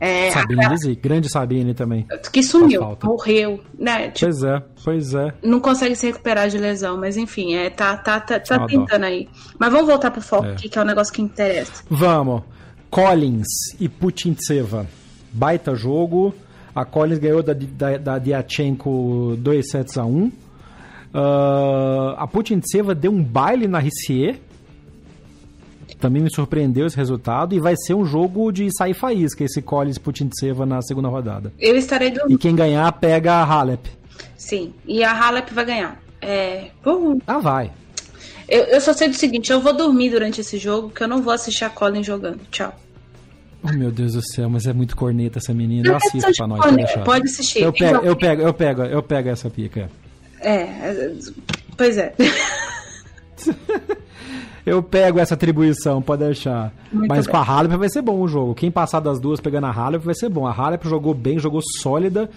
É, 0.00 0.30
Sabine 0.30 0.64
a... 0.64 0.74
grande 1.00 1.28
Sabine 1.28 1.74
também. 1.74 2.06
Que 2.32 2.42
sumiu, 2.42 2.96
morreu, 3.02 3.60
né? 3.76 4.10
Tipo, 4.10 4.26
pois 4.26 4.42
é, 4.44 4.62
pois 4.84 5.14
é. 5.14 5.34
Não 5.42 5.58
consegue 5.58 5.96
se 5.96 6.06
recuperar 6.06 6.48
de 6.48 6.56
lesão, 6.56 6.96
mas 6.96 7.16
enfim, 7.16 7.54
é, 7.54 7.68
tá, 7.68 7.96
tá, 7.96 8.20
tá, 8.20 8.38
tá 8.38 8.66
tentando 8.66 9.04
aí. 9.04 9.28
Mas 9.58 9.72
vamos 9.72 9.88
voltar 9.88 10.12
pro 10.12 10.22
foco 10.22 10.46
é. 10.46 10.52
aqui, 10.52 10.68
que 10.68 10.78
é 10.78 10.80
o 10.80 10.84
um 10.84 10.86
negócio 10.86 11.12
que 11.12 11.20
interessa. 11.20 11.82
Vamos. 11.90 12.42
Collins 12.90 13.48
e 13.80 13.88
Putintseva. 13.88 14.86
Baita 15.32 15.74
jogo. 15.74 16.32
A 16.74 16.84
Collins 16.84 17.18
ganhou 17.18 17.42
da, 17.42 17.52
da, 17.52 17.96
da 17.98 18.18
Diachenko 18.18 19.36
2 19.36 19.68
sets 19.68 19.98
a 19.98 20.04
1. 20.04 20.30
Uh, 21.14 22.14
a 22.16 22.26
Putintseva 22.26 22.94
deu 22.94 23.10
um 23.10 23.22
baile 23.22 23.66
na 23.66 23.78
Rissier 23.78 24.38
também 25.98 26.22
me 26.22 26.30
surpreendeu 26.30 26.86
esse 26.86 26.96
resultado 26.96 27.54
e 27.54 27.60
vai 27.60 27.74
ser 27.76 27.94
um 27.94 28.04
jogo 28.04 28.50
de 28.52 28.68
sair 28.76 28.94
faísca 28.94 29.44
esse 29.44 29.60
Collins 29.60 29.98
Putintseva 29.98 30.64
na 30.64 30.80
segunda 30.80 31.08
rodada. 31.08 31.52
Eu 31.58 31.76
estarei 31.76 32.10
do... 32.10 32.30
E 32.30 32.38
quem 32.38 32.54
ganhar 32.54 32.90
pega 32.92 33.34
a 33.34 33.44
Halep. 33.44 33.88
Sim, 34.36 34.72
e 34.86 35.02
a 35.02 35.12
Halep 35.12 35.52
vai 35.52 35.64
ganhar. 35.64 36.00
É... 36.20 36.68
Uhum. 36.86 37.18
Ah, 37.26 37.38
vai. 37.38 37.70
Eu, 38.48 38.64
eu 38.64 38.80
só 38.80 38.92
sei 38.92 39.08
do 39.08 39.14
seguinte, 39.14 39.52
eu 39.52 39.60
vou 39.60 39.76
dormir 39.76 40.10
durante 40.10 40.40
esse 40.40 40.56
jogo, 40.56 40.90
que 40.90 41.02
eu 41.02 41.08
não 41.08 41.20
vou 41.20 41.32
assistir 41.32 41.64
a 41.64 41.70
Collins 41.70 42.06
jogando. 42.06 42.40
Tchau. 42.50 42.74
Oh, 43.62 43.72
meu 43.72 43.90
Deus 43.90 44.12
do 44.12 44.22
céu, 44.22 44.48
mas 44.48 44.66
é 44.66 44.72
muito 44.72 44.96
corneta 44.96 45.38
essa 45.38 45.52
menina. 45.52 45.90
Não 45.90 45.96
assista 45.96 46.30
pra 46.36 46.46
nós, 46.46 46.60
pode, 46.60 47.04
pode 47.04 47.24
assistir. 47.24 47.62
Eu 47.62 47.72
pego, 47.72 48.06
eu 48.06 48.16
pego, 48.16 48.42
eu 48.42 48.54
pego, 48.54 48.82
eu 48.82 49.02
pego 49.02 49.28
essa 49.28 49.50
pica. 49.50 49.90
É, 50.40 51.14
pois 51.76 51.98
é. 51.98 52.14
eu 54.64 54.82
pego 54.82 55.18
essa 55.18 55.34
atribuição, 55.34 56.02
pode 56.02 56.24
deixar. 56.24 56.72
Muito 56.92 57.08
Mas 57.08 57.26
bem. 57.26 57.32
com 57.32 57.38
a 57.38 57.42
Halep 57.42 57.76
vai 57.76 57.88
ser 57.88 58.02
bom 58.02 58.20
o 58.20 58.28
jogo. 58.28 58.54
Quem 58.54 58.70
passar 58.70 59.00
das 59.00 59.18
duas 59.18 59.40
pegando 59.40 59.66
a 59.66 59.72
Halep 59.72 60.04
vai 60.04 60.14
ser 60.14 60.28
bom. 60.28 60.46
A 60.46 60.52
Halep 60.52 60.86
jogou 60.86 61.14
bem, 61.14 61.38
jogou 61.38 61.60
sólida. 61.80 62.28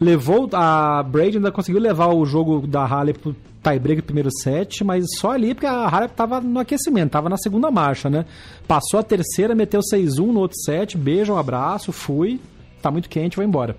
Levou 0.00 0.48
a 0.52 1.02
Brady 1.02 1.38
ainda 1.38 1.50
conseguiu 1.50 1.80
levar 1.80 2.08
o 2.08 2.24
jogo 2.26 2.66
da 2.66 2.84
Halep 2.84 3.18
pro 3.18 3.36
tiebreak 3.62 4.02
primeiro 4.02 4.28
set, 4.30 4.84
mas 4.84 5.04
só 5.18 5.32
ali 5.32 5.54
porque 5.54 5.66
a 5.66 5.88
Halep 5.88 6.14
tava 6.14 6.40
no 6.40 6.60
aquecimento, 6.60 7.10
tava 7.10 7.28
na 7.28 7.36
segunda 7.36 7.70
marcha, 7.70 8.10
né? 8.10 8.26
Passou 8.68 9.00
a 9.00 9.02
terceira, 9.02 9.54
meteu 9.54 9.80
6-1 9.80 10.26
no 10.26 10.40
outro 10.40 10.56
set, 10.64 10.96
beijo, 10.96 11.32
um 11.32 11.38
abraço, 11.38 11.92
fui. 11.92 12.40
Tá 12.82 12.90
muito 12.90 13.08
quente, 13.08 13.36
vou 13.36 13.44
embora. 13.44 13.76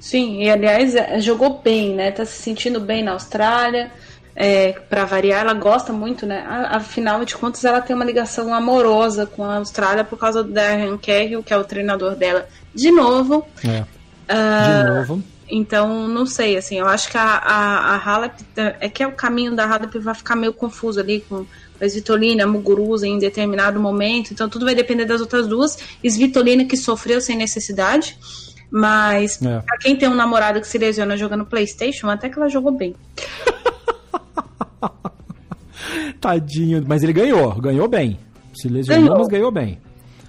Sim, 0.00 0.42
e 0.42 0.50
aliás, 0.50 0.94
é, 0.94 1.20
jogou 1.20 1.60
bem, 1.62 1.94
né? 1.94 2.10
Tá 2.10 2.24
se 2.24 2.42
sentindo 2.42 2.80
bem 2.80 3.04
na 3.04 3.12
Austrália 3.12 3.90
é, 4.34 4.72
para 4.72 5.04
variar, 5.04 5.42
ela 5.42 5.52
gosta 5.52 5.92
muito, 5.92 6.24
né? 6.24 6.42
Afinal 6.70 7.24
de 7.24 7.36
contas, 7.36 7.62
ela 7.64 7.80
tem 7.80 7.94
uma 7.94 8.04
ligação 8.04 8.54
amorosa 8.54 9.26
com 9.26 9.44
a 9.44 9.56
Austrália 9.56 10.02
por 10.02 10.18
causa 10.18 10.42
do 10.42 10.50
Darren 10.50 10.96
Cahill, 10.96 11.42
que 11.42 11.52
é 11.52 11.56
o 11.58 11.64
treinador 11.64 12.16
dela, 12.16 12.48
de 12.74 12.90
novo. 12.90 13.46
É. 13.62 13.80
Uh, 14.32 14.84
de 14.84 14.90
novo. 14.90 15.22
Então, 15.46 16.06
não 16.08 16.24
sei, 16.24 16.56
assim, 16.56 16.78
eu 16.78 16.86
acho 16.86 17.10
que 17.10 17.18
a, 17.18 17.22
a, 17.22 17.94
a 17.94 17.96
Halep, 17.96 18.34
é 18.56 18.88
que 18.88 19.02
é 19.02 19.06
o 19.06 19.12
caminho 19.12 19.54
da 19.54 19.66
Halep 19.66 19.98
vai 19.98 20.14
ficar 20.14 20.36
meio 20.36 20.54
confuso 20.54 21.00
ali 21.00 21.24
com 21.28 21.44
a 21.80 21.84
Svitolina, 21.84 22.44
a 22.44 22.46
Muguruza 22.46 23.06
em 23.06 23.18
determinado 23.18 23.80
momento, 23.80 24.32
então 24.32 24.48
tudo 24.48 24.64
vai 24.64 24.74
depender 24.74 25.04
das 25.04 25.20
outras 25.20 25.46
duas. 25.48 25.76
Svitolina 26.02 26.64
que 26.64 26.76
sofreu 26.76 27.20
sem 27.20 27.36
necessidade, 27.36 28.16
mas 28.70 29.42
é. 29.42 29.60
pra 29.60 29.76
quem 29.78 29.96
tem 29.96 30.08
um 30.08 30.14
namorado 30.14 30.60
que 30.60 30.68
se 30.68 30.78
lesiona 30.78 31.16
jogando 31.16 31.44
Playstation, 31.44 32.08
até 32.08 32.28
que 32.28 32.38
ela 32.38 32.48
jogou 32.48 32.72
bem. 32.72 32.94
Tadinho. 36.20 36.84
Mas 36.86 37.02
ele 37.02 37.12
ganhou, 37.12 37.52
ganhou 37.60 37.88
bem. 37.88 38.18
Se 38.54 38.68
lesionou, 38.68 39.04
ganhou. 39.04 39.18
mas 39.18 39.28
ganhou 39.28 39.50
bem. 39.50 39.78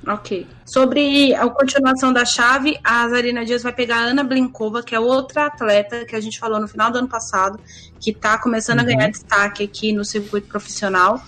Ok. 0.07 0.47
Sobre 0.65 1.33
a 1.35 1.47
continuação 1.49 2.11
da 2.11 2.25
chave, 2.25 2.77
a 2.83 3.07
Zarina 3.07 3.45
Dias 3.45 3.61
vai 3.61 3.71
pegar 3.71 3.97
a 3.97 4.05
Ana 4.05 4.23
Blinkova, 4.23 4.81
que 4.81 4.95
é 4.95 4.99
outra 4.99 5.45
atleta 5.45 6.05
que 6.05 6.15
a 6.15 6.19
gente 6.19 6.39
falou 6.39 6.59
no 6.59 6.67
final 6.67 6.91
do 6.91 6.97
ano 6.97 7.07
passado, 7.07 7.59
que 7.99 8.09
está 8.09 8.37
começando 8.37 8.79
uhum. 8.79 8.85
a 8.85 8.87
ganhar 8.87 9.09
destaque 9.09 9.63
aqui 9.63 9.93
no 9.93 10.03
circuito 10.03 10.47
profissional. 10.47 11.21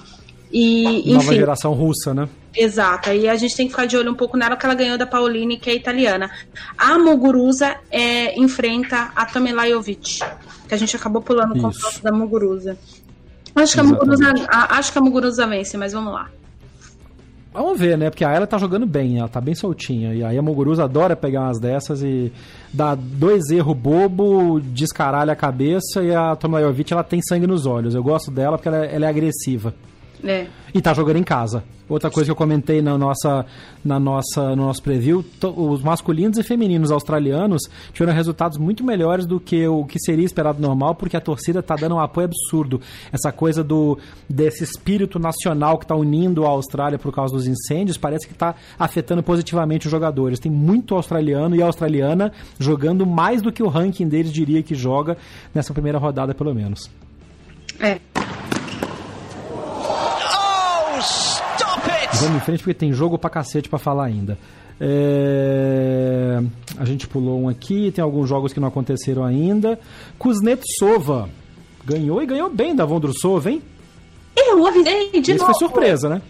E, 0.52 1.14
Nova 1.14 1.26
enfim, 1.26 1.36
geração 1.36 1.74
russa, 1.74 2.14
né? 2.14 2.28
Exato, 2.56 3.10
e 3.10 3.28
a 3.28 3.36
gente 3.36 3.56
tem 3.56 3.66
que 3.66 3.74
ficar 3.74 3.88
de 3.88 3.98
olho 3.98 4.12
um 4.12 4.16
pouco 4.16 4.38
nela, 4.38 4.56
que 4.56 4.66
ela 4.66 4.76
ganhou 4.76 4.98
da 4.98 5.08
Pauline, 5.08 5.58
que 5.58 5.70
é 5.70 5.76
italiana. 5.76 6.30
A 6.78 7.00
Muguruza 7.00 7.76
é, 7.90 8.40
enfrenta 8.40 9.12
a 9.16 9.26
Tomelajovic, 9.26 10.20
que 10.68 10.74
a 10.74 10.78
gente 10.78 10.96
acabou 10.96 11.22
pulando 11.22 11.56
o 11.56 11.62
confronto 11.62 12.02
da 12.04 12.12
Muguruza. 12.12 12.78
Acho 13.56 13.74
que, 13.74 13.80
a 13.80 13.84
Muguruza, 13.84 14.34
acho 14.50 14.92
que 14.92 14.98
a 14.98 15.02
Muguruza 15.02 15.48
vence, 15.48 15.78
mas 15.78 15.94
vamos 15.94 16.14
lá. 16.14 16.30
Vamos 17.54 17.78
ver, 17.80 17.98
né? 17.98 18.10
Porque 18.10 18.26
a 18.26 18.32
ela 18.32 18.48
tá 18.48 18.58
jogando 18.58 18.86
bem, 18.86 19.20
ela 19.20 19.30
tá 19.30 19.40
bem 19.40 19.54
soltinha. 19.54 20.14
E 20.14 20.24
aí 20.24 20.36
a 20.38 20.42
Muguruza 20.42 20.86
adora 20.86 21.16
pegar 21.16 21.42
umas 21.42 21.60
dessas 21.60 22.02
e 22.02 22.34
dá 22.74 22.96
dois 22.96 23.52
erros 23.52 23.78
bobo, 23.78 24.60
descaralha 24.60 25.34
a 25.34 25.36
cabeça 25.36 26.02
e 26.02 26.14
a 26.14 26.36
Tomajovic 26.36 26.92
ela 26.92 27.04
tem 27.04 27.22
sangue 27.22 27.46
nos 27.46 27.68
olhos. 27.68 27.94
Eu 27.94 28.02
gosto 28.02 28.32
dela 28.32 28.58
porque 28.58 28.68
ela, 28.68 28.86
é, 28.86 28.96
ela 28.96 29.06
é 29.06 29.10
agressiva. 29.10 29.74
É. 30.24 30.48
E 30.74 30.82
tá 30.82 30.94
jogando 30.94 31.18
em 31.18 31.24
casa. 31.24 31.64
Outra 31.88 32.10
coisa 32.10 32.28
que 32.28 32.32
eu 32.32 32.36
comentei 32.36 32.82
na 32.82 32.98
nossa, 32.98 33.46
na 33.84 34.00
nossa, 34.00 34.56
no 34.56 34.66
nosso 34.68 34.82
preview, 34.82 35.24
os 35.56 35.82
masculinos 35.84 36.38
e 36.38 36.44
femininos 36.44 36.92
australianos 36.92 37.64
tiveram 37.92 38.14
resultados 38.14 38.58
muito 38.58 38.86
melhores 38.86 39.26
do 39.26 39.40
que 39.40 39.68
o 39.68 39.86
que 39.86 40.00
seria 40.00 40.26
esperado 40.26 40.62
normal, 40.62 40.96
porque 40.96 41.18
a 41.18 41.22
torcida 41.22 41.62
tá 41.62 41.76
dando 41.76 41.96
um 41.96 42.00
apoio 42.00 42.26
absurdo. 42.26 42.80
Essa 43.12 43.32
coisa 43.32 43.64
do 43.64 44.00
desse 44.30 44.64
espírito 44.64 45.20
nacional 45.20 45.78
que 45.78 45.86
tá 45.86 45.96
unindo 45.96 46.46
a 46.46 46.50
Austrália 46.50 46.98
por 46.98 47.14
causa 47.14 47.34
dos 47.34 47.48
incêndios, 47.48 47.98
parece 47.98 48.28
que 48.28 48.34
tá 48.34 48.56
afetando 48.80 49.22
positivamente 49.22 49.86
os 49.86 49.92
jogadores. 49.92 50.40
Tem 50.40 50.52
muito 50.52 50.96
australiano 50.96 51.56
e 51.56 51.62
australiana 51.62 52.32
jogando 52.58 53.06
mais 53.06 53.42
do 53.42 53.52
que 53.52 53.62
o 53.62 53.68
ranking 53.68 54.08
deles 54.08 54.32
diria 54.32 54.64
que 54.64 54.74
joga 54.74 55.18
nessa 55.54 55.74
primeira 55.74 56.00
rodada, 56.00 56.34
pelo 56.34 56.56
menos. 56.56 56.90
É. 57.80 58.00
Vamos 62.24 62.38
em 62.42 62.46
frente 62.46 62.60
porque 62.60 62.74
tem 62.74 62.94
jogo 62.94 63.18
pra 63.18 63.30
cacete 63.30 63.68
pra 63.70 63.78
falar 63.80 64.06
ainda. 64.06 64.38
É... 64.80 66.42
A 66.78 66.86
gente 66.86 67.08
pulou 67.08 67.42
um 67.42 67.50
aqui, 67.50 67.92
tem 67.92 68.04
alguns 68.04 68.28
jogos 68.28 68.54
que 68.54 68.60
não 68.60 68.68
aconteceram 68.68 69.24
ainda. 69.24 69.80
Kuznetsova 70.18 71.30
ganhou 71.86 72.22
e 72.22 72.26
ganhou 72.26 72.50
bem 72.50 72.76
da 72.76 72.86
Vondrusova, 72.86 73.52
hein? 73.52 73.62
Eu 74.36 74.66
avisei 74.66 75.12
de 75.12 75.20
Isso 75.20 75.32
novo. 75.34 75.46
foi 75.46 75.54
surpresa, 75.56 76.10
né? 76.10 76.22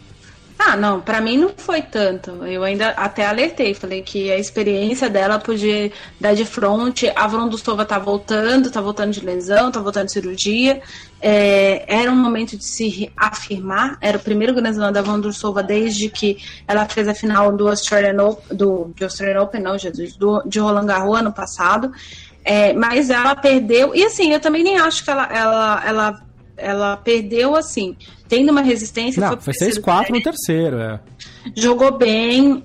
Ah, 0.65 0.77
não, 0.77 1.01
para 1.01 1.19
mim 1.19 1.37
não 1.37 1.49
foi 1.49 1.81
tanto. 1.81 2.31
Eu 2.45 2.63
ainda 2.63 2.89
até 2.91 3.25
alertei, 3.25 3.73
falei 3.73 4.01
que 4.01 4.31
a 4.31 4.37
experiência 4.37 5.09
dela 5.09 5.37
podia 5.37 5.91
dar 6.19 6.33
de 6.33 6.45
frente. 6.45 7.11
A 7.15 7.27
Vrondustova 7.27 7.83
tá 7.83 7.99
voltando, 7.99 8.71
tá 8.71 8.79
voltando 8.79 9.11
de 9.11 9.19
lesão, 9.19 9.69
tá 9.69 9.81
voltando 9.81 10.05
de 10.05 10.13
cirurgia. 10.13 10.81
É, 11.21 11.83
era 11.87 12.09
um 12.09 12.15
momento 12.15 12.57
de 12.57 12.65
se 12.65 13.11
afirmar. 13.17 13.97
Era 13.99 14.17
o 14.17 14.21
primeiro 14.21 14.53
grande 14.53 14.77
Slam 14.77 14.93
da 14.93 15.01
Vrondustova 15.01 15.61
desde 15.61 16.09
que 16.09 16.37
ela 16.65 16.85
fez 16.85 17.09
a 17.09 17.13
final 17.13 17.51
do 17.51 17.67
Australian 17.67 18.23
Open, 18.23 18.55
do, 18.55 18.93
de 18.95 19.03
Australian 19.03 19.41
Open, 19.41 19.61
não, 19.61 19.77
Jesus, 19.77 20.15
do, 20.15 20.41
de 20.45 20.59
Roland 20.59 20.85
Garros 20.85 21.19
ano 21.19 21.33
passado. 21.33 21.91
É, 22.45 22.71
mas 22.73 23.09
ela 23.09 23.35
perdeu. 23.35 23.93
E 23.93 24.03
assim, 24.03 24.31
eu 24.31 24.39
também 24.39 24.63
nem 24.63 24.77
acho 24.77 25.03
que 25.03 25.09
ela, 25.09 25.25
ela, 25.25 25.83
ela 25.85 26.21
ela 26.63 26.97
perdeu 26.97 27.55
assim, 27.55 27.95
tendo 28.27 28.51
uma 28.51 28.61
resistência. 28.61 29.21
Não, 29.21 29.39
foi 29.39 29.53
6-4 29.53 30.09
no 30.09 30.21
terceiro, 30.21 30.77
é. 30.77 30.99
Jogou 31.55 31.97
bem, 31.97 32.53
uh, 32.53 32.63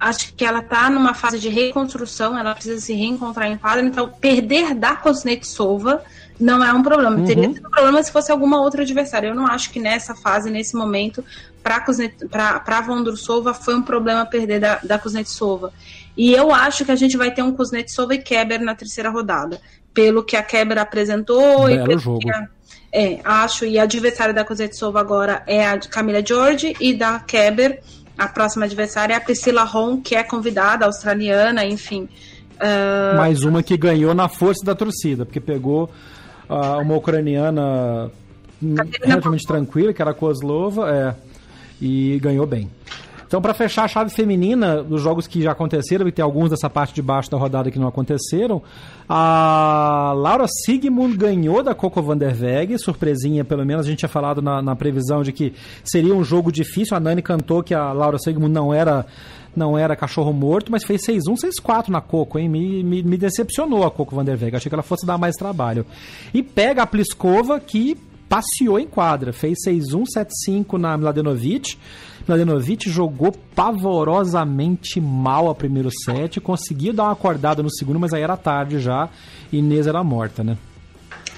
acho 0.00 0.34
que 0.34 0.44
ela 0.44 0.62
tá 0.62 0.88
numa 0.88 1.14
fase 1.14 1.38
de 1.38 1.48
reconstrução, 1.48 2.36
ela 2.36 2.54
precisa 2.54 2.80
se 2.80 2.94
reencontrar 2.94 3.50
em 3.50 3.56
quadra, 3.56 3.84
então 3.84 4.08
perder 4.08 4.74
da 4.74 4.96
Kuznetsova 4.96 6.02
não 6.38 6.62
é 6.62 6.72
um 6.72 6.82
problema. 6.82 7.16
Uhum. 7.16 7.24
Teria 7.24 7.52
sido 7.52 7.66
um 7.66 7.70
problema 7.70 8.02
se 8.02 8.12
fosse 8.12 8.30
alguma 8.30 8.60
outra 8.60 8.82
adversária. 8.82 9.28
Eu 9.28 9.34
não 9.34 9.46
acho 9.46 9.70
que 9.70 9.80
nessa 9.80 10.14
fase, 10.14 10.50
nesse 10.50 10.76
momento, 10.76 11.24
para 11.62 12.80
Vondrusova 12.80 13.52
foi 13.54 13.74
um 13.74 13.82
problema 13.82 14.24
perder 14.24 14.60
da, 14.60 14.78
da 14.82 14.98
Kuznetsova. 14.98 15.72
E 16.16 16.32
eu 16.32 16.54
acho 16.54 16.84
que 16.84 16.92
a 16.92 16.96
gente 16.96 17.16
vai 17.16 17.32
ter 17.32 17.42
um 17.42 17.52
Kuznetsova 17.52 18.14
e 18.14 18.18
Keber 18.18 18.62
na 18.62 18.74
terceira 18.74 19.10
rodada. 19.10 19.60
Pelo 19.92 20.22
que 20.22 20.36
a 20.36 20.42
Keber 20.42 20.78
apresentou 20.78 21.66
Belo 21.66 21.82
e 21.82 21.86
pelo 21.86 21.98
jogo. 21.98 22.18
que 22.20 22.30
a, 22.30 22.48
é, 22.96 23.20
acho. 23.22 23.66
E 23.66 23.78
a 23.78 23.82
adversária 23.82 24.32
da 24.32 24.42
Kuznetsova 24.42 24.98
agora 24.98 25.42
é 25.46 25.66
a 25.66 25.78
Camila 25.78 26.24
George 26.24 26.74
e 26.80 26.94
da 26.94 27.20
Keber, 27.20 27.80
a 28.16 28.26
próxima 28.26 28.64
adversária 28.64 29.12
é 29.12 29.16
a 29.18 29.20
Priscila 29.20 29.64
Ron, 29.64 30.00
que 30.00 30.14
é 30.14 30.22
convidada, 30.22 30.86
australiana, 30.86 31.66
enfim. 31.66 32.08
Uh... 32.54 33.16
Mais 33.18 33.42
uma 33.42 33.62
que 33.62 33.76
ganhou 33.76 34.14
na 34.14 34.28
força 34.28 34.64
da 34.64 34.74
torcida, 34.74 35.26
porque 35.26 35.40
pegou 35.40 35.90
uh, 36.48 36.80
uma 36.80 36.96
ucraniana 36.96 38.10
relativamente 39.04 39.46
tranquila, 39.46 39.92
que 39.92 40.00
era 40.00 40.12
a 40.12 40.14
Kozlova, 40.14 40.90
é, 40.90 41.14
e 41.78 42.18
ganhou 42.20 42.46
bem. 42.46 42.70
Então, 43.36 43.42
para 43.42 43.52
fechar 43.52 43.84
a 43.84 43.88
chave 43.88 44.08
feminina 44.08 44.82
dos 44.82 45.02
jogos 45.02 45.26
que 45.26 45.42
já 45.42 45.52
aconteceram, 45.52 46.08
e 46.08 46.10
tem 46.10 46.22
alguns 46.22 46.48
dessa 46.48 46.70
parte 46.70 46.94
de 46.94 47.02
baixo 47.02 47.30
da 47.30 47.36
rodada 47.36 47.70
que 47.70 47.78
não 47.78 47.86
aconteceram, 47.86 48.62
a 49.06 50.14
Laura 50.16 50.46
Sigmund 50.64 51.18
ganhou 51.18 51.62
da 51.62 51.74
Coco 51.74 52.00
van 52.00 52.16
der 52.16 52.34
Weg, 52.34 52.78
surpresinha, 52.78 53.44
pelo 53.44 53.62
menos 53.66 53.84
a 53.84 53.90
gente 53.90 53.98
tinha 53.98 54.08
falado 54.08 54.40
na, 54.40 54.62
na 54.62 54.74
previsão 54.74 55.22
de 55.22 55.32
que 55.32 55.52
seria 55.84 56.14
um 56.14 56.24
jogo 56.24 56.50
difícil. 56.50 56.96
A 56.96 57.00
Nani 57.00 57.20
cantou 57.20 57.62
que 57.62 57.74
a 57.74 57.92
Laura 57.92 58.16
Sigmund 58.16 58.54
não 58.54 58.72
era 58.72 59.04
não 59.54 59.76
era 59.76 59.94
cachorro 59.94 60.32
morto, 60.32 60.72
mas 60.72 60.82
fez 60.82 61.02
6-1, 61.06 61.34
6-4 61.62 61.88
na 61.88 62.00
Coco, 62.00 62.38
hein? 62.38 62.48
Me, 62.48 62.82
me, 62.82 63.02
me, 63.02 63.18
decepcionou 63.18 63.84
a 63.84 63.90
Coco 63.90 64.16
van 64.16 64.24
der 64.24 64.40
Weg. 64.40 64.56
Achei 64.56 64.70
que 64.70 64.74
ela 64.74 64.82
fosse 64.82 65.04
dar 65.04 65.18
mais 65.18 65.36
trabalho. 65.36 65.84
E 66.32 66.42
pega 66.42 66.82
a 66.82 66.86
Pliskova, 66.86 67.60
que 67.60 67.98
passeou 68.30 68.78
em 68.78 68.86
quadra. 68.86 69.30
Fez 69.32 69.58
6-1, 69.66 70.04
7-5 70.48 70.78
na 70.78 70.96
Mladenovic. 70.96 71.76
Mladenovic 72.26 72.90
jogou 72.90 73.32
pavorosamente 73.54 75.00
mal 75.00 75.48
a 75.48 75.54
primeiro 75.54 75.90
set, 75.90 76.40
conseguiu 76.40 76.92
dar 76.92 77.04
uma 77.04 77.12
acordada 77.12 77.62
no 77.62 77.70
segundo, 77.70 78.00
mas 78.00 78.12
aí 78.12 78.22
era 78.22 78.36
tarde 78.36 78.80
já. 78.80 79.08
Inês 79.52 79.86
era 79.86 80.02
morta, 80.02 80.42
né? 80.42 80.56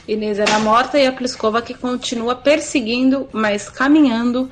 Inês 0.07 0.39
era 0.39 0.59
morta 0.59 0.99
e 0.99 1.07
a 1.07 1.13
Pliskova 1.13 1.61
que 1.61 1.75
continua 1.75 2.35
perseguindo, 2.35 3.29
mas 3.33 3.69
caminhando 3.69 4.51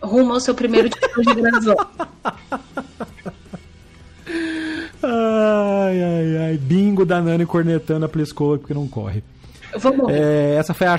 rumo 0.00 0.32
ao 0.32 0.40
seu 0.40 0.54
primeiro 0.54 0.88
título 0.88 1.26
de 1.26 1.40
Grand 1.40 1.58
Slam. 1.58 1.76
Ai, 5.04 6.00
ai, 6.00 6.36
ai. 6.36 6.56
Bingo 6.56 7.04
da 7.04 7.20
Nani 7.20 7.44
cornetando 7.44 8.06
a 8.06 8.08
Pliskova 8.08 8.56
porque 8.58 8.72
não 8.72 8.86
corre. 8.86 9.24
Vamos 9.76 10.08
é, 10.10 10.54
essa 10.56 10.72
foi 10.72 10.86
a 10.86 10.96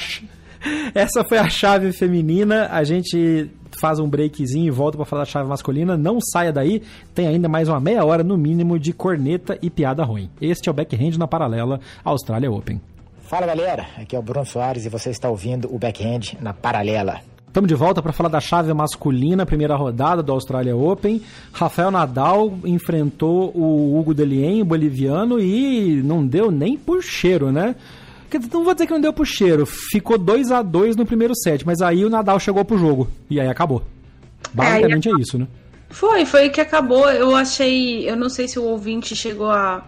essa 0.94 1.24
foi 1.24 1.38
a 1.38 1.50
chave 1.50 1.92
feminina. 1.92 2.68
A 2.72 2.84
gente 2.84 3.50
faz 3.80 4.00
um 4.00 4.08
breakzinho 4.08 4.68
e 4.68 4.72
volta 4.72 4.98
para 4.98 5.06
falar 5.06 5.24
da 5.24 5.30
chave 5.30 5.50
masculina. 5.50 5.98
Não 5.98 6.20
saia 6.22 6.52
daí, 6.52 6.82
tem 7.14 7.28
ainda 7.28 7.50
mais 7.50 7.68
uma 7.68 7.80
meia 7.80 8.04
hora 8.06 8.24
no 8.24 8.38
mínimo 8.38 8.80
de 8.80 8.94
corneta 8.94 9.58
e 9.62 9.70
piada 9.70 10.04
ruim. 10.04 10.30
Este 10.42 10.70
é 10.70 10.72
o 10.72 10.76
Backhand 10.76 11.18
na 11.18 11.28
paralela 11.28 11.80
Austrália 12.04 12.52
Open. 12.52 12.82
Fala 13.22 13.48
galera, 13.48 13.88
aqui 13.98 14.16
é 14.16 14.20
o 14.20 14.22
Bruno 14.22 14.46
Soares 14.46 14.86
e 14.86 14.90
você 14.90 15.10
está 15.10 15.30
ouvindo 15.30 15.74
o 15.74 15.80
Backhand 15.80 16.38
na 16.40 16.54
paralela. 16.54 17.22
Estamos 17.48 17.68
de 17.68 17.76
volta 17.76 18.02
para 18.02 18.12
falar 18.12 18.30
da 18.30 18.40
chave 18.40 18.74
masculina, 18.74 19.46
primeira 19.46 19.76
rodada 19.76 20.24
do 20.24 20.32
Australia 20.32 20.76
Open. 20.76 21.22
Rafael 21.52 21.92
Nadal 21.92 22.52
enfrentou 22.66 23.52
o 23.56 24.00
Hugo 24.00 24.12
Delien, 24.12 24.64
o 24.64 24.66
boliviano, 24.66 25.40
e 25.40 26.02
não 26.04 26.26
deu 26.26 26.50
nem 26.50 26.76
por 26.76 27.04
cheiro, 27.04 27.52
né? 27.52 27.76
Não 28.40 28.64
vou 28.64 28.74
dizer 28.74 28.88
que 28.88 28.94
não 28.94 29.02
deu 29.02 29.14
pro 29.14 29.26
cheiro. 29.26 29.66
Ficou 29.66 30.18
2 30.18 30.52
a 30.52 30.62
2 30.62 30.96
no 30.96 31.06
primeiro 31.06 31.34
set, 31.36 31.66
mas 31.66 31.82
aí 31.82 32.04
o 32.06 32.10
Nadal 32.10 32.40
chegou 32.40 32.64
pro 32.64 32.78
jogo. 32.78 33.10
E 33.30 33.40
aí 33.40 33.48
acabou. 33.48 33.84
Basicamente 34.54 35.10
é, 35.10 35.12
é 35.12 35.16
isso, 35.20 35.38
né? 35.38 35.48
Foi, 35.90 36.26
foi 36.26 36.50
que 36.50 36.60
acabou. 36.60 37.10
Eu 37.10 37.36
achei. 37.36 38.10
Eu 38.10 38.16
não 38.16 38.30
sei 38.30 38.48
se 38.48 38.58
o 38.58 38.64
ouvinte 38.64 39.16
chegou 39.16 39.52
a 39.52 39.86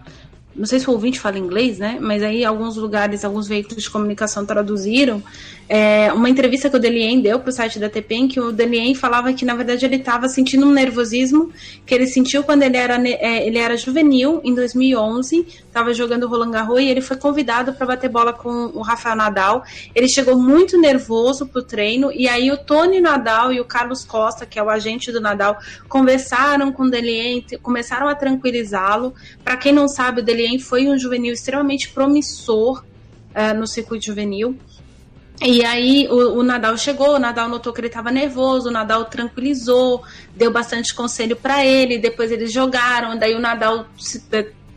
não 0.56 0.66
sei 0.66 0.80
se 0.80 0.88
o 0.88 0.92
ouvinte 0.92 1.20
fala 1.20 1.38
inglês, 1.38 1.78
né? 1.78 1.98
Mas 2.00 2.22
aí 2.22 2.44
alguns 2.44 2.76
lugares, 2.76 3.24
alguns 3.24 3.46
veículos 3.46 3.82
de 3.82 3.90
comunicação 3.90 4.44
traduziram 4.46 5.22
é, 5.68 6.12
uma 6.12 6.30
entrevista 6.30 6.70
que 6.70 6.76
o 6.76 6.78
Delien 6.78 7.20
deu 7.20 7.40
para 7.40 7.50
o 7.50 7.52
site 7.52 7.78
da 7.78 7.88
TP, 7.88 8.14
em 8.14 8.28
que 8.28 8.38
o 8.38 8.52
Delien 8.52 8.94
falava 8.94 9.32
que 9.32 9.44
na 9.44 9.54
verdade 9.54 9.84
ele 9.84 9.96
estava 9.96 10.28
sentindo 10.28 10.64
um 10.64 10.70
nervosismo 10.70 11.52
que 11.84 11.92
ele 11.92 12.06
sentiu 12.06 12.44
quando 12.44 12.62
ele 12.62 12.76
era, 12.76 12.96
é, 13.08 13.46
ele 13.46 13.58
era 13.58 13.76
juvenil, 13.76 14.40
em 14.44 14.54
2011, 14.54 15.46
estava 15.66 15.92
jogando 15.92 16.28
Roland 16.28 16.52
Garros 16.52 16.80
e 16.80 16.86
ele 16.86 17.00
foi 17.00 17.16
convidado 17.16 17.72
para 17.72 17.86
bater 17.86 18.08
bola 18.08 18.32
com 18.32 18.70
o 18.74 18.80
Rafael 18.80 19.16
Nadal. 19.16 19.64
Ele 19.94 20.08
chegou 20.08 20.38
muito 20.38 20.80
nervoso 20.80 21.46
para 21.46 21.60
o 21.60 21.64
treino 21.64 22.12
e 22.12 22.28
aí 22.28 22.50
o 22.50 22.56
Tony 22.56 23.00
Nadal 23.00 23.52
e 23.52 23.60
o 23.60 23.64
Carlos 23.64 24.04
Costa, 24.04 24.46
que 24.46 24.58
é 24.58 24.62
o 24.62 24.70
agente 24.70 25.10
do 25.10 25.20
Nadal, 25.20 25.58
conversaram 25.88 26.70
com 26.70 26.84
o 26.84 26.90
Delien, 26.90 27.44
começaram 27.60 28.08
a 28.08 28.14
tranquilizá-lo. 28.14 29.12
Para 29.42 29.56
quem 29.56 29.72
não 29.72 29.88
sabe, 29.88 30.20
o 30.20 30.24
Delien 30.24 30.45
foi 30.58 30.86
um 30.88 30.98
juvenil 30.98 31.32
extremamente 31.32 31.88
promissor 31.88 32.84
uh, 33.34 33.58
no 33.58 33.66
circuito 33.66 34.06
juvenil. 34.06 34.56
E 35.40 35.64
aí 35.64 36.08
o, 36.08 36.38
o, 36.38 36.42
Nadal 36.42 36.78
chegou, 36.78 37.16
o 37.16 37.18
Nadal 37.18 37.48
notou 37.48 37.72
que 37.72 37.80
ele 37.80 37.88
estava 37.88 38.10
nervoso, 38.10 38.68
o 38.68 38.72
Nadal 38.72 39.04
tranquilizou, 39.04 40.02
deu 40.34 40.50
bastante 40.50 40.94
conselho 40.94 41.36
para 41.36 41.64
ele, 41.64 41.98
depois 41.98 42.32
eles 42.32 42.50
jogaram, 42.50 43.18
daí 43.18 43.34
o 43.34 43.38
Nadal 43.38 43.86
se, 43.98 44.24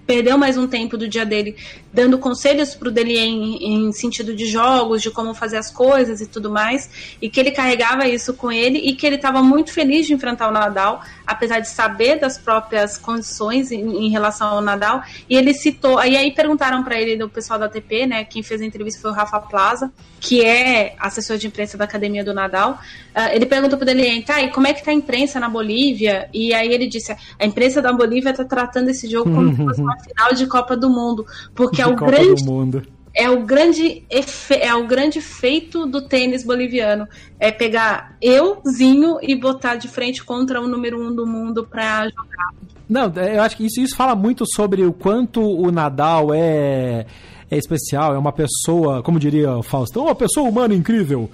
perdeu 0.10 0.40
mais 0.40 0.58
um 0.58 0.68
tempo 0.68 0.98
do 0.98 1.08
dia 1.08 1.24
dele 1.24 1.56
dando 1.92 2.18
conselhos 2.18 2.76
para 2.76 2.88
o 2.88 2.92
dele 2.92 3.18
em, 3.18 3.88
em, 3.88 3.92
sentido 3.92 4.36
de 4.36 4.46
jogos, 4.46 5.02
de 5.02 5.10
como 5.10 5.34
fazer 5.34 5.58
as 5.58 5.72
coisas 5.72 6.22
e 6.22 6.28
tudo 6.28 6.50
mais, 6.50 7.18
e 7.22 7.30
que 7.30 7.40
ele 7.40 7.52
carregava 7.52 8.08
isso 8.08 8.34
com 8.34 8.52
ele 8.52 8.78
e 8.78 8.96
que 8.96 9.06
ele 9.06 9.16
estava 9.16 9.42
muito 9.42 9.72
feliz 9.74 10.06
de 10.06 10.14
enfrentar 10.14 10.48
o 10.48 10.52
Nadal, 10.52 11.02
apesar 11.26 11.60
de 11.60 11.68
saber 11.68 12.20
das 12.20 12.38
próprias 12.38 12.98
condições 12.98 13.72
em, 13.72 14.06
em 14.06 14.10
relação 14.10 14.48
ao 14.48 14.62
Nadal. 14.62 15.02
E 15.30 15.36
ele 15.36 15.54
citou, 15.54 16.04
e 16.04 16.16
aí 16.16 16.32
perguntaram 16.32 16.84
para 16.84 17.00
ele 17.00 17.18
do 17.18 17.28
pessoal 17.28 17.60
da 17.60 17.66
ATP, 17.66 18.06
né? 18.06 18.24
Quem 18.24 18.44
fez 18.44 18.62
a 18.62 18.66
entrevista 18.66 19.02
foi 19.02 19.12
o 19.12 19.14
Rafa 19.14 19.40
Plaza, 19.40 19.92
que 20.20 20.44
é 20.44 20.96
assessor 21.00 21.38
de 21.38 21.48
imprensa 21.48 21.78
da 21.78 21.86
Academia 21.86 22.24
do 22.24 22.34
Nadal. 22.34 22.80
Uh, 23.16 23.34
ele 23.34 23.46
perguntou 23.46 23.80
para 23.80 23.92
ele, 23.92 24.22
tá, 24.22 24.42
e 24.42 24.50
como 24.50 24.68
é 24.68 24.74
que 24.74 24.84
tá 24.84 24.92
a 24.92 24.94
imprensa 24.94 25.40
na 25.40 25.50
Bolívia? 25.50 26.30
E 26.34 26.54
aí 26.54 26.72
ele 26.72 26.88
disse, 26.88 27.12
a 27.12 27.46
imprensa 27.46 27.82
da 27.82 27.92
Bolívia 27.92 28.30
está 28.32 28.44
tratando 28.44 28.90
esse 28.90 29.10
jogo 29.10 29.32
como 29.34 29.56
se 29.56 29.58
fosse 29.58 29.82
uma 29.82 29.98
final 30.00 30.34
de 30.34 30.48
Copa 30.48 30.76
do 30.76 30.90
Mundo, 30.90 31.26
porque 31.54 31.82
é 31.82 31.86
o 31.86 31.96
Copa 31.96 32.12
grande. 32.12 32.90
É 33.14 33.30
o 33.30 33.44
grande 33.44 34.06
efe, 34.10 34.54
é 34.54 34.74
o 34.74 34.86
grande 34.86 35.20
feito 35.20 35.86
do 35.86 36.08
tênis 36.08 36.44
boliviano. 36.46 37.08
É 37.40 37.52
pegar 37.52 38.16
euzinho 38.22 39.18
e 39.22 39.36
botar 39.36 39.76
de 39.76 39.88
frente 39.88 40.24
contra 40.24 40.62
o 40.62 40.68
número 40.68 41.02
um 41.02 41.14
do 41.14 41.26
mundo 41.26 41.66
para 41.66 42.08
jogar. 42.10 42.54
Não, 42.88 43.12
eu 43.16 43.42
acho 43.42 43.58
que 43.58 43.66
isso, 43.66 43.82
isso 43.82 43.96
fala 43.96 44.16
muito 44.16 44.46
sobre 44.48 44.84
o 44.84 44.94
quanto 44.94 45.42
o 45.42 45.72
Nadal 45.72 46.34
é, 46.34 47.06
é 47.50 47.58
especial, 47.58 48.14
é 48.14 48.18
uma 48.18 48.32
pessoa, 48.32 49.04
como 49.04 49.20
diria 49.20 49.58
o 49.58 49.64
Faustão, 49.64 50.06
uma 50.06 50.16
pessoa 50.16 50.48
humana 50.48 50.74
incrível. 50.74 51.30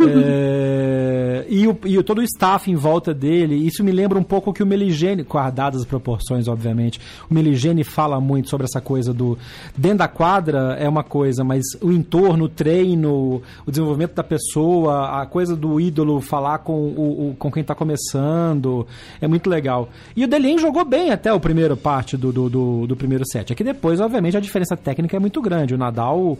É, 0.00 1.46
e, 1.48 1.66
o, 1.66 1.78
e 1.84 2.02
todo 2.02 2.18
o 2.18 2.22
staff 2.22 2.70
em 2.70 2.74
volta 2.74 3.14
dele, 3.14 3.54
isso 3.54 3.82
me 3.82 3.92
lembra 3.92 4.18
um 4.18 4.22
pouco 4.22 4.52
que 4.52 4.62
o 4.62 4.66
Meligene, 4.66 5.22
guardadas 5.22 5.80
as 5.80 5.86
proporções, 5.86 6.48
obviamente, 6.48 7.00
o 7.30 7.34
Meligene 7.34 7.84
fala 7.84 8.20
muito 8.20 8.48
sobre 8.48 8.64
essa 8.64 8.80
coisa 8.80 9.12
do. 9.12 9.38
Dentro 9.76 9.98
da 9.98 10.08
quadra 10.08 10.76
é 10.78 10.88
uma 10.88 11.02
coisa, 11.02 11.42
mas 11.44 11.64
o 11.80 11.90
entorno, 11.90 12.44
o 12.44 12.48
treino, 12.48 13.42
o 13.66 13.70
desenvolvimento 13.70 14.14
da 14.14 14.24
pessoa, 14.24 15.22
a 15.22 15.26
coisa 15.26 15.56
do 15.56 15.80
ídolo 15.80 16.20
falar 16.20 16.58
com, 16.58 16.74
o, 16.74 17.30
o 17.30 17.36
com 17.38 17.50
quem 17.50 17.62
está 17.62 17.74
começando, 17.74 18.86
é 19.20 19.26
muito 19.26 19.48
legal. 19.48 19.88
E 20.14 20.24
o 20.24 20.28
Delien 20.28 20.58
jogou 20.58 20.84
bem 20.84 21.10
até 21.10 21.32
o 21.32 21.40
primeiro 21.40 21.76
parte 21.76 22.16
do, 22.16 22.32
do, 22.32 22.50
do, 22.50 22.86
do 22.86 22.96
primeiro 22.96 23.24
set. 23.26 23.52
É 23.52 23.56
que 23.56 23.64
depois, 23.64 24.00
obviamente, 24.00 24.36
a 24.36 24.40
diferença 24.40 24.76
técnica 24.76 25.16
é 25.16 25.20
muito 25.20 25.40
grande. 25.40 25.74
O 25.74 25.78
Nadal 25.78 26.38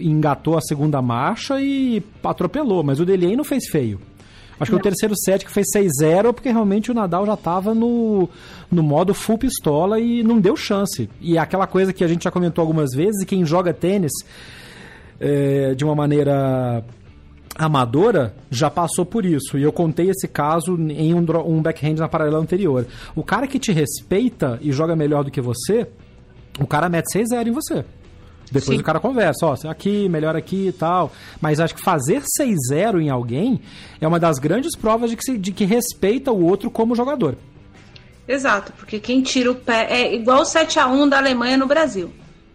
engatou 0.00 0.56
a 0.56 0.60
segunda 0.60 1.00
marcha 1.02 1.60
e 1.60 2.02
atropelou, 2.22 2.82
mas 2.82 3.00
o 3.00 3.06
Delien 3.06 3.36
não 3.36 3.44
fez 3.44 3.68
feio. 3.68 4.00
Acho 4.60 4.72
que 4.72 4.76
o 4.76 4.80
terceiro 4.80 5.14
set 5.16 5.44
que 5.44 5.52
foi 5.52 5.62
6-0, 5.62 6.32
porque 6.32 6.50
realmente 6.50 6.90
o 6.90 6.94
Nadal 6.94 7.24
já 7.24 7.34
estava 7.34 7.74
no, 7.74 8.28
no 8.70 8.82
modo 8.82 9.14
full 9.14 9.38
pistola 9.38 10.00
e 10.00 10.22
não 10.24 10.40
deu 10.40 10.56
chance. 10.56 11.08
E 11.20 11.36
é 11.36 11.40
aquela 11.40 11.66
coisa 11.66 11.92
que 11.92 12.02
a 12.02 12.08
gente 12.08 12.24
já 12.24 12.30
comentou 12.30 12.62
algumas 12.62 12.90
vezes, 12.92 13.22
e 13.22 13.26
quem 13.26 13.44
joga 13.44 13.72
tênis 13.72 14.12
é, 15.20 15.74
de 15.74 15.84
uma 15.84 15.94
maneira 15.94 16.84
amadora 17.56 18.34
já 18.50 18.68
passou 18.68 19.06
por 19.06 19.24
isso. 19.24 19.56
E 19.58 19.62
eu 19.62 19.72
contei 19.72 20.10
esse 20.10 20.26
caso 20.26 20.76
em 20.76 21.14
um, 21.14 21.24
um 21.46 21.62
backhand 21.62 21.94
na 21.94 22.08
paralela 22.08 22.38
anterior. 22.38 22.86
O 23.14 23.22
cara 23.22 23.46
que 23.46 23.58
te 23.58 23.70
respeita 23.72 24.58
e 24.60 24.72
joga 24.72 24.96
melhor 24.96 25.22
do 25.22 25.30
que 25.30 25.40
você, 25.40 25.86
o 26.58 26.66
cara 26.66 26.88
mete 26.88 27.16
6-0 27.16 27.46
em 27.46 27.52
você. 27.52 27.84
Depois 28.50 28.76
Sim. 28.76 28.80
o 28.80 28.84
cara 28.84 29.00
conversa, 29.00 29.46
ó, 29.46 29.56
aqui, 29.68 30.08
melhor 30.08 30.34
aqui 30.36 30.68
e 30.68 30.72
tal. 30.72 31.12
Mas 31.40 31.60
acho 31.60 31.74
que 31.74 31.82
fazer 31.82 32.22
6-0 32.40 33.00
em 33.00 33.10
alguém 33.10 33.60
é 34.00 34.08
uma 34.08 34.18
das 34.18 34.38
grandes 34.38 34.74
provas 34.76 35.10
de 35.10 35.16
que, 35.16 35.24
se, 35.24 35.38
de 35.38 35.52
que 35.52 35.64
respeita 35.64 36.32
o 36.32 36.44
outro 36.44 36.70
como 36.70 36.94
jogador. 36.94 37.36
Exato, 38.26 38.72
porque 38.74 38.98
quem 38.98 39.22
tira 39.22 39.50
o 39.50 39.54
pé 39.54 39.86
é 39.90 40.14
igual 40.14 40.40
o 40.40 40.44
7x1 40.44 41.08
da 41.08 41.16
Alemanha 41.16 41.56
no 41.56 41.66
Brasil. 41.66 42.10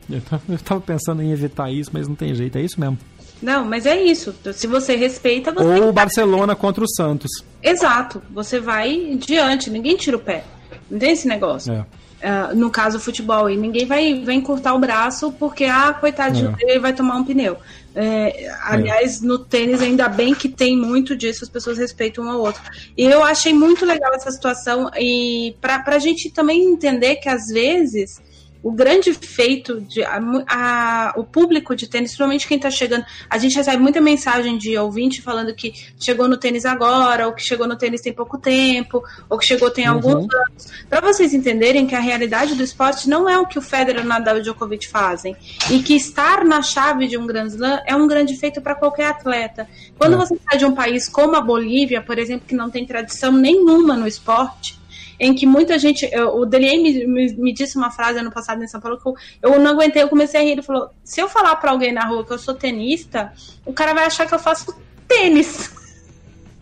Eu 0.09 0.59
tava 0.59 0.81
pensando 0.81 1.21
em 1.21 1.31
evitar 1.31 1.71
isso, 1.71 1.89
mas 1.93 2.07
não 2.07 2.15
tem 2.15 2.35
jeito, 2.35 2.57
é 2.57 2.61
isso 2.61 2.79
mesmo. 2.79 2.97
Não, 3.41 3.65
mas 3.65 3.85
é 3.85 4.01
isso. 4.01 4.33
Se 4.53 4.67
você 4.67 4.95
respeita, 4.95 5.51
você. 5.51 5.65
Ou 5.65 5.89
o 5.89 5.93
Barcelona 5.93 6.55
contra 6.55 6.83
o 6.83 6.87
Santos. 6.87 7.29
Exato. 7.61 8.21
Você 8.31 8.57
vai 8.59 9.17
diante, 9.17 9.69
ninguém 9.69 9.97
tira 9.97 10.15
o 10.15 10.19
pé. 10.19 10.45
Não 10.89 10.97
tem 10.97 11.11
esse 11.11 11.27
negócio. 11.27 11.73
É. 11.73 11.85
Uh, 12.24 12.55
no 12.55 12.71
caso, 12.71 13.01
futebol, 13.01 13.49
e 13.49 13.57
ninguém 13.57 13.86
vai, 13.86 14.24
vai 14.24 14.36
encurtar 14.36 14.74
o 14.74 14.80
braço 14.80 15.30
porque, 15.34 15.65
ah, 15.65 15.93
coitadinho 15.93 16.51
é. 16.51 16.55
dele, 16.55 16.80
vai 16.80 16.93
tomar 16.93 17.17
um 17.17 17.26
pneu. 17.26 17.57
É, 17.93 18.49
aliás, 18.63 19.21
no 19.21 19.38
tênis, 19.38 19.82
ainda 19.82 20.07
bem 20.07 20.34
que 20.34 20.47
tem 20.47 20.76
muito 20.76 21.17
disso, 21.17 21.43
as 21.43 21.49
pessoas 21.49 21.78
respeitam 21.78 22.24
um 22.24 22.30
ao 22.30 22.39
outro. 22.39 22.61
E 22.97 23.03
eu 23.03 23.21
achei 23.24 23.53
muito 23.53 23.86
legal 23.86 24.13
essa 24.13 24.32
situação, 24.32 24.89
e 24.97 25.53
para 25.59 25.84
a 25.86 25.99
gente 25.99 26.30
também 26.30 26.63
entender 26.63 27.17
que, 27.17 27.28
às 27.28 27.47
vezes, 27.47 28.21
o 28.64 28.72
grande 28.72 29.14
feito 29.14 29.82
de 29.82 30.01
a, 30.03 30.20
a, 30.47 31.14
o 31.18 31.24
público 31.26 31.76
de 31.76 31.86
tênis, 31.86 32.11
principalmente 32.11 32.47
quem 32.47 32.55
está 32.55 32.72
chegando, 32.72 33.05
a 33.30 33.38
gente 33.38 33.57
recebe 33.57 33.84
muita 33.84 33.99
mensagem 33.99 34.57
de 34.57 34.78
ouvinte 34.78 35.22
falando 35.22 35.53
que 35.53 35.74
chegou 35.99 36.30
no 36.30 36.38
tênis 36.38 36.66
agora, 36.66 37.28
ou 37.28 37.34
que 37.34 37.43
chegou 37.43 37.68
no 37.68 37.76
tênis 37.76 37.99
tem 37.99 38.14
pouco 38.14 38.38
tempo, 38.38 39.03
ou 39.30 39.38
que 39.38 39.45
chegou 39.45 39.70
tem 39.70 39.88
uhum. 39.89 39.95
alguns 39.95 40.34
anos. 40.34 40.72
Para 40.89 41.01
vocês 41.01 41.34
entenderem 41.34 41.86
que 41.86 41.93
a 41.93 41.99
realidade 41.99 42.55
do 42.55 42.64
esporte 42.64 43.09
não 43.09 43.28
é 43.28 43.38
o 43.38 43.45
que 43.45 43.59
o 43.59 43.61
Federer, 43.61 44.05
Nadal 44.05 44.38
e 44.38 44.41
Djokovic 44.41 44.88
fazem, 44.88 45.36
e 45.70 45.84
que 45.84 45.95
estar 45.95 46.45
na 46.45 46.61
chave 46.61 47.07
de 47.07 47.18
um 47.18 47.28
Grand 47.28 47.47
Slam 47.47 47.82
é 47.86 47.93
um 47.93 48.07
grande 48.07 48.38
feito 48.38 48.61
para 48.61 48.76
qualquer 48.76 49.07
atleta. 49.07 49.68
Quando 49.97 50.14
é. 50.14 50.18
você 50.18 50.38
sai 50.49 50.57
de 50.57 50.66
um 50.66 50.74
país 50.74 51.09
como 51.09 51.36
a 51.36 51.41
Bolívia, 51.41 52.01
por 52.01 52.18
exemplo, 52.18 52.47
que 52.47 52.55
não 52.55 52.70
tem 52.70 52.86
tradição 52.86 53.34
nenhuma 53.34 53.97
no 53.97 54.07
esporte, 54.07 54.82
em 55.20 55.34
que 55.34 55.45
muita 55.45 55.78
gente. 55.80 56.07
Eu, 56.11 56.36
o 56.36 56.45
Delier 56.45 56.82
me, 56.82 57.05
me, 57.05 57.34
me, 57.34 57.53
disse 57.53 57.78
uma 57.78 57.91
frase 57.91 58.20
ano 58.20 58.32
passado 58.32 58.64
em 58.64 58.68
São 58.68 58.82
Paulo 58.82 58.99
que 58.99 59.07
eu, 59.07 59.16
eu 59.41 59.59
não 59.59 59.72
aguentei, 59.72 60.01
eu 60.01 60.09
comecei 60.09 60.39
a 60.39 60.43
rir. 60.43 60.51
Ele 60.51 60.61
falou: 60.61 60.89
se 61.03 61.22
eu 61.22 61.30
falar 61.30 61.55
para 61.57 61.72
alguém 61.72 61.91
na 61.91 62.05
rua 62.05 62.26
que 62.26 62.32
eu 62.32 62.39
sou 62.39 62.53
tenista, 62.53 63.34
o 63.66 63.74
cara 63.74 63.93
vai 63.93 64.05
achar 64.05 64.28
que 64.28 64.34
eu 64.34 64.39
faço 64.39 64.76
tênis. 65.07 65.72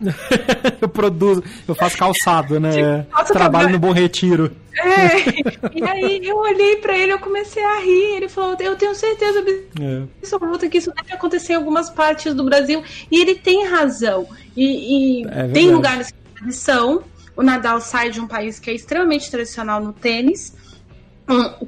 eu 0.81 0.89
produzo, 0.89 1.43
eu 1.67 1.75
faço 1.75 1.97
calçado, 1.97 2.59
né? 2.59 3.05
Tipo, 3.17 3.33
Trabalho 3.33 3.69
no 3.69 3.79
Bom 3.79 3.91
Retiro. 3.91 4.55
É, 4.73 5.77
e 5.77 5.83
aí 5.83 6.21
eu 6.23 6.37
olhei 6.37 6.77
para 6.77 6.97
ele, 6.97 7.11
eu 7.13 7.19
comecei 7.19 7.63
a 7.63 7.79
rir. 7.79 8.15
Ele 8.15 8.29
falou: 8.29 8.55
Eu 8.59 8.75
tenho 8.75 8.95
certeza 8.95 9.43
é. 9.79 10.03
absoluta 10.21 10.67
que 10.69 10.77
isso 10.77 10.91
deve 10.95 11.13
acontecer 11.13 11.53
em 11.53 11.57
algumas 11.57 11.89
partes 11.89 12.33
do 12.33 12.43
Brasil. 12.43 12.83
E 13.11 13.19
ele 13.19 13.35
tem 13.35 13.67
razão. 13.67 14.27
E, 14.55 15.21
e 15.21 15.27
é 15.27 15.47
tem 15.49 15.69
lugares 15.71 16.11
que 16.11 16.17
tradição, 16.35 17.03
o 17.35 17.43
Nadal 17.43 17.79
sai 17.81 18.09
de 18.09 18.19
um 18.19 18.27
país 18.27 18.59
que 18.59 18.69
é 18.69 18.73
extremamente 18.73 19.29
tradicional 19.29 19.81
no 19.81 19.93
tênis, 19.93 20.55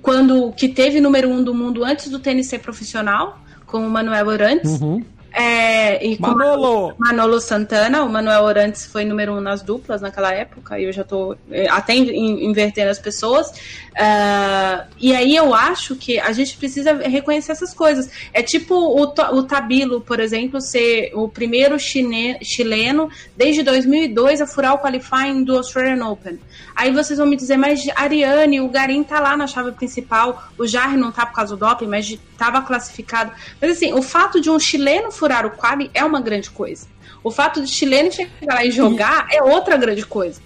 quando 0.02 0.52
que 0.54 0.68
teve 0.70 1.00
número 1.00 1.30
um 1.30 1.44
do 1.44 1.54
mundo 1.54 1.84
antes 1.84 2.10
do 2.10 2.20
tênis 2.20 2.48
ser 2.48 2.60
profissional, 2.60 3.40
com 3.66 3.86
o 3.86 3.90
Manuel 3.90 4.28
Orantes. 4.28 4.82
Uhum. 4.82 5.04
É, 5.34 6.06
e 6.06 6.20
Manolo. 6.20 6.94
Manolo 7.00 7.42
Santana, 7.42 8.04
o 8.04 8.10
Manuel 8.10 8.44
Orantes 8.44 8.86
foi 8.86 9.04
número 9.04 9.34
um 9.34 9.42
nas 9.42 9.64
duplas 9.64 10.00
naquela 10.00 10.32
época, 10.32 10.80
e 10.80 10.84
eu 10.84 10.94
já 10.94 11.02
estou 11.02 11.36
é, 11.50 11.68
até 11.68 11.96
invertendo 11.96 12.92
as 12.92 13.00
pessoas. 13.00 13.50
Uh, 13.50 14.86
e 15.00 15.14
aí 15.16 15.36
eu 15.36 15.54
acho 15.54 15.96
que 15.96 16.20
a 16.20 16.32
gente 16.32 16.56
precisa 16.58 16.94
reconhecer 16.94 17.52
essas 17.52 17.74
coisas. 17.74 18.10
É 18.32 18.44
tipo 18.44 18.76
o, 18.76 19.02
o 19.04 19.44
Tabilo, 19.44 20.02
por 20.02 20.20
exemplo, 20.20 20.62
ser 20.62 21.12
o 21.16 21.28
primeiro 21.28 21.80
chine, 21.80 22.38
chileno 22.44 23.10
desde 23.36 23.64
2002 23.64 24.42
a 24.42 24.48
furar 24.48 24.76
o 24.76 24.80
qualifying 24.80 25.44
do 25.44 25.58
Australian 25.58 26.06
Open. 26.08 26.40
Aí 26.76 26.92
vocês 26.92 27.20
vão 27.20 27.28
me 27.28 27.36
dizer, 27.36 27.58
mas 27.58 27.82
Ariane, 27.96 28.62
o 28.62 28.70
Garim 28.70 29.04
tá 29.04 29.20
lá 29.20 29.38
na 29.38 29.46
chave 29.46 29.72
principal, 29.72 30.44
o 30.58 30.66
Jarre 30.66 30.98
não 30.98 31.12
tá 31.12 31.26
por 31.26 31.36
causa 31.36 31.56
do 31.56 31.66
doping, 31.66 31.88
mas 31.88 32.10
estava 32.10 32.62
classificado. 32.62 33.32
Mas 33.62 33.78
assim, 33.78 33.94
o 33.94 34.02
fato 34.02 34.42
de 34.42 34.50
um 34.50 34.60
chileno 34.60 35.12
furar 35.24 35.46
o 35.46 35.52
quali 35.52 35.90
é 35.94 36.04
uma 36.04 36.20
grande 36.20 36.50
coisa. 36.50 36.86
O 37.24 37.32
fato 37.32 37.62
de 37.62 37.68
chileno 37.72 38.12
chegar 38.12 38.56
lá 38.56 38.66
e 38.66 38.72
jogar 38.72 39.30
e... 39.32 39.38
é 39.38 39.42
outra 39.42 39.78
grande 39.78 40.06
coisa. 40.06 40.42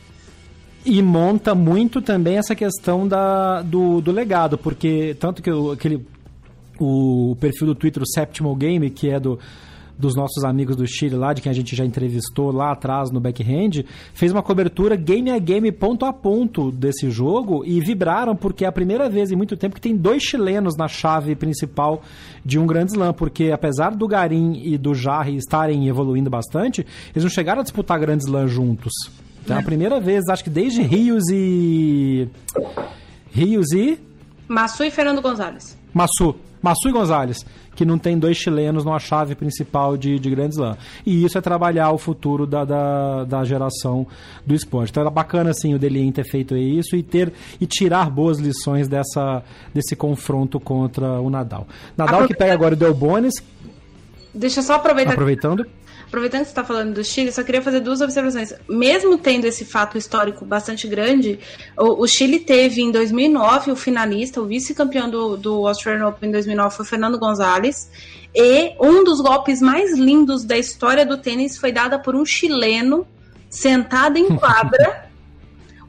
E 0.86 1.02
monta 1.02 1.56
muito 1.56 2.00
também 2.00 2.38
essa 2.38 2.56
questão 2.56 3.08
da, 3.08 3.64
do, 3.64 4.00
do 4.00 4.12
legado, 4.12 4.56
porque 4.56 5.18
tanto 5.20 5.42
que 5.42 5.50
o, 5.52 5.72
aquele, 5.72 6.06
o 6.80 7.36
perfil 7.40 7.68
do 7.68 7.76
Twitter, 7.76 8.04
o 8.04 8.06
Septimal 8.08 8.56
Game, 8.56 8.88
que 8.92 9.10
é 9.10 9.20
do 9.20 9.40
dos 9.98 10.16
nossos 10.16 10.43
amigos 10.43 10.76
do 10.76 10.86
Chile 10.88 11.16
lá, 11.16 11.34
de 11.34 11.41
quem 11.41 11.50
a 11.50 11.56
gente 11.56 11.76
já 11.76 11.84
entrevistou 11.84 12.52
lá 12.52 12.72
atrás 12.72 13.12
no 13.12 13.20
backhand, 13.20 13.84
fez 14.14 14.32
uma 14.32 14.43
cobertura 14.43 14.95
game 14.95 15.32
a 15.32 15.39
game, 15.39 15.72
ponto 15.72 16.06
a 16.06 16.14
ponto 16.14 16.72
desse 16.72 17.10
jogo 17.10 17.64
e 17.66 17.80
vibraram 17.80 18.36
porque 18.36 18.66
é 18.66 18.68
a 18.68 18.72
primeira 18.72 19.10
vez 19.10 19.32
em 19.32 19.36
muito 19.36 19.58
tempo 19.58 19.76
que 19.76 19.82
tem 19.82 19.95
dois 19.95 20.24
chilenos 20.24 20.76
na 20.78 20.88
chave 20.88 21.36
principal 21.36 22.02
de 22.45 22.60
um 22.60 22.68
grande 22.68 22.91
slam, 22.91 23.14
porque 23.14 23.52
apesar 23.52 23.95
do 23.95 24.08
Garim 24.08 24.62
e 24.64 24.78
do 24.78 24.93
Jarre 24.93 25.36
estarem 25.36 25.88
evoluindo 25.88 26.30
bastante, 26.30 26.86
eles 27.14 27.24
não 27.24 27.30
chegaram 27.30 27.62
a 27.62 27.64
disputar 27.64 28.00
grandes 28.00 28.28
slam 28.28 28.48
juntos. 28.48 28.93
Então 29.43 29.56
é 29.56 29.60
a 29.60 29.64
primeira 29.64 30.00
vez, 30.00 30.28
acho 30.30 30.43
que 30.43 30.50
desde 30.50 30.82
Rios 30.82 31.24
e... 31.32 32.28
Rios 33.32 33.72
e... 33.72 33.98
Massu 34.48 34.84
e 34.84 34.91
Fernando 34.91 35.22
Gonzalez. 35.22 35.78
Massu. 35.93 36.36
Massu 36.62 36.89
e 36.89 36.91
Gonzalez 36.91 37.45
que 37.78 37.86
não 37.86 38.00
tem 38.00 38.18
dois 38.18 38.36
chilenos 38.36 38.84
numa 38.84 38.98
chave 38.98 39.36
principal 39.36 39.96
de, 39.96 40.18
de 40.18 40.32
Grand 40.32 40.50
Slam. 40.50 40.76
E 41.06 41.24
isso 41.24 41.38
é 41.38 41.42
trabalhar 41.42 41.92
o 41.92 41.98
futuro 42.00 42.48
da, 42.48 42.66
da, 42.66 43.24
da 43.24 43.44
geração 43.46 44.08
do 44.44 44.56
esporte. 44.56 44.90
Então 44.90 45.06
é 45.06 45.10
bacana 45.12 45.52
assim 45.52 45.76
o 45.76 45.80
Delien 45.80 46.12
ter 46.12 46.26
feito 46.26 46.58
isso 46.58 46.96
e 46.96 47.04
ter 47.04 47.32
e 47.62 47.68
tirar 47.68 48.10
boas 48.10 48.40
lições 48.40 48.88
dessa, 48.88 49.44
desse 49.76 49.96
confronto 49.96 50.60
contra 50.60 51.22
o 51.22 51.30
Nadal. 51.30 51.68
Nadal 51.96 52.28
que 52.28 52.36
pega 52.36 52.52
agora 52.52 52.74
o 52.74 52.78
Delbonis. 52.78 53.44
Deixa 54.34 54.60
eu 54.60 54.64
só 54.64 54.76
aproveitar. 54.76 55.14
Aproveitando. 55.14 55.66
Aproveitando 56.08 56.42
que 56.42 56.46
você 56.46 56.52
está 56.52 56.64
falando 56.64 56.94
do 56.94 57.04
Chile, 57.04 57.34
só 57.34 57.44
queria 57.44 57.62
fazer 57.62 57.82
duas 57.82 58.00
observações. 58.00 58.54
Mesmo 58.70 59.18
tendo 59.18 59.46
esse 59.46 59.66
fato 59.66 59.98
histórico 59.98 60.46
bastante 60.46 60.88
grande, 60.88 61.38
o, 61.78 62.04
o 62.04 62.08
Chile 62.08 62.40
teve 62.40 62.82
em 62.82 62.92
2009 62.92 63.72
o 63.72 63.76
finalista, 63.76 64.42
o 64.42 64.46
vice-campeão 64.46 65.10
do, 65.10 65.36
do 65.36 65.68
Australian 65.68 66.08
Open 66.08 66.30
em 66.30 66.32
2009 66.32 66.76
foi 66.76 66.86
Fernando 66.86 67.20
Gonzalez. 67.20 67.92
E 68.34 68.74
um 68.80 69.04
dos 69.04 69.20
golpes 69.20 69.62
mais 69.62 69.98
lindos 69.98 70.46
da 70.46 70.58
história 70.58 71.06
do 71.06 71.18
tênis 71.18 71.58
foi 71.58 71.74
dada 71.74 72.00
por 72.00 72.16
um 72.16 72.26
chileno 72.26 73.06
sentado 73.50 74.18
em 74.18 74.34
quadra. 74.38 75.07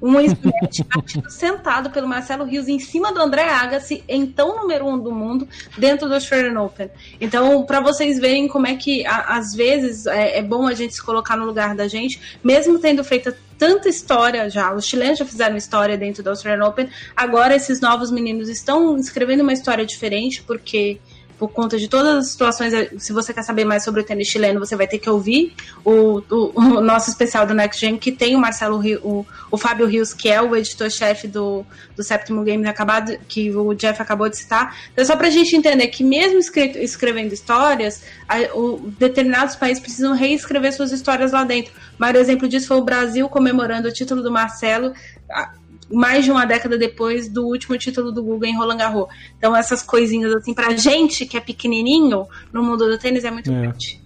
um 0.00 0.20
smash 0.20 0.84
sentado 1.28 1.90
pelo 1.90 2.08
Marcelo 2.08 2.44
Rios 2.44 2.68
em 2.68 2.78
cima 2.78 3.12
do 3.12 3.20
André 3.20 3.48
Agassi, 3.48 4.02
então 4.08 4.56
número 4.56 4.86
um 4.86 4.98
do 4.98 5.12
mundo, 5.12 5.48
dentro 5.76 6.08
do 6.08 6.14
Australian 6.14 6.60
Open. 6.60 6.90
Então, 7.20 7.64
para 7.64 7.80
vocês 7.80 8.18
verem 8.18 8.48
como 8.48 8.66
é 8.66 8.76
que, 8.76 9.04
a, 9.06 9.36
às 9.36 9.54
vezes, 9.54 10.06
é, 10.06 10.38
é, 10.38 10.42
bom 10.42 10.66
a 10.66 10.74
gente 10.74 10.94
se 10.94 11.02
colocar 11.02 11.36
no 11.36 11.44
lugar 11.44 11.74
da 11.74 11.88
gente, 11.88 12.38
mesmo 12.42 12.78
tendo 12.78 13.02
feito 13.02 13.34
tanta 13.58 13.88
história 13.88 14.48
já, 14.48 14.72
os 14.72 14.86
chilenos 14.86 15.18
já 15.18 15.24
fizeram 15.24 15.56
história 15.56 15.98
dentro 15.98 16.22
do 16.22 16.30
Australian 16.30 16.64
Open, 16.64 16.88
agora 17.16 17.56
esses 17.56 17.80
novos 17.80 18.10
meninos 18.10 18.48
estão 18.48 18.96
escrevendo 18.96 19.40
uma 19.40 19.52
história 19.52 19.84
diferente, 19.84 20.42
porque 20.42 21.00
por 21.38 21.48
conta 21.50 21.78
de 21.78 21.88
todas 21.88 22.16
as 22.16 22.30
situações. 22.30 22.74
Eh, 22.74 22.90
se 22.98 23.12
você 23.12 23.32
quer 23.32 23.42
saber 23.42 23.64
mais 23.64 23.84
sobre 23.84 24.00
o 24.00 24.04
tênis 24.04 24.28
chileno, 24.28 24.58
você 24.58 24.74
vai 24.74 24.86
ter 24.86 24.98
que 24.98 25.08
ouvir 25.08 25.54
o, 25.84 26.22
o, 26.30 26.52
o 26.60 26.80
nosso 26.80 27.08
especial 27.10 27.46
do 27.46 27.54
Next 27.54 27.80
Gen, 27.80 27.96
que 27.96 28.10
tem 28.10 28.34
o 28.34 28.38
Marcelo 28.38 28.82
o, 29.02 29.26
o 29.50 29.56
Fábio 29.56 29.86
Rios, 29.86 30.12
que 30.12 30.28
é 30.28 30.42
o 30.42 30.54
editor-chefe 30.56 31.28
do, 31.28 31.64
do 31.96 32.02
Sétimo 32.02 32.44
Games, 32.44 32.66
acabado, 32.66 33.16
que 33.28 33.50
o 33.54 33.72
Jeff 33.74 34.00
acabou 34.02 34.28
de 34.28 34.36
citar. 34.36 34.76
Então, 34.92 35.04
só 35.04 35.16
para 35.16 35.28
a 35.28 35.30
gente 35.30 35.54
entender 35.54 35.86
que, 35.88 36.02
mesmo 36.02 36.40
escrevendo 36.40 37.32
histórias, 37.32 38.02
a, 38.28 38.38
o, 38.56 38.90
determinados 38.98 39.54
países 39.54 39.80
precisam 39.80 40.14
reescrever 40.14 40.72
suas 40.72 40.92
histórias 40.92 41.32
lá 41.32 41.44
dentro. 41.44 41.72
O 41.72 42.00
maior 42.00 42.16
exemplo 42.16 42.48
disso 42.48 42.66
foi 42.66 42.76
o 42.78 42.84
Brasil 42.84 43.28
comemorando 43.28 43.88
o 43.88 43.92
título 43.92 44.22
do 44.22 44.30
Marcelo 44.30 44.92
mais 45.90 46.24
de 46.24 46.30
uma 46.30 46.44
década 46.44 46.76
depois 46.76 47.28
do 47.28 47.46
último 47.46 47.76
título 47.78 48.12
do 48.12 48.22
Google 48.22 48.48
em 48.48 48.56
Roland 48.56 48.76
Garros. 48.76 49.08
Então 49.36 49.56
essas 49.56 49.82
coisinhas 49.82 50.32
assim 50.34 50.54
pra 50.54 50.76
gente 50.76 51.26
que 51.26 51.36
é 51.36 51.40
pequenininho 51.40 52.26
no 52.52 52.62
mundo 52.62 52.88
do 52.88 52.98
tênis 52.98 53.24
é 53.24 53.30
muito 53.30 53.50
é. 53.50 53.60
grande. 53.60 54.00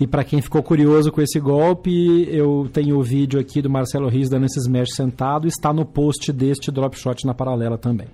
E 0.00 0.06
para 0.06 0.24
quem 0.24 0.40
ficou 0.40 0.62
curioso 0.62 1.12
com 1.12 1.20
esse 1.20 1.38
golpe, 1.38 2.26
eu 2.30 2.70
tenho 2.72 2.98
o 2.98 3.02
vídeo 3.02 3.38
aqui 3.38 3.60
do 3.60 3.68
Marcelo 3.68 4.08
Rios 4.08 4.30
dando 4.30 4.46
esse 4.46 4.58
smash 4.58 4.94
sentado, 4.94 5.46
está 5.46 5.74
no 5.74 5.84
post 5.84 6.32
deste 6.32 6.70
drop 6.70 6.98
shot 6.98 7.26
na 7.26 7.34
paralela 7.34 7.76
também. 7.76 8.06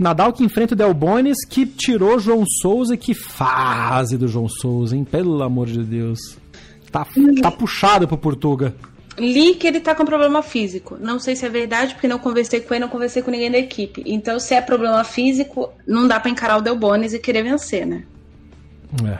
Nadal 0.00 0.32
que 0.32 0.42
enfrenta 0.42 0.72
o 0.72 0.76
Del 0.76 0.94
Bonis, 0.94 1.44
que 1.46 1.66
tirou 1.66 2.18
João 2.18 2.42
Souza. 2.62 2.96
Que 2.96 3.12
fase 3.12 4.16
do 4.16 4.26
João 4.26 4.48
Souza, 4.48 4.96
hein? 4.96 5.04
Pelo 5.04 5.42
amor 5.42 5.66
de 5.66 5.84
Deus. 5.84 6.18
Tá, 6.90 7.06
tá 7.42 7.50
puxado 7.50 8.08
pro 8.08 8.16
Portuga. 8.16 8.74
Li 9.18 9.54
que 9.54 9.66
ele 9.66 9.80
tá 9.80 9.94
com 9.94 10.04
problema 10.04 10.42
físico. 10.42 10.96
Não 11.00 11.18
sei 11.18 11.36
se 11.36 11.44
é 11.44 11.48
verdade, 11.48 11.94
porque 11.94 12.08
não 12.08 12.18
conversei 12.18 12.60
com 12.60 12.72
ele, 12.74 12.82
não 12.84 12.88
conversei 12.88 13.22
com 13.22 13.30
ninguém 13.30 13.50
da 13.50 13.58
equipe. 13.58 14.02
Então, 14.06 14.38
se 14.38 14.54
é 14.54 14.60
problema 14.60 15.02
físico, 15.04 15.70
não 15.86 16.06
dá 16.06 16.18
para 16.18 16.30
encarar 16.30 16.58
o 16.58 16.62
Del 16.62 16.76
Bonis 16.76 17.12
e 17.12 17.18
querer 17.18 17.42
vencer, 17.42 17.86
né? 17.86 18.04
É. 19.04 19.18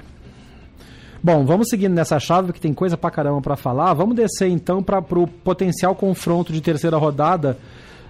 Bom, 1.22 1.44
vamos 1.44 1.68
seguindo 1.68 1.92
nessa 1.92 2.18
chave 2.18 2.52
que 2.52 2.60
tem 2.60 2.72
coisa 2.72 2.96
pra 2.96 3.10
caramba 3.10 3.40
pra 3.42 3.56
falar. 3.56 3.92
Vamos 3.92 4.16
descer 4.16 4.48
então 4.48 4.82
para 4.82 5.02
pro 5.02 5.26
potencial 5.26 5.94
confronto 5.94 6.50
de 6.50 6.62
terceira 6.62 6.96
rodada 6.96 7.58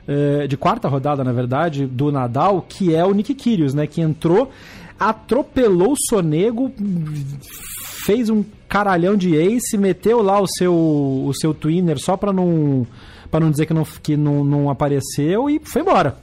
eh, 0.06 0.46
de 0.46 0.56
quarta 0.56 0.88
rodada, 0.88 1.22
na 1.22 1.32
verdade, 1.32 1.86
do 1.86 2.10
Nadal, 2.10 2.64
que 2.68 2.94
é 2.94 3.04
o 3.04 3.12
Nick 3.12 3.34
Kyrgios, 3.34 3.74
né? 3.74 3.86
Que 3.86 4.00
entrou, 4.00 4.50
atropelou 4.98 5.92
o 5.92 5.96
Sonego, 6.08 6.72
fez 8.04 8.30
um 8.30 8.44
caralhão 8.68 9.16
de 9.16 9.36
ace, 9.36 9.76
meteu 9.76 10.22
lá 10.22 10.40
o 10.40 10.46
seu, 10.46 10.74
o 10.74 11.32
seu 11.34 11.52
twinner 11.52 11.98
só 11.98 12.16
para 12.16 12.32
não 12.32 12.86
para 13.30 13.40
não 13.40 13.50
dizer 13.50 13.66
que 13.66 13.72
não, 13.72 13.84
que 13.84 14.16
não, 14.16 14.44
não 14.44 14.70
apareceu 14.70 15.48
e 15.48 15.60
foi 15.62 15.82
embora. 15.82 16.16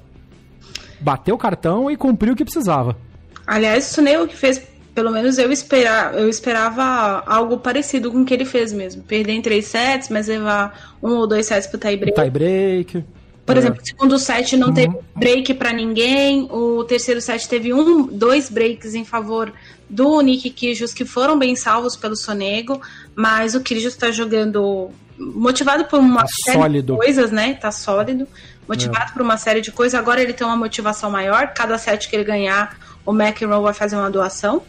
Bateu 0.99 1.35
o 1.35 1.37
cartão 1.37 1.89
e 1.89 1.95
cumpriu 1.95 2.33
o 2.33 2.35
que 2.35 2.43
precisava. 2.43 2.97
Aliás, 3.45 3.89
o 3.89 3.93
Sonego 3.93 4.27
que 4.27 4.35
fez 4.35 4.61
pelo 4.93 5.11
menos 5.11 5.37
eu, 5.37 5.51
espera, 5.51 6.11
eu 6.15 6.27
esperava 6.27 7.23
algo 7.27 7.59
parecido 7.59 8.11
com 8.11 8.23
o 8.23 8.25
que 8.25 8.33
ele 8.33 8.45
fez 8.45 8.73
mesmo. 8.73 9.03
Perder 9.03 9.33
em 9.33 9.41
três 9.43 9.67
sets, 9.67 10.09
mas 10.09 10.27
levar 10.27 10.97
um 11.03 11.11
ou 11.11 11.27
dois 11.27 11.45
sets 11.45 11.67
pro 11.67 11.77
tie 11.77 11.95
break. 11.95 12.19
Tie 12.19 12.29
break. 12.31 13.03
Por 13.45 13.55
é. 13.55 13.59
exemplo, 13.59 13.79
o 13.81 13.87
segundo 13.87 14.17
set 14.17 14.57
não 14.57 14.69
uhum. 14.69 14.73
teve 14.73 14.97
break 15.15 15.53
para 15.53 15.71
ninguém, 15.71 16.49
o 16.51 16.83
terceiro 16.83 17.21
set 17.21 17.47
teve 17.47 17.73
um, 17.73 18.07
dois 18.07 18.49
breaks 18.49 18.95
em 18.95 19.05
favor 19.05 19.53
do 19.89 20.21
Nick 20.21 20.49
Kyrgios 20.49 20.93
que 20.93 21.05
foram 21.05 21.37
bem 21.37 21.55
salvos 21.55 21.95
pelo 21.95 22.15
Sonego, 22.15 22.81
mas 23.15 23.55
o 23.55 23.61
Kyrgios 23.61 23.93
está 23.93 24.11
jogando 24.11 24.91
motivado 25.17 25.85
por 25.85 25.99
uma 25.99 26.21
tá 26.21 26.27
série 26.45 26.57
sólido. 26.57 26.93
de 26.93 26.99
coisas, 26.99 27.31
né? 27.31 27.53
Tá 27.55 27.71
sólido, 27.71 28.27
motivado 28.67 29.09
é. 29.09 29.13
por 29.13 29.21
uma 29.21 29.37
série 29.37 29.61
de 29.61 29.71
coisas. 29.71 29.99
Agora 29.99 30.21
ele 30.21 30.33
tem 30.33 30.45
uma 30.45 30.55
motivação 30.55 31.09
maior. 31.09 31.53
Cada 31.53 31.77
set 31.77 32.09
que 32.09 32.15
ele 32.15 32.23
ganhar, 32.23 32.77
o 33.05 33.11
McEnroe 33.11 33.61
vai 33.61 33.73
fazer 33.73 33.95
uma 33.95 34.11
doação. 34.11 34.61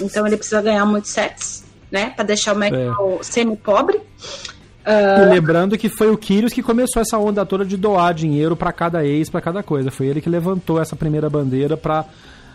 Então 0.00 0.26
ele 0.26 0.36
precisa 0.36 0.62
ganhar 0.62 0.86
muitos 0.86 1.10
sets, 1.10 1.64
né? 1.90 2.10
Para 2.10 2.24
deixar 2.24 2.54
o 2.54 2.58
McEnroe 2.58 3.18
é. 3.20 3.22
semi-pobre. 3.22 3.96
Uh... 3.98 5.22
E 5.22 5.28
lembrando 5.28 5.76
que 5.76 5.88
foi 5.88 6.10
o 6.10 6.16
Kyrgios 6.16 6.52
que 6.52 6.62
começou 6.62 7.02
essa 7.02 7.18
onda 7.18 7.44
toda 7.44 7.64
de 7.64 7.76
doar 7.76 8.14
dinheiro 8.14 8.56
para 8.56 8.72
cada 8.72 9.04
ex, 9.04 9.28
para 9.28 9.40
cada 9.40 9.62
coisa. 9.62 9.90
Foi 9.90 10.06
ele 10.06 10.20
que 10.20 10.30
levantou 10.30 10.80
essa 10.80 10.96
primeira 10.96 11.28
bandeira 11.28 11.76
para 11.76 12.06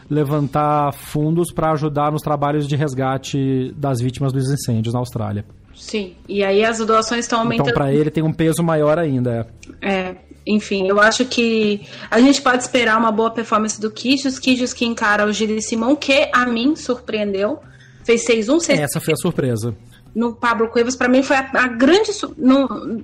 levantar 0.09 0.93
fundos 0.93 1.51
para 1.51 1.71
ajudar 1.71 2.11
nos 2.11 2.21
trabalhos 2.21 2.67
de 2.67 2.75
resgate 2.75 3.73
das 3.75 3.99
vítimas 3.99 4.31
dos 4.31 4.51
incêndios 4.51 4.93
na 4.93 4.99
Austrália. 4.99 5.45
Sim, 5.75 6.15
e 6.27 6.43
aí 6.43 6.63
as 6.63 6.77
doações 6.77 7.25
estão 7.25 7.39
aumentando. 7.39 7.69
Então, 7.69 7.73
para 7.73 7.93
ele 7.93 8.09
tem 8.09 8.23
um 8.23 8.31
peso 8.31 8.63
maior 8.63 8.97
ainda. 8.97 9.47
É. 9.81 9.93
é, 9.93 10.15
enfim, 10.47 10.87
eu 10.87 10.99
acho 10.99 11.25
que 11.25 11.81
a 12.09 12.19
gente 12.19 12.41
pode 12.41 12.63
esperar 12.63 12.97
uma 12.97 13.11
boa 13.11 13.31
performance 13.31 13.79
do 13.79 13.91
Kyrgios, 13.91 14.39
Kyrgios 14.39 14.73
que 14.73 14.85
encara 14.85 15.25
o 15.25 15.33
Gilles 15.33 15.67
Simão, 15.67 15.95
que 15.95 16.29
a 16.33 16.45
mim 16.45 16.75
surpreendeu. 16.75 17.59
Fez 18.03 18.23
6-1, 18.27 18.59
6 18.59 18.79
Essa 18.79 18.99
foi 19.01 19.13
a 19.13 19.17
surpresa 19.17 19.75
no 20.15 20.33
Pablo 20.33 20.69
Cuevas, 20.69 20.95
para 20.95 21.09
mim 21.09 21.21
foi 21.21 21.35
a, 21.35 21.49
a 21.53 21.67
grande 21.67 22.11
no, 22.37 23.03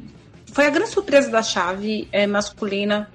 foi 0.52 0.66
a 0.66 0.70
grande 0.70 0.89
surpresa 0.89 1.30
da 1.30 1.43
chave 1.43 2.08
é, 2.12 2.26
masculina. 2.26 3.10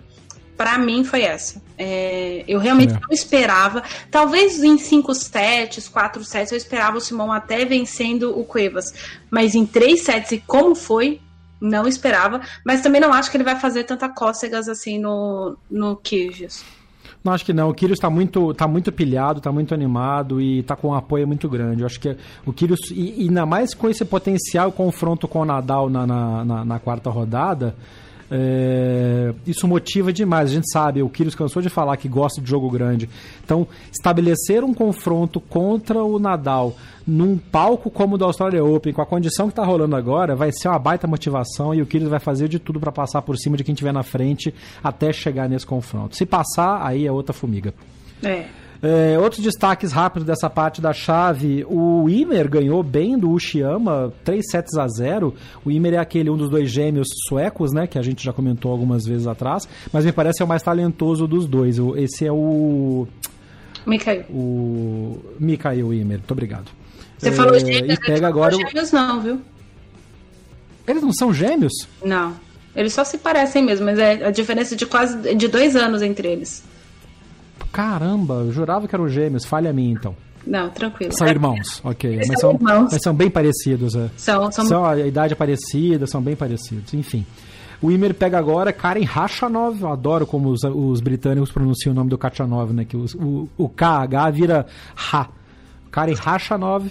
Para 0.57 0.79
mim 0.79 1.05
foi 1.05 1.23
essa. 1.23 1.61
É, 1.77 2.45
eu 2.49 2.59
realmente 2.59 2.95
é. 2.95 3.01
não 3.01 3.11
esperava. 3.11 3.83
Talvez 4.11 4.63
em 4.63 4.79
cinco 4.79 5.15
sets, 5.15 5.89
quatro 5.89 6.25
sets, 6.25 6.53
eu 6.53 6.57
esperava 6.57 6.97
o 6.97 7.01
Simão 7.01 7.31
até 7.31 7.65
vencendo 7.65 8.39
o 8.39 8.45
Cuevas. 8.45 8.95
Mas 9.31 9.55
em 9.55 9.67
três 9.67 10.03
sets, 10.03 10.33
e 10.33 10.39
como 10.39 10.75
foi, 10.75 11.21
não 11.61 11.87
esperava. 11.87 12.41
Mas 12.65 12.81
também 12.81 13.01
não 13.01 13.13
acho 13.13 13.31
que 13.31 13.37
ele 13.37 13.45
vai 13.45 13.57
fazer 13.57 13.85
tanta 13.85 14.09
cócegas 14.09 14.69
assim 14.69 14.99
no, 14.99 15.57
no 15.71 15.97
Kyrgios. 15.97 16.65
Não, 17.23 17.33
acho 17.33 17.45
que 17.45 17.53
não. 17.53 17.69
O 17.69 17.75
Kyrgios 17.75 17.99
está 17.99 18.09
muito, 18.09 18.55
tá 18.55 18.69
muito 18.69 18.93
pilhado, 18.93 19.39
está 19.39 19.51
muito 19.51 19.75
animado 19.75 20.41
e 20.41 20.61
está 20.61 20.77
com 20.77 20.89
um 20.89 20.95
apoio 20.95 21.27
muito 21.27 21.49
grande. 21.49 21.83
Eu 21.83 21.87
acho 21.87 21.99
que 21.99 22.17
o 22.47 22.53
Kyrgios, 22.53 22.91
e, 22.91 23.23
e 23.23 23.29
ainda 23.29 23.45
mais 23.45 23.75
com 23.75 23.91
esse 23.91 24.05
potencial 24.05 24.71
confronto 24.71 25.27
com 25.27 25.41
o 25.41 25.45
Nadal 25.45 25.91
na, 25.91 26.07
na, 26.07 26.45
na, 26.45 26.65
na 26.65 26.79
quarta 26.79 27.11
rodada, 27.11 27.75
é, 28.31 29.33
isso 29.47 29.67
motiva 29.69 30.13
demais. 30.13 30.51
A 30.51 30.55
gente 30.55 30.71
sabe, 30.71 31.03
o 31.03 31.09
Kyrgios 31.09 31.35
cansou 31.35 31.63
de 31.63 31.69
falar 31.69 31.97
que 31.97 32.09
gosta 32.09 32.41
de 32.41 32.49
jogo 32.49 32.71
grande. 32.71 33.09
Então, 33.45 33.67
estabelecer 33.93 34.65
um 34.65 34.75
confronto 34.75 35.41
contra 35.41 36.03
o 36.03 36.19
Nadal 36.19 36.77
num 37.07 37.39
palco 37.39 37.89
como 37.89 38.17
o 38.17 38.19
da 38.19 38.27
Australia 38.27 38.65
Open, 38.65 38.93
com 38.93 39.01
a 39.01 39.07
condição 39.07 39.47
que 39.47 39.53
está 39.53 39.65
rolando 39.65 39.95
agora, 39.95 40.35
vai 40.35 40.51
ser 40.51 40.69
uma 40.69 40.79
baita 40.79 41.07
motivação 41.07 41.73
e 41.73 41.81
o 41.81 41.87
Kyrgios 41.87 42.11
vai 42.11 42.19
fazer 42.19 42.49
de 42.49 42.59
tudo 42.59 42.81
para 42.81 42.91
passar 42.91 43.23
por 43.23 43.37
cima 43.37 43.57
de 43.57 43.63
quem 43.63 43.73
estiver 43.73 43.93
na 43.93 44.03
frente 44.03 44.53
até 44.83 45.13
chegar 45.13 45.49
nesse 45.49 45.67
confronto. 45.67 46.17
Se 46.17 46.27
passar, 46.27 46.85
aí 46.85 47.07
é 47.07 47.13
outra 47.13 47.33
formiga. 47.33 47.73
É. 48.23 48.47
É, 48.83 49.19
outros 49.19 49.43
destaques 49.43 49.93
rápidos 49.93 50.27
dessa 50.27 50.51
parte 50.51 50.81
da 50.81 50.93
chave: 50.93 51.65
o 51.69 52.09
Imer 52.09 52.49
ganhou 52.49 52.83
bem 52.83 53.19
do 53.19 53.31
Ushiyama, 53.31 54.13
3 54.25 54.45
sets 54.51 54.77
a 54.77 54.87
0. 54.87 55.35
O 55.65 55.71
Imer 55.71 55.95
é 55.95 55.99
aquele 55.99 56.31
um 56.31 56.37
dos 56.37 56.51
dois 56.51 56.71
gêmeos 56.71 57.09
suecos, 57.29 57.73
né? 57.73 57.87
Que 57.87 57.99
a 57.99 58.03
gente 58.03 58.25
já 58.25 58.33
comentou 58.33 58.71
algumas 58.71 59.05
vezes 59.05 59.27
atrás, 59.27 59.69
mas 59.93 60.05
me 60.05 60.13
parece 60.13 60.43
é 60.43 60.45
o 60.45 60.49
mais 60.49 60.63
talentoso 60.63 61.27
dos 61.27 61.47
dois. 61.47 61.77
Esse 61.97 62.27
é 62.27 62.33
o. 62.33 63.07
Mikhail. 63.87 64.25
O 64.31 65.21
Mikhail 65.39 65.93
Imer, 65.95 66.19
muito 66.19 66.31
obrigado. 66.33 66.71
Você 67.19 67.29
é, 67.29 67.33
falou 67.33 67.59
gêmeos, 67.59 67.95
e 67.95 68.01
pega 68.01 68.29
agora 68.29 68.55
gêmeos 68.55 68.93
não, 68.93 69.21
viu? 69.21 69.41
Eles 70.87 71.03
não 71.03 71.13
são 71.13 71.33
gêmeos? 71.33 71.73
Não. 72.05 72.35
Eles 72.75 72.93
só 72.93 73.03
se 73.05 73.17
parecem 73.17 73.65
mesmo, 73.65 73.87
mas 73.87 73.99
é 73.99 74.27
a 74.27 74.31
diferença 74.31 74.77
de 74.77 74.85
quase 74.85 75.35
de 75.35 75.49
dois 75.49 75.75
anos 75.75 76.03
entre 76.03 76.29
eles. 76.29 76.63
Caramba, 77.77 78.37
eu 78.37 78.53
jurava 78.53 78.89
que 78.89 78.95
eram 78.95 79.07
gêmeos. 79.07 79.45
Falha 79.45 79.69
a 79.69 79.73
mim, 79.73 79.91
então. 79.91 80.17
Não, 80.47 80.71
tranquilo. 80.71 81.13
São 81.13 81.27
irmãos, 81.27 81.83
ok. 81.85 82.23
mas 82.27 82.41
são, 82.41 82.55
irmãos. 82.55 82.89
mas 82.91 83.03
são 83.03 83.15
bem 83.15 83.29
parecidos. 83.29 83.95
É. 83.95 84.09
São, 84.17 84.51
são... 84.51 84.65
são 84.65 84.85
a 84.87 84.99
idade 84.99 85.35
é 85.35 85.37
parecida, 85.37 86.07
são 86.07 86.23
bem 86.23 86.35
parecidos. 86.35 86.95
Enfim. 86.95 87.27
O 87.83 87.93
Imer 87.93 88.15
pega 88.15 88.39
agora 88.39 88.73
Karen 88.73 89.05
Rachanov. 89.05 89.79
Eu 89.83 89.93
adoro 89.93 90.27
como 90.27 90.49
os, 90.49 90.65
os 90.65 91.03
britânicos 91.03 91.53
pronunciam 91.53 91.93
o 91.93 91.95
nome 91.95 92.09
do 92.09 92.17
Kachanov, 92.17 92.73
né? 92.73 92.87
Que 92.87 92.97
os, 92.97 93.15
o, 93.15 93.47
o 93.59 93.69
KH 93.69 94.31
vira 94.33 94.67
Ra. 94.95 95.29
Karen 95.91 96.15
Rachanov. 96.15 96.91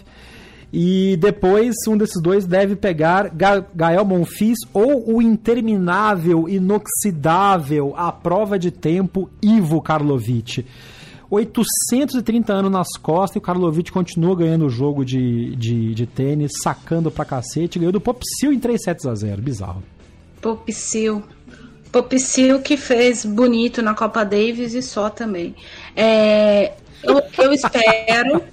E 0.77 1.15
depois 1.15 1.73
um 1.87 1.95
desses 1.95 2.21
dois 2.21 2.45
deve 2.45 2.75
pegar 2.75 3.29
Ga 3.29 3.65
Gael 3.73 4.03
Monfils 4.03 4.57
ou 4.73 5.15
o 5.15 5.21
interminável, 5.21 6.49
inoxidável, 6.49 7.93
a 7.95 8.11
prova 8.11 8.59
de 8.59 8.71
tempo 8.71 9.29
Ivo 9.41 9.81
Karlovic. 9.81 10.65
830 11.29 12.51
anos 12.51 12.69
nas 12.69 12.97
costas 13.01 13.37
e 13.37 13.37
o 13.37 13.41
Karlovic 13.41 13.89
continua 13.89 14.35
ganhando 14.35 14.65
o 14.65 14.69
jogo 14.69 15.05
de, 15.05 15.55
de, 15.55 15.95
de 15.95 16.05
tênis, 16.05 16.51
sacando 16.61 17.09
pra 17.09 17.23
cacete. 17.23 17.79
Ganhou 17.79 17.93
do 17.93 18.01
Popsil 18.01 18.51
em 18.51 18.59
3 18.59 18.83
sets 18.83 19.05
a 19.05 19.15
0. 19.15 19.41
Bizarro. 19.41 19.81
Popsil. 20.41 21.23
Popsil 21.89 22.59
que 22.59 22.75
fez 22.75 23.23
bonito 23.23 23.81
na 23.81 23.93
Copa 23.93 24.25
Davis 24.25 24.73
e 24.73 24.81
só 24.81 25.09
também. 25.09 25.55
É, 25.95 26.73
eu, 27.01 27.21
eu 27.37 27.53
espero 27.53 28.43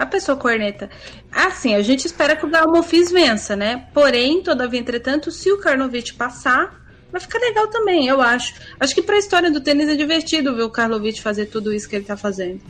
a 0.00 0.06
pessoa 0.06 0.34
corneta. 0.34 0.88
Assim, 1.30 1.74
a 1.74 1.82
gente 1.82 2.06
espera 2.06 2.34
que 2.34 2.46
o 2.46 2.48
Galmofis 2.48 3.12
vença, 3.12 3.54
né? 3.54 3.84
Porém, 3.92 4.42
todavia, 4.42 4.80
entretanto, 4.80 5.30
se 5.30 5.52
o 5.52 5.58
Karlovic 5.58 6.14
passar, 6.14 6.82
vai 7.12 7.20
ficar 7.20 7.38
legal 7.38 7.68
também, 7.68 8.06
eu 8.06 8.18
acho. 8.18 8.54
Acho 8.80 8.94
que 8.94 9.02
para 9.02 9.16
a 9.16 9.18
história 9.18 9.50
do 9.50 9.60
tênis 9.60 9.90
é 9.90 9.94
divertido 9.94 10.56
ver 10.56 10.62
o 10.62 10.70
Karlovic 10.70 11.20
fazer 11.20 11.46
tudo 11.46 11.70
isso 11.70 11.86
que 11.86 11.96
ele 11.96 12.06
tá 12.06 12.16
fazendo. 12.16 12.62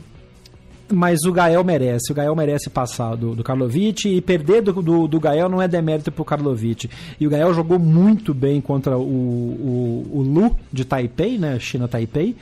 Mas 0.91 1.23
o 1.23 1.31
Gael 1.31 1.63
merece, 1.63 2.11
o 2.11 2.15
Gael 2.15 2.35
merece 2.35 2.69
passar 2.69 3.15
do, 3.15 3.33
do 3.33 3.45
Karlovic 3.45 4.09
e 4.09 4.19
perder 4.19 4.61
do, 4.61 4.73
do, 4.81 5.07
do 5.07 5.19
Gael 5.21 5.47
não 5.47 5.61
é 5.61 5.69
demérito 5.69 6.11
pro 6.11 6.25
Karlovic. 6.25 6.89
E 7.17 7.25
o 7.25 7.29
Gael 7.29 7.53
jogou 7.53 7.79
muito 7.79 8.33
bem 8.33 8.59
contra 8.59 8.97
o, 8.97 9.01
o, 9.01 10.09
o 10.15 10.21
Lu 10.21 10.57
de 10.69 10.83
Taipei, 10.83 11.37
né? 11.37 11.57
China 11.59 11.87
Taipei. 11.87 12.35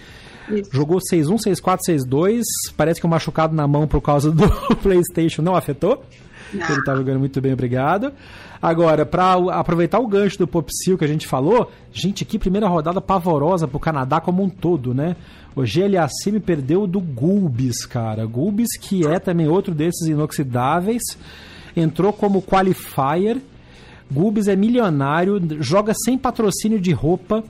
Isso. 0.50 0.70
Jogou 0.72 1.00
6-1, 1.00 1.38
6-4, 1.38 1.80
6-2. 1.88 2.41
Parece 2.76 3.00
que 3.00 3.06
o 3.06 3.10
machucado 3.10 3.56
na 3.56 3.68
mão 3.68 3.88
por 3.88 4.02
causa 4.02 4.32
do 4.32 4.47
PlayStation 4.78 5.41
não 5.41 5.56
afetou. 5.56 6.04
Não. 6.54 6.68
Ele 6.68 6.84
tá 6.84 6.95
jogando 6.95 7.20
muito 7.20 7.39
bem, 7.39 7.54
obrigado. 7.54 8.12
Agora, 8.62 9.06
para 9.06 9.34
aproveitar 9.52 10.00
o 10.00 10.08
gancho 10.08 10.38
do 10.38 10.47
Popsil 10.47 10.97
que 10.97 11.06
a 11.06 11.08
gente 11.08 11.28
falou, 11.28 11.72
gente, 11.93 12.26
que 12.26 12.38
primeira 12.38 12.68
rodada 12.68 13.00
pavorosa 13.00 13.68
pro 13.68 13.80
Canadá 13.80 14.20
como 14.20 14.43
um 14.43 14.50
todo, 14.50 14.93
né? 14.93 15.16
O 15.56 15.62
GLAC 15.62 16.32
me 16.32 16.39
perdeu 16.39 16.86
do 16.86 17.00
Gulbis, 17.00 17.86
cara. 17.86 18.26
Gulbis, 18.26 18.78
que 18.78 19.06
é 19.08 19.20
também 19.20 19.47
outro 19.47 19.74
desses 19.74 20.08
inoxidáveis. 20.08 21.02
entrou 21.76 22.12
como 22.12 22.41
qualifier. 22.41 23.38
Gubis 24.12 24.47
é 24.47 24.56
milionário, 24.56 25.39
joga 25.62 25.93
sem 25.93 26.18
patrocínio 26.18 26.80
de 26.80 26.91
roupa, 26.91 27.43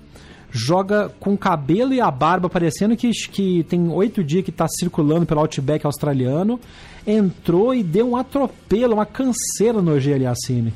joga 0.51 1.11
com 1.19 1.33
o 1.33 1.37
cabelo 1.37 1.93
e 1.93 2.01
a 2.01 2.09
barba 2.09 2.49
parecendo 2.49 2.95
que, 2.95 3.11
que 3.11 3.63
tem 3.63 3.89
oito 3.89 4.23
dias 4.23 4.43
que 4.43 4.49
está 4.49 4.67
circulando 4.67 5.25
pelo 5.25 5.41
Outback 5.41 5.85
australiano. 5.85 6.59
Entrou 7.05 7.73
e 7.73 7.83
deu 7.83 8.09
um 8.09 8.17
atropelo, 8.17 8.93
uma 8.93 9.05
canseira 9.05 9.81
no 9.81 9.99
G. 9.99 10.13
Aliassime. 10.13 10.73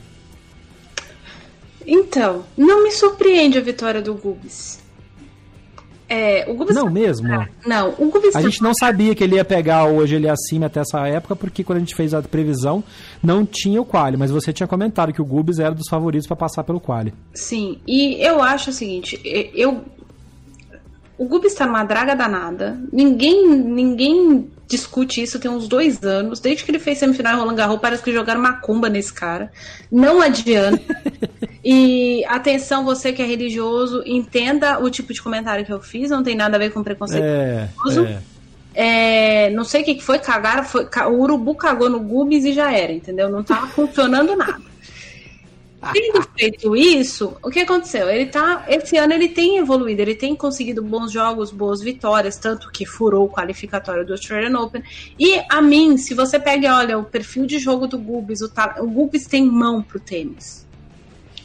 Então, 1.86 2.46
não 2.58 2.84
me 2.84 2.92
surpreende 2.92 3.58
a 3.58 3.62
vitória 3.62 4.02
do 4.02 4.14
Gubis. 4.14 4.83
É, 6.14 6.46
o 6.48 6.54
Gubis 6.54 6.76
não 6.76 6.92
mesmo? 6.92 7.28
Não, 7.66 7.96
o 7.98 8.06
Gubis 8.08 8.36
A 8.36 8.42
gente 8.42 8.62
não 8.62 8.72
sabia 8.72 9.16
que 9.16 9.24
ele 9.24 9.36
ia 9.36 9.44
pegar 9.44 9.86
hoje 9.86 10.16
ele 10.16 10.30
acima 10.30 10.68
até 10.68 10.80
essa 10.80 11.08
época, 11.08 11.36
porque 11.36 11.64
quando 11.64 11.78
a 11.78 11.80
gente 11.80 11.96
fez 11.96 12.14
a 12.14 12.22
previsão, 12.22 12.84
não 13.22 13.44
tinha 13.44 13.82
o 13.82 13.86
quali, 13.86 14.16
mas 14.16 14.30
você 14.30 14.54
tinha 14.54 14.68
comentado 14.68 15.12
que 15.12 15.22
o 15.22 15.26
Gubis 15.26 15.58
era 15.58 15.74
dos 15.74 15.90
favoritos 15.90 16.28
para 16.28 16.36
passar 16.36 16.64
pelo 16.64 16.80
quali. 16.80 17.12
Sim, 17.34 17.80
e 17.88 18.24
eu 18.24 18.44
acho 18.44 18.70
o 18.70 18.74
seguinte, 18.74 19.20
eu 19.24 19.84
o 21.18 21.26
Gubis 21.26 21.54
está 21.54 21.66
numa 21.66 21.84
draga 21.84 22.16
danada. 22.16 22.80
Ninguém, 22.92 23.48
ninguém 23.48 24.52
discute 24.68 25.22
isso 25.22 25.40
tem 25.40 25.50
uns 25.50 25.68
dois 25.68 26.04
anos. 26.04 26.40
Desde 26.40 26.64
que 26.64 26.72
ele 26.72 26.80
fez 26.80 26.98
semifinal 26.98 27.36
em 27.36 27.40
Roland 27.40 27.56
Garros, 27.56 27.80
parece 27.80 28.04
que 28.04 28.12
jogaram 28.12 28.42
macumba 28.42 28.90
nesse 28.90 29.14
cara. 29.14 29.52
Não 29.92 30.22
adianta. 30.22 30.82
e 31.64 32.24
atenção, 32.26 32.84
você 32.84 33.14
que 33.14 33.22
é 33.22 33.26
religioso, 33.26 34.04
entenda 34.06 34.80
o 34.80 34.90
tipo 34.90 35.14
de 35.14 35.22
comentário 35.22 35.66
que 35.66 35.74
eu 35.74 35.82
fiz. 35.82 36.10
Não 36.10 36.24
tem 36.24 36.36
nada 36.36 36.56
a 36.56 36.60
ver 36.60 36.72
com 36.72 36.84
preconceito 36.84 37.24
é, 37.24 37.70
religioso. 37.84 38.06
É. 38.08 38.22
É, 38.76 39.50
não 39.52 39.64
sei 39.64 39.84
o 39.84 39.86
que, 39.86 39.96
que 39.96 40.04
foi, 40.04 40.18
cagaram, 40.18 40.64
foi, 40.64 40.88
o 41.08 41.22
urubu 41.22 41.54
cagou 41.54 41.90
no 41.90 42.00
Gubis 42.00 42.44
e 42.44 42.54
já 42.54 42.76
era, 42.76 42.92
entendeu? 42.92 43.30
Não 43.30 43.44
tava 43.44 43.68
funcionando 43.68 44.36
nada. 44.36 44.73
Tendo 45.92 46.22
feito 46.38 46.76
isso, 46.76 47.36
o 47.44 47.50
que 47.50 47.60
aconteceu? 47.60 48.10
Ele 48.10 48.28
tá. 48.28 48.64
Esse 48.68 48.96
ano 48.98 49.14
ele 49.14 49.28
tem 49.28 49.58
evoluído, 49.58 50.02
ele 50.02 50.16
tem 50.16 50.36
conseguido 50.36 50.82
bons 50.82 51.12
jogos, 51.12 51.52
boas 51.52 51.82
vitórias, 51.82 52.38
tanto 52.38 52.72
que 52.72 52.86
furou 52.86 53.26
o 53.26 53.30
qualificatório 53.30 54.06
do 54.06 54.14
Australian 54.14 54.58
Open. 54.60 54.84
E 55.20 55.42
a 55.50 55.62
mim, 55.62 55.98
se 55.98 56.14
você 56.14 56.40
pega 56.40 56.78
olha 56.78 56.98
o 56.98 57.04
perfil 57.04 57.46
de 57.46 57.60
jogo 57.60 57.88
do 57.88 57.98
Gubis, 57.98 58.42
o, 58.42 58.52
o 58.80 58.88
Gubis 58.88 59.26
tem 59.26 59.46
mão 59.46 59.82
pro 59.82 60.00
tênis. 60.00 60.66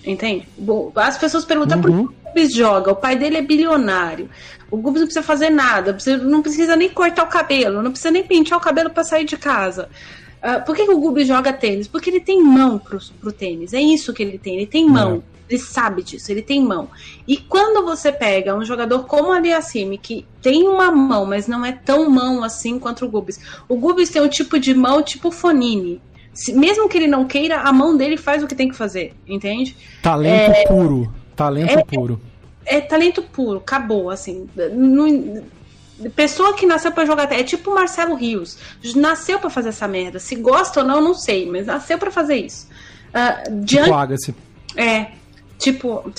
Entende? 0.04 0.46
As 0.94 1.18
pessoas 1.18 1.44
perguntam 1.44 1.78
uhum. 1.78 1.82
por 1.82 1.90
que 1.90 1.98
o 1.98 2.28
Gubis 2.28 2.54
joga. 2.54 2.92
O 2.92 2.96
pai 2.96 3.16
dele 3.16 3.38
é 3.38 3.42
bilionário. 3.42 4.28
O 4.70 4.76
Gubis 4.76 5.00
não 5.00 5.06
precisa 5.06 5.22
fazer 5.22 5.50
nada, 5.50 5.96
não 6.22 6.42
precisa 6.42 6.76
nem 6.76 6.90
cortar 6.90 7.24
o 7.24 7.28
cabelo, 7.28 7.82
não 7.82 7.90
precisa 7.90 8.10
nem 8.10 8.22
pentear 8.22 8.58
o 8.58 8.62
cabelo 8.62 8.90
para 8.90 9.02
sair 9.02 9.24
de 9.24 9.36
casa. 9.36 9.88
Uh, 10.48 10.64
por 10.64 10.74
que, 10.74 10.86
que 10.86 10.92
o 10.92 10.98
Gubi 10.98 11.24
joga 11.26 11.52
tênis? 11.52 11.86
Porque 11.86 12.08
ele 12.08 12.20
tem 12.20 12.42
mão 12.42 12.78
pro, 12.78 12.98
pro 13.20 13.32
tênis. 13.32 13.74
É 13.74 13.80
isso 13.80 14.14
que 14.14 14.22
ele 14.22 14.38
tem. 14.38 14.56
Ele 14.56 14.66
tem 14.66 14.88
mão. 14.88 15.22
É. 15.34 15.38
Ele 15.48 15.58
sabe 15.58 16.02
disso, 16.02 16.30
ele 16.30 16.42
tem 16.42 16.62
mão. 16.62 16.88
E 17.26 17.36
quando 17.36 17.84
você 17.84 18.12
pega 18.12 18.54
um 18.54 18.64
jogador 18.64 19.06
como 19.06 19.30
o 19.30 19.32
Aliassime, 19.32 19.96
que 19.96 20.26
tem 20.42 20.68
uma 20.68 20.90
mão, 20.90 21.24
mas 21.24 21.48
não 21.48 21.64
é 21.64 21.72
tão 21.72 22.08
mão 22.10 22.44
assim 22.44 22.78
quanto 22.78 23.06
o 23.06 23.08
Gubis. 23.08 23.40
O 23.66 23.76
Gubis 23.76 24.10
tem 24.10 24.20
um 24.20 24.28
tipo 24.28 24.58
de 24.58 24.74
mão 24.74 25.02
tipo 25.02 25.30
Fonini. 25.30 26.02
Se, 26.34 26.52
mesmo 26.52 26.88
que 26.88 26.98
ele 26.98 27.06
não 27.06 27.26
queira, 27.26 27.60
a 27.62 27.72
mão 27.72 27.96
dele 27.96 28.18
faz 28.18 28.42
o 28.42 28.46
que 28.46 28.54
tem 28.54 28.68
que 28.68 28.76
fazer, 28.76 29.14
entende? 29.26 29.74
Talento 30.02 30.52
é, 30.52 30.64
puro. 30.66 31.12
Talento 31.34 31.78
é, 31.78 31.84
puro. 31.84 32.20
É, 32.66 32.76
é, 32.76 32.80
talento 32.82 33.22
puro, 33.22 33.58
acabou, 33.58 34.10
assim. 34.10 34.46
Não, 34.72 35.42
Pessoa 36.14 36.54
que 36.54 36.64
nasceu 36.64 36.92
para 36.92 37.04
jogar 37.04 37.32
é 37.32 37.42
tipo 37.42 37.70
o 37.70 37.74
Marcelo 37.74 38.14
Rios. 38.14 38.56
Nasceu 38.94 39.38
para 39.38 39.50
fazer 39.50 39.70
essa 39.70 39.88
merda. 39.88 40.20
Se 40.20 40.36
gosta 40.36 40.80
ou 40.80 40.86
não, 40.86 41.00
não 41.00 41.14
sei, 41.14 41.50
mas 41.50 41.66
nasceu 41.66 41.98
para 41.98 42.10
fazer 42.10 42.36
isso. 42.36 42.68
Uh, 43.08 43.64
diante... 43.64 43.86
Tipo 43.86 43.96
Agassi. 43.96 44.34
É, 44.76 45.06
tipo. 45.58 46.12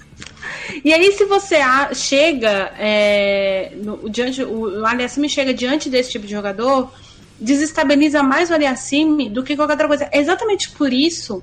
e 0.82 0.94
aí, 0.94 1.12
se 1.12 1.26
você 1.26 1.56
chega 1.94 2.72
é, 2.78 3.72
no, 3.76 4.08
diante, 4.08 4.42
o 4.42 4.84
Aliassime 4.86 5.28
chega 5.28 5.52
diante 5.52 5.90
desse 5.90 6.12
tipo 6.12 6.26
de 6.26 6.32
jogador, 6.32 6.90
desestabiliza 7.38 8.22
mais 8.22 8.50
o 8.50 8.54
Aliassime 8.54 9.28
do 9.28 9.42
que 9.42 9.56
qualquer 9.56 9.74
outra 9.74 9.88
coisa. 9.88 10.08
É 10.10 10.18
exatamente 10.18 10.70
por 10.70 10.92
isso 10.92 11.42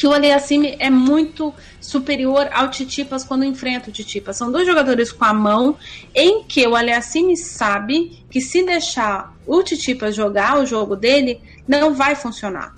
que 0.00 0.06
o 0.06 0.14
Aliassime 0.14 0.76
é 0.78 0.88
muito 0.88 1.52
superior 1.78 2.48
ao 2.54 2.70
Titipas 2.70 3.22
quando 3.22 3.44
enfrenta 3.44 3.90
o 3.90 3.92
Titipas. 3.92 4.34
São 4.34 4.50
dois 4.50 4.66
jogadores 4.66 5.12
com 5.12 5.26
a 5.26 5.34
mão 5.34 5.76
em 6.14 6.42
que 6.44 6.66
o 6.66 6.74
Aliassime 6.74 7.36
sabe 7.36 8.24
que 8.30 8.40
se 8.40 8.64
deixar 8.64 9.36
o 9.46 9.62
Titipas 9.62 10.14
jogar 10.14 10.58
o 10.58 10.64
jogo 10.64 10.96
dele, 10.96 11.42
não 11.68 11.92
vai 11.92 12.14
funcionar. 12.14 12.74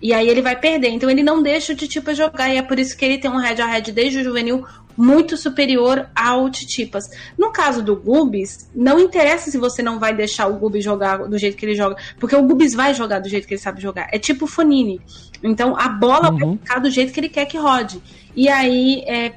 E 0.00 0.14
aí 0.14 0.26
ele 0.26 0.40
vai 0.40 0.58
perder. 0.58 0.88
Então 0.88 1.10
ele 1.10 1.22
não 1.22 1.42
deixa 1.42 1.74
o 1.74 1.76
Titipas 1.76 2.16
jogar 2.16 2.48
e 2.48 2.56
é 2.56 2.62
por 2.62 2.78
isso 2.78 2.96
que 2.96 3.04
ele 3.04 3.18
tem 3.18 3.30
um 3.30 3.36
head 3.36 3.60
a 3.60 3.66
head 3.66 3.92
desde 3.92 4.20
o 4.20 4.24
juvenil 4.24 4.66
muito 4.96 5.36
superior 5.36 6.08
ao 6.14 6.50
Titipas. 6.50 7.04
No 7.38 7.50
caso 7.50 7.82
do 7.82 7.96
Gubis, 7.96 8.70
não 8.74 8.98
interessa 8.98 9.50
se 9.50 9.58
você 9.58 9.82
não 9.82 9.98
vai 9.98 10.14
deixar 10.14 10.46
o 10.46 10.54
Gubis 10.54 10.84
jogar 10.84 11.18
do 11.28 11.38
jeito 11.38 11.56
que 11.56 11.66
ele 11.66 11.74
joga, 11.74 11.96
porque 12.18 12.36
o 12.36 12.42
Gubis 12.42 12.74
vai 12.74 12.94
jogar 12.94 13.18
do 13.18 13.28
jeito 13.28 13.46
que 13.46 13.54
ele 13.54 13.60
sabe 13.60 13.80
jogar. 13.80 14.08
É 14.12 14.18
tipo 14.18 14.44
o 14.44 14.48
Fonini. 14.48 15.00
Então 15.42 15.76
a 15.76 15.88
bola 15.88 16.30
uhum. 16.30 16.38
vai 16.38 16.58
ficar 16.58 16.78
do 16.78 16.90
jeito 16.90 17.12
que 17.12 17.20
ele 17.20 17.28
quer 17.28 17.46
que 17.46 17.58
rode. 17.58 18.02
E 18.34 18.48
aí, 18.48 19.02
é, 19.06 19.34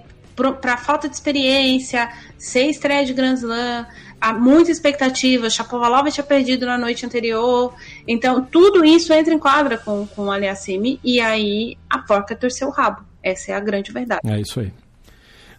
para 0.61 0.77
falta 0.77 1.07
de 1.07 1.15
experiência, 1.15 2.09
ser 2.37 2.65
estreia 2.65 3.05
de 3.05 3.13
Grand 3.13 3.35
Slam, 3.35 3.85
há 4.19 4.33
muita 4.33 4.71
expectativa. 4.71 5.49
Chapovalov 5.49 6.09
tinha 6.11 6.23
perdido 6.23 6.65
na 6.65 6.77
noite 6.77 7.05
anterior. 7.05 7.73
Então, 8.07 8.43
tudo 8.43 8.83
isso 8.83 9.13
entra 9.13 9.33
em 9.33 9.39
quadra 9.39 9.77
com, 9.77 10.07
com 10.07 10.25
o 10.25 10.31
Aliassime. 10.31 10.99
E 11.03 11.19
aí, 11.19 11.77
a 11.89 11.99
porca 11.99 12.35
torceu 12.35 12.67
o 12.67 12.71
rabo. 12.71 13.03
Essa 13.23 13.51
é 13.51 13.55
a 13.55 13.59
grande 13.59 13.91
verdade. 13.91 14.21
É 14.25 14.39
isso 14.39 14.59
aí 14.59 14.71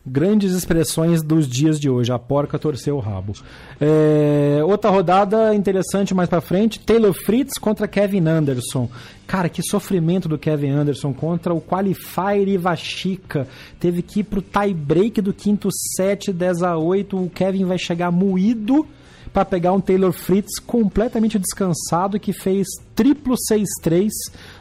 grandes 0.07 0.53
expressões 0.53 1.23
dos 1.23 1.49
dias 1.49 1.81
de 1.81 1.91
hoje. 1.91 2.13
A 2.13 2.19
porca 2.19 2.59
torceu 2.59 2.97
o 2.97 3.01
rabo. 3.01 3.33
É, 3.81 4.61
outra 4.65 4.91
rodada 4.91 5.55
interessante 5.55 6.15
mais 6.15 6.29
para 6.29 6.41
frente: 6.41 6.79
Taylor 6.79 7.13
Fritz 7.13 7.59
contra 7.59 7.89
Kevin 7.89 8.29
Anderson. 8.29 8.89
Cara, 9.27 9.49
que 9.49 9.63
sofrimento 9.63 10.29
do 10.29 10.39
Kevin 10.39 10.71
Anderson 10.71 11.13
contra 11.13 11.53
o 11.53 11.61
Qualifier 11.61 12.49
Ivashika. 12.49 13.49
Teve 13.81 14.01
que 14.01 14.21
ir 14.21 14.25
pro 14.25 14.41
tie 14.41 14.73
break 14.73 15.21
do 15.21 15.33
quinto 15.33 15.69
set, 15.97 16.33
10 16.33 16.63
a 16.63 16.77
8. 16.77 17.17
O 17.17 17.31
Kevin 17.31 17.65
vai 17.65 17.79
chegar 17.79 18.13
moído 18.13 18.87
para 19.33 19.45
pegar 19.45 19.73
um 19.73 19.81
Taylor 19.81 20.13
Fritz 20.13 20.59
completamente 20.61 21.39
descansado 21.39 22.21
que 22.21 22.33
fez 22.33 22.67
triplo 22.95 23.35
6-3 23.53 24.09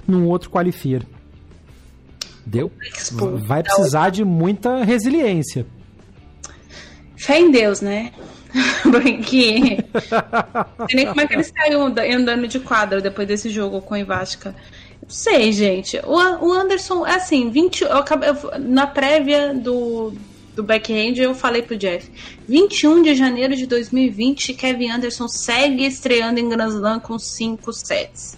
num 0.08 0.28
outro 0.28 0.50
qualifier. 0.50 1.06
Deu? 2.46 2.72
Vai 3.48 3.64
precisar 3.64 4.10
de 4.10 4.24
muita 4.24 4.84
resiliência. 4.84 5.66
Fé 7.18 7.40
em 7.40 7.50
Deus, 7.50 7.82
né? 7.82 8.12
Porque. 8.84 9.84
Não 10.78 10.88
sei 10.88 10.96
nem 10.96 11.08
como 11.08 11.22
é 11.22 11.28
que 11.28 11.34
ele 11.34 11.44
saiu 11.44 11.82
andando 11.84 12.48
de 12.48 12.60
quadra 12.60 13.02
depois 13.02 13.28
desse 13.28 13.50
jogo 13.50 13.82
com 13.82 13.96
o 13.96 13.98
Ivasca. 13.98 14.56
Não 15.02 15.10
sei, 15.10 15.52
gente. 15.52 16.00
O, 16.06 16.16
o 16.16 16.54
Anderson, 16.54 17.06
é 17.06 17.16
assim, 17.16 17.50
20, 17.50 17.84
eu 17.84 17.98
acabei, 17.98 18.30
eu, 18.30 18.60
na 18.60 18.88
prévia 18.88 19.54
do, 19.54 20.14
do 20.56 20.64
backhand, 20.64 21.18
eu 21.18 21.34
falei 21.36 21.62
pro 21.62 21.78
Jeff: 21.78 22.10
21 22.48 23.04
de 23.04 23.16
janeiro 23.16 23.56
de 23.56 23.66
2020, 23.66 24.54
Kevin 24.54 24.92
Anderson 24.92 25.28
segue 25.28 25.86
estreando 25.86 26.40
em 26.40 26.50
Grand 26.50 26.70
Slam 26.70 27.00
com 27.00 27.20
5 27.20 27.74
sets. 27.74 28.38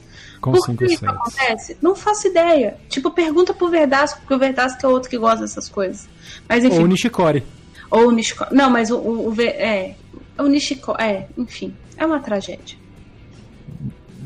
Com 0.51 0.73
Por 0.73 0.77
que 0.77 0.85
isso 0.85 1.05
acontece? 1.05 1.77
Não 1.81 1.95
faço 1.95 2.27
ideia. 2.27 2.77
Tipo, 2.89 3.11
pergunta 3.11 3.53
pro 3.53 3.69
Verdasco, 3.69 4.19
porque 4.19 4.33
o 4.33 4.39
Verdasco 4.39 4.85
é 4.85 4.89
outro 4.89 5.09
que 5.09 5.17
gosta 5.17 5.41
dessas 5.41 5.69
coisas. 5.69 6.07
Mas 6.47 6.63
enfim. 6.63 6.77
Ou 6.77 6.83
o 6.83 6.87
Nishikori. 6.87 7.43
Ou 7.89 8.07
o 8.07 8.11
Nishikori. 8.11 8.55
Não, 8.55 8.69
mas 8.69 8.89
o, 8.91 8.97
o, 8.97 9.29
o 9.29 9.41
é, 9.41 9.95
o 10.37 10.43
Nishikori, 10.43 11.03
é, 11.03 11.27
enfim, 11.37 11.73
é 11.97 12.05
uma 12.05 12.19
tragédia. 12.19 12.77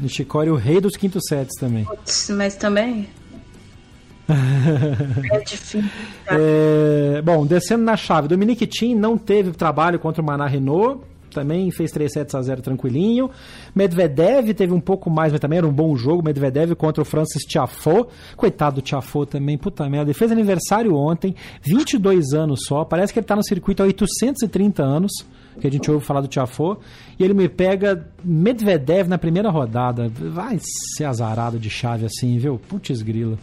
Nishikori, 0.01 0.49
o 0.49 0.55
rei 0.55 0.81
dos 0.81 0.95
quintos 0.95 1.23
sets 1.27 1.55
também. 1.59 1.85
Putz, 1.85 2.29
mas 2.29 2.55
também 2.55 3.07
é 5.31 5.39
difícil. 5.39 5.83
É, 6.27 7.21
bom, 7.21 7.45
descendo 7.45 7.83
na 7.83 7.97
chave, 7.97 8.27
Dominique 8.27 8.65
Thiem 8.67 8.95
não 8.95 9.17
teve 9.17 9.51
trabalho 9.51 9.99
contra 9.99 10.21
o 10.21 10.25
Maná 10.25 10.47
Renault 10.47 11.03
também 11.31 11.71
fez 11.71 11.91
3 11.91 12.11
sets 12.11 12.35
a 12.35 12.41
0 12.41 12.61
tranquilinho. 12.61 13.29
Medvedev 13.73 14.53
teve 14.53 14.73
um 14.73 14.79
pouco 14.79 15.09
mais, 15.09 15.31
mas 15.31 15.39
também 15.39 15.57
era 15.57 15.67
um 15.67 15.73
bom 15.73 15.95
jogo. 15.95 16.23
Medvedev 16.23 16.75
contra 16.75 17.01
o 17.01 17.05
Francis 17.05 17.43
Tiafoe. 17.43 18.05
Coitado 18.35 18.75
do 18.75 18.81
Tiafoe 18.81 19.25
também, 19.25 19.57
puta 19.57 19.89
merda. 19.89 20.11
Ele 20.11 20.17
fez 20.17 20.31
aniversário 20.31 20.95
ontem, 20.95 21.35
22 21.61 22.33
anos 22.33 22.61
só. 22.65 22.83
Parece 22.83 23.13
que 23.13 23.19
ele 23.19 23.25
tá 23.25 23.35
no 23.35 23.43
circuito 23.43 23.81
há 23.81 23.85
830 23.85 24.83
anos, 24.83 25.11
que 25.59 25.67
a 25.67 25.71
gente 25.71 25.89
ouve 25.89 26.05
falar 26.05 26.21
do 26.21 26.27
Tiafoe. 26.27 26.77
E 27.17 27.23
ele 27.23 27.33
me 27.33 27.49
pega 27.49 28.07
Medvedev 28.23 29.07
na 29.07 29.17
primeira 29.17 29.49
rodada. 29.49 30.09
Vai 30.09 30.59
ser 30.95 31.05
azarado 31.05 31.59
de 31.59 31.69
chave 31.69 32.05
assim, 32.05 32.37
viu? 32.37 32.59
Putz 32.67 33.01
grila. 33.01 33.37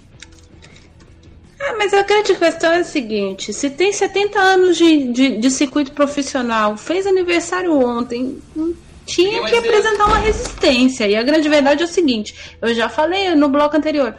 Ah, 1.69 1.75
mas 1.77 1.93
a 1.93 2.03
grande 2.03 2.35
questão 2.35 2.73
é 2.73 2.79
a 2.79 2.85
seguinte: 2.85 3.53
se 3.53 3.69
tem 3.69 3.93
70 3.93 4.39
anos 4.39 4.77
de, 4.77 5.13
de, 5.13 5.37
de 5.37 5.51
circuito 5.51 5.93
profissional, 5.93 6.77
fez 6.77 7.07
aniversário 7.07 7.79
ontem, 7.79 8.39
hum, 8.57 8.75
tinha 9.05 9.45
que 9.45 9.57
apresentar 9.57 10.07
uma 10.07 10.19
resistência. 10.19 11.07
E 11.07 11.15
a 11.15 11.23
grande 11.23 11.49
verdade 11.49 11.83
é 11.83 11.85
o 11.85 11.89
seguinte: 11.89 12.35
eu 12.63 12.75
já 12.75 12.89
falei 12.89 13.35
no 13.35 13.49
bloco 13.49 13.77
anterior, 13.77 14.15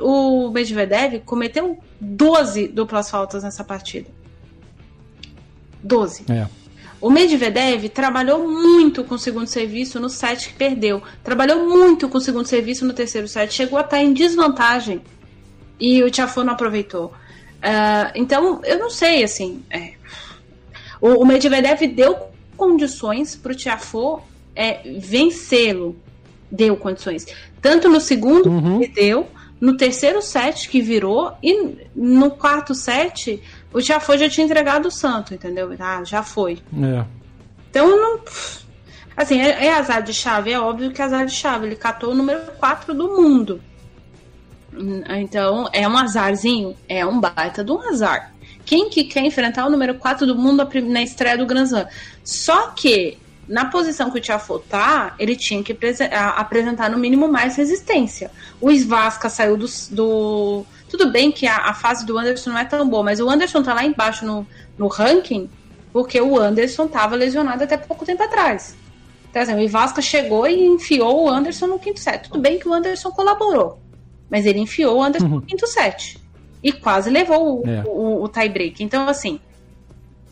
o, 0.00 0.46
o 0.46 0.50
Medvedev 0.50 1.20
cometeu 1.24 1.78
12 2.00 2.68
duplas 2.68 3.10
faltas 3.10 3.42
nessa 3.42 3.62
partida. 3.62 4.08
12. 5.82 6.24
É. 6.30 6.46
O 7.00 7.10
Medvedev 7.10 7.90
trabalhou 7.90 8.48
muito 8.48 9.04
com 9.04 9.16
o 9.16 9.18
segundo 9.18 9.46
serviço 9.46 10.00
no 10.00 10.08
set 10.08 10.48
que 10.48 10.54
perdeu. 10.54 11.02
Trabalhou 11.22 11.68
muito 11.68 12.08
com 12.08 12.16
o 12.16 12.20
segundo 12.20 12.46
serviço 12.46 12.86
no 12.86 12.94
terceiro 12.94 13.28
set. 13.28 13.52
Chegou 13.52 13.78
a 13.78 13.82
estar 13.82 14.02
em 14.02 14.14
desvantagem. 14.14 15.02
E 15.78 16.02
o 16.02 16.10
Tiafoe 16.10 16.44
não 16.44 16.54
aproveitou. 16.54 17.12
Uh, 17.56 18.12
então, 18.14 18.60
eu 18.64 18.78
não 18.78 18.90
sei, 18.90 19.24
assim. 19.24 19.62
É. 19.70 19.92
O, 21.00 21.22
o, 21.22 21.26
Medvedev 21.26 21.82
deu 21.88 22.16
condições 22.56 23.36
para 23.36 23.52
o 23.52 23.54
Tiafoe 23.54 24.22
é, 24.54 24.80
vencê-lo. 24.98 25.96
Deu 26.50 26.76
condições. 26.76 27.26
Tanto 27.60 27.88
no 27.88 28.00
segundo, 28.00 28.48
uhum. 28.48 28.80
que 28.80 28.88
deu, 28.88 29.28
no 29.60 29.76
terceiro 29.76 30.22
set 30.22 30.68
que 30.68 30.80
virou, 30.80 31.36
e 31.42 31.76
no 31.94 32.30
quarto 32.30 32.74
set 32.74 33.42
o 33.72 34.00
foi, 34.00 34.16
já 34.16 34.28
tinha 34.28 34.44
entregado 34.44 34.86
o 34.86 34.90
santo, 34.90 35.34
entendeu? 35.34 35.70
Ah, 35.78 36.02
já 36.02 36.22
foi. 36.22 36.58
É. 36.82 37.04
Então 37.68 37.88
não. 37.88 38.20
Assim, 39.14 39.40
é, 39.40 39.66
é, 39.66 39.72
azar 39.74 40.02
de 40.02 40.14
chave, 40.14 40.50
é 40.50 40.58
óbvio 40.58 40.92
que 40.92 41.02
é 41.02 41.04
azar 41.04 41.26
de 41.26 41.32
chave. 41.32 41.66
Ele 41.66 41.76
catou 41.76 42.12
o 42.12 42.14
número 42.14 42.40
4 42.58 42.94
do 42.94 43.08
mundo. 43.08 43.60
Então, 45.08 45.68
é 45.72 45.88
um 45.88 45.96
azarzinho? 45.96 46.76
É 46.88 47.04
um 47.04 47.20
baita 47.20 47.64
de 47.64 47.72
um 47.72 47.80
azar. 47.88 48.32
Quem 48.64 48.90
que 48.90 49.04
quer 49.04 49.24
enfrentar 49.24 49.66
o 49.66 49.70
número 49.70 49.94
4 49.94 50.26
do 50.26 50.36
mundo 50.36 50.68
na 50.84 51.02
estreia 51.02 51.38
do 51.38 51.46
Grand 51.46 51.64
Slam? 51.64 51.86
Só 52.24 52.68
que, 52.68 53.16
na 53.48 53.66
posição 53.66 54.10
que 54.10 54.18
o 54.18 54.20
Tiafoe 54.20 54.60
tá, 54.68 55.14
ele 55.18 55.36
tinha 55.36 55.62
que 55.62 55.76
apresentar 56.36 56.90
no 56.90 56.98
mínimo 56.98 57.28
mais 57.28 57.56
resistência. 57.56 58.30
O 58.60 58.70
Svasca 58.72 59.28
saiu 59.28 59.56
do, 59.56 59.66
do 59.90 60.66
tudo 60.88 61.10
bem 61.10 61.30
que 61.30 61.46
a, 61.46 61.58
a, 61.58 61.74
fase 61.74 62.04
do 62.04 62.18
Anderson 62.18 62.50
não 62.50 62.58
é 62.58 62.64
tão 62.64 62.88
boa, 62.88 63.04
mas 63.04 63.20
o 63.20 63.30
Anderson 63.30 63.62
tá 63.62 63.72
lá 63.72 63.84
embaixo 63.84 64.24
no, 64.24 64.46
no 64.76 64.88
ranking 64.88 65.48
porque 65.92 66.20
o 66.20 66.38
Anderson 66.38 66.86
tava 66.88 67.16
lesionado 67.16 67.64
até 67.64 67.76
pouco 67.76 68.04
tempo 68.04 68.22
atrás. 68.22 68.76
Então, 69.30 69.40
assim, 69.40 69.54
o 69.54 69.60
Ivasca 69.60 70.02
chegou 70.02 70.46
e 70.46 70.66
enfiou 70.66 71.24
o 71.24 71.28
Anderson 71.30 71.66
no 71.68 71.78
quinto 71.78 72.00
set. 72.00 72.28
Tudo 72.28 72.38
bem 72.38 72.58
que 72.58 72.68
o 72.68 72.74
Anderson 72.74 73.10
colaborou, 73.10 73.78
mas 74.30 74.46
ele 74.46 74.60
enfiou 74.60 74.98
o 74.98 75.02
Anderson 75.02 75.26
uhum. 75.26 75.34
no 75.36 75.42
quinto 75.42 75.66
set. 75.66 76.18
E 76.62 76.72
quase 76.72 77.10
levou 77.10 77.62
o, 77.62 77.68
é. 77.68 77.84
o, 77.86 78.24
o, 78.24 78.28
tie 78.28 78.48
break. 78.48 78.82
Então, 78.82 79.08
assim, 79.08 79.38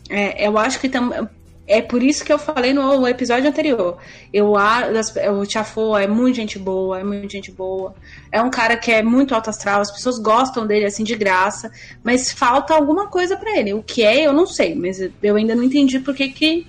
é, 0.09 0.47
eu 0.47 0.57
acho 0.57 0.79
que 0.79 0.89
tam, 0.89 1.29
é 1.67 1.81
por 1.81 2.03
isso 2.03 2.23
que 2.23 2.31
eu 2.31 2.37
falei 2.37 2.73
no 2.73 3.07
episódio 3.07 3.49
anterior. 3.49 3.97
Eu, 4.31 4.53
o 4.53 5.45
Tiafo 5.45 5.97
é 5.97 6.07
muito 6.07 6.35
gente 6.35 6.59
boa, 6.59 6.99
é 6.99 7.03
muito 7.03 7.31
gente 7.31 7.51
boa. 7.51 7.95
É 8.31 8.41
um 8.41 8.49
cara 8.49 8.77
que 8.77 8.91
é 8.91 9.01
muito 9.01 9.33
alto 9.33 9.49
astral, 9.49 9.81
as 9.81 9.91
pessoas 9.91 10.19
gostam 10.19 10.67
dele 10.67 10.85
assim 10.85 11.03
de 11.03 11.15
graça, 11.15 11.71
mas 12.03 12.31
falta 12.31 12.73
alguma 12.73 13.07
coisa 13.07 13.35
para 13.35 13.57
ele. 13.57 13.73
O 13.73 13.81
que 13.81 14.03
é, 14.03 14.27
eu 14.27 14.33
não 14.33 14.45
sei, 14.45 14.75
mas 14.75 14.99
eu 15.23 15.35
ainda 15.35 15.55
não 15.55 15.63
entendi 15.63 15.99
porque 15.99 16.29
que. 16.29 16.67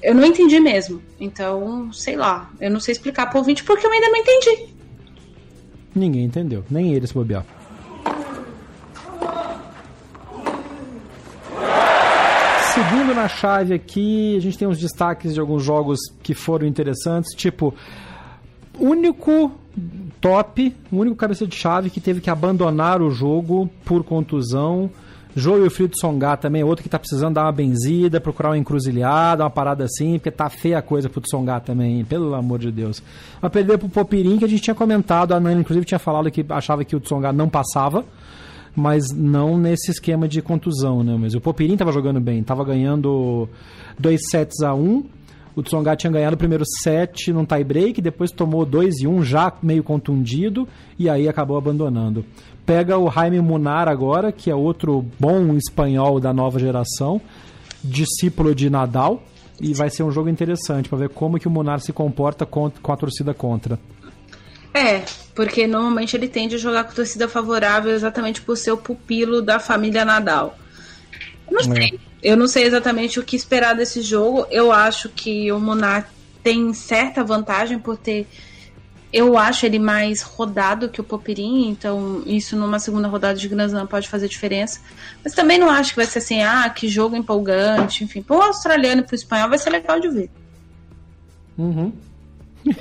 Eu 0.00 0.14
não 0.14 0.24
entendi 0.24 0.60
mesmo. 0.60 1.02
Então, 1.18 1.90
sei 1.92 2.14
lá. 2.14 2.50
Eu 2.60 2.70
não 2.70 2.78
sei 2.78 2.92
explicar 2.92 3.30
pro 3.30 3.38
ouvinte 3.38 3.64
porque 3.64 3.86
eu 3.86 3.90
ainda 3.90 4.10
não 4.10 4.18
entendi. 4.18 4.73
Ninguém 5.94 6.24
entendeu, 6.24 6.64
nem 6.70 6.92
ele 6.92 7.06
se 7.06 7.14
bobear. 7.14 7.44
Seguindo 12.74 13.14
na 13.14 13.28
chave 13.28 13.72
aqui, 13.72 14.36
a 14.36 14.40
gente 14.40 14.58
tem 14.58 14.66
uns 14.66 14.80
destaques 14.80 15.32
de 15.32 15.38
alguns 15.38 15.62
jogos 15.62 16.00
que 16.24 16.34
foram 16.34 16.66
interessantes, 16.66 17.32
tipo, 17.32 17.72
único 18.76 19.52
top, 20.20 20.74
único 20.90 21.14
cabeça 21.14 21.46
de 21.46 21.54
chave 21.54 21.88
que 21.88 22.00
teve 22.00 22.20
que 22.20 22.28
abandonar 22.28 23.00
o 23.00 23.10
jogo 23.10 23.70
por 23.84 24.02
contusão. 24.02 24.90
Joio 25.36 25.68
Frito 25.70 25.98
Songar 25.98 26.36
também 26.38 26.62
outro 26.62 26.82
que 26.82 26.88
tá 26.88 26.98
precisando 26.98 27.34
dar 27.34 27.44
uma 27.44 27.52
benzida, 27.52 28.20
procurar 28.20 28.50
uma 28.50 28.58
encruzilhada, 28.58 29.42
uma 29.42 29.50
parada 29.50 29.84
assim, 29.84 30.12
porque 30.12 30.30
tá 30.30 30.48
feia 30.48 30.78
a 30.78 30.82
coisa 30.82 31.08
pro 31.08 31.20
Tsongar 31.20 31.60
também, 31.60 32.04
pelo 32.04 32.34
amor 32.34 32.60
de 32.60 32.70
Deus. 32.70 33.02
Vai 33.40 33.50
perder 33.50 33.78
pro 33.78 33.88
Popirim, 33.88 34.38
que 34.38 34.44
a 34.44 34.48
gente 34.48 34.62
tinha 34.62 34.74
comentado, 34.74 35.32
a 35.32 35.40
Nani 35.40 35.60
inclusive 35.60 35.84
tinha 35.84 35.98
falado 35.98 36.30
que 36.30 36.44
achava 36.48 36.84
que 36.84 36.94
o 36.94 37.00
Tsongar 37.00 37.32
não 37.32 37.48
passava 37.48 38.04
mas 38.76 39.12
não 39.14 39.56
nesse 39.56 39.90
esquema 39.90 40.26
de 40.26 40.42
contusão, 40.42 41.04
né? 41.04 41.16
Mas 41.16 41.34
o 41.34 41.40
Popirin 41.40 41.74
estava 41.74 41.92
jogando 41.92 42.20
bem, 42.20 42.40
estava 42.40 42.64
ganhando 42.64 43.48
2 43.98 44.20
sets 44.28 44.62
a 44.62 44.74
1. 44.74 44.80
Um, 44.80 45.04
o 45.56 45.62
Tsonga 45.62 45.94
tinha 45.94 46.10
ganhado 46.10 46.34
o 46.34 46.38
primeiro 46.38 46.64
set 46.82 47.32
num 47.32 47.44
tie 47.44 47.62
break, 47.62 48.02
depois 48.02 48.32
tomou 48.32 48.66
2 48.66 49.02
e 49.02 49.06
1 49.06 49.14
um, 49.14 49.22
já 49.22 49.52
meio 49.62 49.84
contundido 49.84 50.66
e 50.98 51.08
aí 51.08 51.28
acabou 51.28 51.56
abandonando. 51.56 52.24
Pega 52.66 52.98
o 52.98 53.10
Jaime 53.10 53.40
Munar 53.40 53.88
agora, 53.88 54.32
que 54.32 54.50
é 54.50 54.54
outro 54.54 55.04
bom 55.18 55.54
espanhol 55.56 56.18
da 56.18 56.32
nova 56.32 56.58
geração, 56.58 57.20
discípulo 57.82 58.54
de 58.54 58.70
Nadal, 58.70 59.22
e 59.60 59.74
vai 59.74 59.90
ser 59.90 60.02
um 60.02 60.10
jogo 60.10 60.28
interessante 60.28 60.88
para 60.88 60.98
ver 60.98 61.08
como 61.10 61.38
que 61.38 61.46
o 61.46 61.50
Munar 61.50 61.80
se 61.80 61.92
comporta 61.92 62.46
com, 62.46 62.70
com 62.70 62.92
a 62.92 62.96
torcida 62.96 63.34
contra. 63.34 63.78
É, 64.72 65.04
porque 65.34 65.68
normalmente 65.68 66.16
ele 66.16 66.26
tende 66.26 66.56
a 66.56 66.58
jogar 66.58 66.84
com 66.84 66.92
torcida 66.92 67.28
favorável 67.28 67.92
exatamente 67.92 68.42
por 68.42 68.56
ser 68.56 68.72
o 68.72 68.76
pupilo 68.76 69.40
da 69.40 69.60
família 69.60 70.04
Nadal. 70.04 70.58
Eu 71.48 71.52
não 71.52 71.60
é. 71.72 71.74
sei. 71.74 72.00
Eu 72.22 72.36
não 72.36 72.48
sei 72.48 72.64
exatamente 72.64 73.20
o 73.20 73.22
que 73.22 73.36
esperar 73.36 73.74
desse 73.74 74.00
jogo. 74.00 74.46
Eu 74.50 74.72
acho 74.72 75.10
que 75.10 75.52
o 75.52 75.60
Monark 75.60 76.08
tem 76.42 76.72
certa 76.72 77.22
vantagem 77.22 77.78
por 77.78 77.96
ter. 77.96 78.26
Eu 79.16 79.38
acho 79.38 79.64
ele 79.64 79.78
mais 79.78 80.22
rodado 80.22 80.88
que 80.88 81.00
o 81.00 81.04
Popirin, 81.04 81.68
então 81.68 82.24
isso 82.26 82.56
numa 82.56 82.80
segunda 82.80 83.06
rodada 83.06 83.38
de 83.38 83.46
Grand 83.46 83.66
Slam 83.66 83.86
pode 83.86 84.08
fazer 84.08 84.26
diferença. 84.26 84.80
Mas 85.22 85.34
também 85.34 85.56
não 85.56 85.70
acho 85.70 85.90
que 85.90 85.96
vai 85.98 86.06
ser 86.06 86.18
assim, 86.18 86.42
ah, 86.42 86.68
que 86.68 86.88
jogo 86.88 87.14
empolgante, 87.14 88.02
enfim. 88.02 88.20
Para 88.20 88.36
o 88.36 88.42
australiano 88.42 89.02
e 89.02 89.04
para 89.04 89.12
o 89.12 89.14
espanhol 89.14 89.48
vai 89.48 89.56
ser 89.56 89.70
legal 89.70 90.00
de 90.00 90.08
ver. 90.08 90.30
Uhum. 91.56 91.92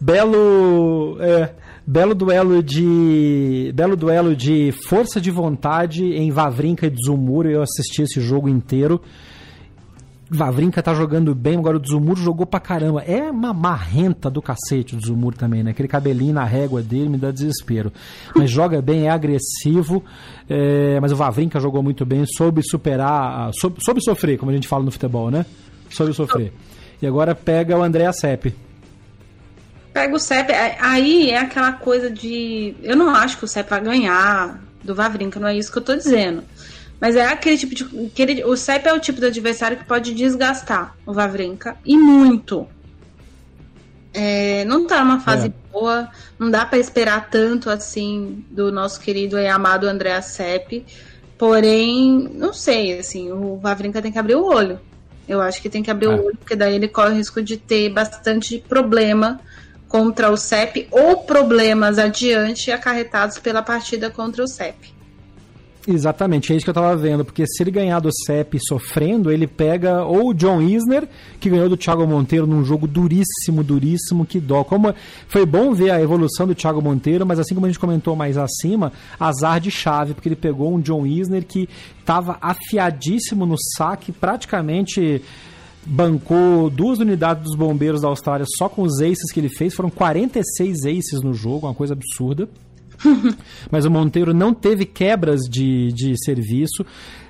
belo, 0.00 1.18
é, 1.20 1.50
belo 1.86 2.14
duelo 2.14 2.62
de 2.62 3.70
belo 3.74 3.96
duelo 3.96 4.34
de 4.34 4.72
força 4.88 5.20
de 5.20 5.30
vontade 5.30 6.06
em 6.06 6.30
Vavrinka 6.30 6.86
e 6.86 6.90
Dzumur. 6.90 7.44
Eu 7.44 7.60
assisti 7.60 8.00
esse 8.00 8.18
jogo 8.18 8.48
inteiro. 8.48 8.98
Vavrinka 10.36 10.82
tá 10.82 10.94
jogando 10.94 11.34
bem, 11.34 11.58
agora 11.58 11.76
o 11.76 11.80
Dzumur 11.80 12.16
jogou 12.16 12.44
pra 12.46 12.58
caramba. 12.60 13.02
É 13.02 13.30
uma 13.30 13.52
marrenta 13.52 14.30
do 14.30 14.42
cacete 14.42 14.94
o 14.94 14.98
Dzumur 14.98 15.34
também, 15.34 15.62
né? 15.62 15.70
Aquele 15.70 15.88
cabelinho 15.88 16.34
na 16.34 16.44
régua 16.44 16.82
dele 16.82 17.08
me 17.08 17.16
dá 17.16 17.30
desespero. 17.30 17.92
Mas 18.34 18.50
joga 18.50 18.82
bem, 18.82 19.06
é 19.06 19.10
agressivo. 19.10 20.04
É, 20.48 20.98
mas 21.00 21.12
o 21.12 21.16
Vavrinka 21.16 21.60
jogou 21.60 21.82
muito 21.82 22.04
bem, 22.04 22.24
soube 22.26 22.62
superar, 22.62 23.50
soube, 23.54 23.76
soube 23.84 24.02
sofrer, 24.02 24.38
como 24.38 24.50
a 24.50 24.54
gente 24.54 24.68
fala 24.68 24.84
no 24.84 24.90
futebol, 24.90 25.30
né? 25.30 25.46
Soube 25.90 26.12
sofrer. 26.12 26.52
E 27.00 27.06
agora 27.06 27.34
pega 27.34 27.76
o 27.76 27.82
André 27.82 28.10
Sepp. 28.12 28.54
Pega 29.92 30.14
o 30.14 30.18
Sepp, 30.18 30.50
é, 30.50 30.76
aí 30.80 31.30
é 31.30 31.38
aquela 31.38 31.72
coisa 31.72 32.10
de. 32.10 32.74
Eu 32.82 32.96
não 32.96 33.14
acho 33.14 33.38
que 33.38 33.44
o 33.44 33.48
Sepp 33.48 33.70
vai 33.70 33.80
ganhar 33.80 34.60
do 34.82 34.94
Vavrinka, 34.94 35.38
não 35.38 35.48
é 35.48 35.56
isso 35.56 35.70
que 35.70 35.78
eu 35.78 35.82
tô 35.82 35.94
dizendo. 35.94 36.42
Mas 37.00 37.16
é 37.16 37.26
aquele 37.26 37.58
tipo 37.58 37.74
de. 37.74 38.06
Aquele, 38.06 38.44
o 38.44 38.56
Sepp 38.56 38.86
é 38.86 38.92
o 38.92 39.00
tipo 39.00 39.20
de 39.20 39.26
adversário 39.26 39.76
que 39.76 39.84
pode 39.84 40.14
desgastar 40.14 40.96
o 41.06 41.12
Vavrinka 41.12 41.76
e 41.84 41.96
muito. 41.96 42.66
É, 44.12 44.64
não 44.64 44.86
tá 44.86 45.04
numa 45.04 45.18
fase 45.18 45.48
é. 45.48 45.52
boa, 45.72 46.08
não 46.38 46.48
dá 46.48 46.64
para 46.64 46.78
esperar 46.78 47.28
tanto 47.28 47.68
assim 47.68 48.44
do 48.48 48.70
nosso 48.70 49.00
querido 49.00 49.36
e 49.38 49.48
amado 49.48 49.88
André 49.88 50.20
Sepp. 50.20 50.84
Porém, 51.36 52.30
não 52.32 52.52
sei, 52.52 52.96
assim, 52.96 53.32
o 53.32 53.56
Vavrinka 53.56 54.00
tem 54.00 54.12
que 54.12 54.18
abrir 54.18 54.36
o 54.36 54.44
olho. 54.44 54.78
Eu 55.28 55.40
acho 55.40 55.60
que 55.60 55.68
tem 55.68 55.82
que 55.82 55.90
abrir 55.90 56.06
é. 56.06 56.10
o 56.10 56.26
olho, 56.26 56.36
porque 56.36 56.54
daí 56.54 56.76
ele 56.76 56.86
corre 56.86 57.10
o 57.10 57.16
risco 57.16 57.42
de 57.42 57.56
ter 57.56 57.88
bastante 57.90 58.64
problema 58.68 59.40
contra 59.88 60.30
o 60.30 60.36
CEP 60.36 60.86
ou 60.92 61.18
problemas 61.24 61.98
adiante 61.98 62.70
acarretados 62.70 63.38
pela 63.38 63.62
partida 63.62 64.10
contra 64.10 64.44
o 64.44 64.46
CEP. 64.46 64.93
Exatamente, 65.86 66.50
é 66.50 66.56
isso 66.56 66.64
que 66.64 66.70
eu 66.70 66.74
tava 66.74 66.96
vendo, 66.96 67.26
porque 67.26 67.46
se 67.46 67.62
ele 67.62 67.70
ganhar 67.70 68.00
do 68.00 68.08
CEP 68.10 68.58
sofrendo, 68.58 69.30
ele 69.30 69.46
pega 69.46 70.02
ou 70.02 70.30
o 70.30 70.34
John 70.34 70.62
Isner, 70.62 71.06
que 71.38 71.50
ganhou 71.50 71.68
do 71.68 71.76
Thiago 71.76 72.06
Monteiro 72.06 72.46
num 72.46 72.64
jogo 72.64 72.86
duríssimo, 72.86 73.62
duríssimo, 73.62 74.24
que 74.24 74.40
dó. 74.40 74.64
Como 74.64 74.94
foi 75.28 75.44
bom 75.44 75.74
ver 75.74 75.90
a 75.90 76.00
evolução 76.00 76.46
do 76.46 76.54
Thiago 76.54 76.80
Monteiro, 76.80 77.26
mas 77.26 77.38
assim 77.38 77.54
como 77.54 77.66
a 77.66 77.68
gente 77.68 77.78
comentou 77.78 78.16
mais 78.16 78.38
acima, 78.38 78.94
azar 79.20 79.60
de 79.60 79.70
chave, 79.70 80.14
porque 80.14 80.26
ele 80.26 80.36
pegou 80.36 80.74
um 80.74 80.80
John 80.80 81.04
Isner 81.04 81.44
que 81.44 81.68
tava 82.02 82.38
afiadíssimo 82.40 83.44
no 83.44 83.56
saque, 83.76 84.10
praticamente 84.10 85.20
bancou 85.84 86.70
duas 86.70 86.98
unidades 86.98 87.44
dos 87.44 87.56
bombeiros 87.56 88.00
da 88.00 88.08
Austrália 88.08 88.46
só 88.56 88.70
com 88.70 88.80
os 88.80 89.02
aces 89.02 89.30
que 89.30 89.38
ele 89.38 89.50
fez, 89.50 89.74
foram 89.74 89.90
46 89.90 90.86
aces 90.86 91.20
no 91.22 91.34
jogo, 91.34 91.66
uma 91.66 91.74
coisa 91.74 91.92
absurda. 91.92 92.48
Mas 93.70 93.84
o 93.84 93.90
Monteiro 93.90 94.34
não 94.34 94.52
teve 94.52 94.84
quebras 94.84 95.40
de, 95.42 95.92
de 95.92 96.14
serviço. 96.24 96.84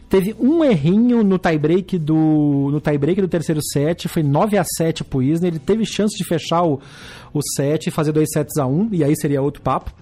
Teve 0.08 0.34
um 0.38 0.62
errinho 0.62 1.24
no 1.24 1.38
tie-break 1.38 1.98
do, 1.98 2.68
no 2.70 2.80
tie 2.80 2.98
do 2.98 3.28
terceiro 3.28 3.60
set, 3.62 4.06
foi 4.06 4.22
9 4.22 4.56
a 4.58 4.64
7 4.64 5.02
pro 5.02 5.22
Isner. 5.22 5.52
Ele 5.52 5.58
teve 5.58 5.84
chance 5.84 6.16
de 6.16 6.24
fechar 6.24 6.62
o, 6.62 6.80
o 7.32 7.40
set 7.56 7.86
e 7.86 7.90
fazer 7.90 8.12
2 8.12 8.28
sets 8.32 8.56
a 8.58 8.66
1, 8.66 8.90
e 8.92 9.02
aí 9.02 9.14
seria 9.16 9.42
outro 9.42 9.62
papo 9.62 9.92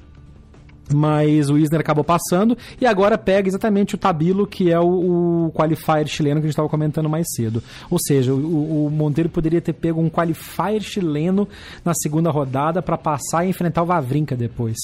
mas 0.93 1.49
o 1.49 1.57
Isner 1.57 1.81
acabou 1.81 2.05
passando 2.05 2.57
e 2.81 2.87
agora 2.87 3.17
pega 3.17 3.49
exatamente 3.49 3.95
o 3.95 3.99
Tabilo, 3.99 4.47
que 4.47 4.71
é 4.71 4.79
o, 4.79 5.47
o 5.47 5.53
qualifier 5.53 6.07
chileno 6.07 6.41
que 6.41 6.47
a 6.47 6.49
gente 6.49 6.55
estava 6.55 6.69
comentando 6.69 7.09
mais 7.09 7.27
cedo. 7.35 7.63
Ou 7.91 7.99
seja, 7.99 8.33
o, 8.33 8.87
o, 8.87 8.91
Monteiro 8.91 9.31
poderia 9.31 9.61
ter 9.61 9.73
pego 9.73 10.01
um 10.01 10.11
qualifier 10.11 10.81
chileno 10.81 11.49
na 11.85 11.95
segunda 11.95 12.31
rodada 12.31 12.83
para 12.83 12.99
passar 12.99 13.45
e 13.45 13.51
enfrentar 13.51 13.83
o 13.83 13.87
Vavrinca 13.87 14.37
depois. 14.37 14.77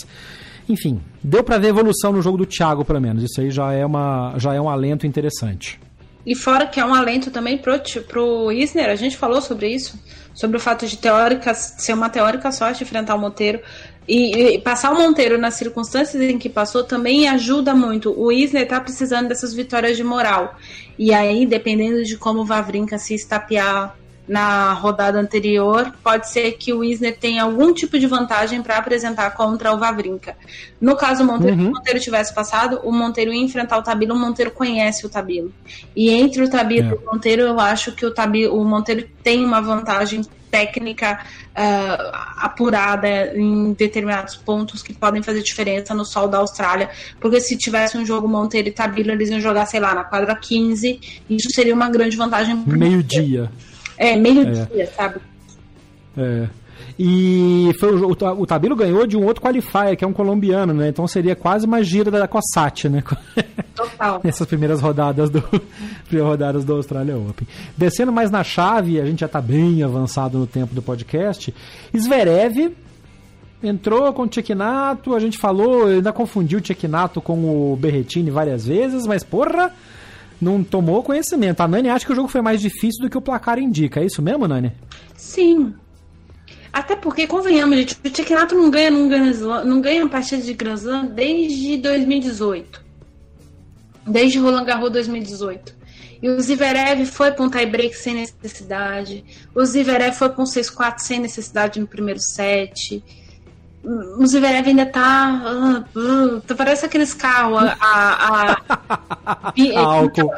Enfim, 0.69 1.01
deu 1.23 1.43
para 1.43 1.59
ver 1.59 1.69
evolução 1.69 2.12
no 2.12 2.20
jogo 2.20 2.39
do 2.39 2.47
Thiago, 2.47 2.85
pelo 2.85 3.01
menos. 3.01 3.23
Isso 3.23 3.40
aí 3.40 3.51
já 3.51 3.73
é, 3.73 3.86
uma, 3.86 4.35
já 4.36 4.55
é 4.55 4.61
um 4.61 4.69
alento 4.69 5.07
interessante. 5.07 5.81
E 6.27 6.35
fora 6.35 6.66
que 6.66 6.78
é 6.78 6.85
um 6.85 6.95
alento 6.95 7.31
também 7.31 7.57
pro, 7.57 7.73
pro 8.07 8.53
Isner, 8.53 8.90
a 8.90 8.95
gente 8.95 9.16
falou 9.16 9.40
sobre 9.40 9.69
isso, 9.69 9.99
sobre 10.35 10.59
o 10.59 10.61
fato 10.61 10.86
de 10.86 10.99
teórica, 10.99 11.55
ser 11.55 11.95
uma 11.95 12.11
teórica 12.11 12.53
sorte 12.53 12.82
enfrentar 12.82 13.15
o 13.15 13.19
Monteiro. 13.19 13.61
E, 14.07 14.55
e, 14.55 14.59
passar 14.59 14.90
o 14.90 14.97
Monteiro 14.97 15.39
nas 15.39 15.55
circunstâncias 15.55 16.23
em 16.23 16.39
que 16.39 16.49
passou 16.49 16.85
também 16.85 17.28
ajuda 17.28 17.74
muito. 17.74 18.12
O 18.19 18.31
Isner 18.32 18.66
tá 18.66 18.81
precisando 18.81 19.28
dessas 19.28 19.55
vitórias 19.55 19.97
de 19.97 20.05
moral. 20.05 20.55
E 20.99 21.12
aí, 21.15 21.47
dependendo 21.47 22.03
de 22.05 22.16
como 22.16 22.40
o 22.40 22.45
Vavrinca 22.45 22.99
se 22.99 23.15
estapear 23.15 23.97
na 24.29 24.73
rodada 24.75 25.19
anterior, 25.19 25.93
pode 26.05 26.29
ser 26.29 26.53
que 26.53 26.73
o 26.73 26.85
Isner 26.85 27.17
tenha 27.19 27.43
algum 27.43 27.73
tipo 27.73 27.99
de 27.99 28.07
vantagem 28.07 28.63
para 28.63 28.77
apresentar 28.77 29.31
contra 29.31 29.73
o 29.73 29.79
Vavrinca. 29.79 30.37
No 30.81 30.95
caso, 30.95 31.23
o 31.23 31.27
Monteiro, 31.27 31.57
uhum. 31.57 31.63
se 31.63 31.69
o 31.71 31.75
Monteiro 31.75 32.01
tivesse 32.01 32.35
passado, 32.35 32.81
o 32.85 32.93
Monteiro 32.93 33.33
ia 33.33 33.43
enfrentar 33.43 33.79
o 33.79 33.83
Tabilo, 33.83 34.15
o 34.15 34.19
Monteiro 34.19 34.51
conhece 34.51 35.07
o 35.07 35.09
Tabilo. 35.09 35.53
E 35.97 36.11
entre 36.11 36.43
o 36.43 36.51
Tabilo 36.51 36.89
é. 36.89 36.93
e 36.93 36.95
o 36.95 37.13
Monteiro, 37.13 37.43
eu 37.43 37.59
acho 37.59 37.93
que 37.93 38.05
o, 38.05 38.13
Tabilo, 38.13 38.55
o 38.55 38.65
Monteiro 38.65 39.09
tem 39.23 39.45
uma 39.45 39.61
vantagem 39.61 40.23
técnica 40.51 41.21
uh, 41.51 42.17
apurada 42.39 43.37
em 43.37 43.73
determinados 43.73 44.37
pontos 44.37 44.83
que 44.83 44.93
podem 44.93 45.23
fazer 45.23 45.43
diferença 45.43 45.95
no 45.95 46.05
sol 46.05 46.29
da 46.29 46.39
Austrália, 46.39 46.91
porque 47.21 47.41
se 47.41 47.57
tivesse 47.57 47.97
um 47.97 48.05
jogo 48.05 48.29
Monteiro 48.29 48.69
e 48.69 48.73
Tabilo, 48.73 49.11
eles 49.11 49.31
iam 49.31 49.41
jogar, 49.41 49.67
sei 49.67 49.81
lá, 49.81 49.95
na 49.95 50.05
quadra 50.05 50.35
15, 50.35 51.01
isso 51.29 51.51
seria 51.51 51.75
uma 51.75 51.91
grande 51.91 52.17
vantagem. 52.17 52.63
Meio-dia. 52.67 53.51
É, 53.99 54.16
meio-dia, 54.16 54.69
é. 54.83 54.87
sabe? 54.87 55.20
É. 56.16 56.49
E 56.99 57.73
foi 57.79 57.95
o, 57.95 58.09
o, 58.09 58.41
o 58.41 58.47
Tabilo 58.47 58.75
ganhou 58.75 59.07
de 59.07 59.16
um 59.16 59.25
outro 59.25 59.43
qualifier, 59.43 59.97
que 59.97 60.05
é 60.05 60.09
um 60.09 60.12
colombiano, 60.12 60.75
né? 60.75 60.89
Então 60.89 61.07
seria 61.07 61.37
quase 61.37 61.65
uma 61.65 61.83
gira 61.83 62.11
da 62.11 62.27
Cossat, 62.27 62.89
né? 62.89 63.03
Total. 63.75 64.20
Nessas 64.25 64.47
primeiras 64.47 64.81
rodadas 64.81 65.31
do 65.31 65.41
primeiras 66.07 66.31
rodadas 66.31 66.65
do 66.65 66.75
Australia 66.75 67.16
Open. 67.16 67.47
Descendo 67.77 68.11
mais 68.11 68.31
na 68.31 68.43
chave, 68.43 69.01
a 69.01 69.05
gente 69.05 69.20
já 69.20 69.27
está 69.27 69.41
bem 69.41 69.83
avançado 69.83 70.39
no 70.39 70.47
tempo 70.47 70.75
do 70.75 70.83
podcast. 70.83 71.55
Zverev 71.97 72.75
entrou 73.62 74.12
com 74.12 74.23
o 74.23 74.29
Tchekinato, 74.29 75.15
a 75.15 75.20
gente 75.20 75.39
falou, 75.39 75.87
ainda 75.87 76.12
confundiu 76.12 76.59
o 76.59 76.62
Tchekinato 76.62 77.20
com 77.20 77.73
o 77.73 77.77
Berretini 77.77 78.31
várias 78.31 78.66
vezes, 78.66 79.07
mas 79.07 79.23
porra, 79.25 79.73
não 80.40 80.62
tomou 80.62 81.02
conhecimento. 81.02 81.60
A 81.60 81.69
Nani 81.69 81.89
acha 81.89 82.06
que 82.06 82.12
o 82.12 82.16
jogo 82.16 82.28
foi 82.28 82.40
mais 82.40 82.60
difícil 82.60 83.02
do 83.02 83.10
que 83.10 83.19
o 83.19 83.23
placar 83.23 83.59
indica. 83.59 84.01
É 84.01 84.06
isso 84.06 84.23
mesmo, 84.23 84.47
Nani? 84.47 84.73
Sim, 85.16 85.74
até 86.73 86.94
porque, 86.94 87.27
convenhamos, 87.27 87.77
gente, 87.77 87.98
o 88.05 88.10
Tchekinato 88.10 88.55
não 88.55 88.70
ganha 88.70 88.90
Grand 88.90 89.31
Slam, 89.31 89.65
não 89.65 89.81
ganha 89.81 90.06
partida 90.09 90.43
de 90.43 90.52
Grand 90.52 90.74
Slam 90.74 91.06
desde 91.06 91.78
2018. 91.78 92.85
Desde 94.06 94.39
Roland 94.39 94.65
Garros 94.65 94.90
2018. 94.93 95.77
E 96.23 96.28
o 96.28 96.40
Zverev 96.40 97.06
foi 97.06 97.31
para 97.32 97.44
um 97.44 97.51
tie-break 97.51 97.97
sem 97.97 98.15
necessidade. 98.15 99.24
O 99.55 99.65
Zverev 99.65 100.15
foi 100.15 100.28
para 100.31 100.43
um 100.43 100.47
6-4 100.47 100.98
sem 100.98 101.20
necessidade 101.20 101.81
no 101.81 101.86
primeiro 101.86 102.20
set. 102.20 103.02
O 103.85 104.27
Zverev 104.27 104.69
ainda 104.69 104.87
tá. 104.87 105.87
Uh, 105.95 106.37
uh, 106.37 106.55
parece 106.57 106.85
aqueles 106.85 107.15
carros. 107.15 107.63
A, 107.63 107.77
a, 107.81 108.53
a, 108.53 109.81
álcool. 109.81 110.31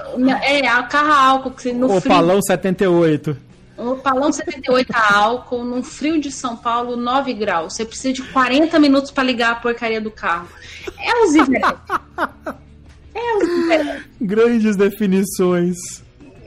É, 0.43 0.67
a 0.69 0.83
carro 0.83 1.13
álcool. 1.13 1.51
Que 1.53 1.73
no 1.73 1.97
o 1.97 2.01
frio, 2.01 2.15
Palão 2.15 2.43
78. 2.43 3.37
O 3.79 3.97
Palão 3.97 4.31
78 4.31 4.91
a 4.95 5.17
álcool, 5.17 5.65
num 5.65 5.83
frio 5.83 6.21
de 6.21 6.31
São 6.31 6.55
Paulo, 6.55 6.97
9 6.97 7.33
graus. 7.33 7.75
Você 7.75 7.85
precisa 7.85 8.13
de 8.13 8.23
40 8.25 8.79
minutos 8.79 9.11
para 9.11 9.25
ligar 9.25 9.53
a 9.53 9.55
porcaria 9.55 10.01
do 10.01 10.11
carro. 10.11 10.49
É 10.99 11.15
o 11.25 11.27
Zverev. 11.29 11.77
É 13.13 13.37
o 13.37 13.41
Zverev. 13.45 14.05
Grandes 14.21 14.77
definições. 14.77 15.77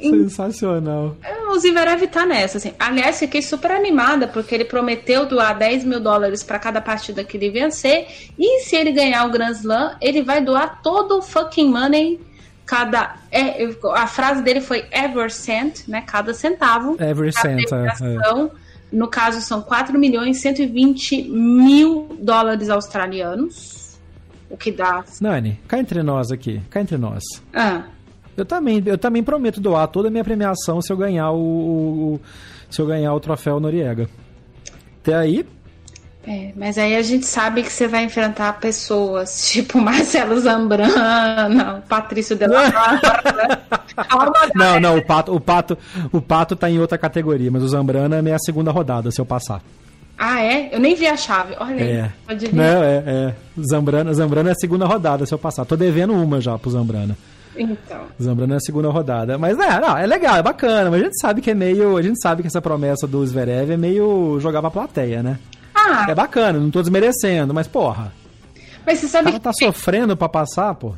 Sensacional. 0.10 1.16
É, 1.24 1.48
o 1.48 1.60
Zverev 1.60 2.08
tá 2.08 2.26
nessa, 2.26 2.58
assim. 2.58 2.74
Aliás, 2.80 3.20
fiquei 3.20 3.42
super 3.42 3.72
animada, 3.72 4.28
porque 4.28 4.54
ele 4.54 4.66
prometeu 4.66 5.26
doar 5.26 5.58
10 5.58 5.84
mil 5.84 6.00
dólares 6.00 6.44
para 6.44 6.60
cada 6.60 6.82
partida 6.82 7.24
que 7.24 7.38
ele 7.38 7.50
vencer. 7.50 8.08
E 8.38 8.62
se 8.62 8.76
ele 8.76 8.92
ganhar 8.92 9.26
o 9.26 9.32
Grand 9.32 9.52
Slam, 9.52 9.96
ele 10.02 10.22
vai 10.22 10.42
doar 10.42 10.82
todo 10.82 11.18
o 11.18 11.22
fucking 11.22 11.70
money 11.70 12.20
cada 12.66 13.18
é, 13.30 13.68
a 13.94 14.08
frase 14.08 14.42
dele 14.42 14.62
foi 14.62 14.86
ever 14.90 15.30
cent, 15.30 15.88
né? 15.88 16.02
Cada 16.02 16.34
centavo. 16.34 16.96
Ever 17.00 17.32
cent, 17.34 17.70
é, 17.72 17.88
é. 17.88 18.50
No 18.92 19.08
caso, 19.08 19.42
são 19.42 19.62
4 19.62 19.98
milhões 19.98 20.38
120 20.40 21.24
mil 21.30 22.16
dólares 22.22 22.70
australianos. 22.70 23.98
O 24.50 24.56
que 24.56 24.72
dá. 24.72 25.04
Nani, 25.20 25.60
cá 25.68 25.80
entre 25.80 26.04
nós 26.04 26.32
aqui. 26.32 26.62
Cá 26.70 26.82
entre 26.82 26.96
nós. 26.96 27.24
Ah. 27.52 27.86
Eu 28.36 28.46
também, 28.46 28.82
eu 28.86 28.98
também 28.98 29.24
prometo 29.24 29.62
doar 29.62 29.88
toda 29.88 30.08
a 30.08 30.12
minha 30.12 30.24
premiação 30.24 30.82
se 30.82 30.92
eu 30.92 30.98
ganhar 30.98 31.32
o, 31.32 31.38
o 32.16 32.22
se 32.70 32.82
eu 32.82 32.86
ganhar 32.86 33.14
o 33.14 33.20
troféu 33.20 33.60
Noriega. 33.60 34.10
Até 35.02 35.16
aí, 35.16 35.46
é, 36.26 36.54
mas 36.56 36.78
aí 36.78 36.96
a 36.96 37.02
gente 37.02 37.26
sabe 37.26 37.62
que 37.64 37.72
você 37.72 37.86
vai 37.86 38.06
enfrentar 38.06 38.54
pessoas 38.54 39.50
tipo 39.52 39.80
Marcelo 39.80 40.40
Zambrana, 40.40 41.84
Patrício 41.88 42.36
de 42.36 42.48
la 42.48 42.72
Não, 44.56 44.80
não, 44.80 44.98
o 44.98 45.06
Pato, 45.06 45.36
o 45.36 45.40
Pato, 45.40 45.78
o 46.12 46.22
Pato 46.22 46.56
tá 46.56 46.70
em 46.70 46.80
outra 46.80 46.98
categoria, 46.98 47.52
mas 47.52 47.62
o 47.62 47.68
Zambrana 47.68 48.18
é 48.18 48.22
minha 48.22 48.40
segunda 48.40 48.72
rodada, 48.72 49.12
se 49.12 49.20
eu 49.20 49.26
passar. 49.26 49.62
Ah, 50.18 50.42
é? 50.42 50.70
Eu 50.72 50.80
nem 50.80 50.96
vi 50.96 51.08
a 51.08 51.18
chave. 51.18 51.56
Olha 51.60 51.84
é. 51.84 52.12
aí. 52.28 52.54
Não, 52.54 52.84
é, 52.84 53.04
é. 53.06 53.36
Zambrana, 53.62 54.14
Zambrana 54.14 54.50
é 54.50 54.52
a 54.54 54.56
segunda 54.56 54.86
rodada, 54.86 55.26
se 55.26 55.34
eu 55.34 55.40
passar. 55.40 55.66
Tô 55.66 55.76
devendo 55.76 56.14
uma 56.14 56.40
já 56.40 56.58
pro 56.58 56.72
Zambrana. 56.72 57.18
Então. 57.56 58.02
Zambrana 58.22 58.56
é 58.56 58.58
a 58.58 58.62
segunda 58.62 58.90
rodada. 58.90 59.38
Mas 59.38 59.58
é, 59.58 59.80
não, 59.80 59.98
é 59.98 60.06
legal, 60.06 60.36
é 60.36 60.42
bacana, 60.42 60.90
mas 60.90 61.02
a 61.02 61.04
gente 61.06 61.20
sabe 61.20 61.42
que 61.42 61.52
é 61.52 61.54
meio. 61.54 61.98
A 61.98 62.02
gente 62.02 62.20
sabe 62.22 62.42
que 62.42 62.48
essa 62.48 62.62
promessa 62.62 63.08
do 63.08 63.26
Zverev 63.26 63.72
é 63.72 63.78
meio 63.78 64.40
jogar 64.40 64.62
pra 64.62 64.72
plateia, 64.72 65.22
né? 65.22 65.40
Ah. 65.74 66.06
É 66.10 66.16
bacana, 66.16 66.60
não 66.60 66.72
tô 66.72 66.82
desmerecendo, 66.82 67.54
mas 67.54 67.68
porra. 67.68 68.12
Mas 68.86 69.00
você 69.00 69.08
sabe 69.08 69.30
o 69.30 69.32
cara 69.32 69.40
tá 69.40 69.52
que... 69.52 69.66
sofrendo 69.66 70.16
pra 70.16 70.30
passar, 70.30 70.74
pô. 70.76 70.94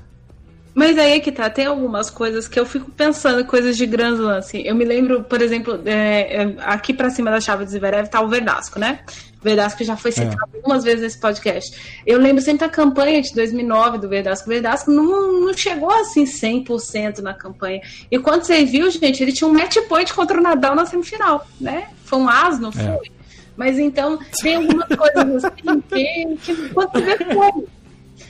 Mas 0.76 0.98
aí 0.98 1.14
é 1.14 1.20
que 1.22 1.32
tá, 1.32 1.50
tem 1.50 1.66
algumas 1.66 2.10
coisas 2.10 2.50
que 2.50 2.60
eu 2.60 2.66
fico 2.66 2.92
pensando, 2.92 3.46
coisas 3.46 3.78
de 3.78 3.86
Grand 3.86 4.16
Slam, 4.16 4.38
assim. 4.38 4.62
Eu 4.64 4.76
me 4.76 4.84
lembro, 4.84 5.24
por 5.24 5.42
exemplo, 5.42 5.80
é, 5.86 6.44
é, 6.44 6.56
aqui 6.60 6.94
pra 6.94 7.10
cima 7.10 7.32
da 7.32 7.40
chave 7.40 7.64
de 7.64 7.72
Zverev 7.72 8.10
tá 8.10 8.20
o 8.20 8.28
Verdasco, 8.28 8.78
né? 8.78 9.00
O 9.40 9.44
Verdasco 9.46 9.86
já 9.86 9.96
foi 9.96 10.12
citado 10.12 10.50
é. 10.54 10.58
algumas 10.58 10.84
vezes 10.84 11.00
nesse 11.00 11.18
podcast. 11.18 12.02
Eu 12.06 12.20
lembro 12.20 12.42
sempre 12.42 12.68
da 12.68 12.70
campanha 12.70 13.22
de 13.22 13.34
2009 13.34 14.00
do 14.00 14.10
Verdasco. 14.10 14.50
O 14.50 14.52
Verdasco 14.52 14.92
não, 14.92 15.40
não 15.40 15.54
chegou 15.54 15.90
assim 15.92 16.26
100% 16.26 17.20
na 17.20 17.34
campanha. 17.34 17.80
E 18.12 18.20
quando 18.20 18.44
você 18.44 18.66
viu, 18.66 18.92
gente, 18.92 19.24
ele 19.24 19.32
tinha 19.32 19.50
um 19.50 19.54
match 19.54 19.78
point 19.88 20.14
contra 20.14 20.38
o 20.38 20.44
Nadal 20.44 20.76
na 20.76 20.86
semifinal, 20.86 21.48
né? 21.60 21.88
Foi 22.04 22.20
um 22.20 22.28
as, 22.28 22.60
não 22.60 22.70
é. 22.70 22.72
foi? 22.74 23.12
Mas 23.56 23.80
então, 23.80 24.20
tem 24.42 24.56
algumas 24.58 24.90
coisas 24.90 25.46
assim 25.46 25.82
que, 25.88 26.38
que 26.44 26.70
quando 26.74 26.92
você 26.92 27.02
vê 27.02 27.34
foi. 27.34 27.66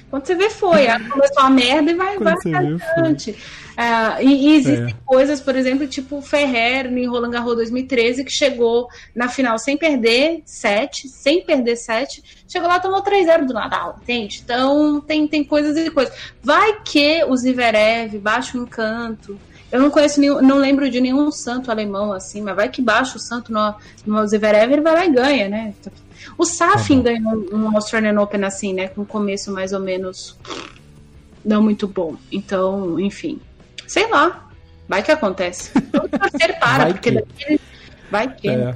Quando 0.10 0.26
você 0.26 0.36
vê 0.36 0.50
foi, 0.50 0.86
começou 1.10 1.44
a 1.44 1.50
merda 1.50 1.92
e 1.92 1.96
vai, 1.96 2.18
vai 2.18 2.34
adiante. 2.34 3.32
Uh, 3.32 4.22
e, 4.22 4.48
e, 4.48 4.56
existem 4.56 4.94
é. 4.94 4.96
coisas, 5.06 5.42
por 5.42 5.54
exemplo, 5.56 5.86
tipo 5.86 6.18
o 6.18 6.22
Ferrer 6.22 6.90
no 6.90 7.12
Roland 7.12 7.32
Garros 7.32 7.56
2013, 7.56 8.24
que 8.24 8.32
chegou 8.32 8.88
na 9.14 9.28
final 9.28 9.60
sem 9.60 9.78
perder 9.78 10.42
7, 10.46 11.10
sem 11.10 11.44
perder 11.44 11.76
7, 11.76 12.24
chegou 12.48 12.70
lá 12.70 12.78
e 12.78 12.82
tomou 12.82 13.04
3-0 13.04 13.46
do 13.46 13.54
Nadal, 13.54 14.00
entende? 14.02 14.42
Então 14.44 15.02
tem, 15.02 15.28
tem 15.28 15.44
coisas 15.44 15.76
e 15.76 15.92
coisas. 15.92 16.16
Vai 16.42 16.82
que 16.84 17.26
o 17.26 17.36
Zverev 17.36 18.18
baixa 18.18 18.58
o 18.58 18.62
encanto, 18.62 19.38
eu 19.70 19.82
não 19.82 19.90
conheço 19.90 20.22
nenhum, 20.22 20.42
não 20.42 20.58
lembro 20.58 20.90
de 20.90 21.02
nenhum 21.02 21.30
santo 21.32 21.70
alemão 21.70 22.14
assim, 22.14 22.42
mas 22.42 22.56
vai 22.56 22.70
que 22.70 22.82
baixa 22.82 23.18
o 23.18 23.20
santo 23.20 23.52
no, 23.52 23.76
no 24.06 24.26
Zverev, 24.26 24.72
ele 24.72 24.82
vai 24.82 24.94
lá 24.94 25.06
e 25.06 25.12
ganha, 25.12 25.50
né? 25.50 25.74
O 26.38 26.46
Safin 26.46 26.98
uhum. 26.98 27.04
ganhou 27.04 27.46
um 27.54 27.76
Australian 27.76 28.20
Open 28.22 28.44
assim, 28.44 28.74
né? 28.74 28.88
Com 28.88 29.02
um 29.02 29.06
começo 29.06 29.52
mais 29.52 29.74
ou 29.74 29.80
menos 29.80 30.38
não 31.44 31.62
muito 31.62 31.88
bom. 31.88 32.16
Então, 32.32 33.00
enfim. 33.00 33.40
Sei 33.88 34.10
lá. 34.10 34.50
Vai 34.88 35.02
que 35.02 35.12
acontece. 35.12 35.72
Torcer 35.92 36.58
para, 36.60 36.84
vai 36.84 36.94
porque 36.94 37.12
que. 37.12 37.16
daqui 37.16 37.62
vai 38.12 38.34
que. 38.34 38.50
É. 38.50 38.76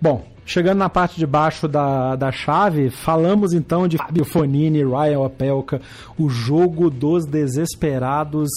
Bom, 0.00 0.26
Chegando 0.48 0.78
na 0.78 0.88
parte 0.88 1.18
de 1.18 1.26
baixo 1.26 1.66
da, 1.66 2.14
da 2.14 2.30
chave, 2.30 2.88
falamos 2.88 3.52
então 3.52 3.88
de 3.88 3.98
Fabio 3.98 4.24
Fonini, 4.24 4.84
Ryan 4.84 5.18
Opelka, 5.18 5.80
o 6.16 6.28
jogo 6.28 6.88
dos 6.88 7.26
desesperados, 7.26 8.48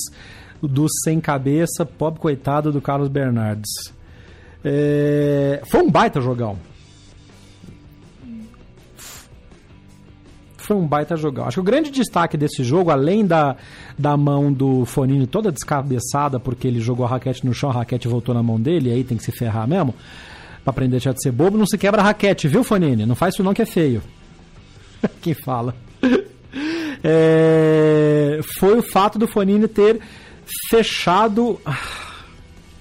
dos 0.61 0.91
sem 1.03 1.19
cabeça, 1.19 1.87
pobre 1.87 2.19
coitado 2.19 2.71
do 2.71 2.79
Carlos 2.79 3.09
Bernardes. 3.09 3.91
É, 4.63 5.63
foi 5.67 5.81
um 5.81 5.89
baita 5.89 6.21
jogão. 6.21 6.59
Foi 10.69 10.77
um 10.77 10.85
baita 10.85 11.17
jogão. 11.17 11.45
Acho 11.45 11.55
que 11.55 11.61
o 11.61 11.63
grande 11.63 11.89
destaque 11.89 12.37
desse 12.37 12.63
jogo, 12.63 12.91
além 12.91 13.25
da, 13.25 13.55
da 13.97 14.15
mão 14.15 14.53
do 14.53 14.85
Fonini 14.85 15.25
toda 15.25 15.51
descabeçada, 15.51 16.39
porque 16.39 16.67
ele 16.67 16.79
jogou 16.79 17.07
a 17.07 17.09
raquete 17.09 17.43
no 17.43 17.55
chão, 17.55 17.71
a 17.71 17.73
raquete 17.73 18.07
voltou 18.07 18.35
na 18.35 18.43
mão 18.43 18.61
dele, 18.61 18.91
aí 18.91 19.03
tem 19.03 19.17
que 19.17 19.23
se 19.23 19.31
ferrar 19.31 19.67
mesmo 19.67 19.95
Pra 20.63 20.69
aprender 20.69 20.97
a 20.97 21.11
de 21.11 21.23
ser 21.23 21.31
bobo, 21.31 21.57
não 21.57 21.65
se 21.65 21.75
quebra 21.75 22.03
raquete, 22.03 22.47
viu, 22.47 22.63
Fonini? 22.63 23.03
Não 23.03 23.15
faz 23.15 23.33
isso 23.33 23.41
não 23.41 23.51
que 23.51 23.63
é 23.63 23.65
feio. 23.65 24.03
Quem 25.23 25.33
fala? 25.33 25.73
É... 27.03 28.39
Foi 28.59 28.77
o 28.77 28.83
fato 28.83 29.17
do 29.17 29.27
Fonini 29.27 29.67
ter 29.67 29.99
fechado. 30.69 31.59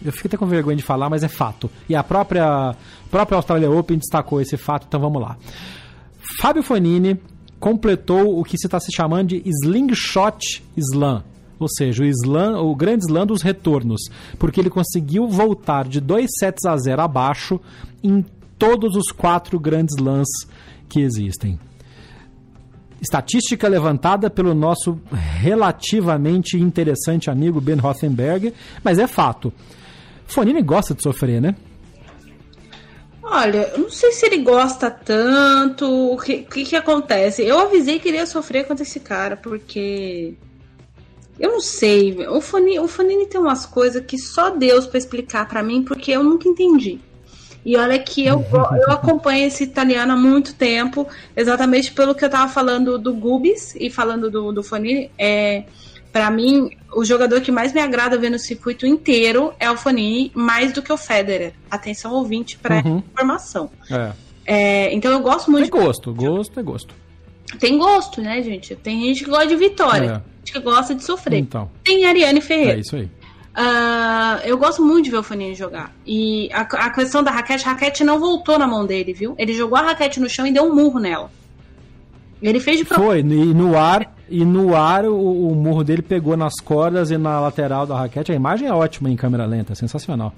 Eu 0.05 0.13
fico 0.13 0.29
até 0.29 0.37
com 0.37 0.45
vergonha 0.45 0.77
de 0.77 0.83
falar, 0.83 1.09
mas 1.09 1.23
é 1.23 1.29
fato. 1.29 1.71
E 1.89 1.97
a 1.97 2.03
própria, 2.03 2.45
a 2.45 2.77
própria 3.11 3.37
Australia 3.37 3.71
Open 3.71 3.97
destacou 3.97 4.43
esse 4.43 4.59
fato, 4.59 4.85
então 4.87 5.01
vamos 5.01 5.23
lá. 5.23 5.39
Fábio 6.39 6.63
Fonini 6.63 7.19
completou 7.59 8.39
o 8.39 8.45
que 8.45 8.57
se 8.59 8.67
está 8.67 8.79
se 8.79 8.93
chamando 8.93 9.29
de 9.29 9.43
Slingshot 9.45 10.63
Slam 10.77 11.25
ou 11.59 11.69
seja, 11.69 12.05
o 12.05 12.07
slam, 12.07 12.57
o 12.63 12.75
grande 12.75 13.05
slam 13.05 13.27
dos 13.27 13.43
retornos, 13.43 14.01
porque 14.39 14.61
ele 14.61 14.71
conseguiu 14.71 15.27
voltar 15.27 15.89
de 15.89 16.01
2 16.01 16.27
sets 16.39 16.65
a 16.65 16.77
0 16.77 17.03
abaixo 17.03 17.61
em 18.03 18.25
todos 18.59 18.95
os 18.95 19.11
quatro 19.11 19.59
grandes 19.59 19.97
slams 19.97 20.29
que 20.89 21.01
existem. 21.01 21.59
Estatística 23.01 23.69
levantada 23.69 24.29
pelo 24.29 24.55
nosso 24.55 25.01
relativamente 25.13 26.57
interessante 26.57 27.31
amigo 27.31 27.61
Ben 27.61 27.77
Rothenberg, 27.77 28.53
mas 28.83 28.99
é 28.99 29.07
fato. 29.07 29.53
Fonini 30.27 30.63
gosta 30.63 30.95
de 30.95 31.03
sofrer, 31.03 31.41
né? 31.41 31.55
Olha, 33.31 33.71
eu 33.75 33.79
não 33.81 33.91
sei 33.91 34.13
se 34.13 34.25
ele 34.25 34.39
gosta 34.39 34.91
tanto. 34.91 35.87
O 35.87 36.17
que, 36.17 36.39
que, 36.45 36.65
que 36.65 36.77
acontece? 36.77 37.43
Eu 37.45 37.59
avisei 37.59 37.99
que 37.99 38.09
ele 38.09 38.17
ia 38.17 38.27
sofrer 38.27 38.67
contra 38.67 38.83
esse 38.83 39.01
cara, 39.01 39.37
porque 39.37 40.35
eu 41.39 41.53
não 41.53 41.61
sei. 41.61 42.27
O 42.29 42.41
Fonini, 42.41 42.81
o 42.81 42.89
Fonini 42.89 43.27
tem 43.27 43.39
umas 43.39 43.67
coisas 43.67 44.03
que 44.05 44.17
só 44.19 44.49
Deus 44.49 44.87
para 44.87 44.97
explicar 44.97 45.47
para 45.47 45.63
mim, 45.63 45.83
porque 45.83 46.11
eu 46.11 46.23
nunca 46.25 46.49
entendi. 46.49 47.01
E 47.67 47.77
olha 47.77 47.99
que 47.99 48.25
eu, 48.25 48.43
eu 48.87 48.93
acompanho 48.93 49.47
esse 49.47 49.63
italiano 49.63 50.15
há 50.15 50.17
muito 50.17 50.55
tempo, 50.55 51.07
exatamente 51.37 51.93
pelo 51.93 52.15
que 52.15 52.25
eu 52.25 52.31
tava 52.31 52.51
falando 52.51 52.99
do 52.99 53.13
Gubis 53.13 53.75
e 53.75 53.91
falando 53.91 54.31
do, 54.31 54.53
do 54.53 54.63
Fonini. 54.63 55.11
É, 55.19 55.65
para 56.11 56.31
mim, 56.31 56.71
o 56.95 57.05
jogador 57.05 57.41
que 57.41 57.53
mais 57.53 57.73
me 57.73 57.81
agrada 57.81 58.19
ver 58.19 58.31
no 58.31 58.39
circuito 58.39 58.87
inteiro 58.87 59.53
é 59.59 59.71
o 59.71 59.77
Fonini, 59.77 60.31
mais 60.35 60.73
do 60.73 60.83
que 60.83 60.93
o 60.93 60.97
Federer. 60.97 61.53
Atenção 61.71 62.13
ouvinte 62.13 62.59
para 62.59 62.83
uhum. 62.85 62.99
informação. 62.99 63.71
É. 63.91 64.13
É, 64.47 64.95
então 64.95 65.13
eu 65.13 65.21
gosto 65.21 65.51
muito. 65.51 65.67
É 65.67 65.83
gosto, 65.83 66.13
de... 66.13 66.25
gosto 66.25 66.61
é 66.61 66.63
gosto. 66.63 66.95
Tem 67.59 67.79
gosto, 67.79 68.21
né, 68.21 68.43
gente? 68.43 68.75
Tem 68.77 69.01
gente 69.07 69.25
que 69.25 69.31
gosta 69.31 69.47
de 69.47 69.57
vitória. 69.57 70.23
É 70.25 70.39
que 70.53 70.59
gosta 70.61 70.95
de 70.95 71.05
sofrer. 71.05 71.39
Então. 71.39 71.71
Tem 71.85 72.05
Ariane 72.05 72.41
Ferreira. 72.41 72.75
É 72.75 72.81
isso 72.81 72.97
aí. 72.97 73.05
Uh, 73.05 74.41
eu 74.45 74.57
gosto 74.57 74.85
muito 74.85 75.07
de 75.07 75.11
ver 75.11 75.19
o 75.19 75.23
Fanini 75.23 75.55
jogar. 75.55 75.93
E 76.07 76.49
a, 76.53 76.61
a, 76.61 76.91
questão 76.91 77.23
da 77.23 77.31
raquete, 77.31 77.67
a 77.67 77.73
raquete 77.73 78.05
não 78.05 78.19
voltou 78.19 78.59
na 78.59 78.67
mão 78.67 78.87
dele, 78.87 79.13
viu? 79.13 79.35
Ele 79.37 79.53
jogou 79.53 79.77
a 79.77 79.83
raquete 79.83 80.21
no 80.21 80.29
chão 80.29 80.47
e 80.47 80.53
deu 80.53 80.65
um 80.65 80.75
murro 80.75 81.01
nela. 81.01 81.31
Ele 82.41 82.61
fez 82.61 82.79
de 82.79 82.85
Foi, 82.85 83.19
e 83.19 83.23
no 83.23 83.77
ar, 83.77 84.15
e 84.29 84.45
no 84.45 84.77
ar 84.77 85.05
o, 85.05 85.49
o, 85.49 85.55
murro 85.55 85.83
dele 85.83 86.03
pegou 86.03 86.37
nas 86.37 86.55
cordas 86.57 87.11
e 87.11 87.19
na 87.19 87.41
lateral 87.41 87.87
da 87.87 87.97
raquete. 87.97 88.33
A 88.33 88.35
imagem 88.35 88.69
é 88.69 88.73
ótima 88.73 89.11
em 89.11 89.17
câmera 89.17 89.47
lenta, 89.47 89.75
sensacional. 89.75 90.33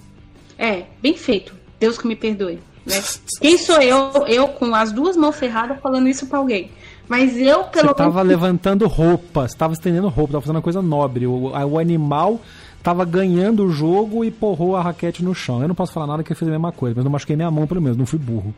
É, 0.58 0.84
bem 1.02 1.16
feito. 1.16 1.54
Deus 1.78 1.98
que 1.98 2.06
me 2.06 2.14
perdoe. 2.14 2.58
Né? 2.86 3.02
Quem 3.40 3.58
sou 3.58 3.80
eu, 3.80 4.26
eu 4.26 4.48
com 4.48 4.74
as 4.74 4.92
duas 4.92 5.16
mãos 5.16 5.36
ferradas 5.36 5.80
falando 5.80 6.08
isso 6.08 6.26
pra 6.26 6.38
alguém? 6.38 6.70
Mas 7.08 7.36
eu, 7.36 7.64
pelo 7.64 7.88
Você 7.88 7.94
tava 7.94 8.24
menos... 8.24 8.28
levantando 8.28 8.86
roupa, 8.86 9.48
você 9.48 9.56
tava 9.56 9.72
estendendo 9.72 10.08
roupa, 10.08 10.32
tava 10.32 10.42
fazendo 10.42 10.56
uma 10.56 10.62
coisa 10.62 10.80
nobre. 10.80 11.26
O, 11.26 11.50
o 11.50 11.78
animal 11.78 12.40
tava 12.82 13.04
ganhando 13.04 13.64
o 13.64 13.70
jogo 13.70 14.24
e 14.24 14.30
porrou 14.30 14.76
a 14.76 14.82
raquete 14.82 15.24
no 15.24 15.34
chão. 15.34 15.60
Eu 15.60 15.68
não 15.68 15.74
posso 15.74 15.92
falar 15.92 16.06
nada 16.06 16.22
que 16.22 16.32
eu 16.32 16.36
fiz 16.36 16.46
a 16.46 16.50
mesma 16.50 16.70
coisa, 16.70 16.94
mas 16.96 17.04
eu 17.04 17.10
machuquei 17.10 17.36
minha 17.36 17.50
mão 17.50 17.66
pelo 17.66 17.82
menos, 17.82 17.96
não 17.96 18.06
fui 18.06 18.18
burro. 18.18 18.54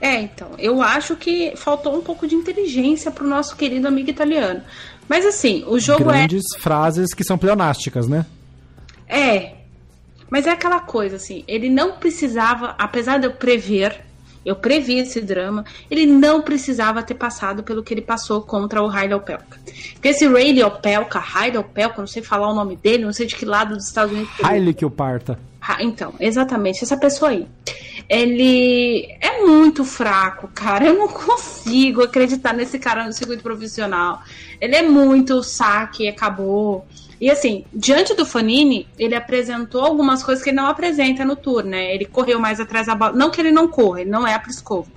É, 0.00 0.20
então, 0.20 0.50
eu 0.58 0.82
acho 0.82 1.16
que 1.16 1.54
faltou 1.56 1.96
um 1.96 2.02
pouco 2.02 2.26
de 2.26 2.34
inteligência 2.34 3.10
pro 3.10 3.26
nosso 3.26 3.56
querido 3.56 3.88
amigo 3.88 4.10
italiano. 4.10 4.62
Mas 5.08 5.24
assim, 5.24 5.64
o 5.66 5.78
jogo 5.78 6.04
Grandes 6.04 6.22
é. 6.22 6.28
Grandes 6.28 6.62
frases 6.62 7.14
que 7.14 7.24
são 7.24 7.38
pleonásticas, 7.38 8.06
né? 8.06 8.26
É. 9.08 9.54
Mas 10.28 10.46
é 10.46 10.50
aquela 10.50 10.80
coisa, 10.80 11.16
assim, 11.16 11.44
ele 11.46 11.70
não 11.70 11.92
precisava, 11.92 12.74
apesar 12.78 13.18
de 13.18 13.26
eu 13.26 13.32
prever 13.32 14.04
eu 14.46 14.54
previ 14.54 14.98
esse 14.98 15.20
drama. 15.20 15.64
Ele 15.90 16.06
não 16.06 16.40
precisava 16.40 17.02
ter 17.02 17.14
passado 17.14 17.64
pelo 17.64 17.82
que 17.82 17.92
ele 17.92 18.00
passou 18.00 18.40
contra 18.40 18.80
o 18.80 18.88
Haile 18.88 19.14
Opelka. 19.14 19.58
Porque 19.94 20.06
esse 20.06 20.24
Ray 20.28 20.62
Opelka, 20.62 21.20
Haile 21.34 21.58
Opelka, 21.58 22.00
não 22.00 22.06
sei 22.06 22.22
falar 22.22 22.48
o 22.48 22.54
nome 22.54 22.76
dele, 22.76 23.04
não 23.04 23.12
sei 23.12 23.26
de 23.26 23.34
que 23.34 23.44
lado 23.44 23.74
dos 23.74 23.88
Estados 23.88 24.12
Unidos. 24.12 24.32
Haile 24.40 24.72
que 24.72 24.86
o 24.86 24.90
parta. 24.90 25.36
Então, 25.80 26.14
exatamente, 26.20 26.84
essa 26.84 26.96
pessoa 26.96 27.32
aí. 27.32 27.44
Ele 28.08 29.08
é 29.20 29.44
muito 29.44 29.84
fraco, 29.84 30.48
cara. 30.54 30.86
Eu 30.86 30.94
não 30.94 31.08
consigo 31.08 32.02
acreditar 32.02 32.52
nesse 32.52 32.78
cara 32.78 33.04
no 33.04 33.12
circuito 33.12 33.42
profissional. 33.42 34.22
Ele 34.60 34.76
é 34.76 34.82
muito 34.82 35.42
saque 35.42 36.04
e 36.04 36.08
acabou. 36.08 36.86
E 37.20 37.30
assim, 37.30 37.64
diante 37.72 38.14
do 38.14 38.26
Fanini, 38.26 38.86
ele 38.98 39.14
apresentou 39.14 39.82
algumas 39.82 40.22
coisas 40.22 40.44
que 40.44 40.50
ele 40.50 40.56
não 40.56 40.66
apresenta 40.66 41.24
no 41.24 41.34
tour, 41.34 41.64
né? 41.64 41.94
Ele 41.94 42.04
correu 42.04 42.38
mais 42.38 42.60
atrás 42.60 42.86
da 42.86 42.94
bola. 42.94 43.12
Não 43.12 43.30
que 43.30 43.40
ele 43.40 43.50
não 43.50 43.68
corra, 43.68 44.02
ele 44.02 44.10
não 44.10 44.26
é 44.26 44.34
a 44.34 44.38
Pliskova. 44.38 44.88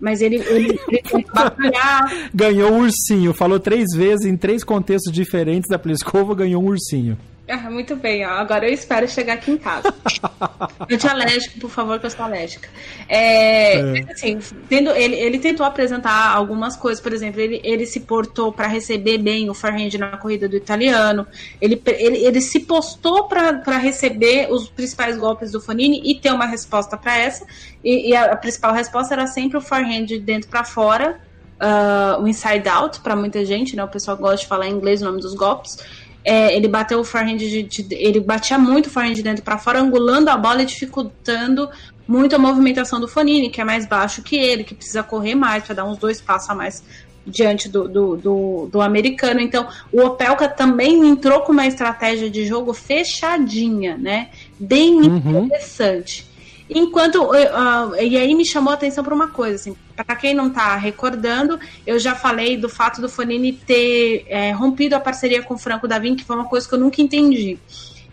Mas 0.00 0.20
ele, 0.20 0.36
ele, 0.36 0.78
ele 0.88 1.26
batalhar. 1.34 2.30
ganhou 2.32 2.72
um 2.72 2.82
ursinho. 2.82 3.34
Falou 3.34 3.58
três 3.58 3.86
vezes 3.92 4.24
em 4.24 4.36
três 4.36 4.62
contextos 4.62 5.12
diferentes 5.12 5.68
da 5.68 5.78
Pliskova, 5.78 6.34
ganhou 6.34 6.62
um 6.62 6.68
ursinho. 6.68 7.18
Ah, 7.48 7.70
muito 7.70 7.96
bem, 7.96 8.26
ó. 8.26 8.30
agora 8.30 8.68
eu 8.68 8.74
espero 8.74 9.08
chegar 9.08 9.34
aqui 9.34 9.50
em 9.50 9.56
casa. 9.56 9.94
Anti-alérgico, 10.90 11.58
por 11.60 11.70
favor, 11.70 11.98
que 11.98 12.04
eu 12.04 12.10
sou 12.10 12.26
alérgica. 12.26 12.68
É, 13.08 13.78
é. 13.78 14.12
Assim, 14.12 14.38
tendo, 14.68 14.90
ele, 14.90 15.16
ele 15.16 15.38
tentou 15.38 15.64
apresentar 15.64 16.34
algumas 16.34 16.76
coisas, 16.76 17.02
por 17.02 17.10
exemplo, 17.10 17.40
ele, 17.40 17.58
ele 17.64 17.86
se 17.86 18.00
portou 18.00 18.52
para 18.52 18.66
receber 18.66 19.16
bem 19.16 19.48
o 19.48 19.54
forehand 19.54 19.96
na 19.98 20.18
corrida 20.18 20.46
do 20.46 20.56
italiano, 20.56 21.26
ele, 21.58 21.82
ele, 21.86 22.18
ele 22.18 22.40
se 22.42 22.60
postou 22.60 23.24
para 23.24 23.78
receber 23.78 24.52
os 24.52 24.68
principais 24.68 25.16
golpes 25.16 25.50
do 25.50 25.60
Fonini 25.60 26.02
e 26.04 26.20
ter 26.20 26.32
uma 26.32 26.46
resposta 26.46 26.98
para 26.98 27.16
essa, 27.16 27.46
e, 27.82 28.10
e 28.10 28.16
a, 28.16 28.32
a, 28.32 28.36
principal 28.36 28.74
resposta 28.74 29.14
era 29.14 29.26
sempre 29.26 29.56
o 29.56 29.60
forehand 29.62 30.04
de 30.04 30.18
dentro 30.18 30.50
para 30.50 30.64
fora, 30.64 31.18
uh, 31.58 32.22
o 32.22 32.28
inside 32.28 32.68
out, 32.68 33.00
para 33.00 33.16
muita 33.16 33.42
gente, 33.42 33.74
né? 33.74 33.82
o 33.82 33.88
pessoal 33.88 34.18
gosta 34.18 34.38
de 34.38 34.46
falar 34.46 34.68
em 34.68 34.72
inglês 34.72 35.00
o 35.00 35.06
nome 35.06 35.22
dos 35.22 35.34
golpes, 35.34 35.78
é, 36.24 36.54
ele 36.54 36.68
bateu 36.68 37.00
o 37.00 37.04
forehand 37.04 37.36
de, 37.36 37.62
de, 37.62 37.86
ele 37.94 38.20
batia 38.20 38.58
muito 38.58 38.86
o 38.86 38.90
forehand 38.90 39.14
de 39.14 39.22
dentro 39.22 39.42
para 39.42 39.58
fora, 39.58 39.80
angulando 39.80 40.30
a 40.30 40.36
bola 40.36 40.62
e 40.62 40.66
dificultando 40.66 41.68
muito 42.06 42.34
a 42.34 42.38
movimentação 42.38 42.98
do 43.00 43.06
Fonini, 43.06 43.50
que 43.50 43.60
é 43.60 43.64
mais 43.64 43.86
baixo 43.86 44.22
que 44.22 44.36
ele, 44.36 44.64
que 44.64 44.74
precisa 44.74 45.02
correr 45.02 45.34
mais 45.34 45.64
para 45.64 45.74
dar 45.74 45.84
uns 45.84 45.98
dois 45.98 46.20
passos 46.20 46.48
a 46.48 46.54
mais 46.54 46.82
diante 47.26 47.68
do, 47.68 47.88
do, 47.88 48.16
do, 48.16 48.68
do, 48.72 48.80
americano. 48.80 49.40
Então, 49.40 49.68
o 49.92 50.00
Opelka 50.00 50.48
também 50.48 51.06
entrou 51.06 51.42
com 51.42 51.52
uma 51.52 51.66
estratégia 51.66 52.30
de 52.30 52.46
jogo 52.46 52.72
fechadinha, 52.72 53.96
né? 53.96 54.30
Bem 54.58 54.94
uhum. 54.94 55.44
interessante. 55.44 56.27
Enquanto. 56.70 57.22
Uh, 57.22 57.94
e 58.00 58.16
aí 58.16 58.34
me 58.34 58.44
chamou 58.44 58.70
a 58.70 58.74
atenção 58.74 59.02
para 59.02 59.14
uma 59.14 59.28
coisa, 59.28 59.54
assim, 59.54 59.76
para 59.96 60.16
quem 60.16 60.34
não 60.34 60.48
está 60.48 60.76
recordando, 60.76 61.58
eu 61.86 61.98
já 61.98 62.14
falei 62.14 62.56
do 62.56 62.68
fato 62.68 63.00
do 63.00 63.08
Fonini 63.08 63.52
ter 63.52 64.26
é, 64.28 64.52
rompido 64.52 64.94
a 64.94 65.00
parceria 65.00 65.42
com 65.42 65.54
o 65.54 65.58
Franco 65.58 65.88
Davin, 65.88 66.14
que 66.14 66.24
foi 66.24 66.36
uma 66.36 66.44
coisa 66.44 66.68
que 66.68 66.74
eu 66.74 66.78
nunca 66.78 67.00
entendi. 67.00 67.58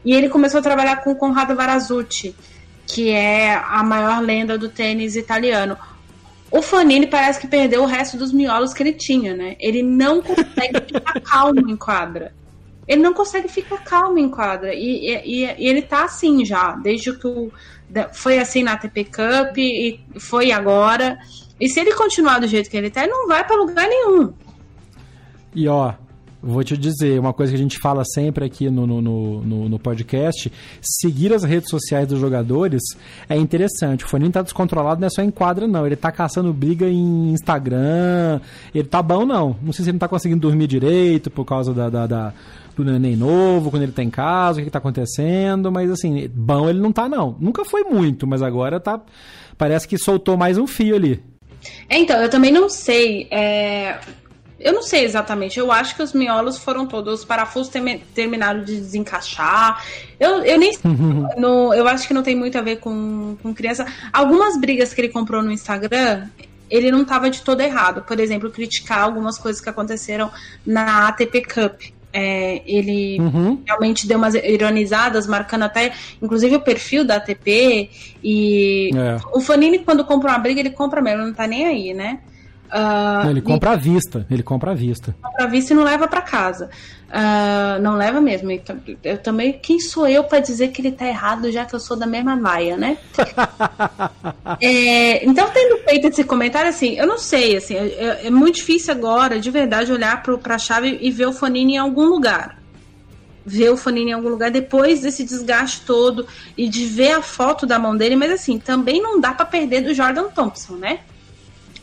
E 0.03 0.14
ele 0.14 0.30
começou 0.30 0.60
a 0.60 0.64
trabalhar 0.64 0.98
com 0.98 1.11
o 1.11 1.15
Conrado 1.15 1.56
Varazucci, 1.56 2.36
que 2.88 3.10
é 3.10 3.56
a 3.56 3.84
maior 3.84 4.22
lenda 4.22 4.57
do 4.57 4.69
tênis 4.69 5.15
italiano. 5.15 5.77
O 6.52 6.61
Fonini 6.61 7.07
parece 7.07 7.40
que 7.40 7.48
perdeu 7.48 7.84
o 7.84 7.88
resto 7.88 8.15
dos 8.18 8.32
miolos 8.32 8.73
que 8.73 8.82
ele 8.84 8.94
tinha, 8.94 9.36
né? 9.36 9.56
Ele 9.60 9.82
não 9.82 10.22
consegue 10.22 10.80
ficar 10.88 11.19
calmo 11.22 11.69
em 11.69 11.76
quadra. 11.76 12.34
Ele 12.88 13.02
não 13.02 13.14
consegue 13.14 13.48
ficar 13.48 13.84
calmo 13.84 14.19
em 14.19 14.30
quadra. 14.30 14.73
E, 14.73 15.11
e, 15.11 15.56
e 15.57 15.68
ele 15.68 15.82
tá 15.82 16.03
assim 16.03 16.45
já, 16.45 16.73
desde 16.73 17.11
que 17.18 17.27
o 17.27 17.52
foi 18.14 18.40
assim 18.40 18.64
na 18.64 18.74
ATP 18.74 19.06
Cup 19.06 19.57
e 19.57 19.99
foi 20.20 20.52
agora. 20.52 21.18
E 21.60 21.70
se 21.70 21.80
ele 21.80 21.94
continuar 21.94 22.40
do 22.40 22.48
jeito 22.48 22.70
que 22.70 22.78
ele 22.78 22.90
tá, 22.90 23.03
ele 23.03 23.12
não 23.12 23.28
vai 23.28 23.44
para 23.45 23.56
lugar 23.56 23.88
nenhum. 23.88 24.34
E 25.53 25.68
ó, 25.68 25.94
Vou 26.48 26.64
te 26.64 26.78
dizer, 26.78 27.20
uma 27.20 27.34
coisa 27.34 27.52
que 27.52 27.56
a 27.56 27.62
gente 27.62 27.80
fala 27.80 28.03
sempre 28.06 28.45
aqui 28.45 28.70
no, 28.70 28.86
no, 28.86 29.02
no, 29.02 29.68
no 29.68 29.80
podcast, 29.80 30.53
seguir 30.80 31.34
as 31.34 31.44
redes 31.44 31.72
sociais 31.72 32.07
dos 32.07 32.20
jogadores 32.20 32.84
é 33.28 33.36
interessante. 33.36 34.06
O 34.06 34.07
Foninho 34.07 34.32
tá 34.32 34.44
descontrolado, 34.44 35.02
não 35.02 35.07
é 35.07 35.10
só 35.10 35.24
em 35.24 35.32
quadra, 35.32 35.68
não. 35.68 35.88
Ele 35.88 35.95
tá 35.95 36.12
caçando 36.12 36.53
briga 36.53 36.88
em 36.88 37.32
Instagram. 37.32 38.40
Ele 38.76 38.88
tá 38.88 39.02
bom, 39.02 39.26
não. 39.26 39.56
Não 39.60 39.74
sei 39.74 39.86
se 39.86 39.90
ele 39.90 39.94
não 39.94 39.99
tá 39.99 40.07
conseguindo 40.07 40.40
dormir 40.40 40.68
direito 40.68 41.32
por 41.32 41.45
causa 41.45 41.74
da, 41.74 41.90
da, 41.90 42.06
da 42.06 42.34
do 42.84 42.91
neném 42.91 43.15
novo, 43.15 43.69
quando 43.69 43.84
ele 43.84 43.91
tá 43.91 44.03
em 44.03 44.10
casa, 44.10 44.60
o 44.60 44.61
que, 44.61 44.65
que 44.65 44.72
tá 44.72 44.80
acontecendo, 44.80 45.72
mas 45.72 45.89
assim, 45.89 46.30
bom 46.34 46.69
ele 46.69 46.80
não 46.80 46.91
tá, 46.91 47.07
não. 47.07 47.38
Nunca 47.39 47.64
foi 47.64 47.84
muito, 47.84 48.27
mas 48.27 48.41
agora 48.41 48.80
tá. 48.80 49.02
Parece 49.57 49.88
que 49.88 49.97
soltou 49.97 50.35
mais 50.35 50.57
um 50.57 50.68
fio 50.68 50.95
ali. 50.95 51.23
Então, 51.89 52.22
eu 52.22 52.30
também 52.30 52.52
não 52.52 52.69
sei. 52.69 53.27
É... 53.31 53.97
Eu 54.60 54.73
não 54.73 54.81
sei 54.81 55.03
exatamente. 55.03 55.60
Eu 55.60 55.72
acho 55.72 55.95
que 55.95 56.02
os 56.02 56.14
miolos 56.14 56.57
foram 56.57 56.88
todos, 56.88 57.19
os 57.19 57.26
parafusos 57.26 57.69
termi 57.69 57.99
terminaram 58.14 58.64
de 58.64 58.77
desencaixar. 58.77 59.84
Eu, 60.19 60.43
eu 60.43 60.57
nem. 60.57 60.73
no, 61.38 61.73
eu 61.73 61.88
acho 61.88 62.07
que 62.07 62.14
não 62.14 62.23
tem 62.23 62.35
muito 62.35 62.57
a 62.57 62.61
ver 62.61 62.77
com, 62.77 63.38
com 63.43 63.53
criança. 63.53 63.85
Algumas 64.11 64.60
brigas 64.60 64.93
que 64.93 65.02
ele 65.02 65.10
comprou 65.10 65.43
no 65.43 65.52
Instagram, 65.52 66.27
ele 66.69 66.89
não 66.89 67.02
estava 67.02 67.30
de 67.30 67.41
todo 67.41 67.61
errado. 67.61 68.03
Por 68.03 68.19
exemplo, 68.19 68.49
criticar 68.49 69.02
algumas 69.02 69.38
coisas 69.38 69.61
que 69.61 69.69
aconteceram 69.69 70.31
na 70.65 71.10
ATP 71.10 71.43
Cup. 71.43 71.95
É, 72.18 72.62
ele 72.66 73.20
uhum. 73.20 73.62
realmente 73.68 74.08
deu 74.08 74.18
umas 74.18 74.36
ironizadas, 74.36 75.28
marcando 75.28 75.64
até, 75.64 75.92
inclusive, 76.22 76.56
o 76.56 76.62
perfil 76.62 77.04
da 77.04 77.18
ATP. 77.18 77.90
E 78.24 78.92
é. 78.96 79.18
o 79.34 79.42
Fanini, 79.42 79.80
quando 79.80 80.06
compra 80.06 80.32
uma 80.32 80.40
briga, 80.40 80.62
ele 80.62 80.70
compra 80.70 81.02
mesmo, 81.02 81.26
não 81.26 81.34
tá 81.34 81.46
nem 81.46 81.66
aí, 81.66 81.94
né? 81.94 82.20
Uh, 82.66 83.30
ele 83.30 83.42
compra 83.42 83.72
e... 83.72 83.74
à 83.74 83.76
vista, 83.76 84.26
ele 84.30 84.44
compra 84.44 84.72
à 84.72 84.74
vista. 84.74 85.16
Compra 85.22 85.44
à 85.44 85.48
vista 85.48 85.74
e 85.74 85.76
não 85.76 85.84
leva 85.84 86.08
para 86.08 86.22
casa. 86.22 86.70
Uh, 87.08 87.82
não 87.82 87.96
leva 87.96 88.20
mesmo. 88.20 88.50
Eu 89.04 89.18
também, 89.18 89.54
quem 89.54 89.80
sou 89.80 90.08
eu 90.08 90.24
para 90.24 90.40
dizer 90.40 90.70
que 90.70 90.82
ele 90.82 90.92
tá 90.92 91.08
errado, 91.08 91.52
já 91.52 91.66
que 91.66 91.76
eu 91.76 91.80
sou 91.80 91.96
da 91.96 92.06
mesma 92.06 92.36
vaia, 92.36 92.76
né? 92.76 92.98
é, 94.60 95.26
então, 95.26 95.50
tendo 95.54 95.78
feito 95.84 96.08
esse 96.08 96.24
comentário, 96.24 96.70
assim, 96.70 96.98
eu 96.98 97.08
não 97.08 97.18
sei, 97.18 97.56
assim, 97.56 97.76
é, 97.76 98.28
é 98.28 98.30
muito 98.30 98.56
difícil 98.56 98.94
agora, 98.94 99.40
de 99.40 99.52
verdade, 99.52 99.92
olhar 99.92 100.22
pro, 100.24 100.38
pra 100.38 100.58
chave 100.58 100.98
e 101.02 101.12
ver 101.12 101.28
o 101.28 101.34
Fonini 101.34 101.76
em 101.76 101.78
algum 101.78 102.06
lugar 102.06 102.66
ver 103.46 103.70
o 103.70 103.78
Fonini 103.78 104.10
em 104.10 104.14
algum 104.14 104.30
lugar 104.30 104.50
depois 104.50 105.02
desse 105.02 105.24
desgaste 105.24 105.82
todo 105.82 106.28
e 106.58 106.68
de 106.68 106.86
ver 106.86 107.12
a 107.12 107.22
foto 107.22 107.68
da 107.68 107.78
mão 107.78 107.96
dele, 107.96 108.16
mas 108.16 108.32
assim, 108.32 108.58
também 108.58 109.00
não 109.00 109.20
dá 109.20 109.34
para 109.34 109.46
perder 109.46 109.82
do 109.82 109.94
Jordan 109.94 110.30
Thompson, 110.30 110.74
né? 110.74 111.02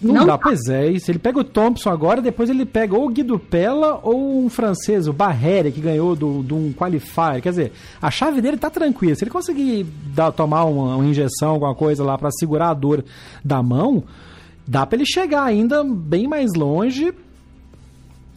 Não, 0.03 0.15
não 0.15 0.27
dá, 0.27 0.39
pois 0.39 0.67
é. 0.69 0.99
Se 0.99 1.11
ele 1.11 1.19
pega 1.19 1.39
o 1.39 1.45
Thompson 1.45 1.91
agora, 1.91 2.21
depois 2.21 2.51
ele 2.51 2.65
pega 2.65 2.97
ou 2.97 3.07
o 3.07 3.09
Guido 3.09 3.39
Pella 3.39 4.01
ou 4.03 4.45
um 4.45 4.49
francês, 4.49 5.07
o 5.07 5.13
Barrere, 5.13 5.71
que 5.71 5.81
ganhou 5.81 6.15
de 6.15 6.21
do, 6.21 6.43
do 6.43 6.57
um 6.57 6.73
qualifier. 6.73 7.41
Quer 7.41 7.51
dizer, 7.51 7.73
a 8.01 8.11
chave 8.11 8.41
dele 8.41 8.57
tá 8.57 8.71
tranquila. 8.71 9.15
Se 9.15 9.25
ele 9.25 9.31
conseguir 9.31 9.87
dar, 10.15 10.33
tomar 10.33 10.65
uma, 10.65 10.97
uma 10.97 11.05
injeção, 11.05 11.51
alguma 11.51 11.75
coisa 11.75 12.05
lá 12.05 12.17
para 12.17 12.31
segurar 12.31 12.71
a 12.71 12.75
dor 12.75 13.05
da 13.45 13.63
mão, 13.63 14.05
dá 14.67 14.87
para 14.87 14.97
ele 14.97 15.07
chegar 15.07 15.45
ainda 15.45 15.85
bem 15.85 16.27
mais 16.27 16.55
longe. 16.55 17.13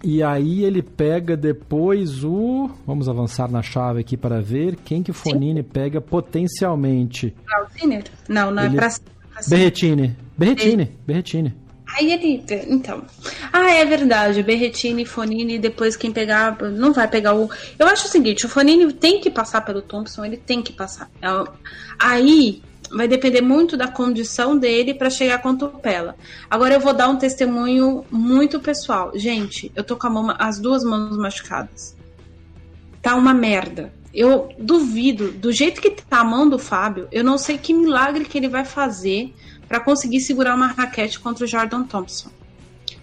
E 0.03 0.21
aí 0.21 0.63
ele 0.63 0.83
pega 0.83 1.35
depois 1.35 2.23
o. 2.23 2.69
Vamos 2.85 3.09
avançar 3.09 3.49
na 3.49 3.63
chave 3.63 4.01
aqui 4.01 4.15
para 4.15 4.39
ver 4.39 4.75
quem 4.75 5.01
que 5.01 5.11
Fonini 5.11 5.63
Sim. 5.63 5.69
pega 5.73 5.99
potencialmente. 5.99 7.33
Não, 8.29 8.51
não 8.51 8.61
é 8.61 8.65
ele... 8.67 8.75
é 8.75 8.79
pra 8.79 8.89
Assim. 9.35 9.49
Berretini. 9.49 10.15
Berretini. 10.37 10.91
Berretini. 11.05 11.55
Aí 11.97 12.11
ele. 12.11 12.43
Então. 12.67 13.03
Ah, 13.53 13.71
é 13.71 13.85
verdade. 13.85 14.41
Berretini, 14.43 15.05
Fonini, 15.05 15.59
depois 15.59 15.95
quem 15.95 16.11
pegar. 16.11 16.57
Não 16.61 16.91
vai 16.91 17.07
pegar 17.07 17.35
o. 17.35 17.49
Eu 17.77 17.87
acho 17.87 18.07
o 18.07 18.09
seguinte: 18.09 18.45
o 18.45 18.49
Fonini 18.49 18.91
tem 18.91 19.21
que 19.21 19.29
passar 19.29 19.61
pelo 19.61 19.81
Thompson, 19.81 20.25
ele 20.25 20.37
tem 20.37 20.61
que 20.61 20.73
passar. 20.73 21.09
É 21.21 21.27
aí 21.99 22.61
vai 22.91 23.07
depender 23.07 23.41
muito 23.41 23.75
da 23.75 23.87
condição 23.87 24.57
dele 24.57 24.93
para 24.93 25.09
chegar 25.09 25.41
com 25.41 25.49
a 25.49 25.55
tupela. 25.55 26.15
Agora 26.49 26.73
eu 26.73 26.79
vou 26.79 26.93
dar 26.93 27.09
um 27.09 27.17
testemunho 27.17 28.05
muito 28.11 28.59
pessoal. 28.59 29.11
Gente, 29.15 29.71
eu 29.75 29.83
tô 29.83 29.95
com 29.95 30.09
mão, 30.09 30.35
as 30.37 30.59
duas 30.59 30.83
mãos 30.83 31.17
machucadas. 31.17 31.95
Tá 33.01 33.15
uma 33.15 33.33
merda. 33.33 33.93
Eu 34.13 34.49
duvido, 34.57 35.31
do 35.31 35.51
jeito 35.51 35.81
que 35.81 35.91
tá 35.91 36.19
a 36.19 36.23
mão 36.23 36.47
do 36.47 36.57
Fábio, 36.57 37.07
eu 37.11 37.23
não 37.23 37.37
sei 37.37 37.57
que 37.57 37.73
milagre 37.73 38.23
que 38.23 38.37
ele 38.37 38.47
vai 38.47 38.63
fazer 38.63 39.33
para 39.67 39.79
conseguir 39.79 40.21
segurar 40.21 40.55
uma 40.55 40.67
raquete 40.67 41.19
contra 41.19 41.45
o 41.45 41.47
Jordan 41.47 41.83
Thompson. 41.83 42.29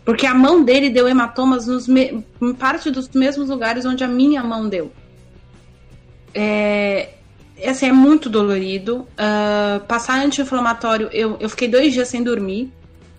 Porque 0.04 0.26
a 0.26 0.34
mão 0.34 0.64
dele 0.64 0.90
deu 0.90 1.08
hematomas 1.08 1.66
nos 1.66 1.88
em 1.88 2.24
parte 2.58 2.90
dos 2.90 3.08
mesmos 3.10 3.48
lugares 3.48 3.84
onde 3.84 4.02
a 4.02 4.08
minha 4.08 4.42
mão 4.42 4.68
deu. 4.68 4.92
É, 6.34 7.10
assim, 7.64 7.86
é 7.86 7.92
muito 7.92 8.28
dolorido. 8.28 9.06
Uh, 9.12 9.80
passar 9.86 10.24
anti-inflamatório, 10.24 11.08
eu, 11.12 11.36
eu 11.38 11.48
fiquei 11.48 11.68
dois 11.68 11.92
dias 11.92 12.08
sem 12.08 12.22
dormir 12.22 12.72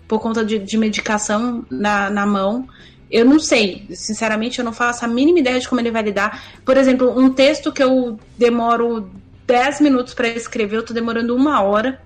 por 0.06 0.20
conta 0.20 0.44
de, 0.44 0.58
de 0.58 0.76
medicação 0.76 1.64
na, 1.70 2.10
na 2.10 2.26
mão. 2.26 2.68
Eu 3.10 3.24
não 3.24 3.38
sei, 3.38 3.86
sinceramente, 3.90 4.58
eu 4.58 4.64
não 4.64 4.72
faço 4.72 5.04
a 5.04 5.08
mínima 5.08 5.38
ideia 5.38 5.60
de 5.60 5.68
como 5.68 5.80
ele 5.80 5.90
vai 5.90 6.02
lidar. 6.02 6.42
Por 6.64 6.76
exemplo, 6.76 7.16
um 7.16 7.30
texto 7.30 7.72
que 7.72 7.82
eu 7.82 8.18
demoro 8.36 9.10
10 9.46 9.80
minutos 9.80 10.14
para 10.14 10.28
escrever, 10.28 10.76
eu 10.76 10.84
tô 10.84 10.92
demorando 10.92 11.34
uma 11.34 11.62
hora. 11.62 12.00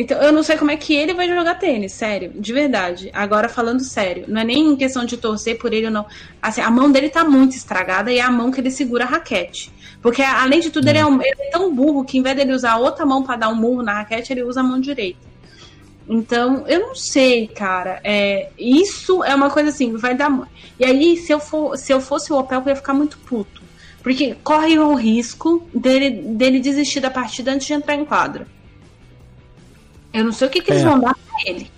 Então, 0.00 0.18
eu 0.22 0.32
não 0.32 0.42
sei 0.42 0.56
como 0.56 0.70
é 0.70 0.78
que 0.78 0.94
ele 0.94 1.12
vai 1.12 1.28
jogar 1.28 1.56
tênis, 1.56 1.92
sério, 1.92 2.32
de 2.34 2.54
verdade. 2.54 3.10
Agora, 3.12 3.50
falando 3.50 3.80
sério, 3.80 4.24
não 4.28 4.40
é 4.40 4.44
nem 4.44 4.68
em 4.68 4.74
questão 4.74 5.04
de 5.04 5.18
torcer 5.18 5.58
por 5.58 5.74
ele 5.74 5.88
ou 5.88 5.92
não. 5.92 6.06
Assim, 6.40 6.62
a 6.62 6.70
mão 6.70 6.90
dele 6.90 7.10
tá 7.10 7.22
muito 7.22 7.54
estragada 7.54 8.10
e 8.10 8.16
é 8.16 8.22
a 8.22 8.30
mão 8.30 8.50
que 8.50 8.62
ele 8.62 8.70
segura 8.70 9.04
a 9.04 9.06
raquete. 9.06 9.70
Porque, 10.00 10.22
além 10.22 10.60
de 10.60 10.70
tudo, 10.70 10.88
ele 10.88 10.96
é, 10.96 11.04
um, 11.04 11.20
ele 11.20 11.42
é 11.42 11.50
tão 11.50 11.74
burro 11.74 12.02
que, 12.02 12.16
em 12.16 12.22
vez 12.22 12.34
dele 12.34 12.54
usar 12.54 12.72
a 12.72 12.78
outra 12.78 13.04
mão 13.04 13.22
para 13.22 13.36
dar 13.36 13.50
um 13.50 13.54
murro 13.54 13.82
na 13.82 13.92
raquete, 13.92 14.32
ele 14.32 14.42
usa 14.42 14.60
a 14.60 14.62
mão 14.62 14.80
direita. 14.80 15.18
Então, 16.08 16.64
eu 16.66 16.80
não 16.80 16.94
sei, 16.94 17.46
cara. 17.46 18.00
É, 18.02 18.48
isso 18.58 19.22
é 19.22 19.34
uma 19.34 19.50
coisa 19.50 19.68
assim, 19.68 19.94
vai 19.98 20.14
dar. 20.14 20.48
E 20.78 20.84
aí, 20.86 21.18
se 21.18 21.30
eu, 21.30 21.38
for, 21.38 21.76
se 21.76 21.92
eu 21.92 22.00
fosse 22.00 22.32
o 22.32 22.38
Opel, 22.38 22.62
eu 22.62 22.68
ia 22.70 22.76
ficar 22.76 22.94
muito 22.94 23.18
puto. 23.18 23.60
Porque 24.02 24.34
corre 24.42 24.78
o 24.78 24.94
risco 24.94 25.68
dele, 25.74 26.08
dele 26.10 26.58
desistir 26.58 27.00
da 27.00 27.10
partida 27.10 27.52
antes 27.52 27.66
de 27.66 27.74
entrar 27.74 27.96
em 27.96 28.06
quadra. 28.06 28.46
Eu 30.12 30.24
não 30.24 30.32
sei 30.32 30.48
o 30.48 30.50
que, 30.50 30.60
que 30.60 30.70
eles 30.72 30.82
é. 30.82 30.86
vão 30.86 30.98
dar 30.98 31.14
pra 31.14 31.50
ele. 31.50 31.70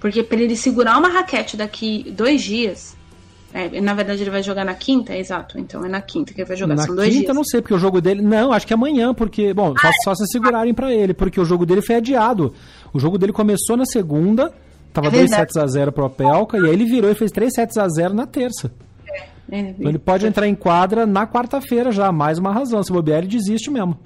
Porque 0.00 0.22
para 0.22 0.40
ele 0.40 0.56
segurar 0.56 0.98
uma 0.98 1.08
raquete 1.08 1.56
daqui 1.56 2.10
dois 2.10 2.42
dias. 2.42 2.96
É, 3.52 3.80
na 3.80 3.94
verdade, 3.94 4.22
ele 4.22 4.30
vai 4.30 4.42
jogar 4.42 4.64
na 4.64 4.74
quinta, 4.74 5.16
exato. 5.16 5.58
Então 5.58 5.84
é 5.84 5.88
na 5.88 6.00
quinta 6.00 6.32
que 6.32 6.40
ele 6.40 6.48
vai 6.48 6.56
jogar. 6.56 6.76
Na 6.76 6.84
São 6.84 6.94
dois 6.94 7.08
quinta, 7.08 7.24
dias. 7.26 7.36
não 7.36 7.44
sei, 7.44 7.60
porque 7.60 7.74
o 7.74 7.78
jogo 7.78 8.00
dele. 8.00 8.22
Não, 8.22 8.52
acho 8.52 8.66
que 8.66 8.72
é 8.72 8.76
amanhã, 8.76 9.12
porque. 9.12 9.52
Bom, 9.52 9.74
ah, 9.76 9.90
só, 10.04 10.14
só 10.14 10.24
se 10.24 10.32
segurarem 10.32 10.72
para 10.72 10.92
ele, 10.92 11.12
porque 11.12 11.40
o 11.40 11.44
jogo 11.44 11.66
dele 11.66 11.82
foi 11.82 11.96
adiado. 11.96 12.54
O 12.92 13.00
jogo 13.00 13.18
dele 13.18 13.32
começou 13.32 13.76
na 13.76 13.84
segunda, 13.84 14.52
tava 14.92 15.08
é 15.08 15.10
2 15.10 15.30
sets 15.30 15.56
a 15.56 15.66
0 15.66 15.92
pro 15.92 16.06
Opelka, 16.06 16.58
e 16.58 16.64
aí 16.64 16.72
ele 16.72 16.84
virou 16.84 17.10
e 17.10 17.14
fez 17.14 17.30
3 17.32 17.52
sets 17.52 17.76
a 17.76 17.88
0 17.88 18.14
na 18.14 18.26
terça. 18.26 18.72
É, 19.50 19.58
é, 19.58 19.60
então 19.60 19.88
ele 19.88 19.98
pode 19.98 20.26
entrar 20.26 20.46
em 20.46 20.54
quadra 20.54 21.04
na 21.04 21.26
quarta-feira 21.26 21.90
já, 21.90 22.12
mais 22.12 22.38
uma 22.38 22.52
razão. 22.52 22.82
Se 22.82 22.92
bobear, 22.92 23.18
ele 23.18 23.28
desiste 23.28 23.68
mesmo. 23.68 23.98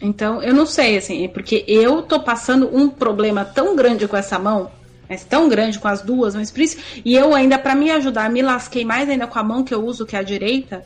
Então, 0.00 0.42
eu 0.42 0.52
não 0.52 0.66
sei, 0.66 0.96
assim, 0.96 1.28
porque 1.28 1.64
eu 1.66 2.02
tô 2.02 2.20
passando 2.20 2.68
um 2.74 2.88
problema 2.88 3.44
tão 3.44 3.74
grande 3.74 4.06
com 4.06 4.16
essa 4.16 4.38
mão, 4.38 4.70
mas 5.08 5.24
tão 5.24 5.48
grande 5.48 5.78
com 5.78 5.88
as 5.88 6.02
duas, 6.02 6.34
mas 6.34 6.50
por 6.50 6.60
isso, 6.60 6.76
e 7.04 7.14
eu 7.14 7.34
ainda, 7.34 7.58
para 7.58 7.74
me 7.74 7.90
ajudar, 7.90 8.28
me 8.28 8.42
lasquei 8.42 8.84
mais 8.84 9.08
ainda 9.08 9.26
com 9.26 9.38
a 9.38 9.42
mão 9.42 9.64
que 9.64 9.72
eu 9.74 9.84
uso, 9.84 10.04
que 10.04 10.16
é 10.16 10.18
a 10.18 10.22
direita, 10.22 10.84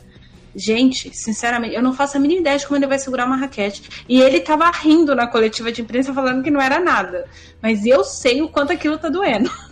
Gente, 0.55 1.15
sinceramente, 1.15 1.75
eu 1.75 1.81
não 1.81 1.93
faço 1.93 2.17
a 2.17 2.19
mínima 2.19 2.41
ideia 2.41 2.57
de 2.57 2.65
como 2.65 2.77
ele 2.77 2.87
vai 2.87 2.97
segurar 2.97 3.25
uma 3.25 3.35
raquete. 3.35 4.03
E 4.09 4.19
ele 4.19 4.39
tava 4.39 4.69
rindo 4.71 5.15
na 5.15 5.27
coletiva 5.27 5.71
de 5.71 5.81
imprensa 5.81 6.13
falando 6.13 6.43
que 6.43 6.49
não 6.49 6.59
era 6.59 6.79
nada. 6.79 7.25
Mas 7.61 7.85
eu 7.85 8.03
sei 8.03 8.41
o 8.41 8.49
quanto 8.49 8.73
aquilo 8.73 8.97
tá 8.97 9.09
doendo. 9.09 9.49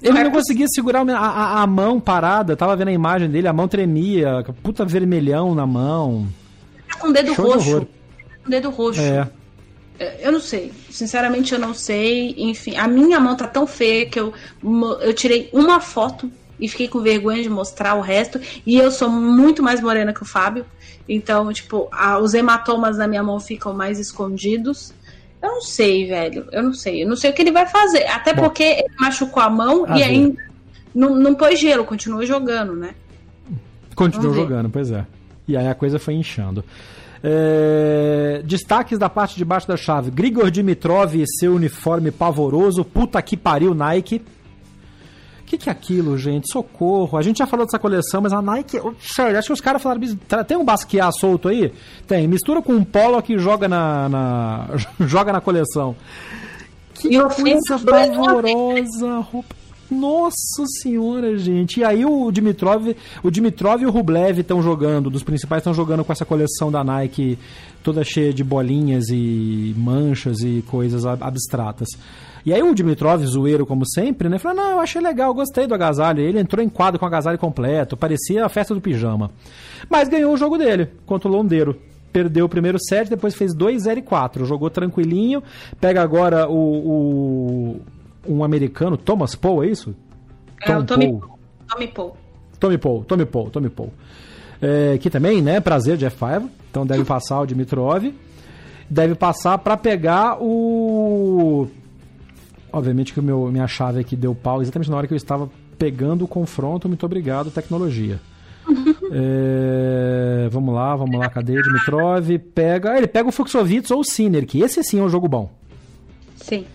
Ele 0.00 0.22
não 0.22 0.30
conseguia 0.30 0.68
segurar 0.68 1.00
a, 1.10 1.18
a, 1.18 1.62
a, 1.62 1.66
mão 1.66 1.98
parada, 1.98 2.54
tava 2.54 2.76
vendo 2.76 2.86
a 2.86 2.92
imagem 2.92 3.28
dele, 3.28 3.48
a 3.48 3.52
mão 3.52 3.66
tremia, 3.66 4.44
puta 4.62 4.84
vermelhão 4.84 5.56
na 5.56 5.66
mão. 5.66 6.28
Tá 6.88 7.00
com 7.00 7.08
o 7.08 7.12
dedo 7.12 7.34
Show 7.34 7.54
roxo. 7.54 7.88
Com 8.48 8.54
o 8.54 8.60
dedo 8.60 8.70
roxo. 8.70 9.00
É. 9.00 9.28
é. 9.98 10.26
Eu 10.26 10.32
não 10.32 10.40
sei. 10.40 10.72
Sinceramente, 10.90 11.52
eu 11.52 11.58
não 11.58 11.74
sei. 11.74 12.34
Enfim, 12.36 12.76
a 12.76 12.88
minha 12.88 13.20
mão 13.20 13.36
tá 13.36 13.46
tão 13.46 13.66
feia 13.66 14.06
que 14.06 14.18
eu, 14.18 14.32
eu 15.00 15.14
tirei 15.14 15.48
uma 15.52 15.80
foto 15.80 16.30
e 16.58 16.68
fiquei 16.68 16.88
com 16.88 17.00
vergonha 17.00 17.42
de 17.42 17.48
mostrar 17.48 17.94
o 17.94 18.00
resto. 18.00 18.40
E 18.66 18.76
eu 18.76 18.90
sou 18.90 19.08
muito 19.08 19.62
mais 19.62 19.80
morena 19.80 20.12
que 20.12 20.22
o 20.22 20.26
Fábio. 20.26 20.66
Então, 21.08 21.52
tipo, 21.52 21.88
a, 21.90 22.18
os 22.18 22.34
hematomas 22.34 22.98
na 22.98 23.06
minha 23.06 23.22
mão 23.22 23.38
ficam 23.40 23.72
mais 23.72 23.98
escondidos. 23.98 24.92
Eu 25.40 25.50
não 25.50 25.60
sei, 25.60 26.06
velho. 26.06 26.46
Eu 26.50 26.62
não 26.62 26.74
sei. 26.74 27.02
Eu 27.02 27.08
não 27.08 27.16
sei 27.16 27.30
o 27.30 27.32
que 27.32 27.42
ele 27.42 27.52
vai 27.52 27.66
fazer. 27.66 28.06
Até 28.06 28.34
Bom, 28.34 28.42
porque 28.42 28.62
ele 28.62 28.94
machucou 28.98 29.42
a 29.42 29.48
mão 29.48 29.84
a 29.86 29.96
e 29.96 29.98
ver. 29.98 30.04
ainda 30.04 30.48
não, 30.94 31.14
não 31.14 31.34
pôs 31.34 31.58
gelo, 31.58 31.84
continuou 31.84 32.26
jogando, 32.26 32.74
né? 32.74 32.94
Continuou 33.94 34.34
jogando, 34.34 34.68
pois 34.68 34.90
é. 34.90 35.06
E 35.46 35.56
aí 35.56 35.66
a 35.66 35.74
coisa 35.74 35.98
foi 35.98 36.14
inchando. 36.14 36.64
É... 37.22 38.42
Destaques 38.44 38.98
da 38.98 39.08
parte 39.08 39.36
de 39.36 39.44
baixo 39.44 39.66
da 39.66 39.76
chave: 39.76 40.10
Grigor 40.10 40.50
Dimitrov 40.50 41.14
e 41.14 41.24
seu 41.26 41.54
uniforme 41.54 42.10
pavoroso. 42.10 42.84
Puta 42.84 43.20
que 43.22 43.36
pariu, 43.36 43.74
Nike 43.74 44.22
que, 45.48 45.56
que 45.56 45.68
é 45.68 45.72
aquilo, 45.72 46.18
gente? 46.18 46.52
Socorro. 46.52 47.16
A 47.16 47.22
gente 47.22 47.38
já 47.38 47.46
falou 47.46 47.64
dessa 47.64 47.78
coleção, 47.78 48.20
mas 48.20 48.32
a 48.32 48.42
Nike. 48.42 48.78
Sério, 49.00 49.38
acho 49.38 49.46
que 49.46 49.52
os 49.52 49.60
caras 49.60 49.82
falaram. 49.82 50.00
Tem 50.46 50.56
um 50.56 50.64
Basquiat 50.64 51.18
solto 51.18 51.48
aí? 51.48 51.72
Tem. 52.06 52.28
Mistura 52.28 52.60
com 52.60 52.74
um 52.74 52.84
polo 52.84 53.20
que 53.22 53.38
joga 53.38 53.66
na. 53.66 54.08
na 54.08 54.68
joga 55.00 55.32
na 55.32 55.40
coleção. 55.40 55.96
Que 56.94 57.14
E 57.14 57.18
o 57.18 57.28
coisa 57.30 57.78
pavorosa. 57.78 59.20
Roupa. 59.20 59.57
Nossa 59.90 60.64
senhora, 60.82 61.36
gente. 61.38 61.80
E 61.80 61.84
aí 61.84 62.04
o 62.04 62.30
Dimitrov, 62.30 62.94
o 63.22 63.30
Dimitrov 63.30 63.82
e 63.82 63.86
o 63.86 63.90
Rublev 63.90 64.40
estão 64.40 64.62
jogando, 64.62 65.08
dos 65.10 65.22
principais 65.22 65.60
estão 65.60 65.72
jogando 65.72 66.04
com 66.04 66.12
essa 66.12 66.24
coleção 66.26 66.70
da 66.70 66.84
Nike 66.84 67.38
toda 67.82 68.04
cheia 68.04 68.32
de 68.32 68.44
bolinhas 68.44 69.08
e 69.08 69.74
manchas 69.78 70.40
e 70.40 70.62
coisas 70.68 71.06
ab- 71.06 71.22
abstratas. 71.22 71.88
E 72.44 72.52
aí 72.52 72.62
o 72.62 72.74
Dimitrov, 72.74 73.24
zoeiro 73.24 73.64
como 73.66 73.84
sempre, 73.88 74.28
né, 74.28 74.38
falou: 74.38 74.56
"Não, 74.62 74.70
eu 74.72 74.80
achei 74.80 75.00
legal, 75.00 75.32
gostei 75.34 75.66
do 75.66 75.74
agasalho". 75.74 76.20
Ele 76.20 76.38
entrou 76.38 76.62
em 76.64 76.68
quadro 76.68 76.98
com 76.98 77.04
o 77.04 77.08
agasalho 77.08 77.38
completo, 77.38 77.96
parecia 77.96 78.44
a 78.44 78.48
festa 78.48 78.74
do 78.74 78.80
pijama. 78.80 79.30
Mas 79.88 80.08
ganhou 80.08 80.32
o 80.34 80.36
jogo 80.36 80.58
dele 80.58 80.88
contra 81.06 81.28
o 81.28 81.32
Londeiro. 81.32 81.76
Perdeu 82.12 82.46
o 82.46 82.48
primeiro 82.48 82.78
set, 82.80 83.08
depois 83.10 83.34
fez 83.34 83.54
2-0 83.54 83.98
e 83.98 84.02
4. 84.02 84.44
Jogou 84.46 84.70
tranquilinho. 84.70 85.42
Pega 85.78 86.02
agora 86.02 86.48
o, 86.48 86.54
o- 86.56 87.80
um 88.28 88.44
americano, 88.44 88.96
Thomas 88.96 89.34
Paul, 89.34 89.64
é 89.64 89.68
isso? 89.68 89.94
É 90.62 90.76
o 90.76 90.84
Tom 90.84 90.86
Tommy 90.86 91.08
Paul. 91.08 91.20
Paul. 91.20 91.38
Tommy 91.68 91.88
Paul. 91.88 92.16
Tommy 92.58 92.78
Paul, 92.78 93.04
Tommy 93.04 93.26
Paul, 93.26 93.50
Tommy 93.50 93.68
Paul. 93.70 93.92
É, 94.60 94.98
que 94.98 95.08
também, 95.08 95.40
né, 95.40 95.60
prazer 95.60 95.96
de 95.96 96.06
F5, 96.06 96.48
então 96.70 96.86
deve 96.86 97.04
passar 97.04 97.40
o 97.40 97.46
Dimitrov. 97.46 98.12
Deve 98.90 99.14
passar 99.14 99.58
para 99.58 99.76
pegar 99.76 100.38
o. 100.40 101.68
Obviamente 102.72 103.12
que 103.12 103.20
o 103.20 103.22
meu, 103.22 103.46
minha 103.52 103.66
chave 103.66 104.00
aqui 104.00 104.16
deu 104.16 104.34
pau 104.34 104.62
exatamente 104.62 104.90
na 104.90 104.96
hora 104.96 105.06
que 105.06 105.12
eu 105.12 105.16
estava 105.16 105.48
pegando 105.78 106.24
o 106.24 106.28
confronto. 106.28 106.88
Muito 106.88 107.04
obrigado, 107.04 107.50
tecnologia. 107.50 108.20
É, 109.10 110.48
vamos 110.50 110.74
lá, 110.74 110.94
vamos 110.94 111.18
lá, 111.18 111.30
cadê 111.30 111.62
Dimitrov? 111.62 112.28
Pega. 112.54 112.98
Ele 112.98 113.06
pega 113.06 113.26
o 113.26 113.32
Fuxovitz 113.32 113.90
ou 113.90 114.00
o 114.00 114.04
Sinner, 114.04 114.46
que 114.46 114.60
esse 114.60 114.84
sim 114.84 115.00
é 115.00 115.02
um 115.02 115.08
jogo 115.08 115.26
bom. 115.26 115.50
Sim. 116.36 116.66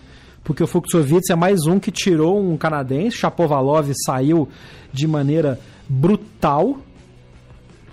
Porque 0.44 0.62
o 0.62 0.66
Fuxovitz 0.66 1.30
é 1.30 1.34
mais 1.34 1.66
um 1.66 1.80
que 1.80 1.90
tirou 1.90 2.38
um 2.38 2.56
canadense. 2.56 3.16
Chapovalov 3.16 3.90
saiu 4.04 4.46
de 4.92 5.08
maneira 5.08 5.58
brutal. 5.88 6.78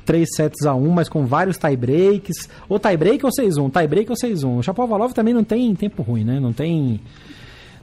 3 0.05 0.27
sets 0.35 0.65
a 0.65 0.75
1, 0.75 0.89
mas 0.89 1.07
com 1.07 1.25
vários 1.25 1.57
tie-breaks. 1.57 2.49
Ou 2.67 2.77
tie-break 2.77 3.25
ou 3.25 3.31
6-1, 3.31 3.71
tie-break 3.71 4.09
ou 4.11 4.17
6-1. 4.17 4.59
O 4.59 4.61
Chapovalov 4.61 5.13
também 5.13 5.33
não 5.33 5.43
tem 5.43 5.73
tempo 5.73 6.01
ruim, 6.01 6.25
né? 6.25 6.39
Não 6.39 6.51
tem, 6.51 6.99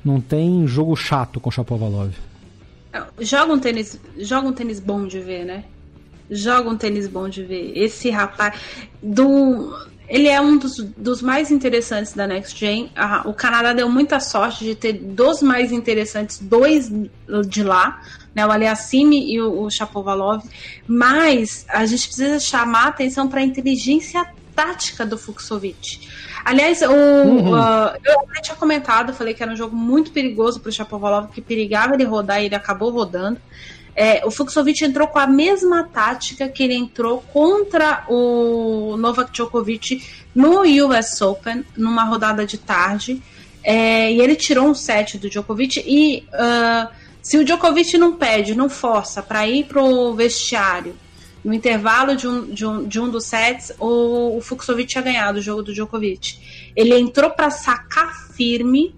não 0.05 0.21
tem 0.21 0.67
jogo 0.67 0.95
chato 0.95 1.41
com 1.41 1.49
o 1.49 1.53
Chapovalov. 1.53 2.13
Joga 3.21 3.53
um 3.53 3.59
tênis, 3.59 3.99
joga 4.19 4.49
um 4.49 4.53
tênis 4.53 4.81
bom 4.81 5.07
de 5.07 5.21
ver, 5.21 5.45
né? 5.45 5.65
Joga 6.31 6.69
um 6.69 6.77
tênis 6.77 7.09
bom 7.09 7.29
de 7.29 7.43
ver. 7.43 7.73
Esse 7.75 8.11
rapaz 8.11 8.59
do 9.03 9.73
ele 10.09 10.27
é 10.29 10.41
um 10.41 10.57
dos, 10.57 10.77
dos 10.97 11.21
mais 11.21 11.51
interessantes 11.51 12.15
da 12.15 12.27
Next 12.27 12.59
Gen. 12.59 12.91
O 13.27 13.35
Canadá 13.35 13.73
deu 13.73 13.89
muita 13.91 14.19
sorte 14.21 14.65
de 14.65 14.75
ter 14.75 14.95
dos 14.95 15.43
mais 15.43 15.71
interessantes, 15.71 16.39
dois 16.39 16.91
de 17.47 17.63
lá, 17.63 18.01
né? 18.35 18.47
O 18.47 18.51
Aliassime 18.51 19.33
e 19.33 19.41
o, 19.41 19.63
o 19.63 19.71
Chapovalov. 19.71 20.43
Mas 20.87 21.67
a 21.69 21.85
gente 21.85 22.07
precisa 22.07 22.41
chamar 22.41 22.85
a 22.85 22.89
atenção 22.89 23.29
para 23.29 23.41
a 23.41 23.45
inteligência 23.45 24.27
tática 24.57 25.05
do 25.05 25.19
Fuxovic. 25.19 26.01
Aliás, 26.45 26.81
o, 26.83 26.91
Uhum. 26.91 27.55
ah, 27.55 27.95
eu 28.05 28.21
até 28.21 28.41
tinha 28.41 28.57
comentado, 28.57 29.13
falei 29.13 29.35
que 29.35 29.43
era 29.43 29.53
um 29.53 29.57
jogo 29.57 29.77
muito 29.77 30.11
perigoso 30.11 30.59
para 30.59 30.71
o 30.71 30.73
Chapovalov, 30.73 31.29
que 31.31 31.43
perigava 31.43 31.95
ele 31.95 32.05
rodar 32.05 32.43
e 32.43 32.47
ele 32.47 32.55
acabou 32.55 32.91
rodando. 32.91 33.39
É, 34.01 34.25
o 34.25 34.31
Fuxovic 34.31 34.85
entrou 34.85 35.09
com 35.09 35.19
a 35.19 35.27
mesma 35.27 35.83
tática 35.83 36.49
que 36.49 36.63
ele 36.63 36.75
entrou 36.75 37.21
contra 37.33 38.05
o 38.09 38.97
Novak 38.97 39.33
Djokovic 39.33 40.05
no 40.33 40.63
US 40.63 41.21
Open, 41.21 41.65
numa 41.77 42.05
rodada 42.05 42.47
de 42.47 42.59
tarde. 42.59 43.21
É, 43.65 44.13
e 44.13 44.21
ele 44.21 44.37
tirou 44.37 44.69
um 44.69 44.75
set 44.75 45.19
do 45.19 45.29
Djokovic. 45.29 45.83
E 45.85 46.23
ah, 46.33 46.93
se 47.21 47.39
o 47.39 47.45
Djokovic 47.45 47.99
não 47.99 48.15
pede, 48.15 48.55
não 48.55 48.71
força 48.71 49.21
para 49.21 49.49
ir 49.49 49.65
pro 49.65 50.15
vestiário 50.15 50.95
no 51.45 51.53
intervalo 51.53 52.15
de 52.15 52.29
um, 52.29 52.47
de 52.47 52.65
um, 52.65 52.87
de 52.87 53.01
um 53.01 53.09
dos 53.09 53.25
sets, 53.25 53.73
o, 53.81 54.37
o 54.37 54.41
Fuxovic 54.41 54.91
tinha 54.91 55.03
ganhado 55.03 55.39
o 55.39 55.43
jogo 55.43 55.63
do 55.63 55.73
Djokovic. 55.73 56.39
Ele 56.77 56.97
entrou 56.97 57.31
para 57.31 57.51
sacar 57.51 58.15
firme, 58.35 58.95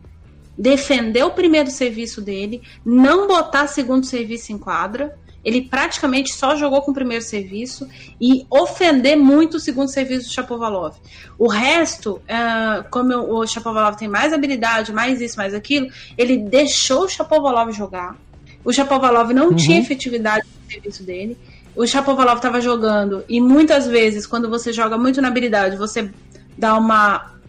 defender 0.60 1.24
o 1.24 1.30
primeiro 1.30 1.70
serviço 1.70 2.20
dele, 2.20 2.60
não 2.84 3.26
botar 3.26 3.66
segundo 3.66 4.04
serviço 4.04 4.52
em 4.52 4.58
quadra. 4.58 5.16
Ele 5.42 5.62
praticamente 5.62 6.34
só 6.34 6.54
jogou 6.54 6.82
com 6.82 6.90
o 6.90 6.94
primeiro 6.94 7.24
serviço 7.24 7.88
e 8.20 8.44
ofender 8.50 9.16
muito 9.16 9.56
o 9.56 9.60
segundo 9.60 9.88
serviço 9.88 10.28
do 10.28 10.34
Chapovalov. 10.34 10.96
O 11.38 11.48
resto, 11.48 12.20
ah, 12.28 12.84
como 12.90 13.14
o 13.14 13.46
Chapovalov 13.46 13.96
tem 13.96 14.06
mais 14.06 14.34
habilidade, 14.34 14.92
mais 14.92 15.18
isso, 15.22 15.38
mais 15.38 15.54
aquilo, 15.54 15.88
ele 16.18 16.36
deixou 16.36 17.04
o 17.04 17.08
Chapovalov 17.08 17.72
jogar. 17.72 18.18
O 18.62 18.70
Chapovalov 18.70 19.32
não 19.32 19.54
tinha 19.56 19.80
efetividade 19.80 20.46
no 20.46 20.70
serviço 20.70 21.02
dele. 21.02 21.38
O 21.74 21.86
Chapovalov 21.86 22.36
estava 22.36 22.60
jogando 22.60 23.24
e 23.26 23.40
muitas 23.40 23.86
vezes, 23.86 24.26
quando 24.26 24.50
você 24.50 24.74
joga 24.74 24.98
muito 24.98 25.22
na 25.22 25.28
habilidade, 25.28 25.74
você 25.78 26.10
dá 26.58 26.76
uma 26.76 27.39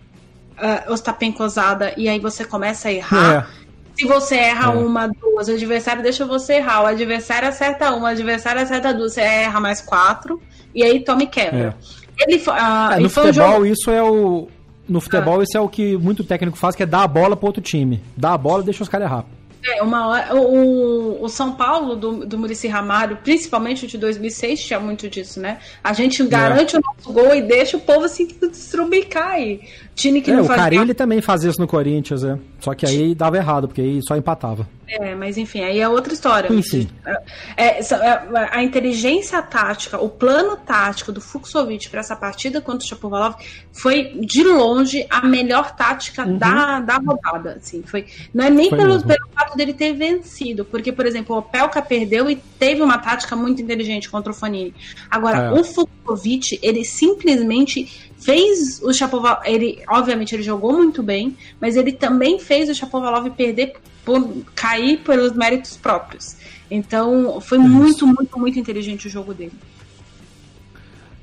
uh, 0.62 0.92
ostapencosada 0.94 1.94
e 1.98 2.08
aí 2.08 2.20
você 2.20 2.46
começa 2.46 2.90
a 2.90 2.94
errar. 2.94 3.48
É. 3.58 3.62
Se 4.00 4.08
você 4.08 4.36
erra 4.36 4.72
É. 4.74 4.76
uma, 4.76 5.08
duas, 5.08 5.48
o 5.48 5.52
adversário 5.54 6.02
deixa 6.02 6.26
você 6.26 6.54
errar. 6.56 6.84
O 6.84 6.86
adversário 6.88 7.48
acerta 7.48 7.92
uma, 7.92 8.04
o 8.04 8.12
adversário 8.12 8.62
acerta 8.62 8.94
duas, 8.94 9.14
você 9.14 9.22
erra 9.22 9.60
mais 9.60 9.82
quatro 9.82 10.42
e 10.74 10.84
aí 10.84 11.04
toma 11.04 11.24
e 11.24 11.28
quebra. 11.28 11.76
Ele, 12.18 12.40
fo- 12.40 12.52
ah, 12.52 12.92
É, 12.94 13.00
no 13.00 13.10
futebol, 13.10 13.52
jogo- 13.54 13.66
isso 13.66 13.90
é 13.92 14.02
o. 14.04 14.48
No 14.88 15.00
futebol, 15.00 15.42
isso 15.42 15.58
é 15.58 15.62
o 15.62 15.70
que 15.70 15.96
muito 15.98 16.24
técnico 16.24 16.58
faz, 16.58 16.76
que 16.76 16.84
é 16.84 16.86
dar 16.86 17.04
a 17.04 17.08
bola 17.08 17.36
pro 17.38 17.48
outro 17.48 17.62
time. 17.62 18.02
Dá 18.18 18.34
a 18.34 18.38
bola 18.38 18.62
e 18.62 18.66
deixa 18.66 18.84
os 18.84 18.90
caras 18.90 19.08
errar. 19.08 19.26
É, 19.64 19.82
uma 19.84 20.08
hora, 20.08 20.36
o, 20.36 21.24
o 21.24 21.30
São 21.30 21.54
Paulo 21.54 21.96
do, 21.96 22.26
do 22.26 22.38
Murici 22.38 22.68
Ramalho, 22.68 23.18
principalmente 23.24 23.86
o 23.86 23.88
de 23.88 23.96
2006, 23.98 24.60
tinha 24.64 24.80
muito 24.80 25.08
disso, 25.08 25.40
né? 25.40 25.60
A 25.84 25.92
É. 25.92 25.94
gente 25.94 26.24
garante 26.26 26.76
o 26.76 26.82
nosso 26.82 27.14
gol 27.14 27.34
e 27.36 27.44
deixa 27.44 27.78
o 27.78 27.80
povo 27.80 28.10
se 28.10 28.26
destrubicar 28.26 29.28
aí. 29.34 29.62
Time 29.94 30.22
que 30.22 30.32
É, 30.32 30.36
não 30.36 30.44
o 30.44 30.46
faz 30.46 30.60
Carilli 30.60 30.94
também 30.94 31.22
fazia 31.22 31.50
isso 31.50 31.60
no 31.60 31.68
Corinthians, 31.68 32.24
é. 32.24 32.38
Só 32.60 32.74
que 32.74 32.86
aí 32.86 33.14
dava 33.14 33.38
errado, 33.38 33.68
porque 33.68 33.82
aí 33.82 34.00
só 34.08 34.16
empatava. 34.16 34.68
É, 34.88 35.16
mas 35.16 35.38
enfim, 35.38 35.62
aí 35.62 35.80
é 35.80 35.88
outra 35.88 36.14
história. 36.14 36.52
Enfim. 36.52 36.90
É, 37.56 37.82
só- 37.82 37.96
é, 37.98 38.24
a 38.52 38.62
inteligência 38.64 39.42
tática, 39.42 39.98
o 40.02 40.10
plano 40.10 40.58
tático 40.58 41.12
do 41.12 41.22
Fuxovic 41.22 41.90
para 41.90 42.00
essa 42.02 42.16
partida 42.16 42.60
contra 42.62 42.86
o 42.86 42.88
Chapovalov 42.90 43.36
foi 43.72 44.14
de 44.22 44.44
longe 44.44 45.06
a 45.10 45.26
melhor 45.26 45.76
tática 45.76 46.26
da, 46.26 46.80
da 46.80 46.98
rodada. 46.98 47.58
Assim, 47.62 47.84
foi, 47.84 48.06
não 48.34 48.46
é 48.46 48.50
nem 48.50 48.66
Uhum. 48.66 48.70
Foi 48.70 48.78
pelo, 48.80 48.94
mesmo. 48.94 49.08
pelo 49.08 49.28
fato 49.34 49.58
dele 49.58 49.74
ter 49.74 49.94
vencido, 49.94 50.66
porque, 50.66 50.92
por 50.92 51.06
exemplo, 51.06 51.36
o 51.36 51.40
Opelka 51.40 51.82
perdeu 51.82 52.30
e 52.30 52.36
teve 52.36 52.82
uma 52.82 52.98
tática 52.98 53.36
muito 53.36 53.62
inteligente 53.62 54.10
contra 54.10 54.32
o 54.32 54.36
Fanini. 54.36 54.74
Agora, 55.10 55.38
É. 55.38 55.52
o 55.52 55.64
Fuxovic, 55.64 56.60
ele 56.62 56.84
simplesmente 56.86 58.11
fez 58.22 58.82
o 58.82 58.94
Chapovalov, 58.94 59.42
ele 59.46 59.84
obviamente 59.90 60.34
ele 60.34 60.44
jogou 60.44 60.72
muito 60.74 61.04
bem, 61.04 61.36
mas 61.60 61.76
ele 61.76 61.92
também 61.92 62.40
fez 62.40 62.70
o 62.70 62.76
Chapovalov 62.76 63.30
perder 63.32 63.74
por 64.06 64.28
cair 64.56 65.00
pelos 65.00 65.34
méritos 65.34 65.76
próprios. 65.76 66.36
Então, 66.70 67.42
foi 67.42 67.58
muito, 67.58 68.08
muito, 68.08 68.40
muito 68.40 68.58
inteligente 68.58 69.08
o 69.08 69.10
jogo 69.10 69.34
dele. 69.34 69.52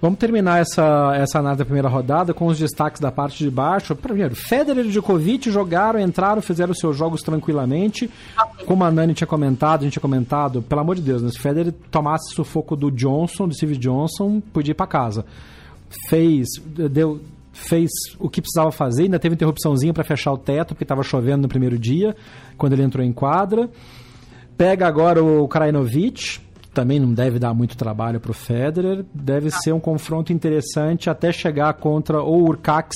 Vamos 0.00 0.20
terminar 0.20 0.60
essa, 0.60 1.12
essa 1.16 1.40
análise 1.40 1.58
da 1.58 1.64
primeira 1.64 1.88
rodada 1.88 2.32
com 2.32 2.46
os 2.46 2.56
destaques 2.56 3.00
da 3.00 3.10
parte 3.10 3.38
de 3.38 3.50
baixo. 3.50 3.96
Primeiro, 3.96 4.36
Federer 4.36 4.86
e 4.86 4.90
Djokovic 4.90 5.50
jogaram, 5.50 5.98
entraram, 5.98 6.40
fizeram 6.40 6.72
seus 6.72 6.96
jogos 6.96 7.20
tranquilamente. 7.20 8.08
Como 8.64 8.84
a 8.84 8.92
Nani 8.92 9.12
tinha 9.12 9.26
comentado, 9.26 9.80
a 9.80 9.84
gente 9.84 9.94
tinha 9.94 10.02
comentado, 10.02 10.62
pelo 10.62 10.80
amor 10.82 10.94
de 10.94 11.02
Deus, 11.02 11.20
né? 11.20 11.30
se 11.30 11.38
Federer 11.38 11.74
tomasse 11.90 12.32
sufoco 12.32 12.76
do 12.76 12.92
Johnson, 12.92 13.48
do 13.48 13.54
Steve 13.54 13.76
Johnson, 13.76 14.40
podia 14.52 14.70
ir 14.70 14.74
para 14.74 14.86
casa. 14.86 15.24
Fez, 16.08 16.46
deu, 16.90 17.20
fez 17.52 17.90
o 18.18 18.28
que 18.28 18.40
precisava 18.40 18.70
fazer, 18.70 19.04
ainda 19.04 19.18
teve 19.18 19.34
interrupçãozinha 19.34 19.92
para 19.92 20.04
fechar 20.04 20.32
o 20.32 20.38
teto, 20.38 20.68
porque 20.68 20.84
estava 20.84 21.02
chovendo 21.02 21.42
no 21.42 21.48
primeiro 21.48 21.78
dia, 21.78 22.14
quando 22.56 22.74
ele 22.74 22.82
entrou 22.82 23.04
em 23.04 23.12
quadra. 23.12 23.68
Pega 24.56 24.86
agora 24.86 25.22
o 25.22 25.46
Krajinovic, 25.46 26.40
também 26.78 27.00
não 27.00 27.12
deve 27.12 27.40
dar 27.40 27.52
muito 27.52 27.76
trabalho 27.76 28.20
para 28.20 28.30
o 28.30 28.34
Federer. 28.34 29.04
Deve 29.12 29.50
ser 29.50 29.72
um 29.72 29.80
confronto 29.80 30.32
interessante 30.32 31.10
até 31.10 31.32
chegar 31.32 31.74
contra 31.74 32.22
ou 32.22 32.42
o 32.42 32.48
Urcax 32.50 32.94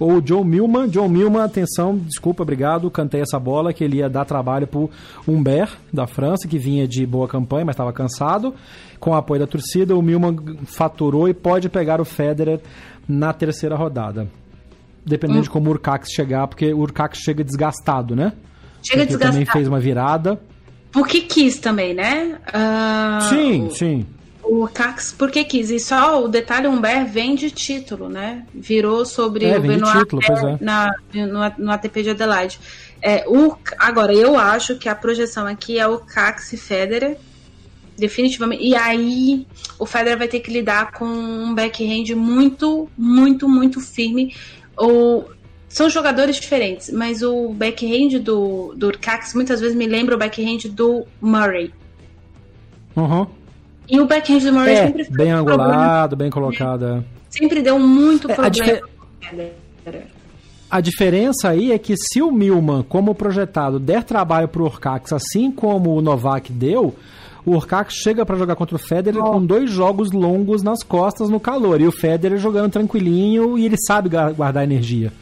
ou 0.00 0.14
o 0.14 0.20
John 0.20 0.42
Milman. 0.42 0.88
John 0.88 1.08
Milman, 1.08 1.42
atenção, 1.42 1.96
desculpa, 1.96 2.42
obrigado, 2.42 2.90
cantei 2.90 3.20
essa 3.20 3.38
bola, 3.38 3.72
que 3.72 3.84
ele 3.84 3.98
ia 3.98 4.10
dar 4.10 4.24
trabalho 4.24 4.66
para 4.66 4.80
o 4.80 4.90
Humbert, 5.28 5.70
da 5.92 6.08
França, 6.08 6.48
que 6.48 6.58
vinha 6.58 6.88
de 6.88 7.06
boa 7.06 7.28
campanha, 7.28 7.64
mas 7.64 7.74
estava 7.74 7.92
cansado. 7.92 8.52
Com 8.98 9.10
o 9.10 9.14
apoio 9.14 9.38
da 9.38 9.46
torcida, 9.46 9.94
o 9.94 10.02
Milman 10.02 10.36
faturou 10.64 11.28
e 11.28 11.32
pode 11.32 11.68
pegar 11.68 12.00
o 12.00 12.04
Federer 12.04 12.58
na 13.08 13.32
terceira 13.32 13.76
rodada. 13.76 14.26
Dependendo 15.06 15.42
de 15.42 15.50
como 15.50 15.70
o 15.70 15.72
Urcax 15.74 16.10
chegar, 16.10 16.48
porque 16.48 16.74
o 16.74 16.80
Urcax 16.80 17.18
chega 17.18 17.44
desgastado, 17.44 18.16
né? 18.16 18.32
Chega 18.82 19.06
porque 19.06 19.18
também 19.18 19.44
desgastado. 19.44 19.52
fez 19.52 19.68
uma 19.68 19.78
virada. 19.78 20.40
Porque 20.92 21.20
quis 21.20 21.58
também, 21.58 21.94
né? 21.94 22.38
Uh, 22.48 23.28
sim, 23.28 23.66
o, 23.66 23.70
sim. 23.70 24.06
O 24.42 24.68
Cax 24.68 25.14
porque 25.16 25.44
quis. 25.44 25.70
E 25.70 25.78
só 25.78 26.24
o 26.24 26.28
detalhe, 26.28 26.66
o 26.66 26.70
Humber 26.70 27.06
vem 27.06 27.34
de 27.34 27.50
título, 27.50 28.08
né? 28.08 28.44
Virou 28.52 29.06
sobre 29.06 29.44
é, 29.44 29.58
o 29.58 29.60
Benoit 29.60 29.98
título, 29.98 30.22
é. 30.48 30.58
na, 30.60 30.92
no, 31.14 31.64
no 31.64 31.72
ATP 31.72 32.02
de 32.02 32.10
Adelaide. 32.10 32.58
É, 33.00 33.24
o, 33.28 33.56
agora, 33.78 34.12
eu 34.12 34.36
acho 34.36 34.76
que 34.76 34.88
a 34.88 34.94
projeção 34.94 35.46
aqui 35.46 35.78
é 35.78 35.86
o 35.86 35.98
Cax 35.98 36.52
e 36.52 36.56
Federer. 36.56 37.16
Definitivamente. 37.96 38.64
E 38.64 38.74
aí, 38.74 39.46
o 39.78 39.86
Federer 39.86 40.18
vai 40.18 40.26
ter 40.26 40.40
que 40.40 40.50
lidar 40.50 40.92
com 40.92 41.04
um 41.04 41.54
backhand 41.54 42.16
muito, 42.16 42.88
muito, 42.96 43.48
muito 43.48 43.80
firme. 43.80 44.34
Ou 44.76 45.30
são 45.70 45.88
jogadores 45.88 46.36
diferentes, 46.36 46.90
mas 46.90 47.22
o 47.22 47.50
backhand 47.50 48.18
do, 48.20 48.74
do 48.76 48.88
Urcax 48.88 49.34
muitas 49.34 49.60
vezes 49.60 49.76
me 49.76 49.86
lembra 49.86 50.16
o 50.16 50.18
backhand 50.18 50.68
do 50.70 51.06
Murray. 51.20 51.72
Uhum. 52.96 53.24
E 53.88 54.00
o 54.00 54.06
backhand 54.06 54.40
do 54.40 54.52
Murray 54.52 54.74
é, 54.74 54.86
sempre 54.86 55.04
foi 55.04 55.16
bem 55.16 55.32
um 55.32 55.38
angulado, 55.38 56.16
bem 56.16 56.28
colocado. 56.28 56.84
É. 56.84 57.02
Sempre 57.30 57.62
deu 57.62 57.78
muito 57.78 58.28
é, 58.28 58.34
problema. 58.34 58.80
A, 60.68 60.78
a 60.78 60.80
diferença 60.80 61.48
aí 61.48 61.70
é 61.70 61.78
que 61.78 61.94
se 61.96 62.20
o 62.20 62.32
Milman, 62.32 62.82
como 62.82 63.14
projetado, 63.14 63.78
der 63.78 64.02
trabalho 64.02 64.48
pro 64.48 64.64
Urcax, 64.64 65.12
assim 65.12 65.52
como 65.52 65.94
o 65.94 66.02
Novak 66.02 66.52
deu, 66.52 66.96
o 67.46 67.52
Urcax 67.52 67.94
chega 67.94 68.26
para 68.26 68.36
jogar 68.36 68.56
contra 68.56 68.74
o 68.74 68.78
Federer 68.78 69.22
oh. 69.22 69.32
com 69.32 69.46
dois 69.46 69.70
jogos 69.70 70.10
longos 70.10 70.64
nas 70.64 70.82
costas 70.82 71.28
no 71.28 71.38
calor. 71.38 71.80
E 71.80 71.86
o 71.86 71.92
Federer 71.92 72.38
jogando 72.38 72.72
tranquilinho 72.72 73.56
e 73.56 73.64
ele 73.64 73.76
sabe 73.78 74.08
guardar 74.36 74.64
energia. 74.64 75.12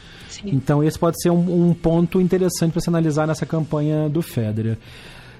Então 0.45 0.83
esse 0.83 0.99
pode 0.99 1.21
ser 1.21 1.31
um, 1.31 1.69
um 1.69 1.75
ponto 1.75 2.21
interessante 2.21 2.73
para 2.73 2.81
se 2.81 2.89
analisar 2.89 3.27
nessa 3.27 3.47
campanha 3.47 4.09
do 4.09 4.23
Federer. 4.23 4.79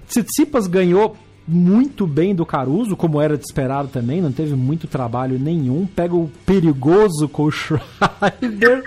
Tsitsipas 0.07 0.67
ganhou 0.67 1.17
muito 1.47 2.07
bem 2.07 2.35
do 2.35 2.45
Caruso, 2.45 2.95
como 2.95 3.21
era 3.21 3.37
de 3.37 3.45
esperar 3.45 3.87
também, 3.87 4.21
não 4.21 4.31
teve 4.31 4.55
muito 4.55 4.87
trabalho 4.87 5.39
nenhum. 5.39 5.87
Pega 5.87 6.15
o 6.15 6.31
perigoso 6.45 7.31
Schreiber 7.51 8.83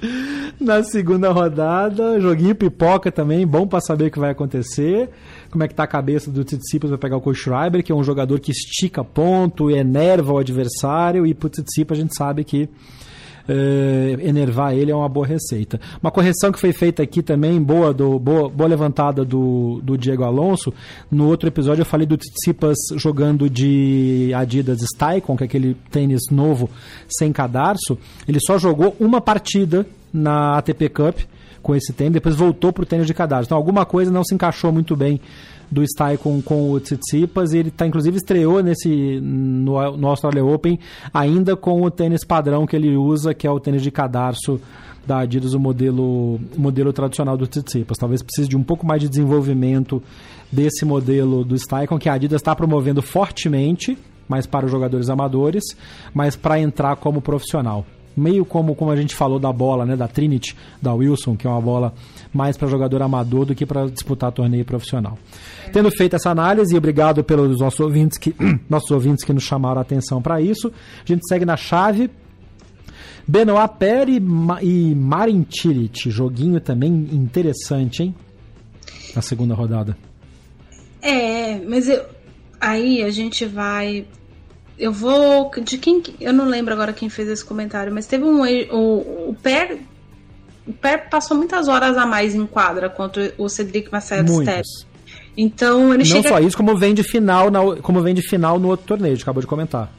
na 0.60 0.82
segunda 0.82 1.32
rodada. 1.32 2.20
Joguinho 2.20 2.54
pipoca 2.54 3.10
também, 3.10 3.46
bom 3.46 3.66
para 3.66 3.80
saber 3.80 4.08
o 4.08 4.10
que 4.10 4.18
vai 4.18 4.30
acontecer. 4.30 5.08
Como 5.50 5.64
é 5.64 5.68
que 5.68 5.74
tá 5.74 5.84
a 5.84 5.88
cabeça 5.88 6.30
do 6.30 6.44
Tsitsipas 6.44 6.90
para 6.90 6.98
pegar 6.98 7.16
o 7.16 7.34
Schreiber, 7.34 7.82
que 7.82 7.90
é 7.90 7.94
um 7.94 8.04
jogador 8.04 8.40
que 8.40 8.50
estica 8.50 9.02
ponto, 9.02 9.70
enerva 9.70 10.34
o 10.34 10.38
adversário, 10.38 11.26
e 11.26 11.32
pro 11.32 11.48
Tsitsipas 11.48 11.98
a 11.98 12.00
gente 12.02 12.14
sabe 12.14 12.44
que 12.44 12.68
uh, 13.48 14.20
enervar 14.20 14.74
ele 14.74 14.90
é 14.90 14.94
uma 14.94 15.08
boa 15.08 15.26
receita. 15.26 15.80
Uma 16.02 16.10
correção 16.10 16.52
que 16.52 16.58
foi 16.58 16.72
feita 16.72 17.02
aqui 17.02 17.22
também, 17.22 17.60
boa, 17.62 17.92
do, 17.92 18.18
boa, 18.18 18.48
boa 18.48 18.68
levantada 18.68 19.24
do, 19.24 19.80
do 19.82 19.96
Diego 19.96 20.24
Alonso. 20.24 20.72
No 21.10 21.28
outro 21.28 21.48
episódio 21.48 21.82
eu 21.82 21.86
falei 21.86 22.06
do 22.06 22.16
Tsitsipas 22.16 22.76
jogando 22.96 23.48
de 23.48 24.32
Adidas 24.34 24.80
Stycon, 24.82 25.36
que 25.36 25.44
é 25.44 25.46
aquele 25.46 25.74
tênis 25.90 26.22
novo 26.30 26.68
sem 27.08 27.32
cadarço. 27.32 27.98
Ele 28.28 28.38
só 28.40 28.58
jogou 28.58 28.96
uma 28.98 29.20
partida 29.20 29.86
na 30.12 30.58
ATP 30.58 30.88
Cup 30.88 31.18
com 31.62 31.74
esse 31.74 31.92
tênis, 31.92 32.12
depois 32.12 32.36
voltou 32.36 32.72
para 32.72 32.84
o 32.84 32.86
tênis 32.86 33.06
de 33.06 33.14
cadarço. 33.14 33.48
Então 33.48 33.58
alguma 33.58 33.84
coisa 33.84 34.10
não 34.10 34.22
se 34.22 34.34
encaixou 34.34 34.70
muito 34.70 34.94
bem 34.94 35.20
do 35.70 35.84
Stay 35.86 36.16
com, 36.16 36.40
o 36.72 36.80
Tsitsipas 36.80 37.52
e 37.52 37.58
ele 37.58 37.70
tá, 37.70 37.86
inclusive 37.86 38.16
estreou 38.16 38.62
nesse 38.62 39.20
no, 39.20 39.96
no 39.96 40.08
Australia 40.08 40.44
Open 40.44 40.78
ainda 41.12 41.56
com 41.56 41.82
o 41.82 41.90
tênis 41.90 42.24
padrão 42.24 42.66
que 42.66 42.76
ele 42.76 42.96
usa, 42.96 43.34
que 43.34 43.46
é 43.46 43.50
o 43.50 43.60
tênis 43.60 43.82
de 43.82 43.90
cadarço 43.90 44.60
da 45.06 45.18
Adidas, 45.18 45.54
o 45.54 45.60
modelo, 45.60 46.40
modelo 46.56 46.92
tradicional 46.92 47.36
do 47.36 47.46
Tsitsipas. 47.46 47.96
Talvez 47.96 48.22
precise 48.22 48.48
de 48.48 48.56
um 48.56 48.62
pouco 48.62 48.84
mais 48.84 49.00
de 49.00 49.08
desenvolvimento 49.08 50.02
desse 50.50 50.84
modelo 50.84 51.44
do 51.44 51.54
Stycon, 51.54 51.98
que 51.98 52.08
a 52.08 52.14
Adidas 52.14 52.40
está 52.40 52.56
promovendo 52.56 53.00
fortemente, 53.00 53.96
mas 54.28 54.46
para 54.46 54.66
os 54.66 54.72
jogadores 54.72 55.08
amadores, 55.08 55.62
mas 56.12 56.34
para 56.34 56.58
entrar 56.58 56.96
como 56.96 57.20
profissional 57.20 57.86
meio 58.16 58.46
como, 58.46 58.74
como 58.74 58.90
a 58.90 58.96
gente 58.96 59.14
falou 59.14 59.38
da 59.38 59.52
bola, 59.52 59.84
né, 59.84 59.94
da 59.94 60.08
Trinity, 60.08 60.56
da 60.80 60.94
Wilson, 60.94 61.36
que 61.36 61.46
é 61.46 61.50
uma 61.50 61.60
bola 61.60 61.92
mais 62.32 62.56
para 62.56 62.68
jogador 62.68 63.02
amador 63.02 63.46
do 63.46 63.54
que 63.54 63.66
para 63.66 63.86
disputar 63.86 64.32
torneio 64.32 64.64
profissional. 64.64 65.18
Tendo 65.72 65.90
feito 65.90 66.16
essa 66.16 66.30
análise, 66.30 66.74
e 66.74 66.78
obrigado 66.78 67.22
pelos 67.24 67.60
nossos 67.60 67.80
ouvintes 67.80 68.18
que, 68.18 68.34
nossos 68.68 68.90
ouvintes 68.90 69.24
que 69.24 69.32
nos 69.32 69.44
chamaram 69.44 69.78
a 69.78 69.82
atenção 69.82 70.20
para 70.20 70.40
isso, 70.40 70.72
a 71.02 71.06
gente 71.06 71.26
segue 71.28 71.44
na 71.44 71.56
chave. 71.56 72.10
Benoit 73.28 73.72
Pere 73.78 74.22
e 74.62 74.94
Marin 74.94 75.44
Cilic, 75.50 76.10
joguinho 76.10 76.60
também 76.60 76.92
interessante, 77.12 78.04
hein? 78.04 78.14
Na 79.14 79.22
segunda 79.22 79.54
rodada. 79.54 79.96
É, 81.02 81.58
mas 81.60 81.88
eu, 81.88 82.04
aí 82.60 83.02
a 83.02 83.10
gente 83.10 83.44
vai 83.44 84.06
eu 84.78 84.92
vou. 84.92 85.50
De 85.62 85.78
quem. 85.78 86.02
Eu 86.20 86.32
não 86.32 86.44
lembro 86.44 86.74
agora 86.74 86.92
quem 86.92 87.08
fez 87.08 87.28
esse 87.28 87.44
comentário, 87.44 87.92
mas 87.92 88.06
teve 88.06 88.24
um. 88.24 88.42
O, 88.42 89.30
o. 89.30 89.36
Passou 91.10 91.36
muitas 91.36 91.68
horas 91.68 91.96
a 91.96 92.06
mais 92.06 92.34
em 92.34 92.46
quadra 92.46 92.88
contra 92.88 93.32
o 93.38 93.48
Cedric 93.48 93.90
Marcel 93.90 94.26
Step. 94.26 94.62
Então 95.36 95.92
ele 95.92 95.98
Não 95.98 96.04
chega... 96.04 96.28
só 96.28 96.40
isso, 96.40 96.56
como 96.56 96.76
vem 96.76 96.94
de 96.94 97.02
final, 97.02 97.50
na, 97.50 97.60
como 97.82 98.00
vem 98.00 98.14
de 98.14 98.22
final 98.22 98.58
no 98.58 98.68
outro 98.68 98.86
torneio, 98.86 99.16
acabou 99.20 99.40
de 99.40 99.46
comentar. 99.46 99.92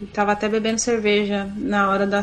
Ele 0.00 0.10
tava 0.12 0.32
até 0.32 0.48
bebendo 0.48 0.78
cerveja 0.78 1.48
na 1.56 1.90
hora 1.90 2.06
da, 2.06 2.22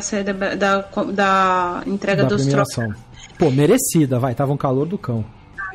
da, 0.56 0.88
da 1.12 1.82
entrega 1.86 2.22
da 2.22 2.28
dos 2.30 2.46
troféus. 2.46 2.96
Pô, 3.38 3.50
merecida, 3.50 4.18
vai, 4.18 4.34
tava 4.34 4.52
um 4.52 4.56
calor 4.56 4.86
do 4.86 4.96
cão 4.96 5.24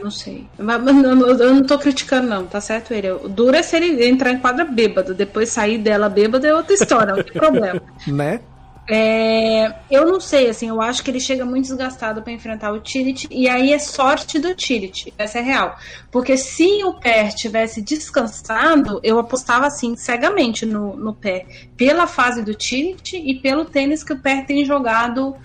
não 0.01 0.11
sei. 0.11 0.47
Mas, 0.57 0.85
eu 0.85 1.53
não 1.53 1.63
tô 1.63 1.77
criticando, 1.77 2.27
não, 2.27 2.45
tá 2.45 2.59
certo 2.59 2.93
ele? 2.93 3.11
O 3.11 3.29
duro 3.29 3.55
é 3.55 3.61
se 3.61 3.75
ele 3.75 4.05
entrar 4.05 4.31
em 4.31 4.39
quadra 4.39 4.65
bêbado, 4.65 5.13
depois 5.13 5.49
sair 5.49 5.77
dela 5.77 6.09
bêbado 6.09 6.45
é 6.45 6.53
outra 6.53 6.73
história, 6.73 7.15
não 7.15 7.23
tem 7.23 7.33
problema. 7.39 7.81
Né? 8.07 8.41
É, 8.89 9.73
eu 9.89 10.05
não 10.05 10.19
sei, 10.19 10.49
assim, 10.49 10.67
eu 10.67 10.81
acho 10.81 11.03
que 11.03 11.11
ele 11.11 11.19
chega 11.19 11.45
muito 11.45 11.65
desgastado 11.65 12.21
para 12.21 12.33
enfrentar 12.33 12.71
o 12.71 12.79
Tirit, 12.79 13.27
e 13.29 13.47
aí 13.47 13.71
é 13.71 13.79
sorte 13.79 14.39
do 14.39 14.55
Tirit, 14.55 15.13
essa 15.17 15.39
é 15.39 15.41
real. 15.41 15.77
Porque 16.11 16.35
se 16.35 16.83
o 16.83 16.95
pé 16.95 17.29
tivesse 17.29 17.81
descansado, 17.81 18.99
eu 19.03 19.19
apostava 19.19 19.67
assim, 19.67 19.95
cegamente 19.95 20.65
no, 20.65 20.95
no 20.95 21.13
pé, 21.13 21.45
pela 21.77 22.07
fase 22.07 22.43
do 22.43 22.55
Tirit 22.55 23.15
e 23.15 23.35
pelo 23.35 23.65
tênis 23.65 24.03
que 24.03 24.13
o 24.13 24.19
pé 24.19 24.43
tem 24.43 24.65
jogado 24.65 25.35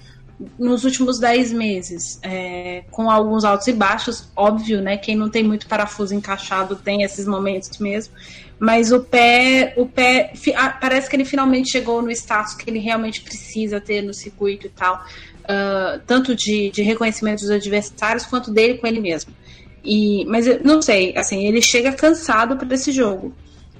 nos 0.58 0.84
últimos 0.84 1.18
10 1.18 1.52
meses, 1.52 2.18
é, 2.22 2.84
com 2.90 3.10
alguns 3.10 3.44
altos 3.44 3.66
e 3.68 3.72
baixos, 3.72 4.28
óbvio, 4.36 4.82
né? 4.82 4.96
Quem 4.96 5.16
não 5.16 5.30
tem 5.30 5.42
muito 5.42 5.66
parafuso 5.66 6.14
encaixado 6.14 6.76
tem 6.76 7.02
esses 7.02 7.26
momentos 7.26 7.78
mesmo. 7.78 8.12
Mas 8.58 8.90
o 8.90 9.00
pé, 9.00 9.74
o 9.76 9.84
pé 9.86 10.32
parece 10.80 11.10
que 11.10 11.16
ele 11.16 11.26
finalmente 11.26 11.70
chegou 11.70 12.00
no 12.00 12.10
status 12.10 12.54
que 12.54 12.70
ele 12.70 12.78
realmente 12.78 13.20
precisa 13.20 13.80
ter 13.80 14.02
no 14.02 14.14
circuito 14.14 14.66
e 14.66 14.70
tal, 14.70 15.04
uh, 15.44 16.00
tanto 16.06 16.34
de, 16.34 16.70
de 16.70 16.82
reconhecimento 16.82 17.40
dos 17.40 17.50
adversários 17.50 18.24
quanto 18.24 18.50
dele 18.50 18.78
com 18.78 18.86
ele 18.86 19.00
mesmo. 19.00 19.32
E, 19.84 20.24
mas 20.24 20.46
eu 20.46 20.60
não 20.64 20.80
sei, 20.80 21.16
assim, 21.16 21.46
ele 21.46 21.60
chega 21.60 21.92
cansado 21.92 22.56
para 22.56 22.74
esse 22.74 22.90
jogo. 22.90 23.32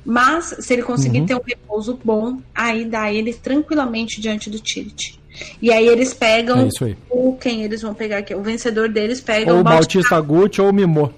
Mas 0.05 0.55
se 0.61 0.73
ele 0.73 0.83
conseguir 0.83 1.21
uhum. 1.21 1.27
ter 1.27 1.35
um 1.35 1.43
repouso 1.45 1.99
bom, 2.05 2.39
aí 2.55 2.85
dá 2.85 3.13
ele 3.13 3.35
tranquilamente 3.35 4.21
diante 4.21 4.49
do 4.49 4.61
Tilt. 4.61 5.17
E 5.61 5.73
aí 5.73 5.87
eles 5.87 6.15
pegam 6.15 6.61
é 6.61 6.85
aí. 6.85 6.97
o 7.11 7.37
quem 7.37 7.65
eles 7.65 7.83
vão 7.83 7.93
pegar 7.93 8.19
aqui. 8.19 8.35
O 8.35 8.43
vencedor 8.43 8.89
deles 8.89 9.21
pega 9.21 9.53
ou 9.53 9.61
o 9.61 9.65
Bautista 9.65 10.21
Gucci 10.21 10.61
ou 10.61 10.71
o 10.71 10.73
Mimô. 10.73 11.11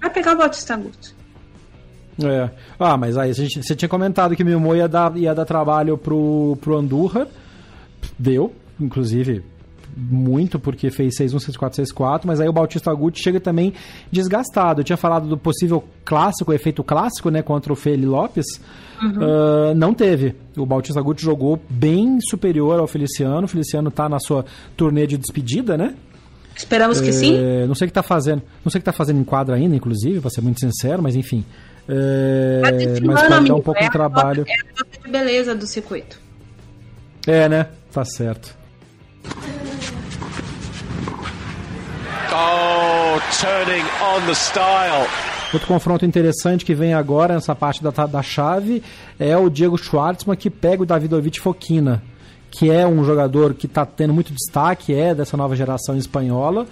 Vai 0.00 0.10
pegar 0.10 0.34
o 0.34 0.36
Bautista 0.36 0.76
Gucci. 0.76 1.14
É. 2.22 2.50
Ah, 2.78 2.96
mas 2.96 3.16
aí 3.16 3.32
gente, 3.32 3.62
você 3.62 3.74
tinha 3.74 3.88
comentado 3.88 4.36
que 4.36 4.42
o 4.42 4.46
Mimô 4.46 4.74
ia 4.74 4.88
dar, 4.88 5.16
ia 5.16 5.34
dar 5.34 5.44
trabalho 5.44 5.98
pro, 5.98 6.56
pro 6.60 6.76
Andurra. 6.76 7.26
Deu, 8.18 8.52
inclusive 8.80 9.42
muito 9.96 10.58
porque 10.58 10.90
fez 10.90 11.14
6-1, 11.18 11.52
6-4, 11.52 11.84
6-4, 11.94 12.20
mas 12.24 12.40
aí 12.40 12.48
o 12.48 12.52
Bautista 12.52 12.92
Gucci 12.92 13.22
chega 13.22 13.40
também 13.40 13.72
desgastado. 14.10 14.80
Eu 14.80 14.84
tinha 14.84 14.96
falado 14.96 15.28
do 15.28 15.38
possível 15.38 15.84
clássico, 16.04 16.52
efeito 16.52 16.82
clássico, 16.82 17.30
né, 17.30 17.42
contra 17.42 17.72
o 17.72 17.76
Feli 17.76 18.04
Lopes. 18.04 18.46
Uhum. 19.02 19.10
Uh, 19.10 19.74
não 19.74 19.94
teve. 19.94 20.34
O 20.56 20.66
Bautista 20.66 21.00
Gucci 21.00 21.24
jogou 21.24 21.60
bem 21.68 22.18
superior 22.28 22.80
ao 22.80 22.86
Feliciano. 22.86 23.44
O 23.44 23.48
Feliciano 23.48 23.90
tá 23.90 24.08
na 24.08 24.18
sua 24.18 24.44
turnê 24.76 25.06
de 25.06 25.16
despedida, 25.16 25.76
né? 25.76 25.94
Esperamos 26.56 27.00
que 27.00 27.12
sim. 27.12 27.36
É, 27.36 27.66
não 27.66 27.74
sei 27.74 27.86
o 27.86 27.88
que 27.88 27.94
tá 27.94 28.02
fazendo. 28.02 28.42
Não 28.64 28.70
sei 28.70 28.78
o 28.78 28.80
que 28.80 28.84
tá 28.84 28.92
fazendo 28.92 29.20
em 29.20 29.24
quadra 29.24 29.56
ainda, 29.56 29.74
inclusive, 29.74 30.20
pra 30.20 30.30
ser 30.30 30.40
muito 30.40 30.60
sincero, 30.60 31.02
mas 31.02 31.16
enfim. 31.16 31.44
É, 31.88 32.60
mas 33.02 33.20
pode 33.20 33.32
amigo, 33.32 33.48
dar 33.48 33.54
um 33.54 33.62
pouco 33.62 33.80
é 33.80 33.84
de 33.84 33.90
trabalho. 33.90 34.44
É 34.48 34.54
a 34.54 35.06
de 35.06 35.10
beleza 35.10 35.54
do 35.54 35.66
circuito. 35.66 36.18
É, 37.26 37.48
né? 37.48 37.68
Tá 37.92 38.04
certo. 38.04 38.56
Oh, 42.32 43.20
turning 43.40 43.84
on 44.02 44.26
the 44.26 44.34
style. 44.34 45.08
Outro 45.52 45.68
confronto 45.68 46.04
interessante 46.04 46.64
que 46.64 46.74
vem 46.74 46.94
agora 46.94 47.34
nessa 47.34 47.54
parte 47.54 47.80
da, 47.80 47.90
da 47.90 48.22
chave 48.22 48.82
é 49.20 49.36
o 49.36 49.48
Diego 49.48 49.78
Schwartzman 49.78 50.36
que 50.36 50.50
pega 50.50 50.82
o 50.82 50.86
Davidovich 50.86 51.38
Fokina, 51.38 52.02
que 52.50 52.70
é 52.70 52.84
um 52.84 53.04
jogador 53.04 53.54
que 53.54 53.66
está 53.66 53.86
tendo 53.86 54.12
muito 54.12 54.32
destaque, 54.32 54.92
é 54.92 55.14
dessa 55.14 55.36
nova 55.36 55.54
geração 55.54 55.96
espanhola. 55.96 56.66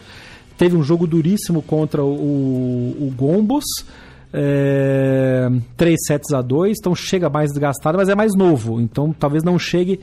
Teve 0.58 0.76
um 0.76 0.82
jogo 0.82 1.06
duríssimo 1.06 1.62
contra 1.62 2.02
o, 2.02 2.08
o 2.08 3.14
Gombos. 3.16 3.64
É, 4.32 5.48
3 5.76 5.98
sets 6.06 6.32
a 6.32 6.40
2, 6.40 6.78
então 6.78 6.94
chega 6.94 7.28
mais 7.28 7.50
desgastado, 7.50 7.98
mas 7.98 8.08
é 8.08 8.14
mais 8.14 8.34
novo. 8.34 8.80
Então 8.80 9.12
talvez 9.12 9.42
não 9.42 9.58
chegue. 9.58 10.00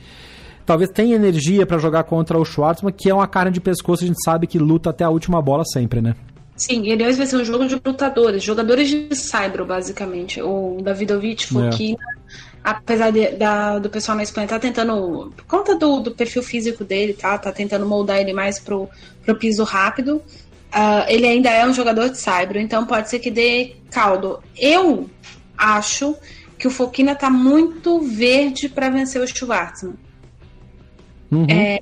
Talvez 0.64 0.90
tenha 0.90 1.16
energia 1.16 1.66
para 1.66 1.78
jogar 1.78 2.04
contra 2.04 2.38
o 2.38 2.44
Schwartzman, 2.44 2.92
que 2.92 3.10
é 3.10 3.14
uma 3.14 3.26
carne 3.26 3.50
de 3.50 3.60
pescoço, 3.60 4.04
a 4.04 4.06
gente 4.06 4.22
sabe 4.22 4.46
que 4.46 4.58
luta 4.58 4.90
até 4.90 5.02
a 5.02 5.10
última 5.10 5.42
bola 5.42 5.64
sempre, 5.64 6.00
né? 6.00 6.14
Sim, 6.60 6.86
ele 6.86 7.10
vai 7.10 7.26
ser 7.26 7.36
um 7.36 7.44
jogo 7.44 7.66
de 7.66 7.80
lutadores, 7.82 8.42
jogadores 8.42 8.86
de 8.86 9.16
Saibro, 9.16 9.64
basicamente. 9.64 10.42
O 10.42 10.76
Davidovich, 10.82 11.46
Fokina, 11.46 11.98
é. 11.98 12.30
apesar 12.62 13.10
de, 13.10 13.30
da, 13.30 13.78
do 13.78 13.88
pessoal 13.88 14.14
na 14.14 14.22
Espanha 14.22 14.46
tá 14.46 14.58
tentando, 14.58 15.32
por 15.34 15.44
conta 15.46 15.74
do, 15.74 16.00
do 16.00 16.10
perfil 16.10 16.42
físico 16.42 16.84
dele, 16.84 17.14
tá, 17.14 17.38
tá 17.38 17.50
tentando 17.50 17.86
moldar 17.86 18.18
ele 18.18 18.34
mais 18.34 18.60
pro, 18.60 18.90
pro 19.24 19.36
piso 19.36 19.64
rápido. 19.64 20.22
Uh, 20.70 21.04
ele 21.08 21.26
ainda 21.26 21.50
é 21.50 21.66
um 21.66 21.74
jogador 21.74 22.08
de 22.08 22.18
Saibro, 22.18 22.58
então 22.58 22.86
pode 22.86 23.10
ser 23.10 23.18
que 23.18 23.30
dê 23.30 23.76
caldo. 23.90 24.40
Eu 24.56 25.10
acho 25.58 26.16
que 26.58 26.68
o 26.68 26.70
Fokina 26.70 27.14
tá 27.14 27.28
muito 27.28 28.00
verde 28.00 28.68
para 28.68 28.88
vencer 28.88 29.20
o 29.20 29.26
Schwartzman. 29.26 29.94
Uhum. 31.32 31.46
É, 31.48 31.80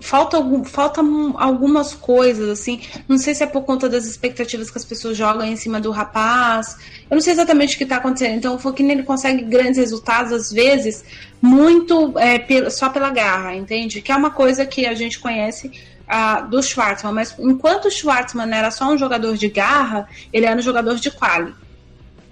falta, 0.00 0.38
falta 0.64 1.00
algumas 1.36 1.94
coisas, 1.94 2.48
assim. 2.48 2.80
Não 3.08 3.18
sei 3.18 3.34
se 3.34 3.42
é 3.42 3.46
por 3.46 3.62
conta 3.62 3.88
das 3.88 4.04
expectativas 4.04 4.70
que 4.70 4.78
as 4.78 4.84
pessoas 4.84 5.16
jogam 5.16 5.44
em 5.44 5.56
cima 5.56 5.80
do 5.80 5.90
rapaz. 5.90 6.76
Eu 7.10 7.14
não 7.14 7.20
sei 7.20 7.32
exatamente 7.32 7.74
o 7.74 7.78
que 7.78 7.84
está 7.84 7.96
acontecendo. 7.96 8.36
Então, 8.36 8.54
o 8.54 8.58
Foquina 8.58 8.92
ele 8.92 9.02
consegue 9.02 9.42
grandes 9.42 9.78
resultados, 9.78 10.32
às 10.32 10.50
vezes, 10.50 11.04
muito 11.40 12.18
é, 12.18 12.70
só 12.70 12.88
pela 12.88 13.10
garra, 13.10 13.54
entende? 13.56 14.00
Que 14.00 14.12
é 14.12 14.16
uma 14.16 14.30
coisa 14.30 14.66
que 14.66 14.86
a 14.86 14.94
gente 14.94 15.18
conhece 15.18 15.70
do 16.48 16.62
Schwartzman. 16.62 17.12
Mas 17.12 17.34
enquanto 17.38 17.86
o 17.86 17.90
Schwartzman 17.90 18.52
era 18.54 18.70
só 18.70 18.92
um 18.92 18.98
jogador 18.98 19.36
de 19.36 19.48
garra, 19.48 20.08
ele 20.32 20.46
era 20.46 20.58
um 20.58 20.62
jogador 20.62 20.96
de 20.96 21.10
quali 21.10 21.54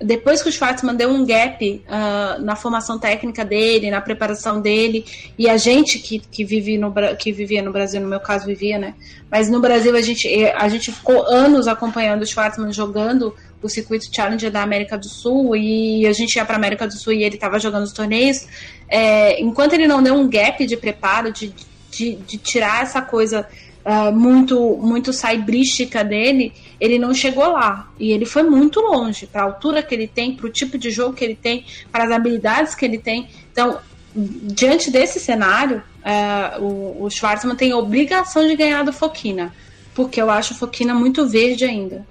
depois 0.03 0.43
que 0.43 0.49
o 0.49 0.53
Schwartzman 0.53 0.95
deu 0.97 1.11
um 1.11 1.27
gap 1.27 1.85
uh, 1.87 2.43
na 2.43 2.57
formação 2.57 2.99
técnica 2.99 3.45
dele, 3.45 3.91
na 3.91 4.01
preparação 4.01 4.61
dele, 4.61 5.05
e 5.39 5.49
a 5.49 5.59
gente 5.59 5.99
que, 5.99 6.19
que, 6.19 6.43
vive 6.43 6.79
no, 6.79 6.93
que 7.19 7.31
vivia 7.31 7.63
no 7.63 7.71
Brasil, 7.71 8.01
no 8.01 8.09
meu 8.09 8.19
caso 8.19 8.47
vivia, 8.47 8.79
né? 8.79 8.95
Mas 9.31 9.51
no 9.51 9.61
Brasil 9.61 9.95
a 9.95 10.01
gente, 10.01 10.27
a 10.57 10.69
gente 10.69 10.91
ficou 10.91 11.27
anos 11.27 11.69
acompanhando 11.69 12.23
o 12.23 12.27
Schwartzman 12.27 12.73
jogando 12.73 13.35
o 13.63 13.69
circuito 13.69 14.09
Challenger 14.11 14.51
da 14.51 14.63
América 14.63 14.97
do 14.97 15.07
Sul, 15.07 15.55
e 15.55 16.07
a 16.07 16.13
gente 16.15 16.37
ia 16.37 16.47
para 16.47 16.57
América 16.57 16.87
do 16.87 16.95
Sul 16.95 17.13
e 17.13 17.23
ele 17.23 17.35
estava 17.35 17.59
jogando 17.59 17.85
os 17.85 17.93
torneios. 17.93 18.47
É, 18.89 19.39
enquanto 19.39 19.75
ele 19.75 19.87
não 19.87 20.03
deu 20.03 20.15
um 20.15 20.29
gap 20.31 20.65
de 20.67 20.79
preparo, 20.79 21.31
de, 21.31 21.53
de, 21.91 22.17
de 22.17 22.39
tirar 22.39 22.83
essa 22.83 23.03
coisa 23.03 23.47
uh, 23.85 24.13
muito 24.13 24.77
muito 24.79 25.13
saibrística 25.13 26.05
dele, 26.05 26.53
ele 26.81 26.99
não 26.99 27.15
chegou 27.15 27.49
lá. 27.53 27.89
E 27.99 28.13
ele 28.13 28.25
foi 28.25 28.43
muito 28.43 28.81
longe 28.81 29.27
para 29.27 29.43
a 29.43 29.45
altura 29.45 29.83
que 29.83 29.95
ele 29.95 30.07
tem, 30.07 30.35
para 30.35 30.47
o 30.47 30.51
tipo 30.51 30.79
de 30.79 30.91
jogo 30.91 31.15
que 31.15 31.25
ele 31.25 31.35
tem, 31.35 31.65
para 31.91 32.05
as 32.05 32.11
habilidades 32.11 32.75
que 32.75 32.85
ele 32.85 32.99
tem. 32.99 33.29
Então, 33.53 33.79
diante 34.15 34.91
desse 34.91 35.21
cenário, 35.21 35.83
uh, 36.01 36.63
o, 36.63 37.05
o 37.05 37.11
Schwarzman 37.11 37.57
tem 37.57 37.73
obrigação 37.73 38.47
de 38.47 38.57
ganhar 38.57 38.83
do 38.85 38.93
Foquina, 38.93 39.53
porque 39.95 40.21
eu 40.21 40.31
acho 40.31 40.55
o 40.55 40.57
Foquina 40.57 40.95
muito 40.95 41.27
verde 41.27 41.65
ainda. 41.65 42.07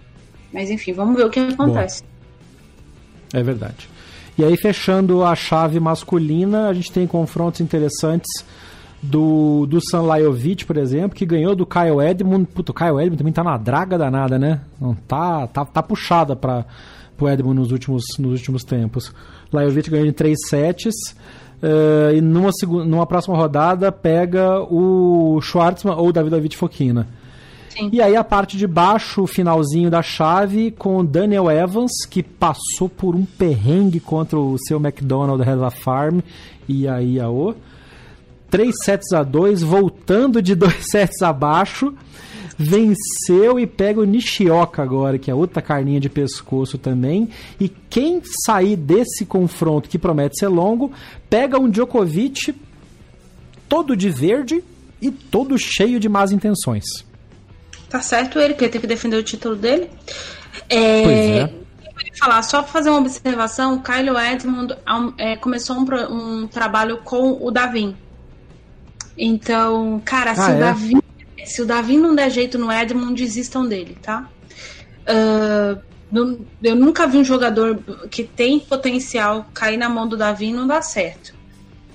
Mas 0.52 0.70
enfim, 0.70 0.94
vamos 0.94 1.16
ver 1.16 1.26
o 1.26 1.30
que 1.30 1.40
acontece. 1.40 2.02
Bom, 2.02 3.40
é 3.40 3.44
verdade. 3.44 3.90
E 4.38 4.44
aí, 4.44 4.56
fechando 4.56 5.24
a 5.24 5.36
chave 5.36 5.82
masculina, 5.82 6.70
a 6.70 6.74
gente 6.74 6.91
tem 6.94 7.06
confrontos 7.06 7.60
interessantes 7.60 8.46
do, 9.02 9.66
do 9.66 9.80
Sanlajovic, 9.82 10.66
por 10.66 10.78
exemplo, 10.78 11.18
que 11.18 11.26
ganhou 11.26 11.56
do 11.56 11.66
Kyle 11.66 12.02
Edmund. 12.02 12.48
Puto, 12.54 12.72
o 12.72 12.76
Kyle 12.76 13.00
Edmund 13.00 13.18
também 13.18 13.34
tá 13.34 13.44
na 13.44 13.58
draga 13.58 13.98
danada, 13.98 14.38
né? 14.38 14.62
Não 14.80 14.94
tá, 14.94 15.48
tá, 15.48 15.66
tá 15.66 15.82
puxada 15.82 16.36
para 16.36 16.66
o 17.20 17.30
Edmund 17.30 17.60
nos 17.60 17.72
últimos, 17.72 18.04
nos 18.18 18.34
últimos 18.34 18.64
tempos. 18.64 19.14
Lajovic 19.52 19.90
ganhou 19.90 20.06
em 20.06 20.14
3 20.14 20.38
sets. 20.48 21.16
Uh, 21.62 22.16
e 22.16 22.22
numa, 22.22 22.52
numa 22.86 23.06
próxima 23.06 23.36
rodada 23.36 23.92
pega 23.92 24.62
o 24.62 25.42
Schwartzman 25.42 25.96
ou 25.96 26.08
o 26.08 26.14
Davidovich 26.14 26.56
Fokina. 26.56 27.06
Sim. 27.70 27.90
E 27.92 28.02
aí 28.02 28.16
a 28.16 28.24
parte 28.24 28.58
de 28.58 28.66
baixo, 28.66 29.24
o 29.24 29.28
finalzinho 29.28 29.90
da 29.90 30.02
chave, 30.02 30.72
com 30.72 30.98
o 30.98 31.04
Daniel 31.04 31.52
Evans, 31.52 31.92
que 32.10 32.24
passou 32.24 32.88
por 32.88 33.16
um 33.16 33.26
perrengue 33.26 34.00
contra 34.00 34.40
o 34.40 34.58
seu 34.58 34.78
McDonald 34.80 35.42
Hella 35.42 35.70
Farm 35.70 36.20
e 36.68 36.88
aí 36.88 37.20
a 37.20 37.30
O. 37.30 37.54
3 38.50 38.74
sets 38.84 39.14
a 39.14 39.24
2, 39.24 39.62
voltando 39.62 40.42
de 40.42 40.54
2 40.56 40.74
sets 40.90 41.22
abaixo. 41.22 41.94
Venceu 42.62 43.58
e 43.58 43.66
pega 43.66 44.02
o 44.02 44.04
Nishioka 44.04 44.84
agora, 44.84 45.18
que 45.18 45.32
é 45.32 45.34
outra 45.34 45.62
carninha 45.62 46.00
de 46.00 46.10
pescoço 46.10 46.78
também. 46.78 47.30
E 47.58 47.70
quem 47.70 48.22
sair 48.46 48.76
desse 48.76 49.26
confronto, 49.26 49.88
que 49.88 49.98
promete 49.98 50.38
ser 50.38 50.50
longo, 50.50 50.92
pega 51.30 51.58
um 51.58 51.70
Djokovic 51.70 52.54
todo 53.70 53.96
de 53.96 54.10
verde 54.10 54.62
e 55.02 55.10
todo 55.10 55.58
cheio 55.58 56.02
de 56.02 56.10
más 56.10 56.34
intenções. 56.34 56.84
Tá 57.90 58.02
certo 58.02 58.38
ele, 58.40 58.54
que 58.54 58.66
ele 58.66 58.72
tem 58.72 58.82
que 58.82 58.88
defender 58.88 59.16
o 59.16 59.24
título 59.24 59.56
dele. 59.56 59.90
É... 60.68 61.04
Pois 61.04 61.16
é 61.16 61.60
falar, 62.20 62.42
só 62.44 62.62
para 62.62 62.72
fazer 62.72 62.90
uma 62.90 63.00
observação, 63.00 63.76
o 63.76 63.82
Kyle 63.82 64.16
Edmund 64.18 64.76
é, 65.18 65.38
começou 65.38 65.78
um, 65.78 65.86
um, 66.44 66.48
trabalho 66.48 66.98
com 66.98 67.38
o 67.42 67.50
Davin. 67.50 67.96
Então, 69.22 70.02
cara, 70.06 70.32
ah, 70.32 70.36
se, 70.36 70.52
é? 70.52 70.56
o 70.56 70.60
Davi, 70.60 70.98
se 71.46 71.62
o 71.62 71.66
Davi 71.66 71.98
não 71.98 72.16
der 72.16 72.30
jeito 72.32 72.58
no 72.58 72.72
Edmund, 72.72 73.22
desistam 73.22 73.68
dele, 73.68 73.98
tá? 74.02 74.30
Uh, 75.02 75.82
não, 76.10 76.40
eu 76.64 76.76
nunca 76.76 77.06
vi 77.06 77.18
um 77.18 77.24
jogador 77.24 77.78
que 78.10 78.24
tem 78.24 78.60
potencial 78.60 79.46
cair 79.54 79.76
na 79.76 79.90
mão 79.90 80.08
do 80.08 80.16
Davi 80.16 80.48
e 80.48 80.54
não 80.54 80.66
dá 80.66 80.82
certo. 80.82 81.36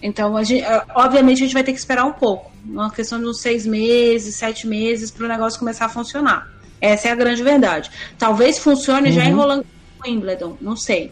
Então, 0.02 0.36
a 0.36 0.42
gente, 0.42 0.62
obviamente, 0.94 1.38
a 1.38 1.46
gente 1.46 1.54
vai 1.54 1.64
ter 1.64 1.72
que 1.72 1.78
esperar 1.78 2.04
um 2.04 2.12
pouco. 2.12 2.52
Uma 2.62 2.90
questão 2.90 3.18
de 3.18 3.24
uns 3.24 3.40
seis 3.40 3.64
meses, 3.64 4.36
sete 4.36 4.66
meses, 4.66 5.10
para 5.10 5.24
o 5.24 5.28
negócio 5.28 5.58
começar 5.58 5.86
a 5.86 5.88
funcionar. 5.88 6.46
Essa 6.78 7.08
é 7.08 7.12
a 7.12 7.14
grande 7.14 7.42
verdade. 7.42 7.90
Talvez 8.18 8.58
funcione 8.58 9.08
uhum. 9.08 9.14
já 9.14 9.24
enrolando 9.24 9.64
o 9.98 10.06
Wimbledon, 10.06 10.58
não 10.60 10.76
sei. 10.76 11.10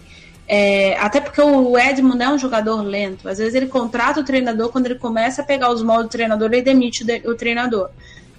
É, 0.54 0.98
até 0.98 1.18
porque 1.18 1.40
o 1.40 1.78
Edmund 1.78 2.22
é 2.22 2.28
um 2.28 2.36
jogador 2.36 2.82
lento. 2.82 3.26
Às 3.26 3.38
vezes 3.38 3.54
ele 3.54 3.68
contrata 3.68 4.20
o 4.20 4.22
treinador, 4.22 4.68
quando 4.68 4.84
ele 4.84 4.96
começa 4.96 5.40
a 5.40 5.44
pegar 5.46 5.70
os 5.72 5.82
moldes 5.82 6.08
do 6.08 6.10
treinador, 6.10 6.52
ele 6.52 6.60
demite 6.60 7.06
o 7.24 7.34
treinador. 7.34 7.88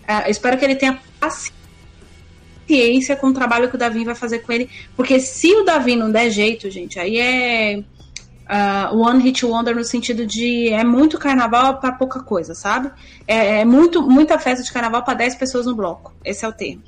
É, 0.07 0.29
espero 0.29 0.55
que 0.55 0.63
ele 0.63 0.75
tenha 0.75 0.99
paciência 1.19 3.15
com 3.15 3.29
o 3.29 3.33
trabalho 3.33 3.67
que 3.67 3.73
o 3.73 3.79
Davi 3.79 4.05
vai 4.05 4.13
fazer 4.13 4.39
com 4.43 4.51
ele, 4.51 4.69
porque 4.95 5.19
se 5.19 5.55
o 5.55 5.63
Davi 5.63 5.95
não 5.95 6.11
der 6.11 6.29
jeito, 6.29 6.69
gente, 6.69 6.99
aí 6.99 7.17
é 7.17 7.79
uh, 7.79 8.95
one 8.95 9.23
hit 9.23 9.43
wonder 9.43 9.75
no 9.75 9.83
sentido 9.83 10.23
de 10.23 10.69
é 10.69 10.83
muito 10.83 11.17
carnaval 11.17 11.79
para 11.79 11.93
pouca 11.93 12.19
coisa, 12.19 12.53
sabe? 12.53 12.91
É, 13.27 13.61
é, 13.61 13.65
muito 13.65 14.03
muita 14.03 14.37
festa 14.37 14.63
de 14.63 14.71
carnaval 14.71 15.01
para 15.01 15.15
10 15.15 15.33
pessoas 15.33 15.65
no 15.65 15.73
bloco. 15.73 16.13
Esse 16.23 16.45
é 16.45 16.47
o 16.47 16.53
termo. 16.53 16.83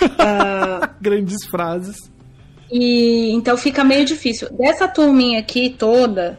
Uh, 0.00 0.88
Grandes 1.02 1.44
frases. 1.46 2.16
E 2.70 3.30
então 3.32 3.56
fica 3.56 3.82
meio 3.82 4.04
difícil. 4.04 4.48
Dessa 4.52 4.86
turminha 4.86 5.40
aqui 5.40 5.70
toda, 5.70 6.38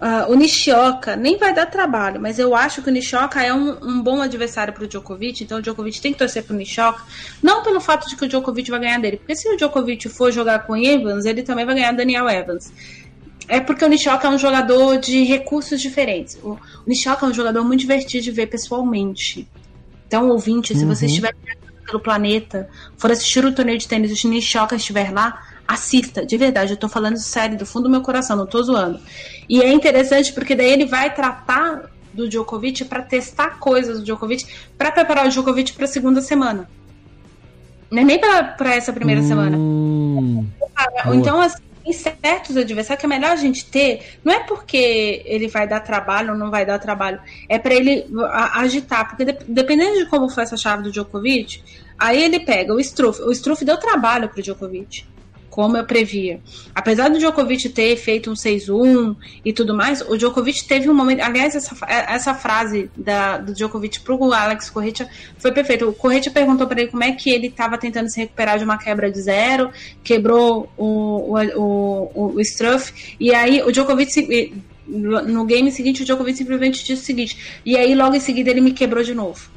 uh, 0.00 0.32
o 0.32 0.34
Nishioka 0.34 1.14
nem 1.14 1.36
vai 1.38 1.54
dar 1.54 1.66
trabalho, 1.66 2.20
mas 2.20 2.38
eu 2.38 2.54
acho 2.54 2.82
que 2.82 2.90
o 2.90 2.92
Nishioka 2.92 3.40
é 3.40 3.54
um, 3.54 3.78
um 3.82 4.02
bom 4.02 4.20
adversário 4.20 4.74
para 4.74 4.84
o 4.84 4.88
Djokovic, 4.88 5.44
então 5.44 5.58
o 5.58 5.62
Djokovic 5.62 6.00
tem 6.00 6.12
que 6.12 6.18
torcer 6.18 6.42
para 6.42 6.54
o 6.54 6.56
Nishioka, 6.56 7.02
não 7.40 7.62
pelo 7.62 7.80
fato 7.80 8.08
de 8.08 8.16
que 8.16 8.24
o 8.24 8.28
Djokovic 8.28 8.70
vai 8.70 8.80
ganhar 8.80 8.98
dele, 8.98 9.18
porque 9.18 9.36
se 9.36 9.48
o 9.48 9.56
Djokovic 9.56 10.08
for 10.08 10.32
jogar 10.32 10.66
com 10.66 10.76
Evans, 10.76 11.24
ele 11.24 11.42
também 11.42 11.64
vai 11.64 11.76
ganhar 11.76 11.92
Daniel 11.92 12.28
Evans. 12.28 12.72
É 13.48 13.60
porque 13.60 13.84
o 13.84 13.88
Nishioka 13.88 14.26
é 14.26 14.30
um 14.30 14.38
jogador 14.38 14.98
de 14.98 15.24
recursos 15.24 15.80
diferentes. 15.80 16.38
O, 16.42 16.52
o 16.52 16.58
Nishioka 16.86 17.26
é 17.26 17.28
um 17.28 17.34
jogador 17.34 17.64
muito 17.64 17.80
divertido 17.80 18.22
de 18.22 18.30
ver 18.30 18.46
pessoalmente. 18.46 19.48
Então, 20.06 20.28
ouvinte, 20.28 20.74
se 20.74 20.84
uhum. 20.84 20.94
você 20.94 21.06
estiver 21.06 21.34
pelo 21.84 21.98
planeta, 21.98 22.68
for 22.96 23.10
assistir 23.10 23.44
o 23.44 23.52
torneio 23.52 23.78
de 23.78 23.88
tênis 23.88 24.12
e 24.12 24.26
o 24.26 24.30
Nishioka 24.30 24.76
estiver 24.76 25.12
lá, 25.12 25.42
assista, 25.66 26.24
de 26.24 26.36
verdade, 26.36 26.72
eu 26.72 26.76
tô 26.76 26.88
falando 26.88 27.16
sério, 27.16 27.56
do 27.56 27.64
fundo 27.64 27.84
do 27.84 27.90
meu 27.90 28.02
coração, 28.02 28.36
não 28.36 28.46
tô 28.46 28.62
zoando. 28.62 29.00
E 29.48 29.62
é 29.62 29.72
interessante 29.72 30.32
porque 30.32 30.54
daí 30.54 30.70
ele 30.70 30.86
vai 30.86 31.14
tratar 31.14 31.90
do 32.12 32.28
Djokovic 32.28 32.84
para 32.84 33.02
testar 33.02 33.58
coisas 33.58 33.98
do 33.98 34.04
Djokovic, 34.04 34.46
para 34.76 34.92
preparar 34.92 35.26
o 35.26 35.28
Djokovic 35.30 35.72
para 35.72 35.84
a 35.84 35.88
segunda 35.88 36.20
semana. 36.20 36.68
Não 37.90 38.02
é 38.02 38.04
nem 38.04 38.18
para 38.18 38.74
essa 38.74 38.92
primeira 38.92 39.20
hum, 39.20 39.26
semana. 39.26 39.58
Então, 41.14 41.40
assim, 41.40 41.62
em 41.84 41.92
certos 41.92 42.56
adversários 42.56 43.00
que 43.00 43.06
é 43.06 43.08
melhor 43.08 43.32
a 43.32 43.36
gente 43.36 43.66
ter, 43.66 44.18
não 44.24 44.32
é 44.32 44.40
porque 44.40 45.22
ele 45.26 45.48
vai 45.48 45.66
dar 45.66 45.80
trabalho 45.80 46.32
ou 46.32 46.38
não 46.38 46.50
vai 46.50 46.64
dar 46.64 46.78
trabalho, 46.78 47.20
é 47.48 47.58
para 47.58 47.74
ele 47.74 48.06
agitar, 48.52 49.08
porque 49.08 49.24
dependendo 49.46 49.98
de 49.98 50.06
como 50.06 50.28
foi 50.28 50.44
essa 50.44 50.56
chave 50.56 50.84
do 50.84 50.92
Djokovic, 50.92 51.62
aí 51.98 52.22
ele 52.22 52.40
pega 52.40 52.72
o 52.72 52.80
Struff. 52.80 53.20
O 53.22 53.32
Struff 53.32 53.64
deu 53.64 53.76
trabalho 53.76 54.28
pro 54.28 54.42
Djokovic. 54.42 55.04
Como 55.52 55.76
eu 55.76 55.84
previa. 55.84 56.40
Apesar 56.74 57.10
do 57.10 57.18
Djokovic 57.18 57.68
ter 57.68 57.94
feito 57.96 58.30
um 58.30 58.32
6-1 58.32 59.14
e 59.44 59.52
tudo 59.52 59.76
mais, 59.76 60.00
o 60.00 60.16
Djokovic 60.16 60.66
teve 60.66 60.88
um 60.88 60.94
momento. 60.94 61.20
Aliás, 61.20 61.54
essa, 61.54 61.76
essa 61.86 62.34
frase 62.34 62.90
da, 62.96 63.36
do 63.36 63.52
Djokovic 63.52 64.00
pro 64.00 64.32
Alex 64.32 64.70
Correia 64.70 65.06
foi 65.36 65.52
perfeita. 65.52 65.86
O 65.86 65.92
Correia 65.92 66.22
perguntou 66.32 66.66
para 66.66 66.80
ele 66.80 66.90
como 66.90 67.04
é 67.04 67.12
que 67.12 67.28
ele 67.28 67.48
estava 67.48 67.76
tentando 67.76 68.08
se 68.08 68.18
recuperar 68.18 68.56
de 68.56 68.64
uma 68.64 68.78
quebra 68.78 69.12
de 69.12 69.20
zero, 69.20 69.70
quebrou 70.02 70.72
o, 70.74 71.36
o, 71.36 72.10
o, 72.14 72.34
o 72.36 72.40
Struff, 72.40 73.14
e 73.20 73.34
aí 73.34 73.62
o 73.62 73.70
Djokovic. 73.70 74.54
No 74.86 75.44
game 75.44 75.70
seguinte, 75.70 76.02
o 76.02 76.04
Djokovic 76.04 76.36
simplesmente 76.36 76.82
disse 76.82 77.02
o 77.02 77.04
seguinte, 77.04 77.60
e 77.64 77.76
aí 77.76 77.94
logo 77.94 78.16
em 78.16 78.20
seguida 78.20 78.50
ele 78.50 78.60
me 78.62 78.72
quebrou 78.72 79.04
de 79.04 79.14
novo. 79.14 79.48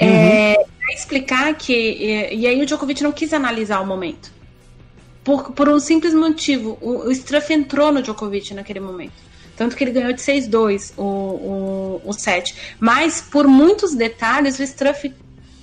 Uhum. 0.00 0.08
É, 0.08 0.56
explicar 0.92 1.54
que. 1.54 1.72
E, 1.72 2.34
e 2.40 2.46
aí 2.48 2.60
o 2.60 2.66
Djokovic 2.66 3.00
não 3.00 3.12
quis 3.12 3.32
analisar 3.32 3.80
o 3.80 3.86
momento. 3.86 4.41
Por, 5.24 5.52
por 5.52 5.68
um 5.68 5.78
simples 5.78 6.14
motivo. 6.14 6.78
O, 6.80 7.06
o 7.06 7.12
Struff 7.12 7.52
entrou 7.52 7.92
no 7.92 8.02
Djokovic 8.02 8.52
naquele 8.54 8.80
momento. 8.80 9.12
Tanto 9.56 9.76
que 9.76 9.84
ele 9.84 9.92
ganhou 9.92 10.12
de 10.12 10.20
6-2 10.20 10.94
o, 10.96 11.02
o, 11.02 12.02
o 12.04 12.12
set. 12.12 12.76
Mas 12.80 13.20
por 13.20 13.46
muitos 13.46 13.94
detalhes, 13.94 14.58
o 14.58 14.62
Struff. 14.62 15.12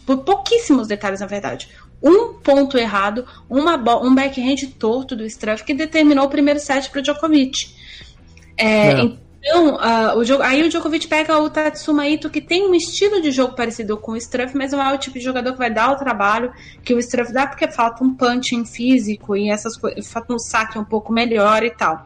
Por 0.06 0.20
pouquíssimos 0.20 0.88
detalhes, 0.88 1.20
na 1.20 1.26
verdade. 1.26 1.68
Um 2.02 2.34
ponto 2.34 2.78
errado, 2.78 3.26
uma 3.50 3.76
um 4.02 4.16
backhand 4.16 4.56
torto 4.80 5.16
do 5.16 5.26
Struff 5.26 5.64
que 5.66 5.74
determinou 5.74 6.26
o 6.26 6.30
primeiro 6.30 6.60
set 6.60 6.90
para 6.90 7.00
o 7.00 7.02
Djokovic. 7.02 7.76
É, 8.56 8.92
é. 8.92 9.12
Então, 9.42 9.76
uh, 9.76 10.18
o 10.18 10.24
jogo, 10.24 10.44
aí 10.44 10.62
o 10.64 10.70
Djokovic 10.70 11.08
pega 11.08 11.38
o 11.40 11.50
Tatsuma 11.50 12.08
Ito, 12.08 12.30
que 12.30 12.42
tem 12.42 12.68
um 12.68 12.76
estilo 12.76 13.22
de 13.22 13.32
jogo 13.32 13.56
parecido 13.56 13.98
com 13.98 14.12
o 14.12 14.18
Struff, 14.18 14.56
mas 14.56 14.74
não 14.74 14.84
é 14.84 14.94
o 14.94 14.98
tipo 14.98 15.18
de 15.18 15.24
jogador 15.24 15.54
que 15.54 15.58
vai 15.58 15.74
dar 15.74 15.92
o 15.92 15.96
trabalho 15.96 16.52
que 16.84 16.94
o 16.94 17.00
Struff 17.00 17.32
dá, 17.32 17.48
porque 17.48 17.72
falta 17.72 18.04
um 18.04 18.14
punching 18.14 18.66
físico 18.66 19.38
e 19.38 19.50
essas 19.50 19.78
coisas, 19.78 20.12
falta 20.12 20.34
um 20.34 20.40
saque 20.40 20.78
um 20.78 20.84
pouco 20.84 21.14
melhor 21.14 21.64
e 21.64 21.72
tal. 21.72 22.06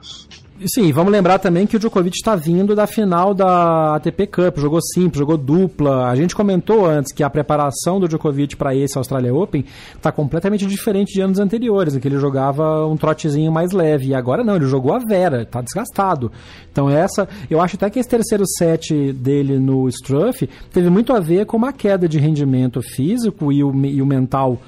Sim, 0.65 0.93
vamos 0.93 1.11
lembrar 1.11 1.39
também 1.39 1.65
que 1.65 1.75
o 1.75 1.79
Djokovic 1.79 2.15
está 2.15 2.35
vindo 2.35 2.75
da 2.75 2.85
final 2.85 3.33
da 3.33 3.95
ATP 3.95 4.27
Cup, 4.27 4.59
jogou 4.59 4.79
simples, 4.81 5.17
jogou 5.17 5.35
dupla. 5.35 6.07
A 6.07 6.15
gente 6.15 6.35
comentou 6.35 6.85
antes 6.85 7.11
que 7.11 7.23
a 7.23 7.29
preparação 7.29 7.99
do 7.99 8.07
Djokovic 8.07 8.55
para 8.55 8.73
esse 8.73 8.97
Australia 8.97 9.33
Open 9.33 9.65
está 9.95 10.11
completamente 10.11 10.65
diferente 10.65 11.11
de 11.11 11.21
anos 11.21 11.39
anteriores, 11.39 11.95
em 11.95 11.99
que 11.99 12.07
ele 12.07 12.19
jogava 12.19 12.85
um 12.85 12.95
trotezinho 12.95 13.51
mais 13.51 13.71
leve. 13.71 14.09
E 14.09 14.15
agora 14.15 14.43
não, 14.43 14.55
ele 14.55 14.67
jogou 14.67 14.93
a 14.93 14.99
Vera, 14.99 15.41
está 15.41 15.59
desgastado. 15.59 16.31
Então 16.71 16.89
essa, 16.89 17.27
eu 17.49 17.59
acho 17.59 17.75
até 17.75 17.89
que 17.89 17.99
esse 17.99 18.09
terceiro 18.09 18.45
set 18.47 19.11
dele 19.11 19.57
no 19.57 19.89
Struff 19.89 20.47
teve 20.71 20.89
muito 20.89 21.13
a 21.13 21.19
ver 21.19 21.45
com 21.47 21.57
uma 21.57 21.73
queda 21.73 22.07
de 22.07 22.19
rendimento 22.19 22.79
físico 22.81 23.51
e 23.51 23.63
o, 23.63 23.75
e 23.85 24.01
o 24.01 24.05
mental 24.05 24.61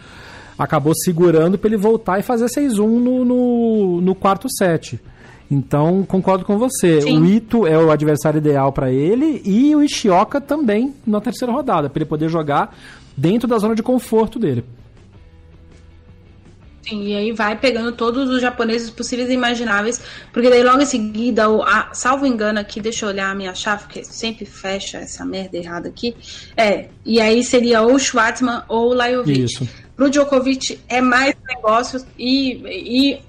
acabou 0.57 0.93
segurando 0.95 1.57
para 1.57 1.69
ele 1.69 1.77
voltar 1.77 2.19
e 2.19 2.23
fazer 2.23 2.47
6-1 2.47 2.79
no, 2.79 3.23
no, 3.23 4.01
no 4.01 4.15
quarto 4.15 4.47
set. 4.49 4.99
Então, 5.55 6.03
concordo 6.03 6.43
com 6.43 6.57
você. 6.57 7.01
Sim. 7.01 7.21
O 7.21 7.25
Ito 7.25 7.65
é 7.65 7.77
o 7.77 7.89
adversário 7.89 8.39
ideal 8.39 8.73
para 8.73 8.91
ele 8.91 9.41
e 9.45 9.73
o 9.73 9.81
Ishioka 9.81 10.41
também 10.41 10.93
na 11.07 11.21
terceira 11.21 11.53
rodada, 11.53 11.89
para 11.89 11.99
ele 11.99 12.09
poder 12.09 12.27
jogar 12.27 12.77
dentro 13.15 13.47
da 13.47 13.57
zona 13.57 13.73
de 13.73 13.81
conforto 13.81 14.37
dele. 14.37 14.65
Sim, 16.87 17.07
e 17.07 17.15
aí 17.15 17.31
vai 17.31 17.57
pegando 17.57 17.93
todos 17.93 18.29
os 18.29 18.41
japoneses 18.41 18.91
possíveis 18.91 19.29
e 19.29 19.33
imagináveis, 19.33 19.99
porque 20.31 20.49
daí 20.49 20.61
logo 20.61 20.81
em 20.81 20.85
seguida, 20.85 21.49
o, 21.49 21.63
a, 21.63 21.89
salvo 21.93 22.27
engano 22.27 22.59
aqui, 22.59 22.79
deixa 22.79 23.05
eu 23.05 23.09
olhar 23.09 23.31
a 23.31 23.35
minha 23.35 23.55
chave, 23.55 23.83
porque 23.83 24.03
sempre 24.03 24.45
fecha 24.45 24.99
essa 24.99 25.25
merda 25.25 25.57
errada 25.57 25.87
aqui. 25.87 26.15
É, 26.55 26.89
e 27.03 27.19
aí 27.19 27.43
seria 27.43 27.81
ou 27.81 27.97
Schwartzman 27.97 28.61
ou 28.67 28.93
Lajovic. 28.93 29.45
Isso. 29.45 29.67
Pro 29.95 30.09
Djokovic 30.09 30.79
é 30.89 30.99
mais 30.99 31.35
negócios 31.47 32.05
e, 32.19 33.13
e 33.13 33.19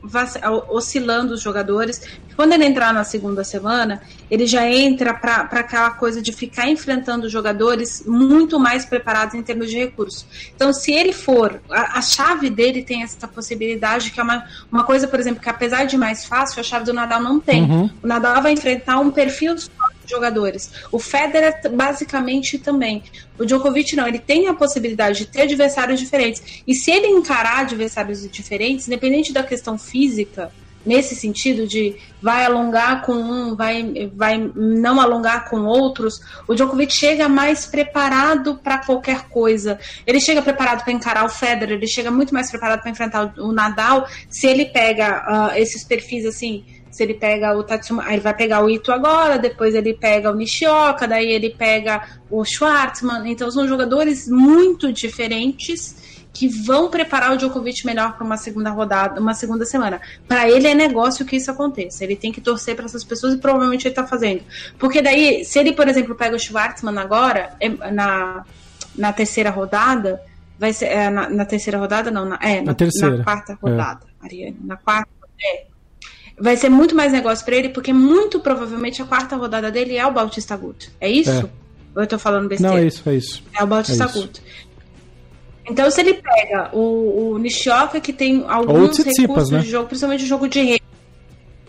oscilando 0.68 1.34
os 1.34 1.40
jogadores. 1.40 2.02
Quando 2.34 2.52
ele 2.52 2.64
entrar 2.64 2.92
na 2.92 3.04
segunda 3.04 3.44
semana, 3.44 4.02
ele 4.30 4.46
já 4.46 4.68
entra 4.68 5.14
para 5.14 5.42
aquela 5.42 5.90
coisa 5.90 6.20
de 6.20 6.32
ficar 6.32 6.68
enfrentando 6.68 7.28
jogadores 7.28 8.04
muito 8.04 8.58
mais 8.58 8.84
preparados 8.84 9.34
em 9.34 9.42
termos 9.42 9.70
de 9.70 9.78
recursos. 9.78 10.26
Então, 10.54 10.72
se 10.72 10.92
ele 10.92 11.12
for, 11.12 11.60
a, 11.70 11.98
a 11.98 12.02
chave 12.02 12.50
dele 12.50 12.82
tem 12.82 13.02
essa 13.02 13.28
possibilidade, 13.28 14.10
que 14.10 14.18
é 14.18 14.22
uma, 14.22 14.44
uma 14.70 14.84
coisa, 14.84 15.06
por 15.06 15.20
exemplo, 15.20 15.40
que 15.40 15.48
apesar 15.48 15.84
de 15.84 15.96
mais 15.96 16.24
fácil, 16.24 16.60
a 16.60 16.64
chave 16.64 16.84
do 16.84 16.92
Nadal 16.92 17.22
não 17.22 17.38
tem. 17.38 17.62
Uhum. 17.62 17.90
O 18.02 18.06
Nadal 18.06 18.42
vai 18.42 18.52
enfrentar 18.52 18.98
um 18.98 19.10
perfil 19.10 19.56
só 19.56 19.70
jogadores. 20.08 20.70
O 20.90 20.98
Federer 20.98 21.60
basicamente 21.72 22.58
também. 22.58 23.02
O 23.38 23.44
Djokovic 23.44 23.94
não, 23.94 24.06
ele 24.06 24.18
tem 24.18 24.48
a 24.48 24.54
possibilidade 24.54 25.18
de 25.18 25.26
ter 25.26 25.42
adversários 25.42 26.00
diferentes. 26.00 26.62
E 26.66 26.74
se 26.74 26.90
ele 26.90 27.06
encarar 27.06 27.60
adversários 27.60 28.28
diferentes, 28.30 28.86
independente 28.86 29.32
da 29.32 29.42
questão 29.42 29.78
física, 29.78 30.50
nesse 30.86 31.16
sentido 31.16 31.66
de 31.66 31.96
vai 32.22 32.44
alongar 32.44 33.04
com 33.04 33.12
um, 33.12 33.56
vai, 33.56 34.10
vai 34.14 34.50
não 34.54 35.00
alongar 35.00 35.50
com 35.50 35.64
outros, 35.64 36.20
o 36.46 36.54
Djokovic 36.54 36.92
chega 36.94 37.28
mais 37.28 37.66
preparado 37.66 38.54
para 38.62 38.78
qualquer 38.78 39.28
coisa. 39.28 39.78
Ele 40.06 40.20
chega 40.20 40.40
preparado 40.40 40.84
para 40.84 40.92
encarar 40.92 41.24
o 41.24 41.28
Federer, 41.28 41.76
ele 41.76 41.88
chega 41.88 42.10
muito 42.10 42.32
mais 42.32 42.48
preparado 42.48 42.80
para 42.80 42.90
enfrentar 42.90 43.34
o, 43.36 43.52
Nadal. 43.52 44.06
Se 44.30 44.46
ele 44.46 44.66
pega 44.66 45.24
uh, 45.52 45.58
esses 45.58 45.82
perfis 45.82 46.24
assim 46.24 46.64
se 46.96 47.02
ele 47.02 47.12
pega 47.12 47.54
o 47.54 47.62
Tatsuma, 47.62 48.04
aí 48.04 48.14
ele 48.14 48.22
vai 48.22 48.32
pegar 48.32 48.64
o 48.64 48.70
Ito 48.70 48.90
agora, 48.90 49.38
depois 49.38 49.74
ele 49.74 49.92
pega 49.92 50.30
o 50.30 50.34
Nishioka, 50.34 51.06
daí 51.06 51.30
ele 51.30 51.50
pega 51.50 52.08
o 52.30 52.42
Schwartzman. 52.42 53.30
Então 53.30 53.50
são 53.50 53.68
jogadores 53.68 54.26
muito 54.26 54.90
diferentes 54.90 56.26
que 56.32 56.48
vão 56.48 56.88
preparar 56.88 57.34
o 57.34 57.36
Djokovic 57.36 57.84
melhor 57.84 58.14
para 58.16 58.24
uma 58.24 58.38
segunda 58.38 58.70
rodada, 58.70 59.20
uma 59.20 59.34
segunda 59.34 59.66
semana. 59.66 60.00
Para 60.26 60.48
ele 60.48 60.68
é 60.68 60.74
negócio 60.74 61.26
que 61.26 61.36
isso 61.36 61.50
aconteça. 61.50 62.02
Ele 62.02 62.16
tem 62.16 62.32
que 62.32 62.40
torcer 62.40 62.74
para 62.74 62.86
essas 62.86 63.04
pessoas 63.04 63.34
e 63.34 63.36
provavelmente 63.36 63.86
ele 63.86 63.92
está 63.92 64.06
fazendo. 64.06 64.42
Porque 64.78 65.02
daí, 65.02 65.44
se 65.44 65.58
ele, 65.58 65.74
por 65.74 65.86
exemplo, 65.88 66.14
pega 66.14 66.34
o 66.34 66.38
Schwartzman 66.38 66.98
agora, 66.98 67.54
é, 67.60 67.68
na, 67.90 68.42
na 68.96 69.12
terceira 69.12 69.50
rodada, 69.50 70.18
vai 70.58 70.72
ser. 70.72 70.86
É, 70.86 71.10
na, 71.10 71.28
na, 71.28 71.44
terceira 71.44 71.78
rodada, 71.78 72.10
não, 72.10 72.24
na, 72.24 72.38
é, 72.40 72.56
na, 72.60 72.68
na, 72.68 72.74
terceira. 72.74 73.18
na 73.18 73.24
quarta 73.24 73.52
é. 73.52 73.56
rodada, 73.60 74.06
é. 74.22 74.24
Ariane. 74.24 74.58
Na 74.64 74.76
quarta. 74.78 75.10
É, 75.42 75.66
vai 76.38 76.56
ser 76.56 76.68
muito 76.68 76.94
mais 76.94 77.12
negócio 77.12 77.44
para 77.44 77.56
ele, 77.56 77.70
porque 77.70 77.92
muito 77.92 78.40
provavelmente 78.40 79.00
a 79.00 79.04
quarta 79.04 79.36
rodada 79.36 79.70
dele 79.70 79.96
é 79.96 80.06
o 80.06 80.12
Bautista 80.12 80.56
Guto. 80.56 80.90
É 81.00 81.08
isso? 81.08 81.30
É. 81.30 81.48
Ou 81.94 82.02
eu 82.02 82.06
tô 82.06 82.18
falando 82.18 82.48
besteira? 82.48 82.74
Não, 82.74 82.82
é 82.82 82.86
isso, 82.86 83.08
é 83.08 83.14
isso. 83.14 83.42
É 83.58 83.64
o 83.64 83.66
Bautista 83.66 84.04
é 84.04 84.08
Guto. 84.08 84.40
Então, 85.68 85.90
se 85.90 86.00
ele 86.00 86.14
pega 86.14 86.70
o, 86.72 87.32
o 87.32 87.38
Nishioka, 87.38 88.00
que 88.00 88.12
tem 88.12 88.44
alguns 88.46 88.98
recursos 88.98 89.50
né? 89.50 89.60
de 89.60 89.70
jogo, 89.70 89.88
principalmente 89.88 90.24
o 90.24 90.26
jogo 90.26 90.46
de 90.48 90.62
rede. 90.62 90.82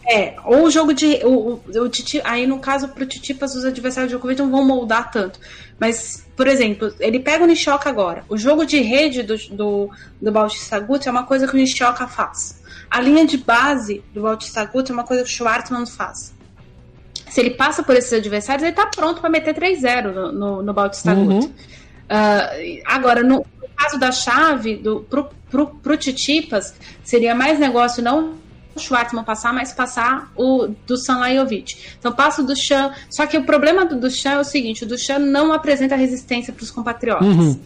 É, 0.05 0.35
ou 0.45 0.65
o 0.65 0.69
jogo 0.69 0.93
de. 0.93 1.19
O, 1.25 1.29
o, 1.29 1.81
o 1.81 1.89
Titi, 1.89 2.21
aí, 2.23 2.45
no 2.45 2.59
caso, 2.59 2.89
pro 2.89 3.05
Titipas, 3.05 3.55
os 3.55 3.65
adversários 3.65 4.09
de 4.09 4.15
Djokovic 4.15 4.39
não 4.39 4.51
vão 4.51 4.63
moldar 4.63 5.11
tanto. 5.11 5.39
Mas, 5.79 6.25
por 6.35 6.47
exemplo, 6.47 6.93
ele 6.99 7.19
pega 7.19 7.43
o 7.43 7.47
Nishioka 7.47 7.89
agora. 7.89 8.23
O 8.29 8.37
jogo 8.37 8.65
de 8.65 8.79
rede 8.79 9.23
do, 9.23 9.35
do, 9.49 9.89
do 10.21 10.31
Bautista 10.31 10.79
Guto 10.79 11.09
é 11.09 11.11
uma 11.11 11.23
coisa 11.23 11.47
que 11.47 11.53
o 11.53 11.57
Nishioka 11.57 12.07
faz. 12.07 12.56
A 12.89 13.01
linha 13.01 13.25
de 13.25 13.37
base 13.37 14.03
do 14.13 14.21
Bautista 14.21 14.63
Guto 14.65 14.91
é 14.91 14.93
uma 14.93 15.03
coisa 15.03 15.23
que 15.23 15.29
o 15.29 15.31
Schwartzman 15.31 15.85
faz. 15.85 16.33
Se 17.29 17.41
ele 17.41 17.51
passa 17.51 17.83
por 17.83 17.95
esses 17.95 18.13
adversários, 18.13 18.63
ele 18.63 18.71
está 18.71 18.87
pronto 18.87 19.19
para 19.19 19.29
meter 19.29 19.53
3-0 19.53 20.13
no, 20.13 20.31
no, 20.31 20.63
no 20.63 20.73
Bautista 20.73 21.13
uhum. 21.13 21.51
Uh, 22.07 22.81
agora, 22.85 23.21
no, 23.21 23.39
no, 23.39 23.69
caso 23.75 23.99
da 23.99 24.13
chave, 24.13 24.77
do, 24.77 25.01
pro, 25.01 25.29
pro, 25.51 25.67
pro 25.67 25.97
Titipas, 25.97 26.73
seria 27.03 27.35
mais 27.35 27.59
negócio 27.59 28.01
não 28.01 28.35
o 28.73 28.79
Schwartzman 28.79 29.23
passar, 29.23 29.53
mas 29.53 29.73
passar 29.73 30.31
o 30.35 30.69
do 30.85 30.95
Sanlajovic. 30.95 31.95
Então 31.99 32.11
passa 32.11 32.41
o 32.41 32.45
Duchamp. 32.45 32.93
Só 33.09 33.25
que 33.25 33.37
o 33.37 33.43
problema 33.43 33.85
do 33.85 33.99
Duchamp 33.99 34.37
é 34.37 34.39
o 34.39 34.43
seguinte: 34.43 34.83
o 34.83 34.87
Duchamp 34.87 35.19
não 35.19 35.51
apresenta 35.51 35.95
resistência 35.95 36.53
para 36.53 36.63
os 36.63 36.71
compatriotas. 36.71 37.27
Uhum. 37.27 37.59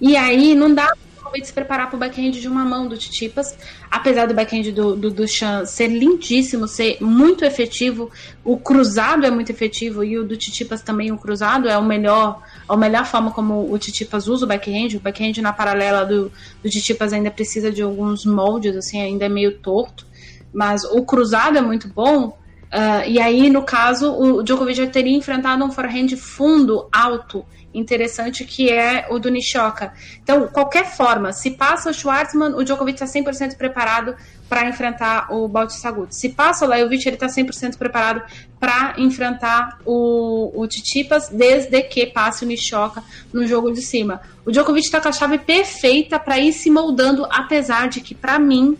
E 0.00 0.16
aí 0.16 0.54
não 0.54 0.74
dá 0.74 0.92
de 1.40 1.46
se 1.46 1.52
preparar 1.52 1.88
para 1.88 1.96
o 1.96 1.98
backhand 1.98 2.32
de 2.32 2.48
uma 2.48 2.64
mão 2.64 2.86
do 2.86 2.96
Titipas, 2.96 3.56
apesar 3.90 4.26
do 4.26 4.34
backhand 4.34 4.72
do, 4.72 4.96
do, 4.96 5.10
do 5.10 5.28
Chan 5.28 5.64
ser 5.64 5.88
lindíssimo, 5.88 6.68
ser 6.68 6.98
muito 7.00 7.44
efetivo, 7.44 8.10
o 8.44 8.56
cruzado 8.56 9.24
é 9.24 9.30
muito 9.30 9.50
efetivo 9.50 10.04
e 10.04 10.18
o 10.18 10.24
do 10.24 10.36
Titipas 10.36 10.82
também 10.82 11.12
o 11.12 11.18
cruzado 11.18 11.68
é 11.68 11.76
o 11.76 11.84
melhor, 11.84 12.42
a 12.68 12.76
melhor 12.76 13.06
forma 13.06 13.30
como 13.30 13.72
o 13.72 13.78
Titipas 13.78 14.28
usa 14.28 14.44
o 14.44 14.48
backhand, 14.48 14.96
o 14.96 15.00
backhand 15.00 15.40
na 15.40 15.52
paralela 15.52 16.04
do, 16.04 16.30
do 16.62 16.68
Titipas 16.68 17.12
ainda 17.12 17.30
precisa 17.30 17.70
de 17.70 17.82
alguns 17.82 18.24
moldes, 18.24 18.76
assim, 18.76 19.00
ainda 19.00 19.26
é 19.26 19.28
meio 19.28 19.58
torto, 19.58 20.06
mas 20.52 20.84
o 20.84 21.04
cruzado 21.04 21.56
é 21.56 21.60
muito 21.60 21.88
bom, 21.88 22.36
Uh, 22.72 23.06
e 23.06 23.20
aí, 23.20 23.50
no 23.50 23.62
caso, 23.62 24.10
o 24.10 24.42
Djokovic 24.42 24.78
já 24.78 24.86
teria 24.86 25.14
enfrentado 25.14 25.62
um 25.62 25.70
forehand 25.70 26.16
fundo 26.16 26.88
alto 26.90 27.44
interessante 27.74 28.44
que 28.44 28.70
é 28.70 29.06
o 29.10 29.18
do 29.18 29.30
Nishoka. 29.30 29.92
Então, 30.22 30.46
qualquer 30.48 30.86
forma, 30.86 31.32
se 31.32 31.50
passa 31.50 31.90
o 31.90 31.94
Schwartzman, 31.94 32.54
o 32.54 32.64
Djokovic 32.64 33.02
está 33.02 33.06
100% 33.06 33.56
preparado 33.56 34.14
para 34.48 34.68
enfrentar 34.68 35.32
o 35.32 35.48
Bautista 35.48 35.88
Agut. 35.88 36.14
Se 36.14 36.30
passa 36.30 36.64
o 36.64 36.68
Lajovic, 36.68 37.06
ele 37.06 37.16
está 37.16 37.26
100% 37.26 37.76
preparado 37.76 38.22
para 38.60 38.94
enfrentar 38.98 39.78
o, 39.84 40.52
o 40.54 40.66
Titipas, 40.66 41.28
desde 41.28 41.82
que 41.82 42.06
passe 42.06 42.44
o 42.44 42.48
Nishoka 42.48 43.02
no 43.32 43.46
jogo 43.46 43.72
de 43.72 43.80
cima. 43.80 44.20
O 44.44 44.50
Djokovic 44.50 44.84
está 44.84 45.00
com 45.00 45.08
a 45.08 45.12
chave 45.12 45.38
perfeita 45.38 46.18
para 46.18 46.38
ir 46.38 46.52
se 46.52 46.70
moldando, 46.70 47.26
apesar 47.30 47.88
de 47.88 48.00
que, 48.00 48.14
para 48.14 48.38
mim, 48.38 48.76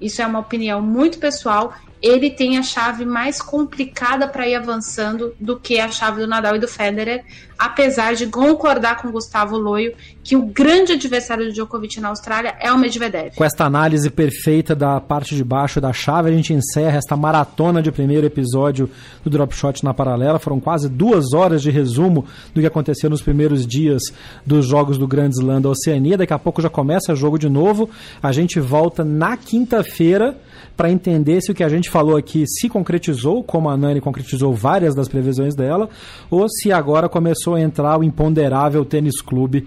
isso 0.00 0.22
é 0.22 0.26
uma 0.26 0.38
opinião 0.38 0.80
muito 0.80 1.18
pessoal, 1.18 1.74
ele 2.02 2.30
tem 2.30 2.58
a 2.58 2.62
chave 2.62 3.04
mais 3.04 3.40
complicada 3.40 4.28
para 4.28 4.46
ir 4.48 4.54
avançando 4.54 5.34
do 5.40 5.58
que 5.58 5.80
a 5.80 5.90
chave 5.90 6.20
do 6.20 6.26
Nadal 6.26 6.56
e 6.56 6.58
do 6.58 6.68
Federer, 6.68 7.24
apesar 7.58 8.14
de 8.14 8.26
concordar 8.26 9.00
com 9.00 9.10
Gustavo 9.10 9.56
Loio 9.56 9.94
que 10.22 10.36
o 10.36 10.42
grande 10.42 10.92
adversário 10.92 11.46
do 11.46 11.52
Djokovic 11.52 12.00
na 12.00 12.08
Austrália 12.08 12.54
é 12.60 12.72
o 12.72 12.78
Medvedev. 12.78 13.34
Com 13.34 13.44
esta 13.44 13.64
análise 13.64 14.10
perfeita 14.10 14.74
da 14.74 15.00
parte 15.00 15.34
de 15.34 15.42
baixo 15.42 15.80
da 15.80 15.92
chave, 15.92 16.28
a 16.28 16.32
gente 16.32 16.52
encerra 16.52 16.98
esta 16.98 17.16
maratona 17.16 17.80
de 17.80 17.90
primeiro 17.90 18.26
episódio 18.26 18.90
do 19.24 19.30
Drop 19.30 19.54
Shot 19.54 19.84
na 19.84 19.94
paralela. 19.94 20.38
Foram 20.38 20.60
quase 20.60 20.88
duas 20.88 21.32
horas 21.32 21.62
de 21.62 21.70
resumo 21.70 22.26
do 22.54 22.60
que 22.60 22.66
aconteceu 22.66 23.08
nos 23.08 23.22
primeiros 23.22 23.66
dias 23.66 24.02
dos 24.44 24.66
jogos 24.66 24.98
do 24.98 25.06
Grand 25.06 25.30
Slam 25.30 25.60
da 25.60 25.70
Oceania. 25.70 26.18
Daqui 26.18 26.32
a 26.32 26.38
pouco 26.38 26.60
já 26.60 26.68
começa 26.68 27.12
o 27.12 27.16
jogo 27.16 27.38
de 27.38 27.48
novo. 27.48 27.88
A 28.22 28.32
gente 28.32 28.60
volta 28.60 29.04
na 29.04 29.36
quinta-feira 29.36 30.36
para 30.76 30.90
entender 30.90 31.40
se 31.40 31.50
o 31.50 31.54
que 31.54 31.64
a 31.64 31.68
gente 31.68 31.88
falou 31.88 32.16
aqui 32.16 32.44
se 32.46 32.68
concretizou, 32.68 33.42
como 33.42 33.70
a 33.70 33.76
Nani 33.76 34.00
concretizou 34.00 34.52
várias 34.52 34.94
das 34.94 35.08
previsões 35.08 35.54
dela, 35.54 35.88
ou 36.30 36.46
se 36.48 36.70
agora 36.70 37.08
começou 37.08 37.54
a 37.54 37.60
entrar 37.60 37.98
o 37.98 38.04
imponderável 38.04 38.84
tênis 38.84 39.20
clube 39.22 39.66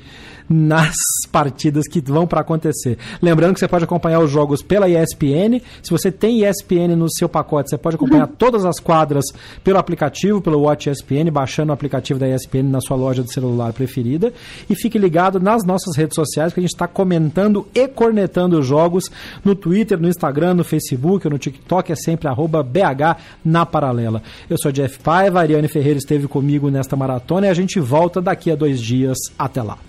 nas 0.50 0.96
partidas 1.32 1.88
que 1.88 2.02
vão 2.02 2.26
para 2.26 2.42
acontecer. 2.42 2.98
Lembrando 3.22 3.54
que 3.54 3.60
você 3.60 3.68
pode 3.68 3.84
acompanhar 3.84 4.20
os 4.20 4.32
jogos 4.32 4.62
pela 4.62 4.90
ESPN. 4.90 5.62
Se 5.84 5.92
você 5.92 6.12
tem 6.12 6.44
ESPN 6.44 6.96
no 6.96 7.10
seu 7.12 7.30
pacote, 7.30 7.70
você 7.70 7.78
pode 7.78 7.96
acompanhar 7.96 8.28
uhum. 8.28 8.36
todas 8.38 8.66
as 8.66 8.80
quadras 8.80 9.26
pelo 9.64 9.78
aplicativo, 9.78 10.42
pelo 10.42 10.62
Watch 10.62 10.90
ESPN, 10.90 11.30
baixando 11.32 11.72
o 11.72 11.74
aplicativo 11.74 12.20
da 12.20 12.28
ESPN 12.28 12.64
na 12.64 12.82
sua 12.82 12.98
loja 12.98 13.22
de 13.22 13.32
celular 13.32 13.74
preferida. 13.74 14.34
E 14.70 14.76
fique 14.76 14.98
ligado 14.98 15.40
nas 15.40 15.64
nossas 15.64 15.96
redes 15.96 16.16
sociais, 16.16 16.54
que 16.54 16.60
a 16.60 16.64
gente 16.64 16.74
está 16.74 16.88
comentando 16.88 17.68
e 17.74 17.88
cornetando 17.88 18.60
os 18.60 18.66
jogos 18.66 19.12
no 19.44 19.54
Twitter, 19.56 20.00
no 20.00 20.08
Instagram, 20.08 20.56
no 20.56 20.64
Facebook, 20.64 21.30
no 21.30 21.38
TikTok, 21.38 21.92
é 21.92 21.96
sempre 21.96 22.28
arroba 22.28 22.64
BH 22.64 23.18
na 23.46 23.66
paralela. 23.66 24.24
Eu 24.50 24.58
sou 24.58 24.72
Jeff 24.72 25.00
Paiva, 25.00 25.40
Ariane 25.40 25.68
Ferreira 25.68 26.00
esteve 26.00 26.28
comigo 26.28 26.70
nesta 26.70 26.96
maratona 26.96 27.48
e 27.48 27.50
a 27.50 27.54
gente 27.54 27.80
volta 27.80 28.22
daqui 28.22 28.52
a 28.52 28.56
dois 28.56 28.80
dias. 28.82 29.18
Até 29.38 29.62
lá. 29.62 29.89